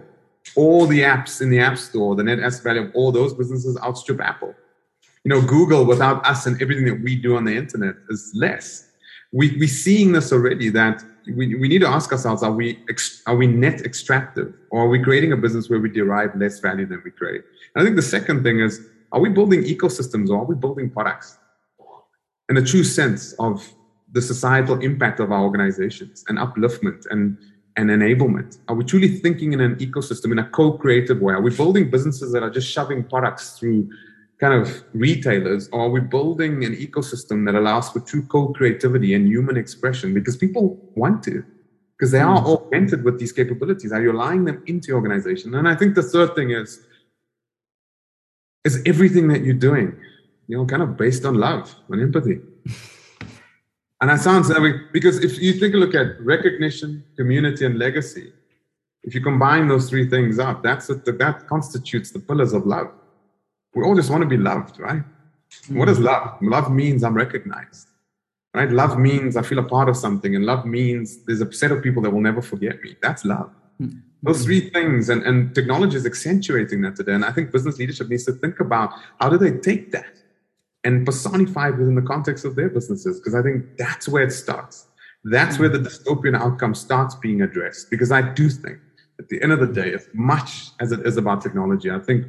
all 0.57 0.87
the 0.87 1.01
apps 1.01 1.41
in 1.41 1.51
the 1.51 1.61
App 1.61 1.79
Store, 1.79 2.15
the 2.15 2.25
net 2.25 2.41
asset 2.41 2.65
value 2.65 2.83
of 2.83 2.91
all 2.95 3.13
those 3.13 3.35
businesses 3.35 3.79
outstrip 3.83 4.21
Apple. 4.21 4.55
You 5.25 5.29
know, 5.29 5.43
Google 5.43 5.85
without 5.85 6.25
us 6.27 6.47
and 6.47 6.61
everything 6.61 6.87
that 6.87 7.03
we 7.03 7.15
do 7.15 7.37
on 7.37 7.45
the 7.45 7.55
internet 7.55 7.95
is 8.09 8.33
less. 8.35 8.89
We, 9.33 9.57
we're 9.59 9.69
seeing 9.69 10.13
this 10.13 10.33
already 10.33 10.71
that 10.71 11.05
we, 11.27 11.55
we 11.55 11.69
need 11.69 11.81
to 11.81 11.89
ask 11.89 12.11
ourselves, 12.11 12.43
are 12.43 12.53
we, 12.53 12.83
are 13.27 13.37
we 13.37 13.47
net 13.47 13.83
extractive 13.83 14.55
or 14.71 14.85
are 14.85 14.89
we 14.89 15.03
creating 15.03 15.33
a 15.33 15.37
business 15.37 15.69
where 15.69 15.79
we 15.79 15.91
derive 15.91 16.35
less 16.37 16.59
value 16.59 16.87
than 16.87 17.03
we 17.05 17.11
create? 17.11 17.43
And 17.75 17.83
I 17.83 17.85
think 17.85 17.97
the 17.97 18.03
second 18.03 18.43
thing 18.43 18.61
is, 18.61 18.81
are 19.13 19.21
we 19.21 19.29
building 19.29 19.63
ecosystems 19.63 20.31
or 20.31 20.39
are 20.39 20.45
we 20.45 20.55
building 20.55 20.91
products? 20.91 21.39
In 22.49 22.57
a 22.57 22.63
true 22.63 22.83
sense 22.83 23.33
of 23.35 23.69
the 24.13 24.23
societal 24.23 24.81
impact 24.81 25.21
of 25.21 25.31
our 25.31 25.43
organizations 25.43 26.25
and 26.29 26.39
upliftment 26.39 27.07
and 27.11 27.39
and 27.77 27.91
enablement? 27.91 28.59
Are 28.69 28.75
we 28.75 28.85
truly 28.85 29.09
thinking 29.09 29.53
in 29.53 29.61
an 29.61 29.77
ecosystem 29.77 30.33
in 30.33 30.39
a 30.39 30.49
co-creative 30.49 31.21
way? 31.21 31.35
Are 31.35 31.41
we 31.41 31.55
building 31.55 31.91
businesses 31.91 32.33
that 32.33 32.43
are 32.43 32.51
just 32.51 32.71
shoving 32.71 33.05
products 33.05 33.59
through 33.59 33.89
kind 34.41 34.55
of 34.55 34.83
retailers, 34.95 35.69
or 35.69 35.83
are 35.83 35.91
we 35.91 36.01
building 36.01 36.65
an 36.65 36.75
ecosystem 36.75 37.45
that 37.45 37.55
allows 37.55 37.91
for 37.91 38.01
true 38.01 38.23
co-creativity 38.23 39.15
and 39.15 39.29
human 39.29 39.57
expression? 39.57 40.15
Because 40.15 40.37
people 40.37 40.79
want 40.95 41.23
to, 41.25 41.45
because 41.99 42.11
they 42.11 42.21
are 42.21 42.41
hmm. 42.41 42.47
augmented 42.47 43.05
with 43.05 43.19
these 43.19 43.33
capabilities. 43.33 43.93
Are 43.93 44.01
you 44.01 44.13
aligning 44.13 44.47
them 44.47 44.63
into 44.67 44.89
your 44.89 44.97
organization? 44.97 45.55
And 45.55 45.69
I 45.69 45.75
think 45.77 45.95
the 45.95 46.03
third 46.03 46.35
thing 46.35 46.51
is 46.51 46.81
is 48.65 48.83
everything 48.85 49.29
that 49.29 49.43
you're 49.43 49.55
doing, 49.55 49.97
you 50.47 50.57
know, 50.57 50.67
kind 50.67 50.83
of 50.83 50.97
based 50.97 51.25
on 51.25 51.35
love 51.35 51.75
and 51.89 52.03
empathy. 52.03 52.41
And 54.01 54.09
that 54.09 54.21
sounds 54.21 54.51
I 54.51 54.59
because 54.93 55.23
if 55.23 55.39
you 55.39 55.59
take 55.61 55.75
a 55.75 55.77
look 55.77 55.95
at 55.95 56.21
recognition, 56.21 57.05
community, 57.17 57.67
and 57.67 57.79
legacy, 57.79 58.33
if 59.03 59.15
you 59.15 59.21
combine 59.21 59.69
those 59.69 59.91
three 59.91 60.09
things 60.09 60.39
up, 60.39 60.63
that's 60.63 60.89
a, 60.89 60.95
that 60.95 61.47
constitutes 61.47 62.11
the 62.11 62.19
pillars 62.19 62.53
of 62.53 62.67
love. 62.67 62.91
We 63.75 63.85
all 63.85 63.95
just 63.95 64.11
want 64.11 64.23
to 64.23 64.29
be 64.29 64.39
loved, 64.39 64.79
right? 64.79 65.03
Mm-hmm. 65.03 65.79
What 65.79 65.89
is 65.89 65.99
love? 65.99 66.39
Love 66.41 66.71
means 66.71 67.05
I'm 67.05 67.15
recognized, 67.15 67.89
right? 68.55 68.71
Love 68.71 68.99
means 68.99 69.37
I 69.37 69.43
feel 69.43 69.59
a 69.59 69.63
part 69.63 69.89
of 69.89 69.97
something, 69.97 70.35
and 70.35 70.47
love 70.47 70.65
means 70.65 71.23
there's 71.25 71.43
a 71.43 71.53
set 71.53 71.71
of 71.71 71.83
people 71.83 72.03
that 72.03 72.11
will 72.11 72.21
never 72.23 72.41
forget 72.41 72.83
me. 72.83 72.97
That's 73.03 73.25
love. 73.25 73.51
Mm-hmm. 73.81 73.99
Those 74.23 74.45
three 74.45 74.71
things, 74.71 75.09
and, 75.09 75.23
and 75.23 75.55
technology 75.55 75.97
is 75.97 76.05
accentuating 76.05 76.83
that 76.83 76.97
today. 76.97 77.13
And 77.13 77.25
I 77.25 77.33
think 77.33 77.53
business 77.53 77.79
leadership 77.79 78.09
needs 78.09 78.25
to 78.25 78.33
think 78.33 78.61
about 78.61 78.93
how 79.19 79.29
do 79.31 79.39
they 79.39 79.53
take 79.53 79.93
that 79.93 80.20
and 80.85 81.05
personified 81.05 81.79
within 81.79 81.95
the 81.95 82.03
context 82.03 82.45
of 82.45 82.57
their 82.57 82.69
businesses 82.69 83.21
because 83.21 83.35
I 83.35 83.43
think 83.43 83.77
that's 83.77 84.09
where 84.09 84.23
it 84.23 84.33
starts. 84.33 84.87
That's 85.25 85.59
where 85.59 85.69
the 85.69 85.79
dystopian 85.79 86.39
outcome 86.39 86.75
starts 86.75 87.15
being 87.15 87.43
addressed. 87.43 87.91
Because 87.91 88.11
I 88.11 88.23
do 88.23 88.49
think 88.49 88.79
at 89.19 89.29
the 89.29 89.43
end 89.43 89.53
of 89.53 89.61
the 89.61 89.67
day, 89.67 89.93
as 89.93 90.09
much 90.15 90.71
as 90.81 90.93
it 90.93 91.07
is 91.07 91.19
about 91.19 91.43
technology, 91.43 91.91
I 91.91 91.99
think 91.99 92.27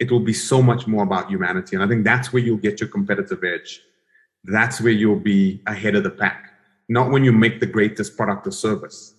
it 0.00 0.10
will 0.10 0.20
be 0.20 0.32
so 0.32 0.60
much 0.60 0.86
more 0.86 1.04
about 1.04 1.30
humanity. 1.30 1.76
And 1.76 1.84
I 1.84 1.88
think 1.88 2.04
that's 2.04 2.32
where 2.32 2.42
you'll 2.42 2.56
get 2.56 2.80
your 2.80 2.88
competitive 2.88 3.42
edge. 3.44 3.80
That's 4.44 4.80
where 4.80 4.92
you'll 4.92 5.20
be 5.20 5.62
ahead 5.66 5.94
of 5.94 6.02
the 6.02 6.10
pack, 6.10 6.52
not 6.88 7.10
when 7.10 7.24
you 7.24 7.32
make 7.32 7.60
the 7.60 7.66
greatest 7.66 8.16
product 8.16 8.46
or 8.46 8.50
service, 8.50 9.14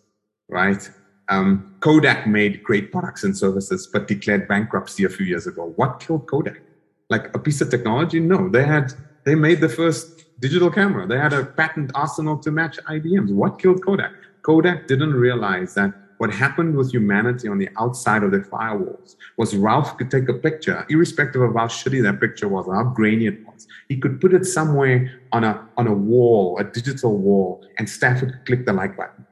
right? 0.49 0.89
Um, 1.29 1.75
Kodak 1.79 2.27
made 2.27 2.63
great 2.63 2.91
products 2.91 3.23
and 3.23 3.37
services, 3.37 3.87
but 3.91 4.07
declared 4.07 4.47
bankruptcy 4.47 5.03
a 5.03 5.09
few 5.09 5.25
years 5.25 5.47
ago. 5.47 5.73
What 5.75 5.99
killed 5.99 6.27
Kodak? 6.27 6.61
Like 7.09 7.33
a 7.35 7.39
piece 7.39 7.61
of 7.61 7.69
technology. 7.69 8.19
No, 8.19 8.49
they 8.49 8.63
had 8.63 8.93
they 9.25 9.35
made 9.35 9.61
the 9.61 9.69
first 9.69 10.25
digital 10.39 10.69
camera. 10.69 11.05
They 11.05 11.17
had 11.17 11.33
a 11.33 11.45
patent 11.45 11.91
arsenal 11.93 12.37
to 12.39 12.51
match 12.51 12.79
IBM's. 12.87 13.31
What 13.31 13.59
killed 13.59 13.83
Kodak? 13.83 14.13
Kodak 14.43 14.87
didn't 14.87 15.13
realize 15.13 15.73
that 15.73 15.93
what 16.19 16.33
happened 16.33 16.75
with 16.75 16.91
humanity 16.91 17.47
on 17.47 17.57
the 17.57 17.69
outside 17.77 18.23
of 18.23 18.31
their 18.31 18.43
firewalls 18.43 19.15
was 19.37 19.55
Ralph 19.55 19.97
could 19.97 20.11
take 20.11 20.27
a 20.27 20.33
picture, 20.33 20.85
irrespective 20.89 21.41
of 21.41 21.55
how 21.55 21.67
shitty 21.67 22.03
that 22.03 22.19
picture 22.19 22.47
was 22.47 22.65
how 22.67 22.83
grainy 22.83 23.27
it 23.27 23.45
was. 23.45 23.67
He 23.87 23.97
could 23.97 24.19
put 24.19 24.33
it 24.33 24.45
somewhere 24.45 25.21
on 25.31 25.43
a 25.43 25.67
on 25.77 25.87
a 25.87 25.93
wall, 25.93 26.57
a 26.59 26.63
digital 26.63 27.17
wall, 27.17 27.65
and 27.77 27.89
staff 27.89 28.21
would 28.21 28.45
click 28.45 28.65
the 28.65 28.73
like 28.73 28.97
button. 28.97 29.25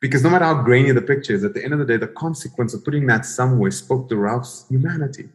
Because 0.00 0.24
no 0.24 0.30
matter 0.30 0.46
how 0.46 0.62
grainy 0.62 0.92
the 0.92 1.02
picture 1.02 1.34
is, 1.34 1.44
at 1.44 1.52
the 1.52 1.62
end 1.62 1.74
of 1.74 1.78
the 1.78 1.84
day, 1.84 1.98
the 1.98 2.08
consequence 2.08 2.72
of 2.72 2.82
putting 2.84 3.06
that 3.06 3.26
somewhere 3.26 3.70
spoke 3.70 4.08
to 4.08 4.16
Ralph's 4.16 4.64
humanity. 4.70 5.28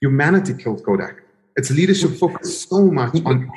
Humanity 0.00 0.54
killed 0.54 0.84
Kodak. 0.84 1.23
Its 1.56 1.70
leadership 1.70 2.12
focused 2.12 2.68
so 2.68 2.90
much 2.90 3.14
on. 3.24 3.50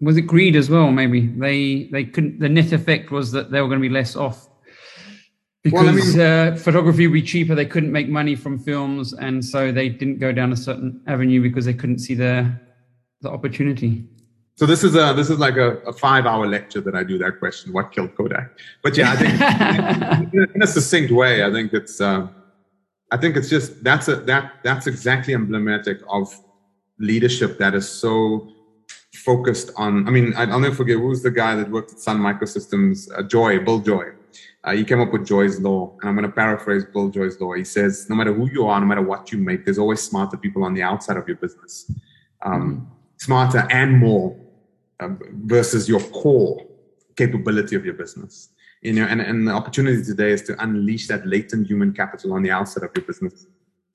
Was 0.00 0.16
it 0.16 0.22
greed 0.22 0.56
as 0.56 0.68
well? 0.68 0.90
Maybe 0.90 1.26
they 1.26 1.84
they 1.92 2.04
couldn't. 2.04 2.40
The 2.40 2.48
net 2.48 2.72
effect 2.72 3.10
was 3.10 3.30
that 3.32 3.50
they 3.50 3.60
were 3.60 3.68
going 3.68 3.80
to 3.80 3.88
be 3.88 3.94
less 3.94 4.16
off 4.16 4.48
because 5.62 5.84
well, 5.84 5.88
I 5.88 5.92
mean, 5.92 6.20
uh, 6.54 6.56
photography 6.56 7.06
would 7.06 7.12
be 7.12 7.22
cheaper. 7.22 7.54
They 7.54 7.66
couldn't 7.66 7.92
make 7.92 8.08
money 8.08 8.34
from 8.34 8.58
films, 8.58 9.12
and 9.12 9.44
so 9.44 9.70
they 9.70 9.88
didn't 9.88 10.18
go 10.18 10.32
down 10.32 10.52
a 10.52 10.56
certain 10.56 11.00
avenue 11.06 11.40
because 11.40 11.64
they 11.64 11.74
couldn't 11.74 12.00
see 12.00 12.14
the 12.14 12.52
the 13.20 13.30
opportunity. 13.30 14.04
So 14.56 14.66
this 14.66 14.82
is 14.82 14.96
a 14.96 15.14
this 15.14 15.30
is 15.30 15.38
like 15.38 15.56
a, 15.56 15.76
a 15.86 15.92
five 15.92 16.26
hour 16.26 16.46
lecture 16.46 16.80
that 16.80 16.96
I 16.96 17.04
do 17.04 17.16
that 17.18 17.38
question: 17.38 17.72
What 17.72 17.92
killed 17.92 18.14
Kodak? 18.16 18.58
But 18.82 18.96
yeah, 18.96 19.12
I 19.12 19.16
think 19.16 20.34
in, 20.34 20.48
in 20.56 20.62
a 20.62 20.66
succinct 20.66 21.12
way, 21.12 21.44
I 21.44 21.52
think 21.52 21.72
it's 21.72 22.00
uh, 22.00 22.26
I 23.12 23.16
think 23.16 23.36
it's 23.36 23.48
just 23.48 23.84
that's 23.84 24.08
a 24.08 24.16
that 24.16 24.54
that's 24.64 24.88
exactly 24.88 25.32
emblematic 25.32 26.00
of 26.10 26.34
leadership 26.98 27.58
that 27.58 27.74
is 27.74 27.88
so 27.88 28.52
focused 29.14 29.70
on. 29.76 30.06
I 30.06 30.10
mean, 30.10 30.32
I'll 30.36 30.60
never 30.60 30.74
forget 30.74 30.96
who 30.96 31.08
was 31.08 31.22
the 31.22 31.30
guy 31.30 31.54
that 31.56 31.70
worked 31.70 31.92
at 31.92 31.98
Sun 31.98 32.18
Microsystems, 32.18 33.08
uh, 33.16 33.22
Joy, 33.22 33.58
Bill 33.64 33.78
Joy. 33.80 34.12
Uh, 34.64 34.72
he 34.72 34.84
came 34.84 35.00
up 35.00 35.12
with 35.12 35.26
Joy's 35.26 35.60
law, 35.60 35.96
and 36.00 36.08
I'm 36.08 36.16
going 36.16 36.28
to 36.28 36.32
paraphrase 36.32 36.84
Bill 36.84 37.08
Joy's 37.08 37.40
law. 37.40 37.52
He 37.54 37.64
says, 37.64 38.08
"No 38.08 38.16
matter 38.16 38.32
who 38.32 38.48
you 38.50 38.66
are, 38.66 38.80
no 38.80 38.86
matter 38.86 39.02
what 39.02 39.32
you 39.32 39.38
make, 39.38 39.64
there's 39.64 39.78
always 39.78 40.00
smarter 40.00 40.36
people 40.36 40.64
on 40.64 40.74
the 40.74 40.82
outside 40.82 41.16
of 41.16 41.26
your 41.26 41.36
business, 41.36 41.90
um, 42.42 42.52
mm-hmm. 42.52 42.84
smarter 43.16 43.66
and 43.70 43.98
more 43.98 44.36
um, 45.00 45.18
versus 45.46 45.88
your 45.88 46.00
core 46.00 46.64
capability 47.16 47.76
of 47.76 47.84
your 47.84 47.94
business." 47.94 48.50
You 48.82 48.92
know, 48.94 49.04
and, 49.04 49.20
and 49.20 49.46
the 49.46 49.52
opportunity 49.52 50.02
today 50.02 50.32
is 50.32 50.42
to 50.42 50.60
unleash 50.62 51.06
that 51.08 51.24
latent 51.26 51.68
human 51.68 51.92
capital 51.92 52.32
on 52.32 52.42
the 52.42 52.50
outside 52.50 52.82
of 52.82 52.90
your 52.96 53.04
business 53.04 53.46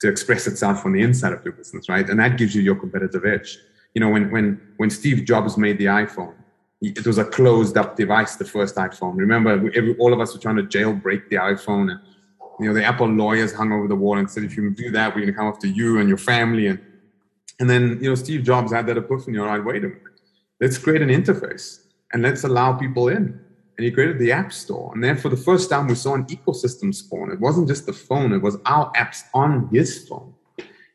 to 0.02 0.08
express 0.08 0.48
itself 0.48 0.86
on 0.86 0.93
the 0.93 1.02
inside 1.02 1.34
of 1.34 1.43
your 1.43 1.54
business, 1.54 1.89
right? 1.89 2.08
And 2.10 2.20
that 2.20 2.38
gives 2.38 2.54
you 2.56 2.62
your 2.62 2.76
competitive 2.76 3.26
edge. 3.26 3.58
You 3.93 4.02
know, 4.02 4.10
when 4.10 4.30
when 4.32 4.62
when 4.78 4.89
Steve 4.89 5.26
Jobs 5.26 5.58
made 5.58 5.78
the 5.80 5.86
iPhone, 5.86 6.36
it 6.82 7.06
was 7.06 7.18
a 7.18 7.26
closed 7.26 7.78
up 7.78 7.95
device, 7.95 8.36
the 8.36 8.45
first 8.45 8.76
iPhone. 8.76 9.18
Remember, 9.18 9.52
every, 9.52 9.98
all 9.98 10.14
of 10.14 10.20
us 10.20 10.34
were 10.34 10.39
trying 10.39 10.58
to 10.58 10.64
jailbreak 10.64 11.30
the 11.30 11.38
iPhone, 11.38 11.91
and 11.91 12.00
you 12.60 12.68
know 12.68 12.74
the 12.74 12.84
Apple 12.84 13.08
lawyers 13.08 13.54
hung 13.54 13.72
over 13.72 13.88
the 13.88 13.95
wall 13.95 14.18
and 14.18 14.30
said, 14.30 14.43
if 14.43 14.56
you 14.56 14.70
do 14.70 14.91
that, 14.91 15.10
we're 15.10 15.22
going 15.22 15.34
to 15.34 15.38
come 15.38 15.48
after 15.48 15.68
you 15.68 16.00
and 16.00 16.08
your 16.08 16.20
family. 16.20 16.68
And 16.68 16.80
and 17.60 17.70
then 17.70 17.98
you 18.02 18.10
know 18.10 18.16
Steve 18.16 18.43
Jobs 18.43 18.72
had 18.72 18.86
that 18.88 18.98
epiphany. 18.98 19.39
All 19.39 19.48
right, 19.48 19.64
wait 19.64 19.84
a 19.84 19.88
minute. 19.88 20.04
let's 20.62 20.78
create 20.78 21.02
an 21.02 21.10
interface 21.10 21.82
and 22.14 22.22
let's 22.22 22.43
allow 22.43 22.74
people 22.74 23.08
in. 23.10 23.39
And 23.78 23.86
he 23.86 23.91
created 23.91 24.17
the 24.17 24.32
App 24.32 24.51
Store. 24.51 24.91
And 24.93 25.03
then 25.03 25.17
for 25.17 25.30
the 25.30 25.38
first 25.38 25.69
time, 25.69 25.88
we 25.88 25.95
saw 25.95 26.15
an 26.15 26.25
ecosystem 26.25 26.93
spawn. 26.93 27.32
It 27.32 27.39
wasn't 27.39 27.67
just 27.67 27.86
the 27.86 27.93
phone, 27.93 28.34
it 28.34 28.41
was 28.41 28.57
our 28.65 28.91
apps 28.93 29.23
on 29.34 29.69
his 29.71 30.07
phone. 30.07 30.34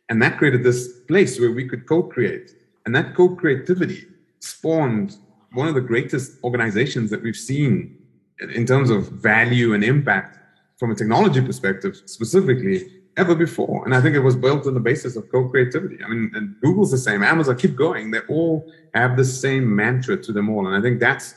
And 0.08 0.20
that 0.20 0.36
created 0.36 0.64
this 0.64 0.88
place 1.08 1.38
where 1.40 1.52
we 1.52 1.68
could 1.68 1.86
co 1.86 2.02
create. 2.02 2.50
And 2.84 2.94
that 2.94 3.14
co 3.14 3.36
creativity 3.36 4.06
spawned 4.40 5.16
one 5.52 5.68
of 5.68 5.74
the 5.74 5.80
greatest 5.80 6.42
organizations 6.42 7.10
that 7.10 7.22
we've 7.22 7.36
seen 7.36 7.98
in 8.54 8.66
terms 8.66 8.90
of 8.90 9.08
value 9.08 9.74
and 9.74 9.84
impact 9.84 10.38
from 10.78 10.90
a 10.90 10.94
technology 10.94 11.40
perspective, 11.40 12.02
specifically 12.06 13.02
ever 13.16 13.34
before. 13.34 13.84
And 13.84 13.94
I 13.94 14.00
think 14.00 14.16
it 14.16 14.20
was 14.20 14.34
built 14.34 14.66
on 14.66 14.74
the 14.74 14.80
basis 14.80 15.16
of 15.16 15.30
co-creativity. 15.30 16.02
I 16.02 16.08
mean, 16.08 16.56
Google's 16.62 16.90
the 16.90 16.98
same, 16.98 17.22
Amazon, 17.22 17.56
keep 17.56 17.76
going. 17.76 18.10
They 18.10 18.20
all 18.28 18.70
have 18.94 19.16
the 19.16 19.24
same 19.24 19.74
mantra 19.74 20.16
to 20.16 20.32
them 20.32 20.48
all. 20.48 20.66
And 20.66 20.76
I 20.76 20.80
think 20.80 20.98
that's 20.98 21.34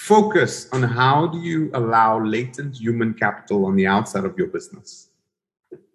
focus 0.00 0.66
on 0.72 0.82
how 0.82 1.26
do 1.26 1.38
you 1.38 1.70
allow 1.74 2.18
latent 2.18 2.74
human 2.74 3.12
capital 3.12 3.66
on 3.66 3.76
the 3.76 3.86
outside 3.86 4.24
of 4.24 4.36
your 4.38 4.46
business, 4.46 5.10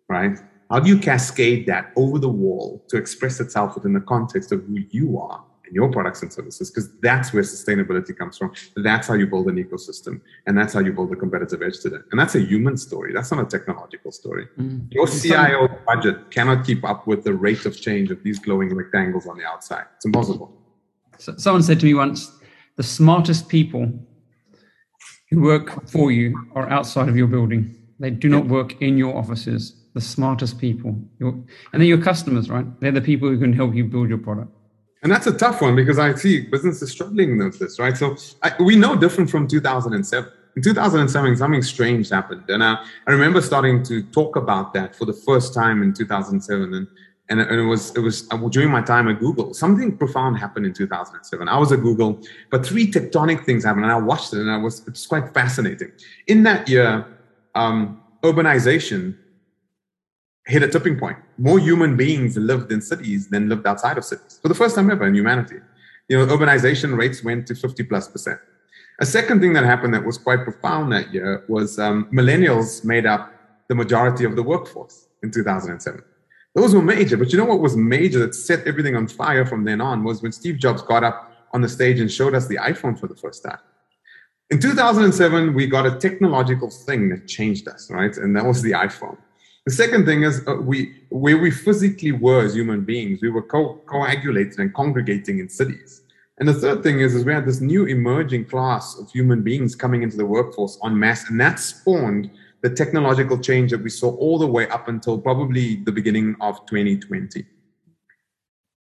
right? 0.07 0.37
How 0.69 0.79
do 0.79 0.89
you 0.89 0.99
cascade 0.99 1.65
that 1.65 1.91
over 1.95 2.19
the 2.19 2.29
wall 2.29 2.83
to 2.89 2.97
express 2.97 3.39
itself 3.39 3.73
within 3.73 3.93
the 3.93 4.01
context 4.01 4.51
of 4.51 4.63
who 4.65 4.77
you 4.91 5.17
are? 5.19 5.43
and 5.65 5.73
your 5.73 5.91
products 5.91 6.21
and 6.21 6.31
services? 6.31 6.69
Because 6.69 6.91
that's 7.01 7.33
where 7.33 7.41
sustainability 7.41 8.15
comes 8.15 8.37
from. 8.37 8.53
That's 8.75 9.07
how 9.07 9.15
you 9.15 9.25
build 9.25 9.47
an 9.47 9.55
ecosystem 9.55 10.21
and 10.45 10.55
that's 10.55 10.73
how 10.75 10.81
you 10.81 10.93
build 10.93 11.11
a 11.11 11.15
competitive 11.15 11.63
edge 11.63 11.79
to 11.79 11.89
that 11.89 12.03
and 12.11 12.19
that's 12.19 12.35
a 12.35 12.41
human 12.41 12.77
story. 12.77 13.11
That's 13.11 13.31
not 13.31 13.41
a 13.41 13.49
technological 13.57 14.11
story. 14.11 14.45
Mm. 14.59 14.93
your 14.93 15.07
cio 15.07 15.67
budget 15.87 16.29
cannot 16.29 16.67
keep 16.67 16.83
up 16.83 17.07
with 17.07 17.23
the 17.23 17.33
rate 17.33 17.65
of 17.65 17.81
change 17.81 18.11
of 18.11 18.21
these 18.21 18.37
glowing 18.37 18.75
rectangles 18.75 19.25
on 19.25 19.39
the 19.39 19.45
outside. 19.45 19.85
It's 19.95 20.05
impossible. 20.05 20.55
So 21.17 21.35
someone 21.37 21.63
said 21.63 21.79
to 21.79 21.85
me 21.85 21.93
once 21.93 22.31
the 22.77 22.83
smartest 22.83 23.47
people 23.47 23.91
who 25.29 25.41
work 25.41 25.87
for 25.89 26.11
you 26.11 26.35
are 26.55 26.69
outside 26.69 27.09
of 27.09 27.17
your 27.17 27.27
building 27.27 27.75
they 27.99 28.09
do 28.09 28.29
not 28.29 28.45
work 28.45 28.81
in 28.81 28.97
your 28.97 29.15
offices 29.15 29.83
the 29.93 30.01
smartest 30.01 30.59
people 30.59 30.95
and 31.19 31.47
they're 31.73 31.83
your 31.83 32.01
customers 32.01 32.49
right 32.49 32.65
they're 32.79 32.91
the 32.91 33.01
people 33.01 33.29
who 33.29 33.39
can 33.39 33.53
help 33.53 33.73
you 33.73 33.83
build 33.85 34.09
your 34.09 34.17
product 34.17 34.51
and 35.05 35.11
that's 35.11 35.27
a 35.27 35.37
tough 35.37 35.61
one 35.61 35.75
because 35.75 35.99
I 35.99 36.15
see 36.15 36.47
businesses 36.47 36.89
struggling 36.89 37.37
with 37.37 37.59
this, 37.59 37.77
right? 37.77 37.95
So 37.95 38.17
I, 38.41 38.53
we 38.59 38.75
know 38.75 38.95
different 38.95 39.29
from 39.29 39.47
2007. 39.47 40.31
In 40.55 40.63
2007, 40.63 41.37
something 41.37 41.61
strange 41.61 42.09
happened. 42.09 42.43
And 42.49 42.63
I, 42.63 42.83
I 43.05 43.11
remember 43.11 43.39
starting 43.39 43.83
to 43.83 44.01
talk 44.01 44.35
about 44.35 44.73
that 44.73 44.95
for 44.95 45.05
the 45.05 45.13
first 45.13 45.53
time 45.53 45.83
in 45.83 45.93
2007. 45.93 46.73
And, 46.73 46.87
and, 47.29 47.41
it 47.41 47.63
was, 47.63 47.95
it 47.95 47.99
was 47.99 48.27
uh, 48.31 48.37
during 48.49 48.69
my 48.69 48.81
time 48.81 49.07
at 49.07 49.19
Google. 49.19 49.53
Something 49.53 49.97
profound 49.97 50.37
happened 50.37 50.65
in 50.65 50.73
2007. 50.73 51.47
I 51.47 51.57
was 51.57 51.71
at 51.71 51.81
Google, 51.81 52.19
but 52.51 52.65
three 52.65 52.91
tectonic 52.91 53.45
things 53.45 53.63
happened. 53.63 53.85
And 53.85 53.91
I 53.91 53.97
watched 53.97 54.33
it 54.33 54.41
and 54.41 54.51
I 54.51 54.57
was, 54.57 54.87
it's 54.87 55.07
quite 55.07 55.33
fascinating. 55.33 55.91
In 56.27 56.43
that 56.43 56.69
year, 56.69 57.05
um, 57.55 58.01
urbanization 58.21 59.17
hit 60.45 60.61
a 60.61 60.67
tipping 60.67 60.99
point. 60.99 61.17
More 61.39 61.59
human 61.59 61.97
beings 61.97 62.37
lived 62.37 62.71
in 62.71 62.79
cities 62.79 63.27
than 63.29 63.49
lived 63.49 63.65
outside 63.65 63.97
of 63.97 64.05
cities 64.05 64.39
for 64.41 64.47
the 64.47 64.55
first 64.55 64.75
time 64.75 64.91
ever 64.91 65.07
in 65.07 65.15
humanity. 65.15 65.57
You 66.07 66.19
know, 66.19 66.27
urbanization 66.27 66.95
rates 66.95 67.23
went 67.23 67.47
to 67.47 67.55
50 67.55 67.83
plus 67.83 68.07
percent. 68.07 68.39
A 69.01 69.05
second 69.05 69.41
thing 69.41 69.53
that 69.53 69.65
happened 69.65 69.93
that 69.95 70.05
was 70.05 70.19
quite 70.19 70.43
profound 70.43 70.91
that 70.93 71.11
year 71.11 71.43
was 71.47 71.79
um, 71.79 72.07
millennials 72.13 72.85
made 72.85 73.07
up 73.07 73.33
the 73.67 73.75
majority 73.75 74.23
of 74.25 74.35
the 74.35 74.43
workforce 74.43 75.07
in 75.23 75.31
2007. 75.31 76.03
Those 76.55 76.73
were 76.73 76.81
major, 76.81 77.17
but 77.17 77.31
you 77.31 77.37
know 77.37 77.45
what 77.45 77.59
was 77.59 77.75
major 77.75 78.19
that 78.19 78.33
set 78.33 78.65
everything 78.65 78.95
on 78.95 79.07
fire 79.07 79.45
from 79.45 79.65
then 79.65 79.81
on 79.81 80.05
was 80.05 80.21
when 80.21 80.31
Steve 80.31 80.57
Jobs 80.57 80.81
got 80.81 81.03
up 81.03 81.33
on 81.53 81.61
the 81.61 81.67
stage 81.67 81.99
and 81.99 82.09
showed 82.09 82.33
us 82.33 82.47
the 82.47 82.55
iPhone 82.55 82.97
for 82.97 83.07
the 83.07 83.15
first 83.15 83.43
time. 83.43 83.59
In 84.49 84.59
2007, 84.61 85.53
we 85.53 85.67
got 85.67 85.85
a 85.85 85.97
technological 85.97 86.69
thing 86.69 87.09
that 87.09 87.27
changed 87.27 87.67
us, 87.67 87.91
right? 87.91 88.15
And 88.15 88.35
that 88.37 88.45
was 88.45 88.61
the 88.61 88.71
iPhone. 88.71 89.17
The 89.65 89.73
second 89.73 90.05
thing 90.05 90.23
is 90.23 90.47
uh, 90.47 90.55
we 90.55 90.95
where 91.09 91.37
we 91.37 91.51
physically 91.51 92.11
were 92.11 92.45
as 92.45 92.53
human 92.53 92.85
beings, 92.85 93.19
we 93.21 93.31
were 93.31 93.41
co- 93.41 93.81
and 93.91 94.73
congregating 94.73 95.39
in 95.39 95.49
cities. 95.49 96.03
And 96.37 96.47
the 96.47 96.53
third 96.53 96.83
thing 96.83 96.99
is, 96.99 97.15
is 97.15 97.25
we 97.25 97.33
had 97.33 97.45
this 97.45 97.61
new 97.61 97.85
emerging 97.85 98.45
class 98.45 98.97
of 98.99 99.09
human 99.09 99.41
beings 99.41 99.75
coming 99.75 100.03
into 100.03 100.17
the 100.17 100.25
workforce 100.25 100.77
en 100.85 100.99
masse, 100.99 101.29
and 101.29 101.39
that 101.41 101.59
spawned 101.59 102.29
the 102.65 102.71
technological 102.71 103.37
change 103.37 103.69
that 103.69 103.83
we 103.83 103.91
saw 103.91 104.09
all 104.15 104.39
the 104.39 104.47
way 104.47 104.67
up 104.69 104.87
until 104.87 105.19
probably 105.19 105.75
the 105.83 105.91
beginning 105.91 106.35
of 106.41 106.65
2020. 106.65 107.45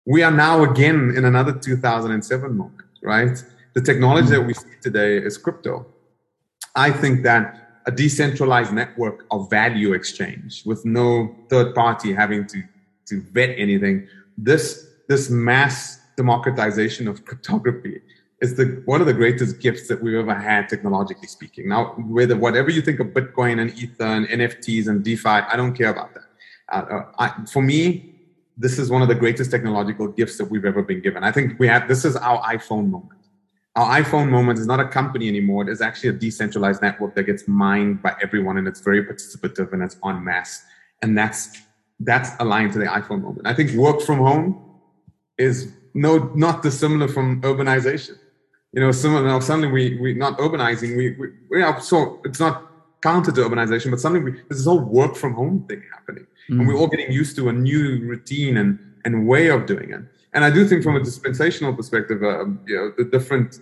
We 0.07 0.23
are 0.23 0.31
now 0.31 0.63
again 0.63 1.13
in 1.15 1.23
another 1.23 1.53
2007 1.53 2.57
moment, 2.57 2.81
right? 3.03 3.37
The 3.75 3.81
technology 3.81 4.29
that 4.29 4.41
we 4.41 4.55
see 4.55 4.73
today 4.81 5.17
is 5.17 5.37
crypto. 5.37 5.85
I 6.75 6.89
think 6.89 7.21
that 7.21 7.83
a 7.85 7.91
decentralized 7.91 8.73
network 8.73 9.27
of 9.29 9.51
value 9.51 9.93
exchange 9.93 10.63
with 10.65 10.83
no 10.83 11.35
third 11.51 11.75
party 11.75 12.11
having 12.11 12.47
to, 12.47 12.63
to 13.09 13.21
vet 13.21 13.51
anything. 13.55 14.07
This, 14.35 14.87
this 15.07 15.29
mass 15.29 15.99
democratization 16.17 17.07
of 17.07 17.23
cryptography 17.23 18.01
is 18.41 18.55
the, 18.55 18.81
one 18.85 19.01
of 19.01 19.07
the 19.07 19.13
greatest 19.13 19.59
gifts 19.59 19.87
that 19.87 20.01
we've 20.01 20.15
ever 20.15 20.33
had 20.33 20.69
technologically 20.69 21.27
speaking. 21.27 21.67
Now, 21.67 21.93
whether 21.97 22.37
whatever 22.37 22.69
you 22.69 22.81
think 22.81 22.99
of 22.99 23.07
Bitcoin 23.07 23.59
and 23.59 23.77
Ether 23.77 24.05
and 24.05 24.27
NFTs 24.27 24.87
and 24.87 25.03
DeFi, 25.03 25.27
I 25.27 25.55
don't 25.55 25.75
care 25.75 25.89
about 25.89 26.13
that. 26.13 26.23
Uh, 26.71 26.95
uh, 26.95 27.05
I, 27.17 27.45
for 27.51 27.61
me, 27.61 28.15
this 28.57 28.79
is 28.79 28.89
one 28.89 29.01
of 29.01 29.07
the 29.07 29.15
greatest 29.15 29.51
technological 29.51 30.07
gifts 30.07 30.37
that 30.37 30.45
we've 30.45 30.65
ever 30.65 30.83
been 30.83 31.01
given. 31.01 31.23
I 31.23 31.31
think 31.31 31.59
we 31.59 31.67
have 31.67 31.87
this 31.87 32.05
is 32.05 32.15
our 32.15 32.41
iPhone 32.43 32.89
moment 32.89 33.19
our 33.79 34.01
iPhone 34.01 34.29
moment 34.29 34.59
is 34.59 34.67
not 34.67 34.79
a 34.79 34.87
company 34.87 35.27
anymore. 35.29 35.63
It 35.63 35.71
is 35.71 35.81
actually 35.81 36.09
a 36.09 36.13
decentralized 36.13 36.81
network 36.81 37.15
that 37.15 37.23
gets 37.23 37.47
mined 37.47 38.01
by 38.01 38.13
everyone 38.21 38.57
and 38.57 38.67
it's 38.67 38.81
very 38.81 39.05
participative 39.05 39.71
and 39.71 39.81
it's 39.83 39.95
en 40.03 40.23
masse. 40.23 40.63
And 41.01 41.17
that's 41.17 41.61
that's 42.01 42.31
aligned 42.39 42.73
to 42.73 42.79
the 42.79 42.85
iPhone 42.85 43.21
moment. 43.21 43.45
I 43.45 43.53
think 43.53 43.71
work 43.73 44.01
from 44.01 44.19
home 44.19 44.79
is 45.37 45.71
no 45.93 46.31
not 46.35 46.61
dissimilar 46.61 47.07
from 47.07 47.41
urbanization. 47.41 48.17
You 48.73 48.81
know, 48.81 48.91
now 49.21 49.39
suddenly 49.39 49.67
we 49.67 49.97
we 49.99 50.13
not 50.13 50.37
urbanizing, 50.37 50.95
we 50.95 51.15
we, 51.19 51.27
we 51.49 51.61
are 51.63 51.79
so 51.81 52.21
it's 52.23 52.39
not 52.39 52.69
counter 53.01 53.31
to 53.31 53.41
urbanization, 53.41 53.89
but 53.91 53.99
suddenly 53.99 54.23
we, 54.23 54.31
there's 54.31 54.59
this 54.59 54.65
whole 54.65 54.79
work 54.79 55.15
from 55.15 55.33
home 55.33 55.65
thing 55.67 55.81
happening. 55.91 56.27
Mm. 56.49 56.59
And 56.59 56.67
we're 56.67 56.75
all 56.75 56.87
getting 56.87 57.11
used 57.11 57.35
to 57.37 57.49
a 57.49 57.53
new 57.53 57.99
routine 58.01 58.57
and 58.57 58.77
and 59.05 59.27
way 59.27 59.47
of 59.47 59.65
doing 59.65 59.91
it. 59.91 60.01
And 60.33 60.45
I 60.45 60.51
do 60.51 60.67
think 60.67 60.83
from 60.83 60.95
a 60.95 61.03
dispensational 61.03 61.73
perspective, 61.73 62.21
uh, 62.21 62.45
you 62.67 62.75
know, 62.75 62.93
the 62.97 63.05
different 63.05 63.59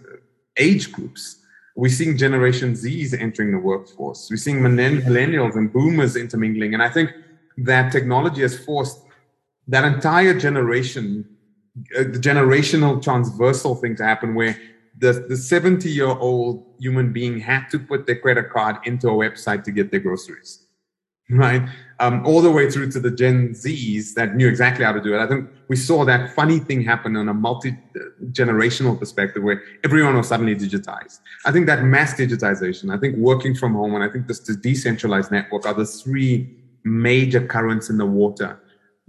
age 0.58 0.92
groups, 0.92 1.38
we're 1.76 1.90
seeing 1.90 2.18
Generation 2.18 2.74
Zs 2.74 3.18
entering 3.20 3.52
the 3.52 3.60
workforce. 3.60 4.28
We're 4.30 4.38
seeing 4.38 4.60
millennials 4.60 5.56
and 5.56 5.72
boomers 5.72 6.16
intermingling. 6.16 6.74
And 6.74 6.84
I 6.84 6.90
think 6.90 7.12
that 7.60 7.92
technology 7.92 8.42
has 8.42 8.58
forced 8.58 9.00
that 9.68 9.84
entire 9.86 10.38
generation, 10.38 11.26
uh, 11.98 12.04
the 12.04 12.20
generational 12.20 13.02
transversal 13.02 13.76
thing 13.76 13.96
to 13.98 14.04
happen 14.04 14.36
where 14.36 14.58
the, 15.00 15.26
the 15.30 15.38
70 15.38 15.90
year 15.90 16.08
old 16.08 16.66
human 16.80 17.14
being 17.14 17.40
had 17.40 17.68
to 17.70 17.80
put 17.80 18.06
their 18.06 18.20
credit 18.20 18.50
card 18.50 18.78
into 18.86 19.08
a 19.10 19.12
website 19.12 19.64
to 19.64 19.72
get 19.72 19.92
their 19.92 20.00
groceries 20.00 20.68
right? 21.30 21.68
Um, 22.00 22.26
all 22.26 22.42
the 22.42 22.52
way 22.52 22.72
through 22.72 22.92
to 22.92 23.02
the 23.02 23.12
Gen 23.12 23.50
Zs 23.50 24.14
that 24.14 24.36
knew 24.36 24.48
exactly 24.48 24.86
how 24.86 24.94
to 24.94 25.02
do 25.02 25.14
it. 25.14 25.20
I 25.20 25.28
think 25.28 25.50
we 25.68 25.76
saw 25.76 26.06
that 26.06 26.34
funny 26.34 26.60
thing 26.60 26.82
happen 26.82 27.18
on 27.18 27.28
a 27.28 27.34
multi 27.34 27.78
generational 28.32 28.98
perspective 28.98 29.44
where 29.44 29.62
everyone 29.84 30.16
was 30.16 30.30
suddenly 30.30 30.56
digitized. 30.56 31.20
I 31.46 31.52
think 31.52 31.66
that 31.66 31.84
mass 31.84 32.14
digitization, 32.14 32.96
I 32.96 32.98
think 32.98 33.18
working 33.18 33.56
from 33.56 33.74
home, 33.74 33.96
and 33.96 34.04
I 34.04 34.10
think 34.10 34.28
this, 34.28 34.40
this 34.40 34.56
decentralized 34.56 35.32
network 35.32 35.66
are 35.66 35.74
the 35.74 35.86
three 35.86 36.56
major 36.86 37.46
currents 37.46 37.90
in 37.90 37.98
the 37.98 38.06
water 38.06 38.58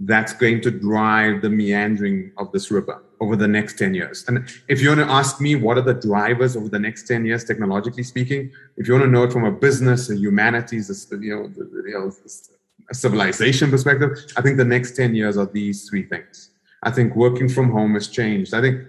that's 0.01 0.33
going 0.33 0.59
to 0.61 0.71
drive 0.71 1.41
the 1.41 1.49
meandering 1.49 2.31
of 2.37 2.51
this 2.51 2.69
river 2.69 3.01
over 3.21 3.35
the 3.35 3.47
next 3.47 3.77
10 3.77 3.93
years. 3.93 4.25
And 4.27 4.47
if 4.67 4.81
you 4.81 4.89
want 4.89 5.01
to 5.01 5.07
ask 5.07 5.41
me, 5.41 5.55
what 5.55 5.77
are 5.77 5.81
the 5.81 5.93
drivers 5.93 6.55
over 6.55 6.69
the 6.69 6.79
next 6.79 7.07
10 7.07 7.25
years, 7.25 7.43
technologically 7.43 8.03
speaking, 8.03 8.51
if 8.77 8.87
you 8.87 8.93
want 8.93 9.05
to 9.05 9.11
know 9.11 9.23
it 9.23 9.33
from 9.33 9.45
a 9.45 9.51
business, 9.51 10.09
a 10.09 10.15
humanities, 10.15 10.89
a, 10.89 11.17
you 11.17 11.35
know, 11.35 11.51
you 11.85 11.99
know, 11.99 12.11
a 12.89 12.95
civilization 12.95 13.69
perspective, 13.69 14.11
I 14.37 14.41
think 14.41 14.57
the 14.57 14.65
next 14.65 14.95
10 14.95 15.15
years 15.15 15.37
are 15.37 15.45
these 15.45 15.89
three 15.89 16.03
things. 16.03 16.51
I 16.83 16.91
think 16.91 17.15
working 17.15 17.49
from 17.49 17.71
home 17.71 17.93
has 17.95 18.07
changed. 18.07 18.53
I 18.53 18.61
think 18.61 18.87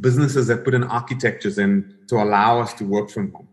businesses 0.00 0.48
have 0.48 0.64
put 0.64 0.74
in 0.74 0.84
architectures 0.84 1.58
in 1.58 1.96
to 2.08 2.16
allow 2.16 2.60
us 2.60 2.74
to 2.74 2.84
work 2.84 3.10
from 3.10 3.32
home. 3.32 3.48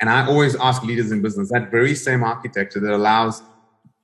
And 0.00 0.08
I 0.08 0.26
always 0.26 0.56
ask 0.56 0.82
leaders 0.82 1.12
in 1.12 1.20
business 1.20 1.50
that 1.50 1.70
very 1.70 1.94
same 1.94 2.24
architecture 2.24 2.80
that 2.80 2.92
allows 2.92 3.42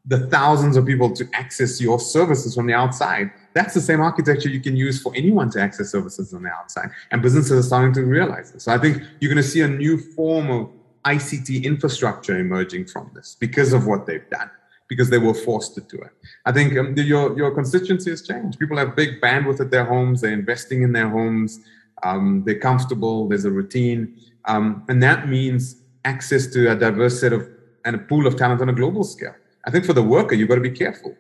the 0.05 0.27
thousands 0.29 0.77
of 0.77 0.87
people 0.87 1.13
to 1.13 1.29
access 1.33 1.81
your 1.81 1.99
services 1.99 2.55
from 2.55 2.67
the 2.67 2.75
outside. 2.75 3.31
That's 3.57 3.73
the 3.73 3.81
same 3.81 4.03
architecture 4.03 4.51
you 4.51 4.61
can 4.61 4.77
use 4.77 5.01
for 5.01 5.15
anyone 5.17 5.49
to 5.53 5.61
access 5.63 5.91
services 5.91 6.35
on 6.35 6.43
the 6.43 6.51
outside. 6.51 6.91
And 7.11 7.23
businesses 7.23 7.53
are 7.53 7.67
starting 7.67 7.95
to 7.95 8.03
realize 8.03 8.53
this. 8.53 8.65
So 8.65 8.73
I 8.73 8.77
think 8.77 9.03
you're 9.19 9.33
going 9.33 9.43
to 9.43 9.49
see 9.49 9.63
a 9.63 9.69
new 9.69 9.97
form 9.97 10.51
of 10.51 10.71
ICT 11.07 11.65
infrastructure 11.65 12.39
emerging 12.39 12.85
from 12.85 13.11
this 13.15 13.35
because 13.41 13.73
of 13.73 13.87
what 13.87 14.05
they've 14.05 14.29
done, 14.29 14.51
because 14.89 15.09
they 15.09 15.17
were 15.17 15.33
forced 15.33 15.75
to 15.77 15.81
do 15.81 15.97
it. 15.97 16.11
I 16.45 16.53
think 16.53 16.77
um, 16.77 16.95
the, 16.95 17.03
your, 17.03 17.35
your 17.35 17.51
constituency 17.51 18.11
has 18.11 18.21
changed. 18.21 18.59
People 18.59 18.77
have 18.77 18.95
big 18.95 19.23
bandwidth 19.23 19.59
at 19.59 19.71
their 19.71 19.87
homes, 19.87 20.21
they're 20.21 20.35
investing 20.35 20.83
in 20.83 20.93
their 20.93 21.09
homes. 21.09 21.61
Um, 22.03 22.43
they're 22.45 22.59
comfortable. 22.59 23.27
There's 23.27 23.47
a 23.47 23.51
routine, 23.51 24.21
um, 24.45 24.85
and 24.89 25.03
that 25.03 25.31
means 25.31 25.77
access 26.05 26.47
to 26.49 26.71
a 26.73 26.77
diverse 26.77 27.19
set 27.19 27.33
of 27.33 27.49
and 27.87 27.97
a 27.97 27.99
pool 28.01 28.27
of 28.27 28.37
talent 28.37 28.61
on 28.61 28.69
a 28.69 28.75
global 28.75 29.03
scale. 29.03 29.35
I 29.65 29.71
think 29.71 29.87
for 29.87 29.95
the 29.95 30.03
worker, 30.03 30.35
you've 30.35 30.51
got 30.51 30.57
to 30.57 30.61
be 30.61 30.71
careful. 30.71 31.17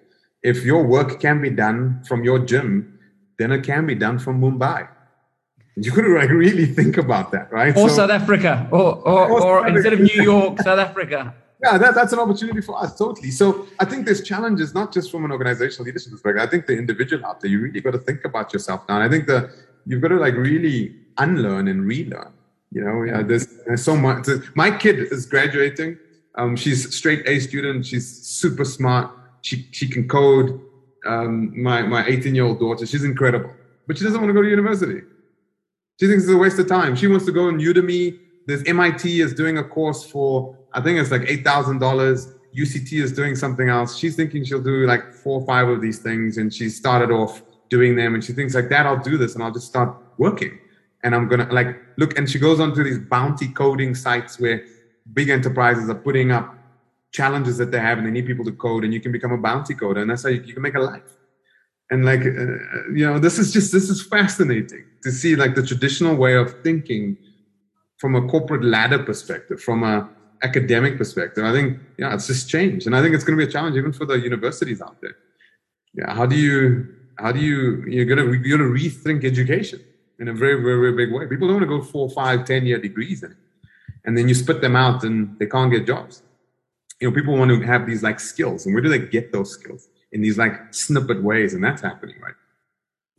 If 0.46 0.64
your 0.64 0.82
work 0.84 1.20
can 1.20 1.42
be 1.42 1.50
done 1.50 2.02
from 2.08 2.22
your 2.22 2.38
gym, 2.38 2.98
then 3.38 3.50
it 3.52 3.62
can 3.64 3.86
be 3.86 3.96
done 3.96 4.18
from 4.18 4.40
Mumbai. 4.40 4.88
You 5.76 5.90
to 5.90 6.18
like 6.20 6.30
really 6.30 6.66
think 6.78 6.96
about 6.96 7.32
that, 7.32 7.52
right? 7.52 7.76
Or 7.76 7.88
so, 7.90 7.96
South 7.96 8.10
Africa, 8.10 8.66
or 8.70 8.94
or, 9.12 9.30
or, 9.30 9.40
or 9.42 9.68
instead 9.68 9.92
of 9.92 10.00
New 10.00 10.22
York, 10.22 10.58
South 10.68 10.78
Africa 10.78 11.34
yeah, 11.62 11.78
that, 11.78 11.94
that's 11.94 12.12
an 12.12 12.18
opportunity 12.18 12.60
for 12.60 12.78
us, 12.82 12.96
totally. 12.96 13.30
So 13.30 13.66
I 13.80 13.84
think 13.84 14.04
there's 14.04 14.22
challenges, 14.22 14.74
not 14.74 14.92
just 14.92 15.10
from 15.10 15.24
an 15.24 15.32
organizational 15.32 15.86
leadership 15.86 16.12
perspective. 16.12 16.42
I 16.42 16.46
think 16.46 16.66
the 16.66 16.76
individual 16.76 17.24
out 17.24 17.40
there, 17.40 17.50
you 17.50 17.60
really 17.60 17.80
got 17.80 17.92
to 17.92 17.98
think 17.98 18.24
about 18.24 18.52
yourself 18.52 18.82
now. 18.88 18.96
And 18.96 19.04
I 19.04 19.08
think 19.08 19.26
that 19.26 19.50
you've 19.86 20.02
got 20.02 20.08
to 20.08 20.16
like 20.16 20.34
really 20.34 20.94
unlearn 21.18 21.68
and 21.68 21.86
relearn. 21.86 22.32
You 22.72 22.84
know, 22.84 23.02
yeah, 23.04 23.22
there's, 23.22 23.46
there's 23.66 23.82
so 23.82 23.96
much. 23.96 24.26
My 24.54 24.70
kid 24.70 24.98
is 24.98 25.24
graduating. 25.24 25.98
Um, 26.34 26.56
she's 26.56 26.94
straight 26.94 27.26
A 27.26 27.40
student. 27.40 27.86
She's 27.86 28.06
super 28.06 28.64
smart. 28.64 29.10
She 29.46 29.68
she 29.70 29.86
can 29.86 30.08
code. 30.08 30.60
Um, 31.06 31.62
my 31.62 31.82
my 31.82 32.04
18 32.04 32.34
year 32.34 32.44
old 32.44 32.58
daughter, 32.58 32.84
she's 32.84 33.04
incredible, 33.04 33.52
but 33.86 33.96
she 33.96 34.02
doesn't 34.02 34.20
want 34.20 34.28
to 34.28 34.34
go 34.34 34.42
to 34.42 34.48
university. 34.48 35.02
She 36.00 36.08
thinks 36.08 36.24
it's 36.24 36.32
a 36.32 36.36
waste 36.36 36.58
of 36.58 36.66
time. 36.66 36.96
She 36.96 37.06
wants 37.06 37.26
to 37.26 37.32
go 37.32 37.46
on 37.46 37.60
Udemy. 37.60 38.18
There's 38.48 38.64
MIT 38.64 39.20
is 39.20 39.34
doing 39.34 39.58
a 39.58 39.62
course 39.62 40.02
for 40.02 40.56
I 40.72 40.80
think 40.80 40.98
it's 40.98 41.12
like 41.12 41.22
eight 41.28 41.44
thousand 41.44 41.78
dollars. 41.78 42.32
UCT 42.58 43.00
is 43.00 43.12
doing 43.12 43.36
something 43.36 43.68
else. 43.68 43.96
She's 43.96 44.16
thinking 44.16 44.44
she'll 44.44 44.60
do 44.60 44.84
like 44.84 45.14
four 45.14 45.40
or 45.40 45.46
five 45.46 45.68
of 45.68 45.80
these 45.80 46.00
things, 46.00 46.38
and 46.38 46.52
she 46.52 46.68
started 46.68 47.12
off 47.12 47.40
doing 47.70 47.94
them, 47.94 48.14
and 48.14 48.24
she 48.24 48.32
thinks 48.32 48.52
like 48.52 48.68
that. 48.70 48.84
I'll 48.84 49.04
do 49.12 49.16
this, 49.16 49.34
and 49.34 49.44
I'll 49.44 49.52
just 49.52 49.68
start 49.68 49.96
working, 50.18 50.58
and 51.04 51.14
I'm 51.14 51.28
gonna 51.28 51.48
like 51.52 51.68
look. 51.98 52.18
And 52.18 52.28
she 52.28 52.40
goes 52.40 52.58
onto 52.58 52.82
these 52.82 52.98
bounty 52.98 53.46
coding 53.46 53.94
sites 53.94 54.40
where 54.40 54.64
big 55.12 55.28
enterprises 55.28 55.88
are 55.88 56.00
putting 56.08 56.32
up 56.32 56.56
challenges 57.12 57.56
that 57.58 57.70
they 57.70 57.80
have, 57.80 57.98
and 57.98 58.06
they 58.06 58.10
need 58.10 58.26
people 58.26 58.44
to 58.44 58.52
code, 58.52 58.84
and 58.84 58.92
you 58.92 59.00
can 59.00 59.12
become 59.12 59.32
a 59.32 59.38
bounty 59.38 59.74
coder, 59.74 60.02
and 60.02 60.10
that's 60.10 60.22
how 60.22 60.28
you, 60.28 60.42
you 60.42 60.54
can 60.54 60.62
make 60.62 60.74
a 60.74 60.80
life. 60.80 61.16
And 61.90 62.04
like 62.04 62.20
uh, 62.20 62.92
you 62.92 63.06
know, 63.06 63.18
this 63.18 63.38
is 63.38 63.52
just 63.52 63.72
this 63.72 63.88
is 63.88 64.06
fascinating 64.06 64.84
to 65.02 65.10
see 65.10 65.36
like 65.36 65.54
the 65.54 65.62
traditional 65.64 66.16
way 66.16 66.34
of 66.34 66.62
thinking 66.62 67.16
from 67.98 68.14
a 68.14 68.26
corporate 68.28 68.64
ladder 68.64 68.98
perspective, 68.98 69.60
from 69.60 69.82
a 69.82 70.08
academic 70.42 70.98
perspective. 70.98 71.44
I 71.44 71.52
think, 71.52 71.78
yeah, 71.98 72.14
it's 72.14 72.26
just 72.26 72.48
changed. 72.48 72.86
And 72.86 72.94
I 72.94 73.00
think 73.02 73.14
it's 73.14 73.24
going 73.24 73.38
to 73.38 73.44
be 73.44 73.48
a 73.48 73.52
challenge 73.52 73.76
even 73.76 73.92
for 73.92 74.04
the 74.04 74.18
universities 74.18 74.82
out 74.82 75.00
there. 75.00 75.16
Yeah. 75.94 76.14
How 76.14 76.26
do 76.26 76.36
you, 76.36 76.94
how 77.18 77.32
do 77.32 77.40
you, 77.40 77.84
you're 77.86 78.04
going 78.04 78.18
to, 78.18 78.46
you're 78.46 78.58
going 78.58 78.74
to 78.74 78.78
rethink 78.78 79.24
education 79.24 79.80
in 80.18 80.28
a 80.28 80.34
very, 80.34 80.62
very, 80.62 80.78
very 80.78 81.06
big 81.06 81.14
way. 81.14 81.26
People 81.26 81.48
don't 81.48 81.56
want 81.56 81.70
to 81.70 81.78
go 81.78 81.82
four, 81.82 82.10
five 82.10 82.44
ten 82.44 82.66
year 82.66 82.78
degrees 82.78 83.22
it. 83.22 83.32
And 84.04 84.16
then 84.16 84.28
you 84.28 84.34
spit 84.34 84.60
them 84.60 84.76
out 84.76 85.04
and 85.04 85.38
they 85.38 85.46
can't 85.46 85.70
get 85.70 85.86
jobs. 85.86 86.22
You 87.00 87.08
know, 87.08 87.14
people 87.14 87.36
want 87.36 87.50
to 87.50 87.60
have 87.66 87.86
these 87.86 88.02
like 88.02 88.20
skills. 88.20 88.66
And 88.66 88.74
where 88.74 88.82
do 88.82 88.88
they 88.88 88.98
get 88.98 89.32
those 89.32 89.50
skills? 89.50 89.88
In 90.12 90.22
these 90.22 90.38
like 90.38 90.72
snippet 90.72 91.22
ways. 91.22 91.54
And 91.54 91.62
that's 91.62 91.82
happening, 91.82 92.16
right? 92.20 92.34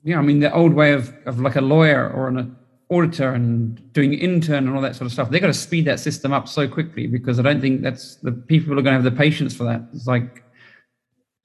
Yeah. 0.03 0.19
I 0.19 0.21
mean, 0.21 0.39
the 0.39 0.53
old 0.53 0.73
way 0.73 0.93
of, 0.93 1.13
of 1.25 1.39
like 1.39 1.55
a 1.55 1.61
lawyer 1.61 2.09
or 2.09 2.27
an 2.27 2.55
auditor 2.89 3.33
and 3.33 3.91
doing 3.93 4.13
intern 4.13 4.67
and 4.67 4.75
all 4.75 4.81
that 4.81 4.95
sort 4.95 5.05
of 5.05 5.11
stuff. 5.11 5.29
They've 5.29 5.41
got 5.41 5.47
to 5.47 5.53
speed 5.53 5.85
that 5.85 5.99
system 5.99 6.31
up 6.31 6.47
so 6.47 6.67
quickly 6.67 7.07
because 7.07 7.39
I 7.39 7.43
don't 7.43 7.61
think 7.61 7.81
that's 7.81 8.15
the 8.15 8.31
people 8.31 8.73
are 8.73 8.81
going 8.81 8.97
to 8.97 9.01
have 9.01 9.03
the 9.03 9.11
patience 9.11 9.53
for 9.53 9.65
that. 9.65 9.81
It's 9.93 10.07
like 10.07 10.43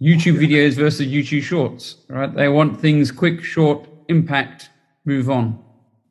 YouTube 0.00 0.38
videos 0.38 0.74
versus 0.74 1.06
YouTube 1.06 1.42
shorts, 1.42 1.96
right? 2.08 2.32
They 2.32 2.48
want 2.48 2.80
things 2.80 3.10
quick, 3.10 3.42
short, 3.42 3.88
impact, 4.08 4.70
move 5.04 5.30
on. 5.30 5.62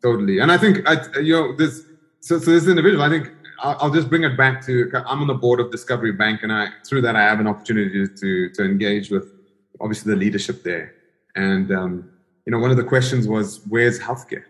Totally. 0.04 0.40
And 0.40 0.52
I 0.52 0.58
think, 0.58 0.88
I, 0.88 1.20
you 1.20 1.34
know, 1.34 1.56
this, 1.56 1.84
so, 2.20 2.40
so 2.40 2.52
this 2.52 2.68
individual, 2.68 3.04
I 3.04 3.10
think 3.10 3.32
I'll, 3.64 3.92
just 3.92 4.10
bring 4.10 4.24
it 4.24 4.36
back 4.38 4.66
to, 4.66 4.92
I'm 5.08 5.22
on 5.22 5.28
the 5.28 5.34
board 5.34 5.60
of 5.60 5.72
Discovery 5.72 6.12
Bank 6.12 6.44
and 6.44 6.52
I, 6.52 6.70
through 6.86 7.02
that, 7.02 7.16
I 7.16 7.22
have 7.22 7.40
an 7.40 7.48
opportunity 7.48 8.08
to, 8.08 8.50
to 8.50 8.64
engage 8.64 9.12
with 9.12 9.32
obviously 9.80 10.14
the 10.14 10.20
leadership 10.20 10.64
there. 10.64 10.94
And, 11.36 11.72
um, 11.72 12.10
you 12.46 12.52
know, 12.52 12.60
one 12.60 12.72
of 12.72 12.78
the 12.78 12.84
questions 12.84 13.28
was, 13.28 13.62
where's 13.70 14.00
healthcare? 14.00 14.44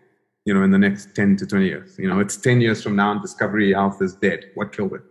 you 0.45 0.53
know, 0.53 0.63
in 0.63 0.71
the 0.71 0.77
next 0.77 1.15
10 1.15 1.37
to 1.37 1.47
20 1.47 1.65
years. 1.65 1.97
You 1.99 2.07
know, 2.07 2.19
it's 2.19 2.37
10 2.37 2.61
years 2.61 2.81
from 2.81 2.95
now 2.95 3.11
and 3.11 3.21
Discovery 3.21 3.73
Health 3.73 4.01
is 4.01 4.13
dead. 4.15 4.45
What 4.55 4.71
killed 4.75 4.93
it? 4.93 5.01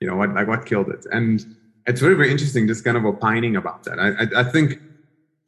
You 0.00 0.08
know, 0.08 0.16
what 0.16 0.34
like 0.34 0.48
what 0.48 0.66
killed 0.66 0.88
it? 0.90 1.06
And 1.10 1.44
it's 1.86 2.00
very, 2.00 2.14
very 2.14 2.30
interesting 2.30 2.66
just 2.66 2.84
kind 2.84 2.96
of 2.96 3.06
opining 3.06 3.56
about 3.56 3.84
that. 3.84 3.98
I, 3.98 4.08
I, 4.08 4.40
I 4.40 4.44
think 4.44 4.80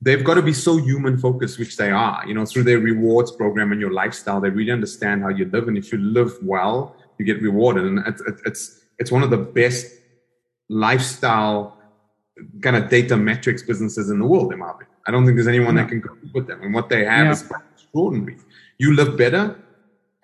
they've 0.01 0.25
got 0.25 0.35
to 0.35 0.43
be 0.43 0.55
so 0.55 0.79
human 0.79 1.19
focused, 1.19 1.59
which 1.59 1.77
they 1.77 1.91
are, 1.91 2.23
you 2.27 2.33
know, 2.33 2.47
through 2.47 2.63
their 2.63 2.79
rewards 2.79 3.31
program 3.33 3.73
and 3.73 3.81
your 3.81 3.93
lifestyle. 3.93 4.41
They 4.41 4.51
really 4.51 4.73
understand 4.73 5.23
how 5.23 5.29
you 5.29 5.45
live. 5.47 5.69
And 5.69 5.77
if 5.77 5.93
you 5.93 5.99
live 5.99 6.33
well, 6.43 6.97
you 7.19 7.25
get 7.25 7.41
rewarded. 7.43 7.85
And 7.85 8.01
it's, 8.07 8.23
it's, 8.47 8.81
it's 8.99 9.13
one 9.13 9.23
of 9.23 9.31
the 9.31 9.39
best 9.39 9.87
lifestyle 10.69 11.79
kind 12.63 12.77
of 12.77 12.89
data 12.89 13.17
metrics 13.17 13.63
businesses 13.63 14.11
in 14.11 14.19
the 14.19 14.27
world, 14.27 14.53
in 14.53 14.59
my 14.59 14.71
opinion. 14.71 14.95
I 15.07 15.11
don't 15.11 15.25
think 15.25 15.37
there's 15.37 15.49
anyone 15.49 15.75
that 15.77 15.89
can 15.89 16.03
compete 16.03 16.35
with 16.35 16.47
them. 16.47 16.63
And 16.63 16.75
what 16.75 16.89
they 16.89 17.05
have 17.05 17.27
yeah. 17.27 17.33
is 17.33 17.51
extraordinary 17.75 18.37
you 18.79 18.95
live 18.95 19.17
better, 19.17 19.57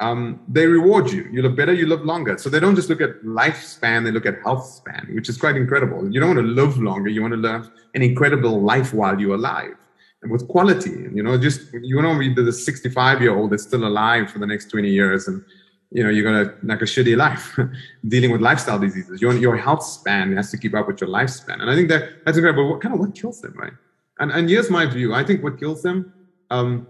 um, 0.01 0.41
they 0.49 0.67
reward 0.67 1.11
you. 1.11 1.29
You 1.31 1.43
live 1.43 1.57
better, 1.57 1.73
you 1.73 1.87
live 1.87 2.05
longer. 2.05 2.39
So 2.39 2.49
they 2.49 2.61
don't 2.61 2.75
just 2.75 2.89
look 2.89 3.01
at 3.01 3.23
lifespan, 3.23 4.05
they 4.05 4.11
look 4.11 4.27
at 4.27 4.41
health 4.43 4.65
span, 4.67 5.09
which 5.13 5.29
is 5.29 5.37
quite 5.37 5.57
incredible. 5.57 6.11
You 6.11 6.21
don't 6.21 6.37
want 6.37 6.47
to 6.47 6.53
live 6.53 6.79
longer, 6.79 7.11
you 7.11 7.21
want 7.21 7.35
to 7.35 7.41
live 7.41 7.71
an 7.95 8.03
incredible 8.03 8.61
life 8.61 8.95
while 8.95 9.21
you're 9.21 9.35
alive 9.35 9.75
and 10.23 10.33
with 10.33 10.49
quality. 10.49 10.93
And, 10.93 11.17
you 11.17 11.23
know, 11.23 11.37
just, 11.37 11.73
you 11.73 11.97
want 11.97 12.23
to 12.23 12.35
be 12.35 12.43
the 12.43 12.53
65 12.53 13.21
year 13.21 13.37
old 13.37 13.51
that's 13.51 13.65
still 13.65 13.87
alive 13.87 14.31
for 14.31 14.39
the 14.39 14.47
next 14.47 14.71
20 14.71 14.89
years 14.89 15.29
and, 15.29 15.45
you 15.95 16.03
know, 16.03 16.11
you're 16.11 16.45
to 16.45 16.55
like 16.65 16.83
a 16.83 16.85
shitty 16.85 17.17
life 17.17 17.57
dealing 18.09 18.33
with 18.33 18.41
lifestyle 18.41 18.81
diseases. 18.81 19.23
Your, 19.23 19.33
your 19.37 19.57
health 19.57 19.85
span 19.85 20.37
has 20.37 20.51
to 20.51 20.59
keep 20.59 20.75
up 20.75 20.89
with 20.89 21.01
your 21.01 21.09
lifespan. 21.09 21.61
And 21.61 21.71
I 21.71 21.77
think 21.77 21.89
that 21.89 22.25
that's 22.25 22.37
incredible. 22.37 22.69
What 22.69 22.81
kind 22.83 22.93
of, 22.93 23.01
what 23.01 23.15
kills 23.15 23.41
them, 23.41 23.55
right? 23.57 23.73
And, 24.19 24.33
and 24.33 24.51
here's 24.51 24.71
my 24.71 24.87
view. 24.87 25.15
I 25.15 25.23
think 25.23 25.45
what 25.45 25.57
kills 25.57 25.83
them, 25.83 26.13
um, 26.51 26.89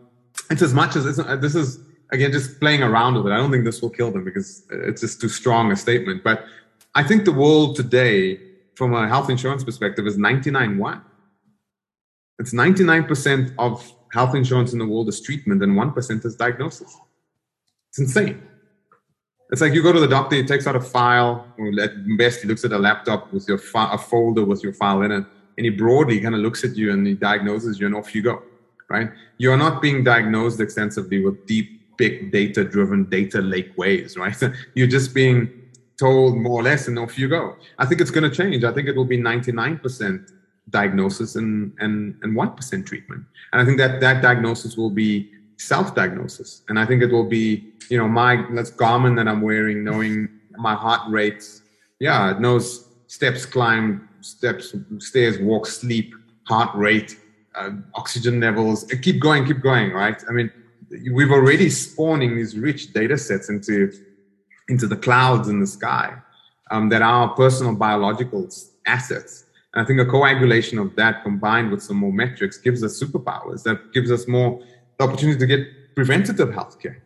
it's 0.50 0.62
as 0.62 0.72
much 0.72 0.96
as 0.96 1.18
uh, 1.18 1.36
this 1.36 1.54
is 1.54 1.80
again 2.12 2.32
just 2.32 2.58
playing 2.60 2.82
around 2.82 3.14
with 3.16 3.26
it. 3.26 3.32
I 3.32 3.36
don't 3.36 3.50
think 3.50 3.66
this 3.66 3.82
will 3.82 3.90
kill 3.90 4.10
them 4.10 4.24
because 4.24 4.64
it's 4.70 5.02
just 5.02 5.20
too 5.20 5.28
strong 5.28 5.70
a 5.70 5.76
statement. 5.76 6.24
But 6.24 6.46
I 6.94 7.02
think 7.02 7.26
the 7.26 7.32
world 7.32 7.76
today, 7.76 8.40
from 8.74 8.94
a 8.94 9.06
health 9.06 9.28
insurance 9.28 9.64
perspective, 9.64 10.06
is 10.06 10.16
99-1. 10.16 11.02
It's 12.38 12.54
99% 12.54 13.54
of 13.58 13.92
health 14.12 14.34
insurance 14.34 14.72
in 14.72 14.78
the 14.78 14.86
world 14.86 15.08
is 15.08 15.20
treatment 15.20 15.62
and 15.62 15.72
1% 15.72 16.24
is 16.24 16.36
diagnosis. 16.36 16.96
It's 17.90 17.98
insane. 17.98 18.42
It's 19.54 19.62
like 19.62 19.72
you 19.72 19.82
go 19.84 19.92
to 19.92 20.00
the 20.00 20.08
doctor, 20.08 20.34
he 20.34 20.44
takes 20.44 20.66
out 20.66 20.74
a 20.74 20.80
file, 20.80 21.46
at 21.80 21.92
best 22.18 22.42
he 22.42 22.48
looks 22.48 22.64
at 22.64 22.72
a 22.72 22.78
laptop 22.78 23.32
with 23.32 23.46
your 23.46 23.58
fi- 23.58 23.94
a 23.94 23.98
folder 23.98 24.44
with 24.44 24.64
your 24.64 24.72
file 24.72 25.02
in 25.02 25.12
it, 25.12 25.24
and 25.56 25.64
he 25.64 25.70
broadly 25.70 26.18
kind 26.20 26.34
of 26.34 26.40
looks 26.40 26.64
at 26.64 26.74
you 26.76 26.90
and 26.92 27.06
he 27.06 27.14
diagnoses 27.14 27.78
you, 27.78 27.86
and 27.86 27.94
off 27.94 28.14
you 28.16 28.22
go 28.22 28.42
right? 28.88 29.10
You're 29.38 29.56
not 29.56 29.82
being 29.82 30.04
diagnosed 30.04 30.60
extensively 30.60 31.24
with 31.24 31.46
deep, 31.46 31.96
big 31.96 32.32
data 32.32 32.64
driven 32.64 33.04
data 33.04 33.40
lake 33.40 33.76
ways, 33.76 34.16
right? 34.16 34.36
You're 34.74 34.86
just 34.98 35.14
being 35.14 35.50
told 35.98 36.36
more 36.36 36.60
or 36.60 36.62
less 36.62 36.88
and 36.88 36.98
off 36.98 37.18
you 37.18 37.28
go. 37.28 37.56
I 37.78 37.86
think 37.86 38.00
it's 38.00 38.10
going 38.10 38.28
to 38.28 38.34
change. 38.34 38.64
I 38.64 38.72
think 38.72 38.88
it 38.88 38.96
will 38.96 39.04
be 39.04 39.18
99% 39.18 40.30
diagnosis 40.70 41.36
and, 41.36 41.72
and, 41.78 42.16
and 42.22 42.36
1% 42.36 42.86
treatment. 42.86 43.24
And 43.52 43.62
I 43.62 43.64
think 43.64 43.78
that 43.78 44.00
that 44.00 44.22
diagnosis 44.22 44.76
will 44.76 44.90
be 44.90 45.30
self-diagnosis. 45.56 46.62
And 46.68 46.78
I 46.78 46.86
think 46.86 47.02
it 47.02 47.10
will 47.10 47.28
be, 47.28 47.72
you 47.90 47.98
know, 47.98 48.08
my, 48.08 48.44
that's 48.52 48.70
Garmin 48.70 49.16
that 49.16 49.28
I'm 49.28 49.40
wearing, 49.40 49.84
knowing 49.84 50.28
my 50.56 50.74
heart 50.74 51.02
rates. 51.10 51.62
Yeah, 52.00 52.30
it 52.30 52.40
knows 52.40 52.88
steps 53.06 53.46
climb, 53.46 54.08
steps, 54.20 54.74
stairs, 54.98 55.38
walk, 55.38 55.66
sleep, 55.66 56.14
heart 56.44 56.74
rate, 56.74 57.18
uh, 57.54 57.70
oxygen 57.94 58.40
levels. 58.40 58.84
Uh, 58.92 58.96
keep 59.00 59.20
going, 59.20 59.44
keep 59.44 59.60
going, 59.60 59.92
right? 59.92 60.22
I 60.28 60.32
mean, 60.32 60.50
we've 61.12 61.30
already 61.30 61.70
spawning 61.70 62.36
these 62.36 62.56
rich 62.56 62.92
data 62.92 63.16
sets 63.18 63.48
into 63.48 63.92
into 64.68 64.86
the 64.86 64.96
clouds 64.96 65.48
in 65.48 65.60
the 65.60 65.66
sky 65.66 66.14
um, 66.70 66.88
that 66.88 67.02
are 67.02 67.28
personal 67.34 67.74
biological 67.74 68.48
assets. 68.86 69.44
And 69.74 69.82
I 69.82 69.86
think 69.86 70.00
a 70.00 70.06
coagulation 70.06 70.78
of 70.78 70.96
that 70.96 71.22
combined 71.22 71.70
with 71.70 71.82
some 71.82 71.98
more 71.98 72.12
metrics 72.12 72.56
gives 72.56 72.82
us 72.82 73.02
superpowers. 73.02 73.62
That 73.64 73.92
gives 73.92 74.10
us 74.10 74.26
more 74.26 74.62
the 74.98 75.04
opportunity 75.04 75.38
to 75.38 75.46
get 75.46 75.94
preventative 75.94 76.48
healthcare. 76.48 76.96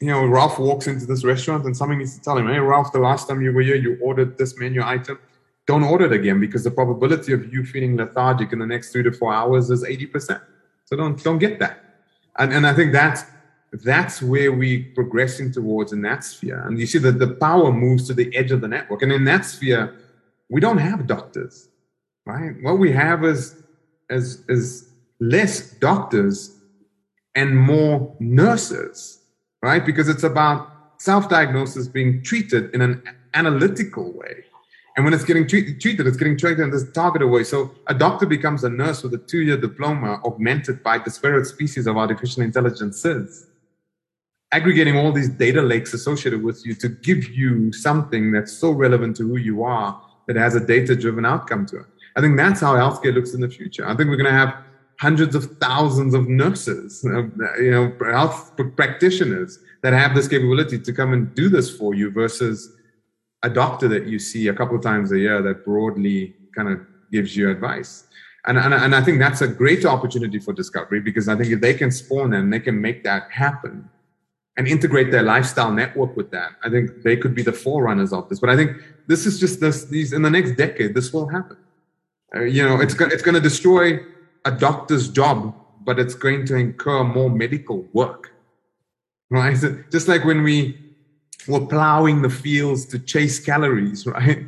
You 0.00 0.08
know, 0.08 0.24
Ralph 0.26 0.58
walks 0.58 0.86
into 0.86 1.06
this 1.06 1.24
restaurant 1.24 1.64
and 1.64 1.76
somebody 1.76 1.98
needs 1.98 2.16
to 2.16 2.22
tell 2.22 2.38
him, 2.38 2.46
"Hey, 2.46 2.58
Ralph, 2.58 2.92
the 2.92 3.00
last 3.00 3.28
time 3.28 3.40
you 3.42 3.52
were 3.52 3.62
here, 3.62 3.74
you 3.76 3.98
ordered 4.00 4.38
this 4.38 4.58
menu 4.58 4.82
item 4.82 5.18
don't 5.66 5.84
order 5.84 6.06
it 6.06 6.12
again 6.12 6.40
because 6.40 6.64
the 6.64 6.70
probability 6.70 7.32
of 7.32 7.52
you 7.52 7.64
feeling 7.64 7.96
lethargic 7.96 8.52
in 8.52 8.58
the 8.58 8.66
next 8.66 8.90
three 8.90 9.02
to 9.02 9.12
four 9.12 9.32
hours 9.32 9.70
is 9.70 9.84
80%. 9.84 10.40
So 10.84 10.96
don't 10.96 11.22
don't 11.22 11.38
get 11.38 11.58
that. 11.60 11.84
And 12.38 12.52
and 12.52 12.66
I 12.66 12.74
think 12.74 12.92
that's 12.92 13.24
that's 13.72 14.20
where 14.20 14.52
we're 14.52 14.84
progressing 14.94 15.52
towards 15.52 15.92
in 15.92 16.02
that 16.02 16.24
sphere. 16.24 16.66
And 16.66 16.78
you 16.78 16.86
see 16.86 16.98
that 16.98 17.18
the 17.18 17.34
power 17.34 17.72
moves 17.72 18.06
to 18.08 18.14
the 18.14 18.34
edge 18.36 18.50
of 18.50 18.60
the 18.60 18.68
network. 18.68 19.02
And 19.02 19.12
in 19.12 19.24
that 19.24 19.46
sphere, 19.46 19.96
we 20.50 20.60
don't 20.60 20.78
have 20.78 21.06
doctors, 21.06 21.68
right? 22.26 22.54
What 22.62 22.78
we 22.78 22.92
have 22.92 23.24
is 23.24 23.62
is 24.10 24.44
is 24.48 24.88
less 25.20 25.70
doctors 25.74 26.58
and 27.34 27.56
more 27.56 28.14
nurses 28.20 29.22
right? 29.62 29.84
Because 29.86 30.08
it's 30.08 30.24
about 30.24 30.68
self 30.98 31.28
diagnosis 31.28 31.88
being 31.88 32.22
treated 32.22 32.74
in 32.74 32.82
an 32.82 33.02
analytical 33.34 34.12
way. 34.12 34.44
And 34.94 35.06
when 35.06 35.14
it's 35.14 35.24
getting 35.24 35.48
treat- 35.48 35.80
treated, 35.80 36.06
it's 36.06 36.18
getting 36.18 36.36
treated 36.36 36.60
in 36.60 36.70
this 36.70 36.90
targeted 36.92 37.30
way. 37.30 37.44
So 37.44 37.70
a 37.86 37.94
doctor 37.94 38.26
becomes 38.26 38.62
a 38.62 38.68
nurse 38.68 39.02
with 39.02 39.14
a 39.14 39.18
two 39.18 39.40
year 39.40 39.56
diploma 39.56 40.20
augmented 40.24 40.82
by 40.82 40.98
the 40.98 41.04
disparate 41.04 41.46
species 41.46 41.86
of 41.86 41.96
artificial 41.96 42.42
intelligences, 42.42 43.46
aggregating 44.52 44.98
all 44.98 45.12
these 45.12 45.30
data 45.30 45.62
lakes 45.62 45.94
associated 45.94 46.42
with 46.42 46.66
you 46.66 46.74
to 46.74 46.88
give 46.88 47.30
you 47.30 47.72
something 47.72 48.32
that's 48.32 48.52
so 48.52 48.70
relevant 48.70 49.16
to 49.16 49.26
who 49.26 49.38
you 49.38 49.62
are 49.62 49.98
that 50.26 50.36
has 50.36 50.54
a 50.54 50.60
data 50.64 50.94
driven 50.94 51.24
outcome 51.24 51.64
to 51.66 51.78
it. 51.80 51.86
I 52.14 52.20
think 52.20 52.36
that's 52.36 52.60
how 52.60 52.74
healthcare 52.74 53.14
looks 53.14 53.32
in 53.32 53.40
the 53.40 53.48
future. 53.48 53.86
I 53.86 53.96
think 53.96 54.10
we're 54.10 54.16
going 54.16 54.30
to 54.30 54.38
have 54.38 54.54
hundreds 55.02 55.34
of 55.34 55.44
thousands 55.58 56.14
of 56.14 56.28
nurses, 56.28 57.02
you 57.58 57.70
know, 57.72 57.92
health 58.12 58.52
practitioners 58.76 59.58
that 59.82 59.92
have 59.92 60.14
this 60.14 60.28
capability 60.28 60.78
to 60.78 60.92
come 60.92 61.12
and 61.12 61.34
do 61.34 61.48
this 61.48 61.68
for 61.76 61.92
you 61.92 62.08
versus 62.08 62.76
a 63.42 63.50
doctor 63.50 63.88
that 63.88 64.06
you 64.06 64.20
see 64.20 64.46
a 64.46 64.54
couple 64.54 64.76
of 64.76 64.82
times 64.82 65.10
a 65.10 65.18
year 65.18 65.42
that 65.42 65.64
broadly 65.64 66.36
kind 66.54 66.68
of 66.68 66.78
gives 67.10 67.36
you 67.36 67.50
advice. 67.50 68.04
And, 68.46 68.56
and, 68.56 68.72
and 68.72 68.94
I 68.94 69.02
think 69.02 69.18
that's 69.18 69.40
a 69.40 69.48
great 69.48 69.84
opportunity 69.84 70.38
for 70.38 70.52
discovery 70.52 71.00
because 71.00 71.28
I 71.28 71.34
think 71.34 71.50
if 71.50 71.60
they 71.60 71.74
can 71.74 71.90
spawn 71.90 72.30
them, 72.30 72.50
they 72.50 72.60
can 72.60 72.80
make 72.80 73.02
that 73.02 73.28
happen 73.32 73.90
and 74.56 74.68
integrate 74.68 75.10
their 75.10 75.24
lifestyle 75.24 75.72
network 75.72 76.16
with 76.16 76.30
that, 76.30 76.52
I 76.62 76.68
think 76.68 77.02
they 77.02 77.16
could 77.16 77.34
be 77.34 77.42
the 77.42 77.52
forerunners 77.52 78.12
of 78.12 78.28
this. 78.28 78.38
But 78.38 78.50
I 78.50 78.56
think 78.56 78.76
this 79.08 79.26
is 79.26 79.40
just 79.40 79.58
this, 79.58 79.86
these 79.86 80.12
in 80.12 80.22
the 80.22 80.30
next 80.30 80.52
decade, 80.52 80.94
this 80.94 81.12
will 81.12 81.26
happen. 81.26 81.56
Uh, 82.36 82.42
you 82.42 82.62
know, 82.62 82.80
it's, 82.80 82.94
it's 83.00 83.22
going 83.22 83.34
to 83.34 83.40
destroy 83.40 83.98
a 84.44 84.50
doctor's 84.50 85.08
job, 85.08 85.54
but 85.84 85.98
it's 85.98 86.14
going 86.14 86.46
to 86.46 86.56
incur 86.56 87.04
more 87.04 87.30
medical 87.30 87.86
work. 87.92 88.32
Right? 89.30 89.56
Just 89.90 90.08
like 90.08 90.24
when 90.24 90.42
we 90.42 90.78
were 91.48 91.66
plowing 91.66 92.22
the 92.22 92.30
fields 92.30 92.84
to 92.86 92.98
chase 92.98 93.40
calories, 93.40 94.06
right? 94.18 94.44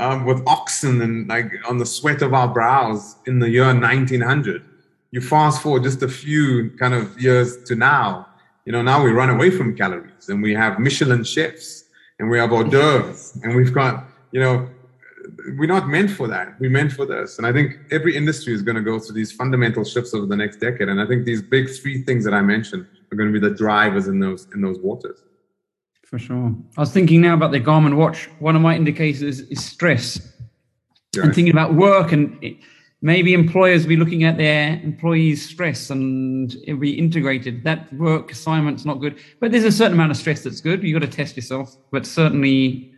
Um, 0.00 0.24
with 0.24 0.46
oxen 0.46 1.02
and 1.02 1.28
like 1.28 1.50
on 1.68 1.78
the 1.78 1.86
sweat 1.86 2.22
of 2.22 2.32
our 2.32 2.46
brows 2.46 3.16
in 3.26 3.40
the 3.40 3.50
year 3.50 3.66
1900. 3.66 4.62
You 5.10 5.20
fast 5.20 5.60
forward 5.60 5.82
just 5.82 6.02
a 6.02 6.08
few 6.08 6.70
kind 6.78 6.94
of 6.94 7.20
years 7.20 7.64
to 7.64 7.74
now. 7.74 8.28
You 8.64 8.72
know, 8.72 8.82
now 8.82 9.02
we 9.02 9.10
run 9.10 9.30
away 9.30 9.50
from 9.50 9.74
calories 9.74 10.28
and 10.28 10.40
we 10.40 10.54
have 10.54 10.78
Michelin 10.78 11.24
chefs 11.24 11.84
and 12.20 12.30
we 12.30 12.38
have 12.38 12.52
hors 12.52 12.64
d'oeuvres 12.64 13.40
and 13.42 13.56
we've 13.56 13.72
got, 13.72 14.04
you 14.30 14.40
know, 14.40 14.68
we're 15.56 15.66
not 15.66 15.88
meant 15.88 16.10
for 16.10 16.28
that. 16.28 16.58
We're 16.60 16.70
meant 16.70 16.92
for 16.92 17.06
this. 17.06 17.38
And 17.38 17.46
I 17.46 17.52
think 17.52 17.76
every 17.90 18.16
industry 18.16 18.52
is 18.52 18.62
going 18.62 18.76
to 18.76 18.82
go 18.82 18.98
through 18.98 19.14
these 19.14 19.32
fundamental 19.32 19.84
shifts 19.84 20.14
over 20.14 20.26
the 20.26 20.36
next 20.36 20.56
decade. 20.56 20.88
And 20.88 21.00
I 21.00 21.06
think 21.06 21.24
these 21.24 21.42
big 21.42 21.68
three 21.70 22.02
things 22.02 22.24
that 22.24 22.34
I 22.34 22.42
mentioned 22.42 22.86
are 23.12 23.16
going 23.16 23.32
to 23.32 23.40
be 23.40 23.46
the 23.46 23.54
drivers 23.54 24.08
in 24.08 24.20
those 24.20 24.46
in 24.54 24.60
those 24.60 24.78
waters. 24.78 25.22
For 26.04 26.18
sure. 26.18 26.54
I 26.76 26.80
was 26.80 26.90
thinking 26.90 27.20
now 27.20 27.34
about 27.34 27.52
the 27.52 27.60
Garmin 27.60 27.96
watch. 27.96 28.30
One 28.38 28.56
of 28.56 28.62
my 28.62 28.74
indicators 28.74 29.40
is 29.40 29.64
stress. 29.64 30.18
Right. 31.16 31.26
And 31.26 31.34
thinking 31.34 31.52
about 31.52 31.74
work 31.74 32.12
and 32.12 32.42
it, 32.42 32.56
maybe 33.02 33.34
employers 33.34 33.82
will 33.82 33.90
be 33.90 33.96
looking 33.96 34.24
at 34.24 34.36
their 34.36 34.80
employees' 34.82 35.46
stress 35.46 35.90
and 35.90 36.54
it'll 36.64 36.80
be 36.80 36.98
integrated. 36.98 37.62
That 37.64 37.92
work 37.92 38.32
assignment's 38.32 38.84
not 38.84 39.00
good. 39.00 39.18
But 39.40 39.52
there's 39.52 39.64
a 39.64 39.72
certain 39.72 39.94
amount 39.94 40.10
of 40.10 40.16
stress 40.16 40.42
that's 40.42 40.60
good. 40.60 40.82
You've 40.82 40.98
got 40.98 41.10
to 41.10 41.16
test 41.16 41.36
yourself. 41.36 41.76
But 41.92 42.06
certainly 42.06 42.92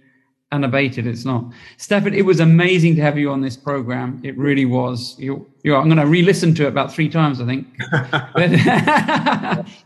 unabated. 0.52 1.06
It's 1.06 1.24
not. 1.24 1.44
Stafford, 1.76 2.14
it 2.14 2.22
was 2.22 2.40
amazing 2.40 2.96
to 2.96 3.02
have 3.02 3.18
you 3.18 3.30
on 3.30 3.40
this 3.40 3.56
program. 3.56 4.20
It 4.24 4.36
really 4.36 4.64
was. 4.64 5.18
You, 5.18 5.48
you 5.62 5.74
I'm 5.74 5.86
going 5.86 5.98
to 5.98 6.06
re-listen 6.06 6.54
to 6.56 6.64
it 6.64 6.68
about 6.68 6.92
three 6.92 7.08
times, 7.08 7.40
I 7.40 7.46
think. 7.46 7.68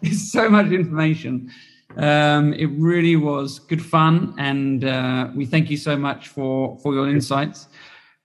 it's 0.02 0.32
so 0.32 0.48
much 0.48 0.72
information. 0.72 1.50
Um, 1.96 2.54
it 2.54 2.66
really 2.66 3.16
was 3.16 3.60
good 3.60 3.82
fun, 3.82 4.34
and 4.38 4.84
uh, 4.84 5.28
we 5.34 5.46
thank 5.46 5.70
you 5.70 5.76
so 5.76 5.96
much 5.96 6.28
for 6.28 6.78
for 6.80 6.92
your 6.92 7.08
insights. 7.08 7.68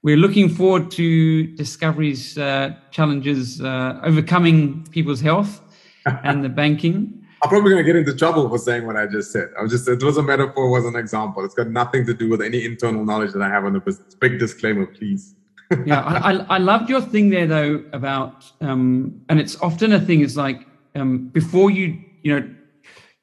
We're 0.02 0.18
looking 0.18 0.49
forward 0.49 0.90
to 0.91 1.45
Discovery's 1.56 2.38
uh, 2.38 2.74
challenges, 2.90 3.61
uh, 3.61 3.99
overcoming 4.03 4.88
people's 4.91 5.22
health 5.22 5.61
and 6.24 6.44
the 6.44 6.49
banking. 6.49 7.19
I'm 7.41 7.49
probably 7.49 7.72
going 7.72 7.86
to 7.86 7.88
get 7.88 7.95
into 7.95 8.14
trouble 8.16 8.49
for 8.49 8.57
saying 8.57 8.86
what 8.86 8.98
I 8.98 9.07
just 9.07 9.32
said. 9.32 9.49
I 9.57 9.61
was 9.61 9.72
just, 9.72 9.88
it 9.88 10.03
was 10.03 10.18
a 10.18 10.24
metaphor, 10.24 10.66
it 10.66 10.72
was 10.72 10.86
an 10.86 10.95
example. 10.95 11.45
It's 11.45 11.53
got 11.53 11.70
nothing 11.70 12.06
to 12.06 12.14
do 12.14 12.30
with 12.30 12.41
any 12.41 12.66
internal 12.66 13.06
knowledge 13.06 13.32
that 13.32 13.41
I 13.41 13.49
have 13.49 13.64
on 13.64 13.74
the 13.74 13.80
business. 13.80 14.14
Big 14.16 14.40
disclaimer, 14.40 14.86
please. 14.86 15.36
yeah, 15.86 16.02
I, 16.02 16.34
I, 16.56 16.57
loved 16.57 16.90
your 16.90 16.99
thing 16.99 17.30
there 17.30 17.45
though 17.45 17.84
about, 17.94 18.44
um, 18.60 19.22
and 19.30 19.40
it's 19.40 19.56
often 19.61 19.94
a 19.94 20.02
thing 20.02 20.22
is 20.22 20.36
like, 20.36 20.66
um, 20.95 21.28
before 21.28 21.70
you, 21.70 22.02
you 22.24 22.40
know, 22.40 22.49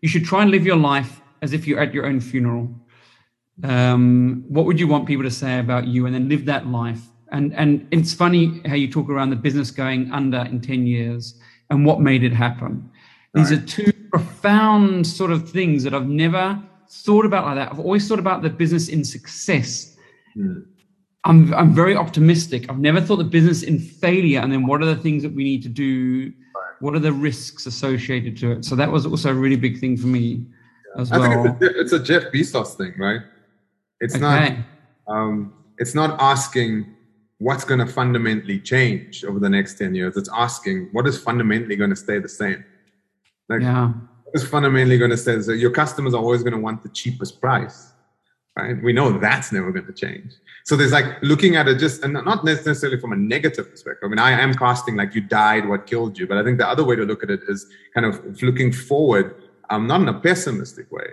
you 0.00 0.08
should 0.08 0.24
try 0.24 0.42
and 0.42 0.50
live 0.50 0.64
your 0.64 0.76
life 0.76 1.20
as 1.42 1.52
if 1.52 1.66
you're 1.66 1.80
at 1.80 1.92
your 1.92 2.06
own 2.06 2.20
funeral. 2.20 2.72
Um, 3.64 4.44
what 4.48 4.64
would 4.64 4.78
you 4.78 4.86
want 4.86 5.06
people 5.06 5.24
to 5.24 5.30
say 5.30 5.58
about 5.58 5.88
you 5.88 6.06
and 6.06 6.14
then 6.14 6.28
live 6.28 6.44
that 6.44 6.68
life? 6.68 7.00
And, 7.32 7.52
and 7.54 7.86
it's 7.90 8.14
funny 8.14 8.62
how 8.64 8.74
you 8.74 8.90
talk 8.90 9.10
around 9.10 9.30
the 9.30 9.36
business 9.36 9.70
going 9.70 10.12
under 10.12 10.38
in 10.38 10.60
10 10.60 10.86
years 10.86 11.34
and 11.68 11.84
what 11.84 12.00
made 12.00 12.22
it 12.22 12.32
happen. 12.32 12.88
These 13.34 13.52
are 13.52 13.60
two 13.60 13.92
profound 14.18 15.06
sort 15.06 15.30
of 15.30 15.50
things 15.50 15.82
that 15.82 15.92
I've 15.92 16.08
never 16.08 16.62
thought 16.88 17.26
about 17.26 17.44
like 17.44 17.56
that. 17.56 17.70
I've 17.70 17.80
always 17.80 18.08
thought 18.08 18.18
about 18.18 18.42
the 18.42 18.48
business 18.48 18.88
in 18.88 19.04
success. 19.04 19.96
Mm. 20.36 20.64
I'm, 21.24 21.52
I'm 21.52 21.74
very 21.74 21.96
optimistic. 21.96 22.70
I've 22.70 22.78
never 22.78 23.00
thought 23.00 23.16
the 23.16 23.24
business 23.24 23.62
in 23.62 23.78
failure 23.78 24.40
and 24.40 24.50
then 24.52 24.66
what 24.66 24.80
are 24.82 24.86
the 24.86 24.96
things 24.96 25.22
that 25.22 25.34
we 25.34 25.44
need 25.44 25.62
to 25.64 25.68
do? 25.68 26.32
What 26.80 26.94
are 26.94 26.98
the 26.98 27.12
risks 27.12 27.66
associated 27.66 28.36
to 28.38 28.52
it? 28.52 28.64
So 28.64 28.76
that 28.76 28.90
was 28.90 29.04
also 29.04 29.30
a 29.30 29.34
really 29.34 29.56
big 29.56 29.80
thing 29.80 29.96
for 29.96 30.06
me 30.06 30.46
yeah. 30.94 31.02
as 31.02 31.10
well. 31.10 31.22
I 31.22 31.42
think 31.42 31.46
it's 31.46 31.62
a, 31.62 31.80
it's 31.80 31.92
a, 31.92 32.02
Jeff 32.02 32.32
Bezos 32.32 32.74
thing, 32.74 32.94
right? 32.98 33.20
It's 34.00 34.14
okay. 34.14 34.22
not 34.22 34.52
um, 35.08 35.52
it's 35.78 35.94
not 35.94 36.18
asking 36.20 36.86
what's 37.38 37.64
going 37.64 37.80
to 37.80 37.86
fundamentally 37.86 38.60
change 38.60 39.24
over 39.24 39.38
the 39.38 39.50
next 39.50 39.78
10 39.78 39.94
years. 39.94 40.16
It's 40.16 40.30
asking 40.34 40.88
what 40.92 41.06
is 41.06 41.18
fundamentally 41.18 41.76
going 41.76 41.90
to 41.90 41.96
stay 41.96 42.18
the 42.18 42.28
same. 42.28 42.64
Like, 43.48 43.62
yeah. 43.62 43.92
It's 44.34 44.44
fundamentally 44.44 44.98
going 44.98 45.12
to 45.12 45.16
say 45.16 45.36
that 45.36 45.56
your 45.56 45.70
customers 45.70 46.12
are 46.12 46.20
always 46.20 46.42
going 46.42 46.52
to 46.52 46.58
want 46.58 46.82
the 46.82 46.88
cheapest 46.90 47.40
price, 47.40 47.92
right? 48.56 48.76
We 48.82 48.92
know 48.92 49.18
that's 49.18 49.52
never 49.52 49.70
going 49.72 49.86
to 49.86 49.92
change. 49.92 50.32
So 50.64 50.76
there's 50.76 50.92
like 50.92 51.22
looking 51.22 51.54
at 51.56 51.68
it 51.68 51.78
just, 51.78 52.02
and 52.02 52.12
not 52.12 52.44
necessarily 52.44 53.00
from 53.00 53.12
a 53.12 53.16
negative 53.16 53.70
perspective. 53.70 54.04
I 54.04 54.08
mean, 54.08 54.18
I 54.18 54.32
am 54.32 54.52
casting 54.52 54.96
like 54.96 55.14
you 55.14 55.20
died, 55.20 55.68
what 55.68 55.86
killed 55.86 56.18
you. 56.18 56.26
But 56.26 56.38
I 56.38 56.44
think 56.44 56.58
the 56.58 56.68
other 56.68 56.84
way 56.84 56.96
to 56.96 57.04
look 57.04 57.22
at 57.22 57.30
it 57.30 57.40
is 57.48 57.66
kind 57.94 58.04
of 58.04 58.42
looking 58.42 58.72
forward, 58.72 59.36
um, 59.70 59.86
not 59.86 60.00
in 60.00 60.08
a 60.08 60.20
pessimistic 60.20 60.90
way, 60.90 61.06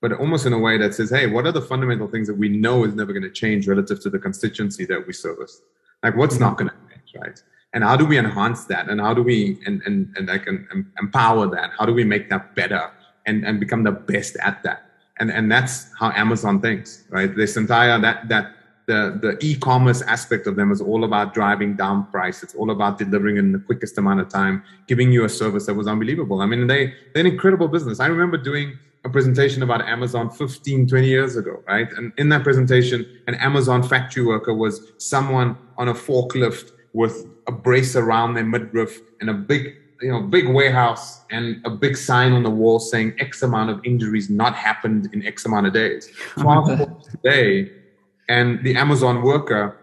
but 0.00 0.12
almost 0.12 0.46
in 0.46 0.52
a 0.52 0.58
way 0.58 0.78
that 0.78 0.94
says, 0.94 1.10
hey, 1.10 1.26
what 1.26 1.46
are 1.46 1.52
the 1.52 1.60
fundamental 1.60 2.06
things 2.06 2.28
that 2.28 2.38
we 2.38 2.48
know 2.48 2.84
is 2.84 2.94
never 2.94 3.12
going 3.12 3.24
to 3.24 3.30
change 3.30 3.66
relative 3.66 4.00
to 4.02 4.08
the 4.08 4.18
constituency 4.18 4.84
that 4.86 5.04
we 5.06 5.12
service? 5.12 5.60
Like 6.02 6.16
what's 6.16 6.38
not 6.38 6.56
going 6.56 6.70
to 6.70 6.76
change, 6.88 7.14
right? 7.20 7.42
And 7.74 7.82
how 7.82 7.96
do 7.96 8.04
we 8.04 8.18
enhance 8.18 8.64
that? 8.66 8.88
And 8.88 9.00
how 9.00 9.14
do 9.14 9.22
we 9.22 9.58
and 9.66 9.82
and, 9.86 10.14
and 10.16 10.30
I 10.30 10.38
can 10.38 10.86
empower 11.00 11.46
that? 11.48 11.70
How 11.78 11.86
do 11.86 11.94
we 11.94 12.04
make 12.04 12.28
that 12.30 12.54
better 12.54 12.90
and 13.26 13.44
and 13.44 13.58
become 13.58 13.82
the 13.82 13.92
best 13.92 14.36
at 14.42 14.62
that? 14.62 14.84
And 15.18 15.30
and 15.30 15.50
that's 15.50 15.90
how 15.98 16.10
amazon 16.12 16.60
thinks 16.60 17.04
right? 17.10 17.34
This 17.34 17.56
entire 17.56 17.98
that 18.00 18.28
that 18.28 18.52
the 18.86 19.18
the 19.22 19.38
e-commerce 19.40 20.02
aspect 20.02 20.46
of 20.46 20.56
them 20.56 20.72
is 20.72 20.80
all 20.80 21.04
about 21.04 21.34
driving 21.34 21.76
down 21.76 22.06
price. 22.06 22.42
It's 22.42 22.54
all 22.54 22.70
about 22.70 22.98
delivering 22.98 23.36
in 23.36 23.52
the 23.52 23.58
quickest 23.58 23.96
amount 23.96 24.20
of 24.20 24.28
time 24.28 24.62
giving 24.86 25.12
you 25.12 25.24
a 25.24 25.28
service 25.28 25.66
that 25.66 25.74
was 25.74 25.86
unbelievable. 25.86 26.40
I 26.40 26.46
mean 26.46 26.66
they 26.66 26.94
they're 27.14 27.26
an 27.26 27.26
incredible 27.26 27.68
business. 27.68 28.00
I 28.00 28.06
remember 28.06 28.36
doing 28.36 28.78
a 29.04 29.08
presentation 29.08 29.64
about 29.64 29.82
Amazon 29.82 30.30
15, 30.30 30.86
20 30.86 31.08
years 31.08 31.36
ago, 31.36 31.60
right? 31.66 31.88
And 31.96 32.12
in 32.18 32.28
that 32.28 32.44
presentation, 32.44 33.04
an 33.26 33.34
Amazon 33.34 33.82
factory 33.82 34.24
worker 34.24 34.54
was 34.54 34.92
someone 34.98 35.58
on 35.76 35.88
a 35.88 35.94
forklift 35.94 36.70
with 36.92 37.26
a 37.46 37.52
brace 37.52 37.96
around 37.96 38.34
their 38.34 38.44
midriff 38.44 39.00
and 39.20 39.30
a 39.30 39.34
big 39.34 39.76
you 40.00 40.10
know 40.10 40.20
big 40.20 40.48
warehouse 40.48 41.20
and 41.30 41.64
a 41.64 41.70
big 41.70 41.96
sign 41.96 42.32
on 42.32 42.42
the 42.42 42.50
wall 42.50 42.78
saying 42.80 43.14
x 43.18 43.42
amount 43.42 43.70
of 43.70 43.80
injuries 43.84 44.28
not 44.28 44.54
happened 44.54 45.08
in 45.12 45.24
x 45.24 45.44
amount 45.44 45.66
of 45.66 45.72
days. 45.72 46.10
Oh 46.38 47.00
Today 47.10 47.70
and 48.28 48.62
the 48.64 48.74
amazon 48.76 49.22
worker 49.22 49.78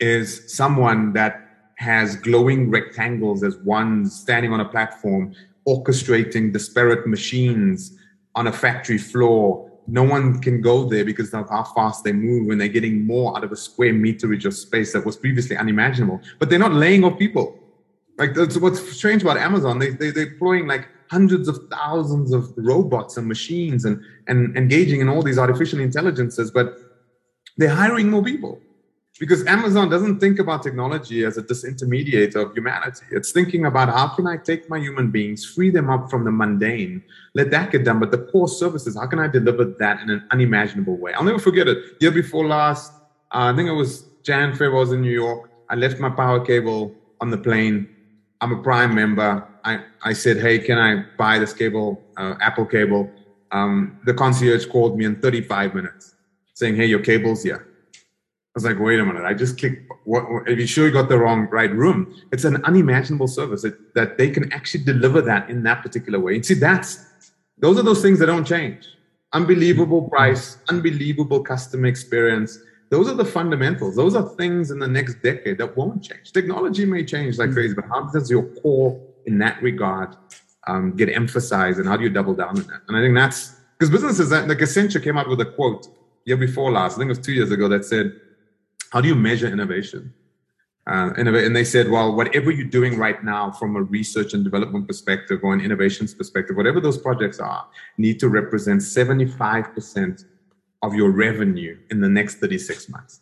is 0.00 0.52
someone 0.52 1.12
that 1.12 1.40
has 1.76 2.16
glowing 2.16 2.70
rectangles 2.70 3.42
as 3.42 3.56
one 3.58 4.06
standing 4.06 4.52
on 4.52 4.60
a 4.60 4.64
platform 4.64 5.34
orchestrating 5.66 6.52
disparate 6.52 7.06
machines 7.06 7.96
on 8.34 8.46
a 8.46 8.52
factory 8.52 8.98
floor 8.98 9.70
no 9.86 10.02
one 10.02 10.40
can 10.40 10.60
go 10.60 10.84
there 10.88 11.04
because 11.04 11.32
of 11.34 11.48
how 11.50 11.64
fast 11.64 12.04
they 12.04 12.12
move 12.12 12.50
and 12.50 12.60
they're 12.60 12.68
getting 12.68 13.06
more 13.06 13.36
out 13.36 13.44
of 13.44 13.52
a 13.52 13.56
square 13.56 13.92
meterage 13.92 14.44
of 14.44 14.54
space 14.54 14.92
that 14.92 15.04
was 15.04 15.16
previously 15.16 15.56
unimaginable. 15.56 16.20
But 16.38 16.50
they're 16.50 16.58
not 16.58 16.72
laying 16.72 17.04
off 17.04 17.18
people. 17.18 17.58
Like 18.16 18.34
that's 18.34 18.56
what's 18.56 18.80
strange 18.92 19.22
about 19.22 19.36
Amazon. 19.36 19.78
They, 19.78 19.90
they 19.90 20.10
they're 20.10 20.30
deploying 20.30 20.66
like 20.66 20.88
hundreds 21.10 21.48
of 21.48 21.58
thousands 21.70 22.32
of 22.32 22.52
robots 22.56 23.16
and 23.16 23.26
machines 23.26 23.84
and 23.84 24.00
and 24.28 24.56
engaging 24.56 25.00
in 25.00 25.08
all 25.08 25.22
these 25.22 25.38
artificial 25.38 25.80
intelligences, 25.80 26.50
but 26.50 26.78
they're 27.56 27.68
hiring 27.68 28.10
more 28.10 28.22
people. 28.22 28.60
Because 29.20 29.46
Amazon 29.46 29.88
doesn't 29.88 30.18
think 30.18 30.40
about 30.40 30.62
technology 30.62 31.24
as 31.24 31.38
a 31.38 31.42
disintermediator 31.42 32.36
of 32.36 32.52
humanity. 32.52 33.06
It's 33.12 33.30
thinking 33.30 33.66
about 33.66 33.88
how 33.88 34.08
can 34.08 34.26
I 34.26 34.36
take 34.36 34.68
my 34.68 34.78
human 34.78 35.10
beings, 35.10 35.44
free 35.44 35.70
them 35.70 35.88
up 35.88 36.10
from 36.10 36.24
the 36.24 36.32
mundane, 36.32 37.02
let 37.34 37.50
that 37.52 37.70
get 37.70 37.84
done. 37.84 38.00
But 38.00 38.10
the 38.10 38.18
core 38.18 38.48
services, 38.48 38.96
how 38.96 39.06
can 39.06 39.20
I 39.20 39.28
deliver 39.28 39.66
that 39.78 40.00
in 40.00 40.10
an 40.10 40.24
unimaginable 40.32 40.96
way? 40.96 41.12
I'll 41.12 41.22
never 41.22 41.38
forget 41.38 41.68
it. 41.68 41.78
Year 42.00 42.10
before 42.10 42.46
last, 42.46 42.92
uh, 43.32 43.52
I 43.52 43.56
think 43.56 43.68
it 43.68 43.72
was 43.72 44.04
Jan, 44.24 44.52
February, 44.52 44.76
I 44.76 44.80
was 44.80 44.92
in 44.92 45.00
New 45.00 45.12
York. 45.12 45.50
I 45.70 45.76
left 45.76 46.00
my 46.00 46.10
power 46.10 46.44
cable 46.44 46.92
on 47.20 47.30
the 47.30 47.38
plane. 47.38 47.88
I'm 48.40 48.52
a 48.52 48.62
Prime 48.62 48.94
member. 48.94 49.46
I, 49.64 49.84
I 50.02 50.12
said, 50.12 50.38
hey, 50.38 50.58
can 50.58 50.76
I 50.76 51.04
buy 51.16 51.38
this 51.38 51.52
cable, 51.52 52.02
uh, 52.16 52.34
Apple 52.40 52.66
cable? 52.66 53.08
Um, 53.52 54.00
the 54.04 54.12
concierge 54.12 54.66
called 54.66 54.98
me 54.98 55.04
in 55.04 55.20
35 55.20 55.74
minutes 55.76 56.16
saying, 56.54 56.74
hey, 56.74 56.86
your 56.86 56.98
cable's 56.98 57.44
here 57.44 57.68
was 58.54 58.64
like, 58.64 58.78
wait 58.78 59.00
a 59.00 59.04
minute, 59.04 59.24
I 59.24 59.34
just 59.34 59.58
clicked. 59.58 59.90
What, 60.04 60.30
what, 60.30 60.48
are 60.48 60.52
you 60.52 60.66
sure 60.66 60.86
you 60.86 60.92
got 60.92 61.08
the 61.08 61.18
wrong 61.18 61.48
right 61.50 61.74
room? 61.74 62.14
It's 62.30 62.44
an 62.44 62.64
unimaginable 62.64 63.26
service 63.26 63.62
that, 63.62 63.94
that 63.94 64.16
they 64.16 64.30
can 64.30 64.52
actually 64.52 64.84
deliver 64.84 65.20
that 65.22 65.50
in 65.50 65.64
that 65.64 65.82
particular 65.82 66.20
way. 66.20 66.36
And 66.36 66.46
see, 66.46 66.54
that's 66.54 67.04
those 67.58 67.78
are 67.78 67.82
those 67.82 68.00
things 68.00 68.18
that 68.20 68.26
don't 68.26 68.44
change. 68.44 68.86
Unbelievable 69.32 70.08
price, 70.08 70.58
unbelievable 70.68 71.42
customer 71.42 71.86
experience. 71.86 72.58
Those 72.90 73.08
are 73.08 73.14
the 73.14 73.24
fundamentals. 73.24 73.96
Those 73.96 74.14
are 74.14 74.28
things 74.36 74.70
in 74.70 74.78
the 74.78 74.86
next 74.86 75.20
decade 75.22 75.58
that 75.58 75.76
won't 75.76 76.04
change. 76.04 76.30
Technology 76.32 76.84
may 76.84 77.04
change 77.04 77.38
like 77.38 77.52
crazy, 77.52 77.74
but 77.74 77.86
how 77.86 78.02
does 78.02 78.30
your 78.30 78.44
core 78.60 79.00
in 79.26 79.38
that 79.38 79.60
regard 79.62 80.14
um, 80.68 80.94
get 80.94 81.08
emphasized, 81.08 81.80
and 81.80 81.88
how 81.88 81.96
do 81.96 82.04
you 82.04 82.10
double 82.10 82.34
down 82.34 82.50
on 82.50 82.66
that? 82.68 82.82
And 82.86 82.96
I 82.96 83.00
think 83.00 83.16
that's 83.16 83.56
because 83.76 83.90
businesses 83.90 84.30
like 84.30 84.58
Accenture 84.58 85.02
came 85.02 85.18
out 85.18 85.28
with 85.28 85.40
a 85.40 85.46
quote 85.46 85.88
year 86.24 86.36
before 86.36 86.70
last. 86.70 86.94
I 86.94 86.98
think 86.98 87.06
it 87.06 87.16
was 87.16 87.26
two 87.26 87.32
years 87.32 87.50
ago 87.50 87.68
that 87.68 87.84
said 87.84 88.12
how 88.94 89.00
do 89.00 89.08
you 89.08 89.16
measure 89.16 89.48
innovation? 89.48 90.14
Uh, 90.86 91.10
and 91.16 91.56
they 91.56 91.64
said, 91.64 91.90
well, 91.90 92.14
whatever 92.14 92.52
you're 92.52 92.68
doing 92.68 92.96
right 92.96 93.24
now 93.24 93.50
from 93.50 93.74
a 93.74 93.82
research 93.82 94.34
and 94.34 94.44
development 94.44 94.86
perspective 94.86 95.40
or 95.42 95.52
an 95.52 95.60
innovations 95.60 96.14
perspective, 96.14 96.56
whatever 96.56 96.80
those 96.80 96.96
projects 96.96 97.40
are, 97.40 97.66
need 97.98 98.20
to 98.20 98.28
represent 98.28 98.82
75% 98.82 100.24
of 100.82 100.94
your 100.94 101.10
revenue 101.10 101.76
in 101.90 102.00
the 102.00 102.08
next 102.08 102.36
36 102.36 102.88
months. 102.88 103.20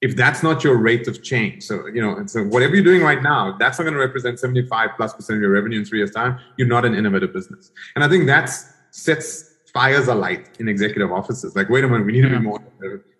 If 0.00 0.16
that's 0.16 0.42
not 0.42 0.64
your 0.64 0.78
rate 0.78 1.06
of 1.06 1.22
change, 1.22 1.64
so 1.64 1.86
you 1.88 2.00
know, 2.00 2.24
so 2.24 2.42
whatever 2.44 2.74
you're 2.74 2.84
doing 2.84 3.02
right 3.02 3.22
now, 3.22 3.54
that's 3.58 3.78
not 3.78 3.84
going 3.84 3.92
to 3.92 4.00
represent 4.00 4.38
75 4.38 4.90
plus 4.96 5.12
percent 5.12 5.36
of 5.36 5.42
your 5.42 5.50
revenue 5.50 5.80
in 5.80 5.84
three 5.84 5.98
years' 5.98 6.12
time. 6.12 6.38
You're 6.56 6.68
not 6.68 6.86
an 6.86 6.94
innovative 6.94 7.34
business, 7.34 7.70
and 7.94 8.02
I 8.02 8.08
think 8.08 8.24
that 8.28 8.50
sets 8.92 9.56
fires 9.74 10.08
alight 10.08 10.56
in 10.58 10.68
executive 10.68 11.12
offices. 11.12 11.54
Like, 11.54 11.68
wait 11.68 11.84
a 11.84 11.88
minute, 11.88 12.06
we 12.06 12.12
need 12.12 12.22
to 12.22 12.30
be 12.30 12.38
more 12.38 12.60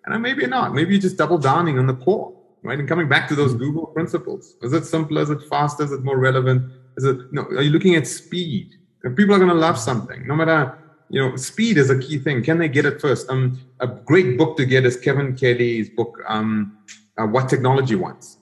and 0.05 0.21
maybe 0.21 0.45
not. 0.47 0.73
Maybe 0.73 0.95
you 0.95 0.99
just 0.99 1.17
double 1.17 1.37
downing 1.37 1.77
on 1.79 1.87
the 1.87 1.95
core, 1.95 2.33
right? 2.63 2.79
And 2.79 2.87
coming 2.87 3.07
back 3.07 3.27
to 3.29 3.35
those 3.35 3.53
Google 3.53 3.87
principles. 3.87 4.55
Is 4.61 4.73
it 4.73 4.85
simpler? 4.85 5.21
Is 5.21 5.29
it 5.29 5.43
faster? 5.49 5.83
Is 5.83 5.91
it 5.91 6.03
more 6.03 6.17
relevant? 6.17 6.71
Is 6.97 7.05
it 7.05 7.31
no? 7.31 7.43
Are 7.43 7.61
you 7.61 7.69
looking 7.69 7.95
at 7.95 8.07
speed? 8.07 8.75
If 9.03 9.15
people 9.15 9.33
are 9.33 9.39
going 9.39 9.49
to 9.49 9.55
love 9.55 9.79
something, 9.79 10.27
no 10.27 10.35
matter 10.35 10.77
you 11.11 11.19
know, 11.19 11.35
speed 11.35 11.77
is 11.77 11.89
a 11.89 11.99
key 11.99 12.17
thing. 12.17 12.41
Can 12.41 12.57
they 12.57 12.69
get 12.69 12.85
it 12.85 13.01
first? 13.01 13.29
Um, 13.29 13.59
a 13.81 13.87
great 13.87 14.37
book 14.37 14.55
to 14.57 14.65
get 14.65 14.85
is 14.85 14.95
Kevin 14.95 15.35
Kelly's 15.35 15.89
book, 15.89 16.17
um, 16.25 16.77
uh, 17.17 17.25
What 17.25 17.49
Technology 17.49 17.95
Wants. 17.95 18.37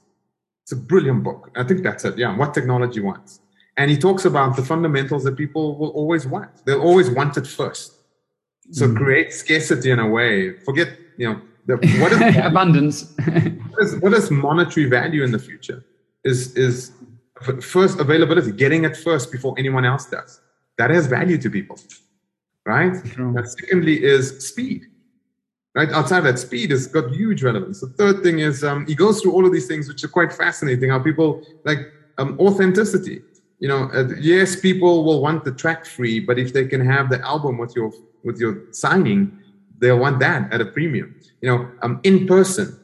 It's 0.64 0.74
a 0.74 0.76
brilliant 0.76 1.24
book. 1.24 1.50
I 1.56 1.64
think 1.64 1.82
that's 1.82 2.06
it. 2.06 2.16
Yeah, 2.20 2.38
What 2.38 2.54
Technology 2.54 3.00
Wants. 3.00 3.42
And 3.76 3.90
he 3.90 3.98
talks 3.98 4.26
about 4.26 4.56
the 4.56 4.62
fundamentals 4.62 5.24
that 5.24 5.36
people 5.36 5.80
will 5.80 5.90
always 5.90 6.28
want. 6.28 6.64
They'll 6.66 6.82
always 6.82 7.10
want 7.10 7.38
it 7.38 7.48
first. 7.48 7.94
So 8.72 8.88
mm. 8.88 8.96
create 8.96 9.34
scarcity 9.34 9.90
in 9.90 9.98
a 9.98 10.08
way. 10.08 10.60
Forget, 10.60 10.90
you 11.18 11.28
know, 11.28 11.42
the, 11.70 12.00
what 12.02 12.12
is 12.12 12.38
abundance? 12.44 13.14
what, 13.26 13.84
is, 13.84 13.96
what 13.98 14.14
is 14.14 14.32
monetary 14.32 14.88
value 14.88 15.24
in 15.24 15.32
the 15.32 15.40
future? 15.40 15.86
Is 16.24 16.56
is 16.56 16.92
first 17.62 18.00
availability, 18.00 18.52
getting 18.52 18.84
it 18.84 18.98
first 18.98 19.32
before 19.32 19.56
anyone 19.58 19.86
else 19.86 20.06
does. 20.06 20.42
That 20.78 20.90
has 20.90 21.08
value 21.08 21.38
to 21.38 21.50
people, 21.50 21.80
right? 22.66 22.96
Secondly, 23.46 24.04
is 24.04 24.48
speed. 24.48 24.88
Right 25.76 25.90
outside 25.92 26.22
that, 26.22 26.40
speed 26.40 26.72
has 26.72 26.88
got 26.88 27.12
huge 27.12 27.44
relevance. 27.44 27.80
The 27.82 27.88
third 27.90 28.24
thing 28.24 28.40
is 28.40 28.64
um, 28.64 28.86
he 28.88 28.96
goes 28.96 29.22
through 29.22 29.34
all 29.34 29.46
of 29.46 29.54
these 29.54 29.68
things, 29.68 29.88
which 29.88 30.04
are 30.04 30.10
quite 30.10 30.34
fascinating. 30.34 30.90
How 30.90 31.00
people 31.00 31.44
like 31.64 31.80
um, 32.18 32.38
authenticity. 32.40 33.22
You 33.60 33.68
know, 33.68 33.90
uh, 33.94 34.08
yes, 34.20 34.60
people 34.60 35.04
will 35.04 35.22
want 35.22 35.44
the 35.44 35.52
track 35.52 35.86
free, 35.86 36.20
but 36.20 36.40
if 36.40 36.54
they 36.54 36.66
can 36.66 36.84
have 36.86 37.10
the 37.10 37.22
album 37.22 37.58
with 37.58 37.76
your 37.76 37.92
with 38.24 38.40
your 38.40 38.64
signing, 38.72 39.38
they'll 39.78 40.00
want 40.00 40.20
that 40.20 40.52
at 40.52 40.62
a 40.62 40.66
premium 40.66 41.19
you 41.42 41.50
know, 41.50 41.70
um, 41.82 42.00
in 42.04 42.28
person, 42.28 42.78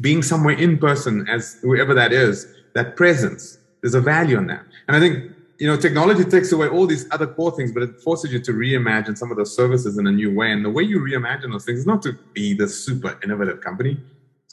being 0.00 0.22
somewhere 0.22 0.56
in 0.56 0.78
person 0.78 1.26
as 1.28 1.58
whoever 1.62 1.94
that 1.94 2.12
is, 2.12 2.46
that 2.74 2.96
presence, 2.96 3.58
there's 3.80 3.94
a 3.94 4.00
value 4.00 4.38
in 4.38 4.46
that. 4.46 4.64
And 4.88 4.96
I 4.96 5.00
think, 5.00 5.32
you 5.58 5.66
know, 5.66 5.76
technology 5.76 6.24
takes 6.24 6.52
away 6.52 6.68
all 6.68 6.86
these 6.86 7.06
other 7.10 7.26
core 7.26 7.50
things, 7.50 7.72
but 7.72 7.82
it 7.82 8.00
forces 8.02 8.32
you 8.32 8.40
to 8.40 8.52
reimagine 8.52 9.16
some 9.16 9.30
of 9.30 9.38
those 9.38 9.56
services 9.56 9.96
in 9.96 10.06
a 10.06 10.12
new 10.12 10.34
way. 10.34 10.52
And 10.52 10.64
the 10.64 10.70
way 10.70 10.82
you 10.82 11.00
reimagine 11.00 11.50
those 11.50 11.64
things 11.64 11.80
is 11.80 11.86
not 11.86 12.02
to 12.02 12.12
be 12.34 12.52
the 12.52 12.68
super 12.68 13.18
innovative 13.24 13.60
company. 13.62 13.98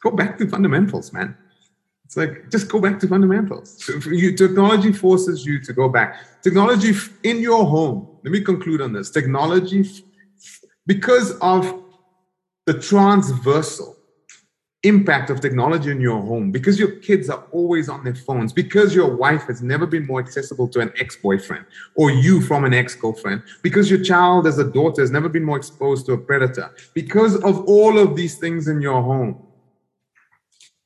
Go 0.01 0.11
back 0.11 0.37
to 0.37 0.47
fundamentals, 0.47 1.11
man. 1.11 1.35
It's 2.05 2.15
like 2.15 2.49
just 2.51 2.69
go 2.69 2.79
back 2.79 2.99
to 2.99 3.07
fundamentals. 3.07 3.89
You, 4.05 4.35
technology 4.35 4.91
forces 4.91 5.45
you 5.45 5.59
to 5.61 5.73
go 5.73 5.89
back. 5.89 6.41
Technology 6.41 6.93
in 7.23 7.39
your 7.39 7.65
home. 7.65 8.17
Let 8.23 8.31
me 8.31 8.41
conclude 8.41 8.81
on 8.81 8.93
this. 8.93 9.09
Technology, 9.09 9.89
because 10.85 11.31
of 11.39 11.83
the 12.65 12.79
transversal 12.79 13.97
impact 14.83 15.29
of 15.29 15.39
technology 15.39 15.91
in 15.91 16.01
your 16.01 16.21
home 16.21 16.51
because 16.51 16.77
your 16.77 16.91
kids 16.99 17.29
are 17.29 17.45
always 17.51 17.87
on 17.87 18.03
their 18.03 18.15
phones 18.15 18.51
because 18.51 18.93
your 18.93 19.15
wife 19.15 19.43
has 19.43 19.61
never 19.61 19.85
been 19.85 20.05
more 20.05 20.19
accessible 20.19 20.67
to 20.67 20.81
an 20.81 20.91
ex-boyfriend 20.99 21.65
or 21.95 22.11
you 22.11 22.41
from 22.41 22.65
an 22.65 22.73
ex-girlfriend 22.73 23.41
because 23.61 23.89
your 23.89 24.03
child 24.03 24.45
as 24.45 24.59
a 24.59 24.63
daughter 24.63 25.01
has 25.01 25.09
never 25.09 25.29
been 25.29 25.43
more 25.43 25.55
exposed 25.55 26.05
to 26.05 26.11
a 26.11 26.17
predator 26.17 26.69
because 26.93 27.35
of 27.43 27.63
all 27.63 27.97
of 27.97 28.17
these 28.17 28.37
things 28.37 28.67
in 28.67 28.81
your 28.81 29.01
home. 29.01 29.41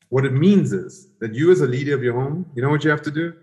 What 0.10 0.26
it 0.26 0.34
means 0.34 0.74
is 0.74 1.08
that 1.20 1.34
you 1.34 1.52
as 1.52 1.62
a 1.62 1.68
leader 1.68 1.96
of 1.96 2.04
your 2.04 2.14
home 2.14 2.46
you 2.54 2.62
know 2.62 2.70
what 2.70 2.84
you 2.84 2.92
have 2.92 3.02
to 3.02 3.12
do? 3.12 3.34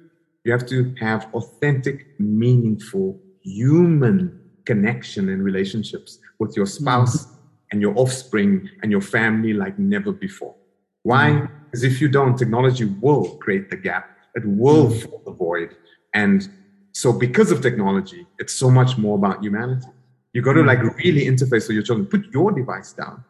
You 0.45 0.53
have 0.53 0.67
to 0.67 0.95
have 1.01 1.29
authentic 1.35 2.21
meaningful 2.21 3.21
human 3.41 4.41
connection 4.67 5.31
and 5.31 5.43
relationships 5.43 6.21
with 6.39 6.57
your 6.57 6.67
spouse 6.67 7.34
and 7.75 7.83
your 7.83 7.95
offspring 7.99 8.71
and 8.83 8.93
your 8.93 9.01
family 9.01 9.53
like 9.53 9.77
never 9.81 10.13
before. 10.13 10.55
Why? 11.03 11.31
Mm. 11.31 11.51
Because 11.65 11.83
if 11.83 12.01
you 12.01 12.09
don't, 12.09 12.39
technology 12.39 12.85
will 12.85 13.37
create 13.39 13.69
the 13.69 13.77
gap. 13.77 14.17
It 14.37 14.45
will 14.47 14.87
mm. 14.87 15.01
fill 15.01 15.21
the 15.27 15.33
void. 15.33 15.75
And 16.15 16.49
so 16.93 17.13
because 17.13 17.51
of 17.51 17.61
technology, 17.61 18.29
it's 18.39 18.55
so 18.55 18.71
much 18.71 18.97
more 18.97 19.17
about 19.17 19.43
humanity. 19.43 19.89
You 20.35 20.41
got 20.41 20.53
to 20.53 20.63
mm. 20.63 20.69
like 20.69 20.83
really 21.05 21.25
interface 21.27 21.67
with 21.67 21.77
your 21.79 21.83
children. 21.83 22.07
Put 22.07 22.27
your 22.33 22.53
device 22.53 22.93
down, 22.93 23.25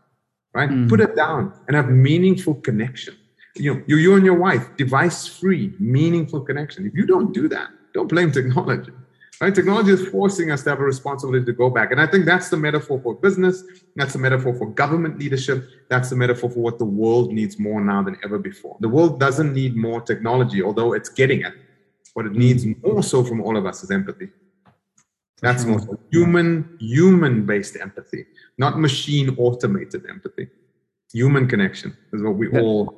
right? 0.52 0.68
Mm. 0.68 0.90
Put 0.90 1.00
it 1.00 1.16
down 1.16 1.54
and 1.66 1.74
have 1.74 1.88
meaningful 1.88 2.54
connection. 2.56 3.16
You 3.56 3.74
know, 3.74 3.82
you, 3.86 3.96
you 3.96 4.14
and 4.14 4.26
your 4.26 4.38
wife, 4.38 4.76
device 4.76 5.26
free, 5.26 5.72
meaningful 5.78 6.42
connection. 6.42 6.86
If 6.86 6.92
you 6.94 7.06
don't 7.06 7.32
do 7.32 7.48
that, 7.48 7.68
don't 7.94 8.08
blame 8.08 8.30
technology. 8.30 8.92
Right? 9.40 9.54
Technology 9.54 9.90
is 9.90 10.06
forcing 10.08 10.50
us 10.50 10.62
to 10.62 10.70
have 10.70 10.80
a 10.80 10.84
responsibility 10.84 11.44
to 11.44 11.52
go 11.52 11.68
back. 11.68 11.90
And 11.90 12.00
I 12.00 12.06
think 12.06 12.24
that's 12.24 12.50
the 12.50 12.56
metaphor 12.56 13.00
for 13.00 13.14
business. 13.14 13.64
That's 13.96 14.12
the 14.12 14.18
metaphor 14.18 14.54
for 14.54 14.70
government 14.70 15.18
leadership. 15.18 15.68
That's 15.90 16.10
the 16.10 16.16
metaphor 16.16 16.50
for 16.50 16.60
what 16.60 16.78
the 16.78 16.84
world 16.84 17.32
needs 17.32 17.58
more 17.58 17.80
now 17.80 18.02
than 18.02 18.16
ever 18.24 18.38
before. 18.38 18.76
The 18.80 18.88
world 18.88 19.18
doesn't 19.18 19.52
need 19.52 19.76
more 19.76 20.00
technology, 20.00 20.62
although 20.62 20.92
it's 20.92 21.08
getting 21.08 21.42
it. 21.42 21.52
What 22.14 22.26
it 22.26 22.32
needs 22.32 22.64
more 22.82 23.02
so 23.02 23.24
from 23.24 23.40
all 23.40 23.56
of 23.56 23.66
us 23.66 23.82
is 23.82 23.90
empathy. 23.90 24.28
That's 25.42 25.64
more 25.64 25.80
so 25.80 25.98
human, 26.10 26.76
human 26.80 27.44
based 27.44 27.76
empathy, 27.78 28.24
not 28.56 28.78
machine 28.78 29.34
automated 29.36 30.06
empathy. 30.08 30.48
Human 31.12 31.48
connection 31.48 31.96
is 32.12 32.22
what 32.22 32.36
we 32.36 32.48
all, 32.48 32.94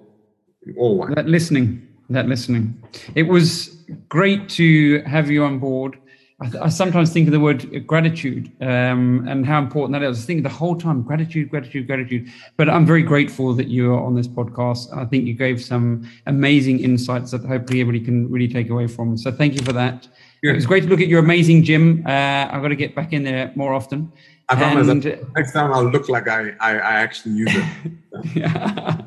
we 0.64 0.74
all 0.76 0.96
want. 0.98 1.16
That 1.16 1.26
listening, 1.26 1.88
that 2.10 2.28
listening. 2.28 2.80
It 3.14 3.24
was 3.24 3.78
great 4.08 4.48
to 4.50 5.02
have 5.02 5.30
you 5.30 5.44
on 5.44 5.58
board. 5.58 5.98
I, 6.38 6.48
th- 6.50 6.62
I, 6.62 6.68
sometimes 6.68 7.12
think 7.14 7.28
of 7.28 7.32
the 7.32 7.40
word 7.40 7.86
gratitude 7.86 8.52
um, 8.60 9.26
and 9.26 9.46
how 9.46 9.58
important 9.58 9.98
that 9.98 10.06
is. 10.06 10.22
I 10.22 10.26
think 10.26 10.42
the 10.42 10.50
whole 10.50 10.76
time 10.76 11.00
gratitude, 11.02 11.48
gratitude, 11.48 11.86
gratitude. 11.86 12.28
But 12.58 12.68
I'm 12.68 12.84
very 12.84 13.02
grateful 13.02 13.54
that 13.54 13.68
you 13.68 13.94
are 13.94 14.04
on 14.04 14.14
this 14.14 14.28
podcast. 14.28 14.94
I 14.94 15.06
think 15.06 15.24
you 15.24 15.32
gave 15.32 15.64
some 15.64 16.06
amazing 16.26 16.80
insights 16.80 17.30
that 17.30 17.42
hopefully 17.42 17.80
everybody 17.80 18.04
can 18.04 18.30
really 18.30 18.48
take 18.48 18.68
away 18.68 18.86
from. 18.86 19.16
So 19.16 19.32
thank 19.32 19.54
you 19.54 19.62
for 19.62 19.72
that. 19.72 20.08
It 20.42 20.54
was 20.54 20.66
great 20.66 20.82
to 20.82 20.88
look 20.88 21.00
at 21.00 21.08
your 21.08 21.20
amazing 21.20 21.64
gym. 21.64 22.04
Uh, 22.06 22.10
I've 22.50 22.60
got 22.60 22.68
to 22.68 22.76
get 22.76 22.94
back 22.94 23.14
in 23.14 23.24
there 23.24 23.50
more 23.56 23.72
often. 23.72 24.12
I 24.48 24.56
promise. 24.56 24.88
And, 24.88 25.04
next 25.34 25.52
time 25.52 25.72
I'll 25.72 25.90
look 25.90 26.08
like 26.08 26.28
I, 26.28 26.50
I, 26.60 26.72
I 26.72 26.92
actually 26.96 27.32
use 27.32 27.52
it. 27.54 29.04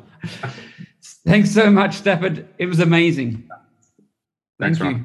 Thanks 1.24 1.52
so 1.52 1.70
much, 1.70 1.94
Stafford. 1.94 2.48
It 2.58 2.66
was 2.66 2.80
amazing. 2.80 3.48
Thanks, 4.58 4.78
Thank 4.78 4.92
Ron. 4.92 5.04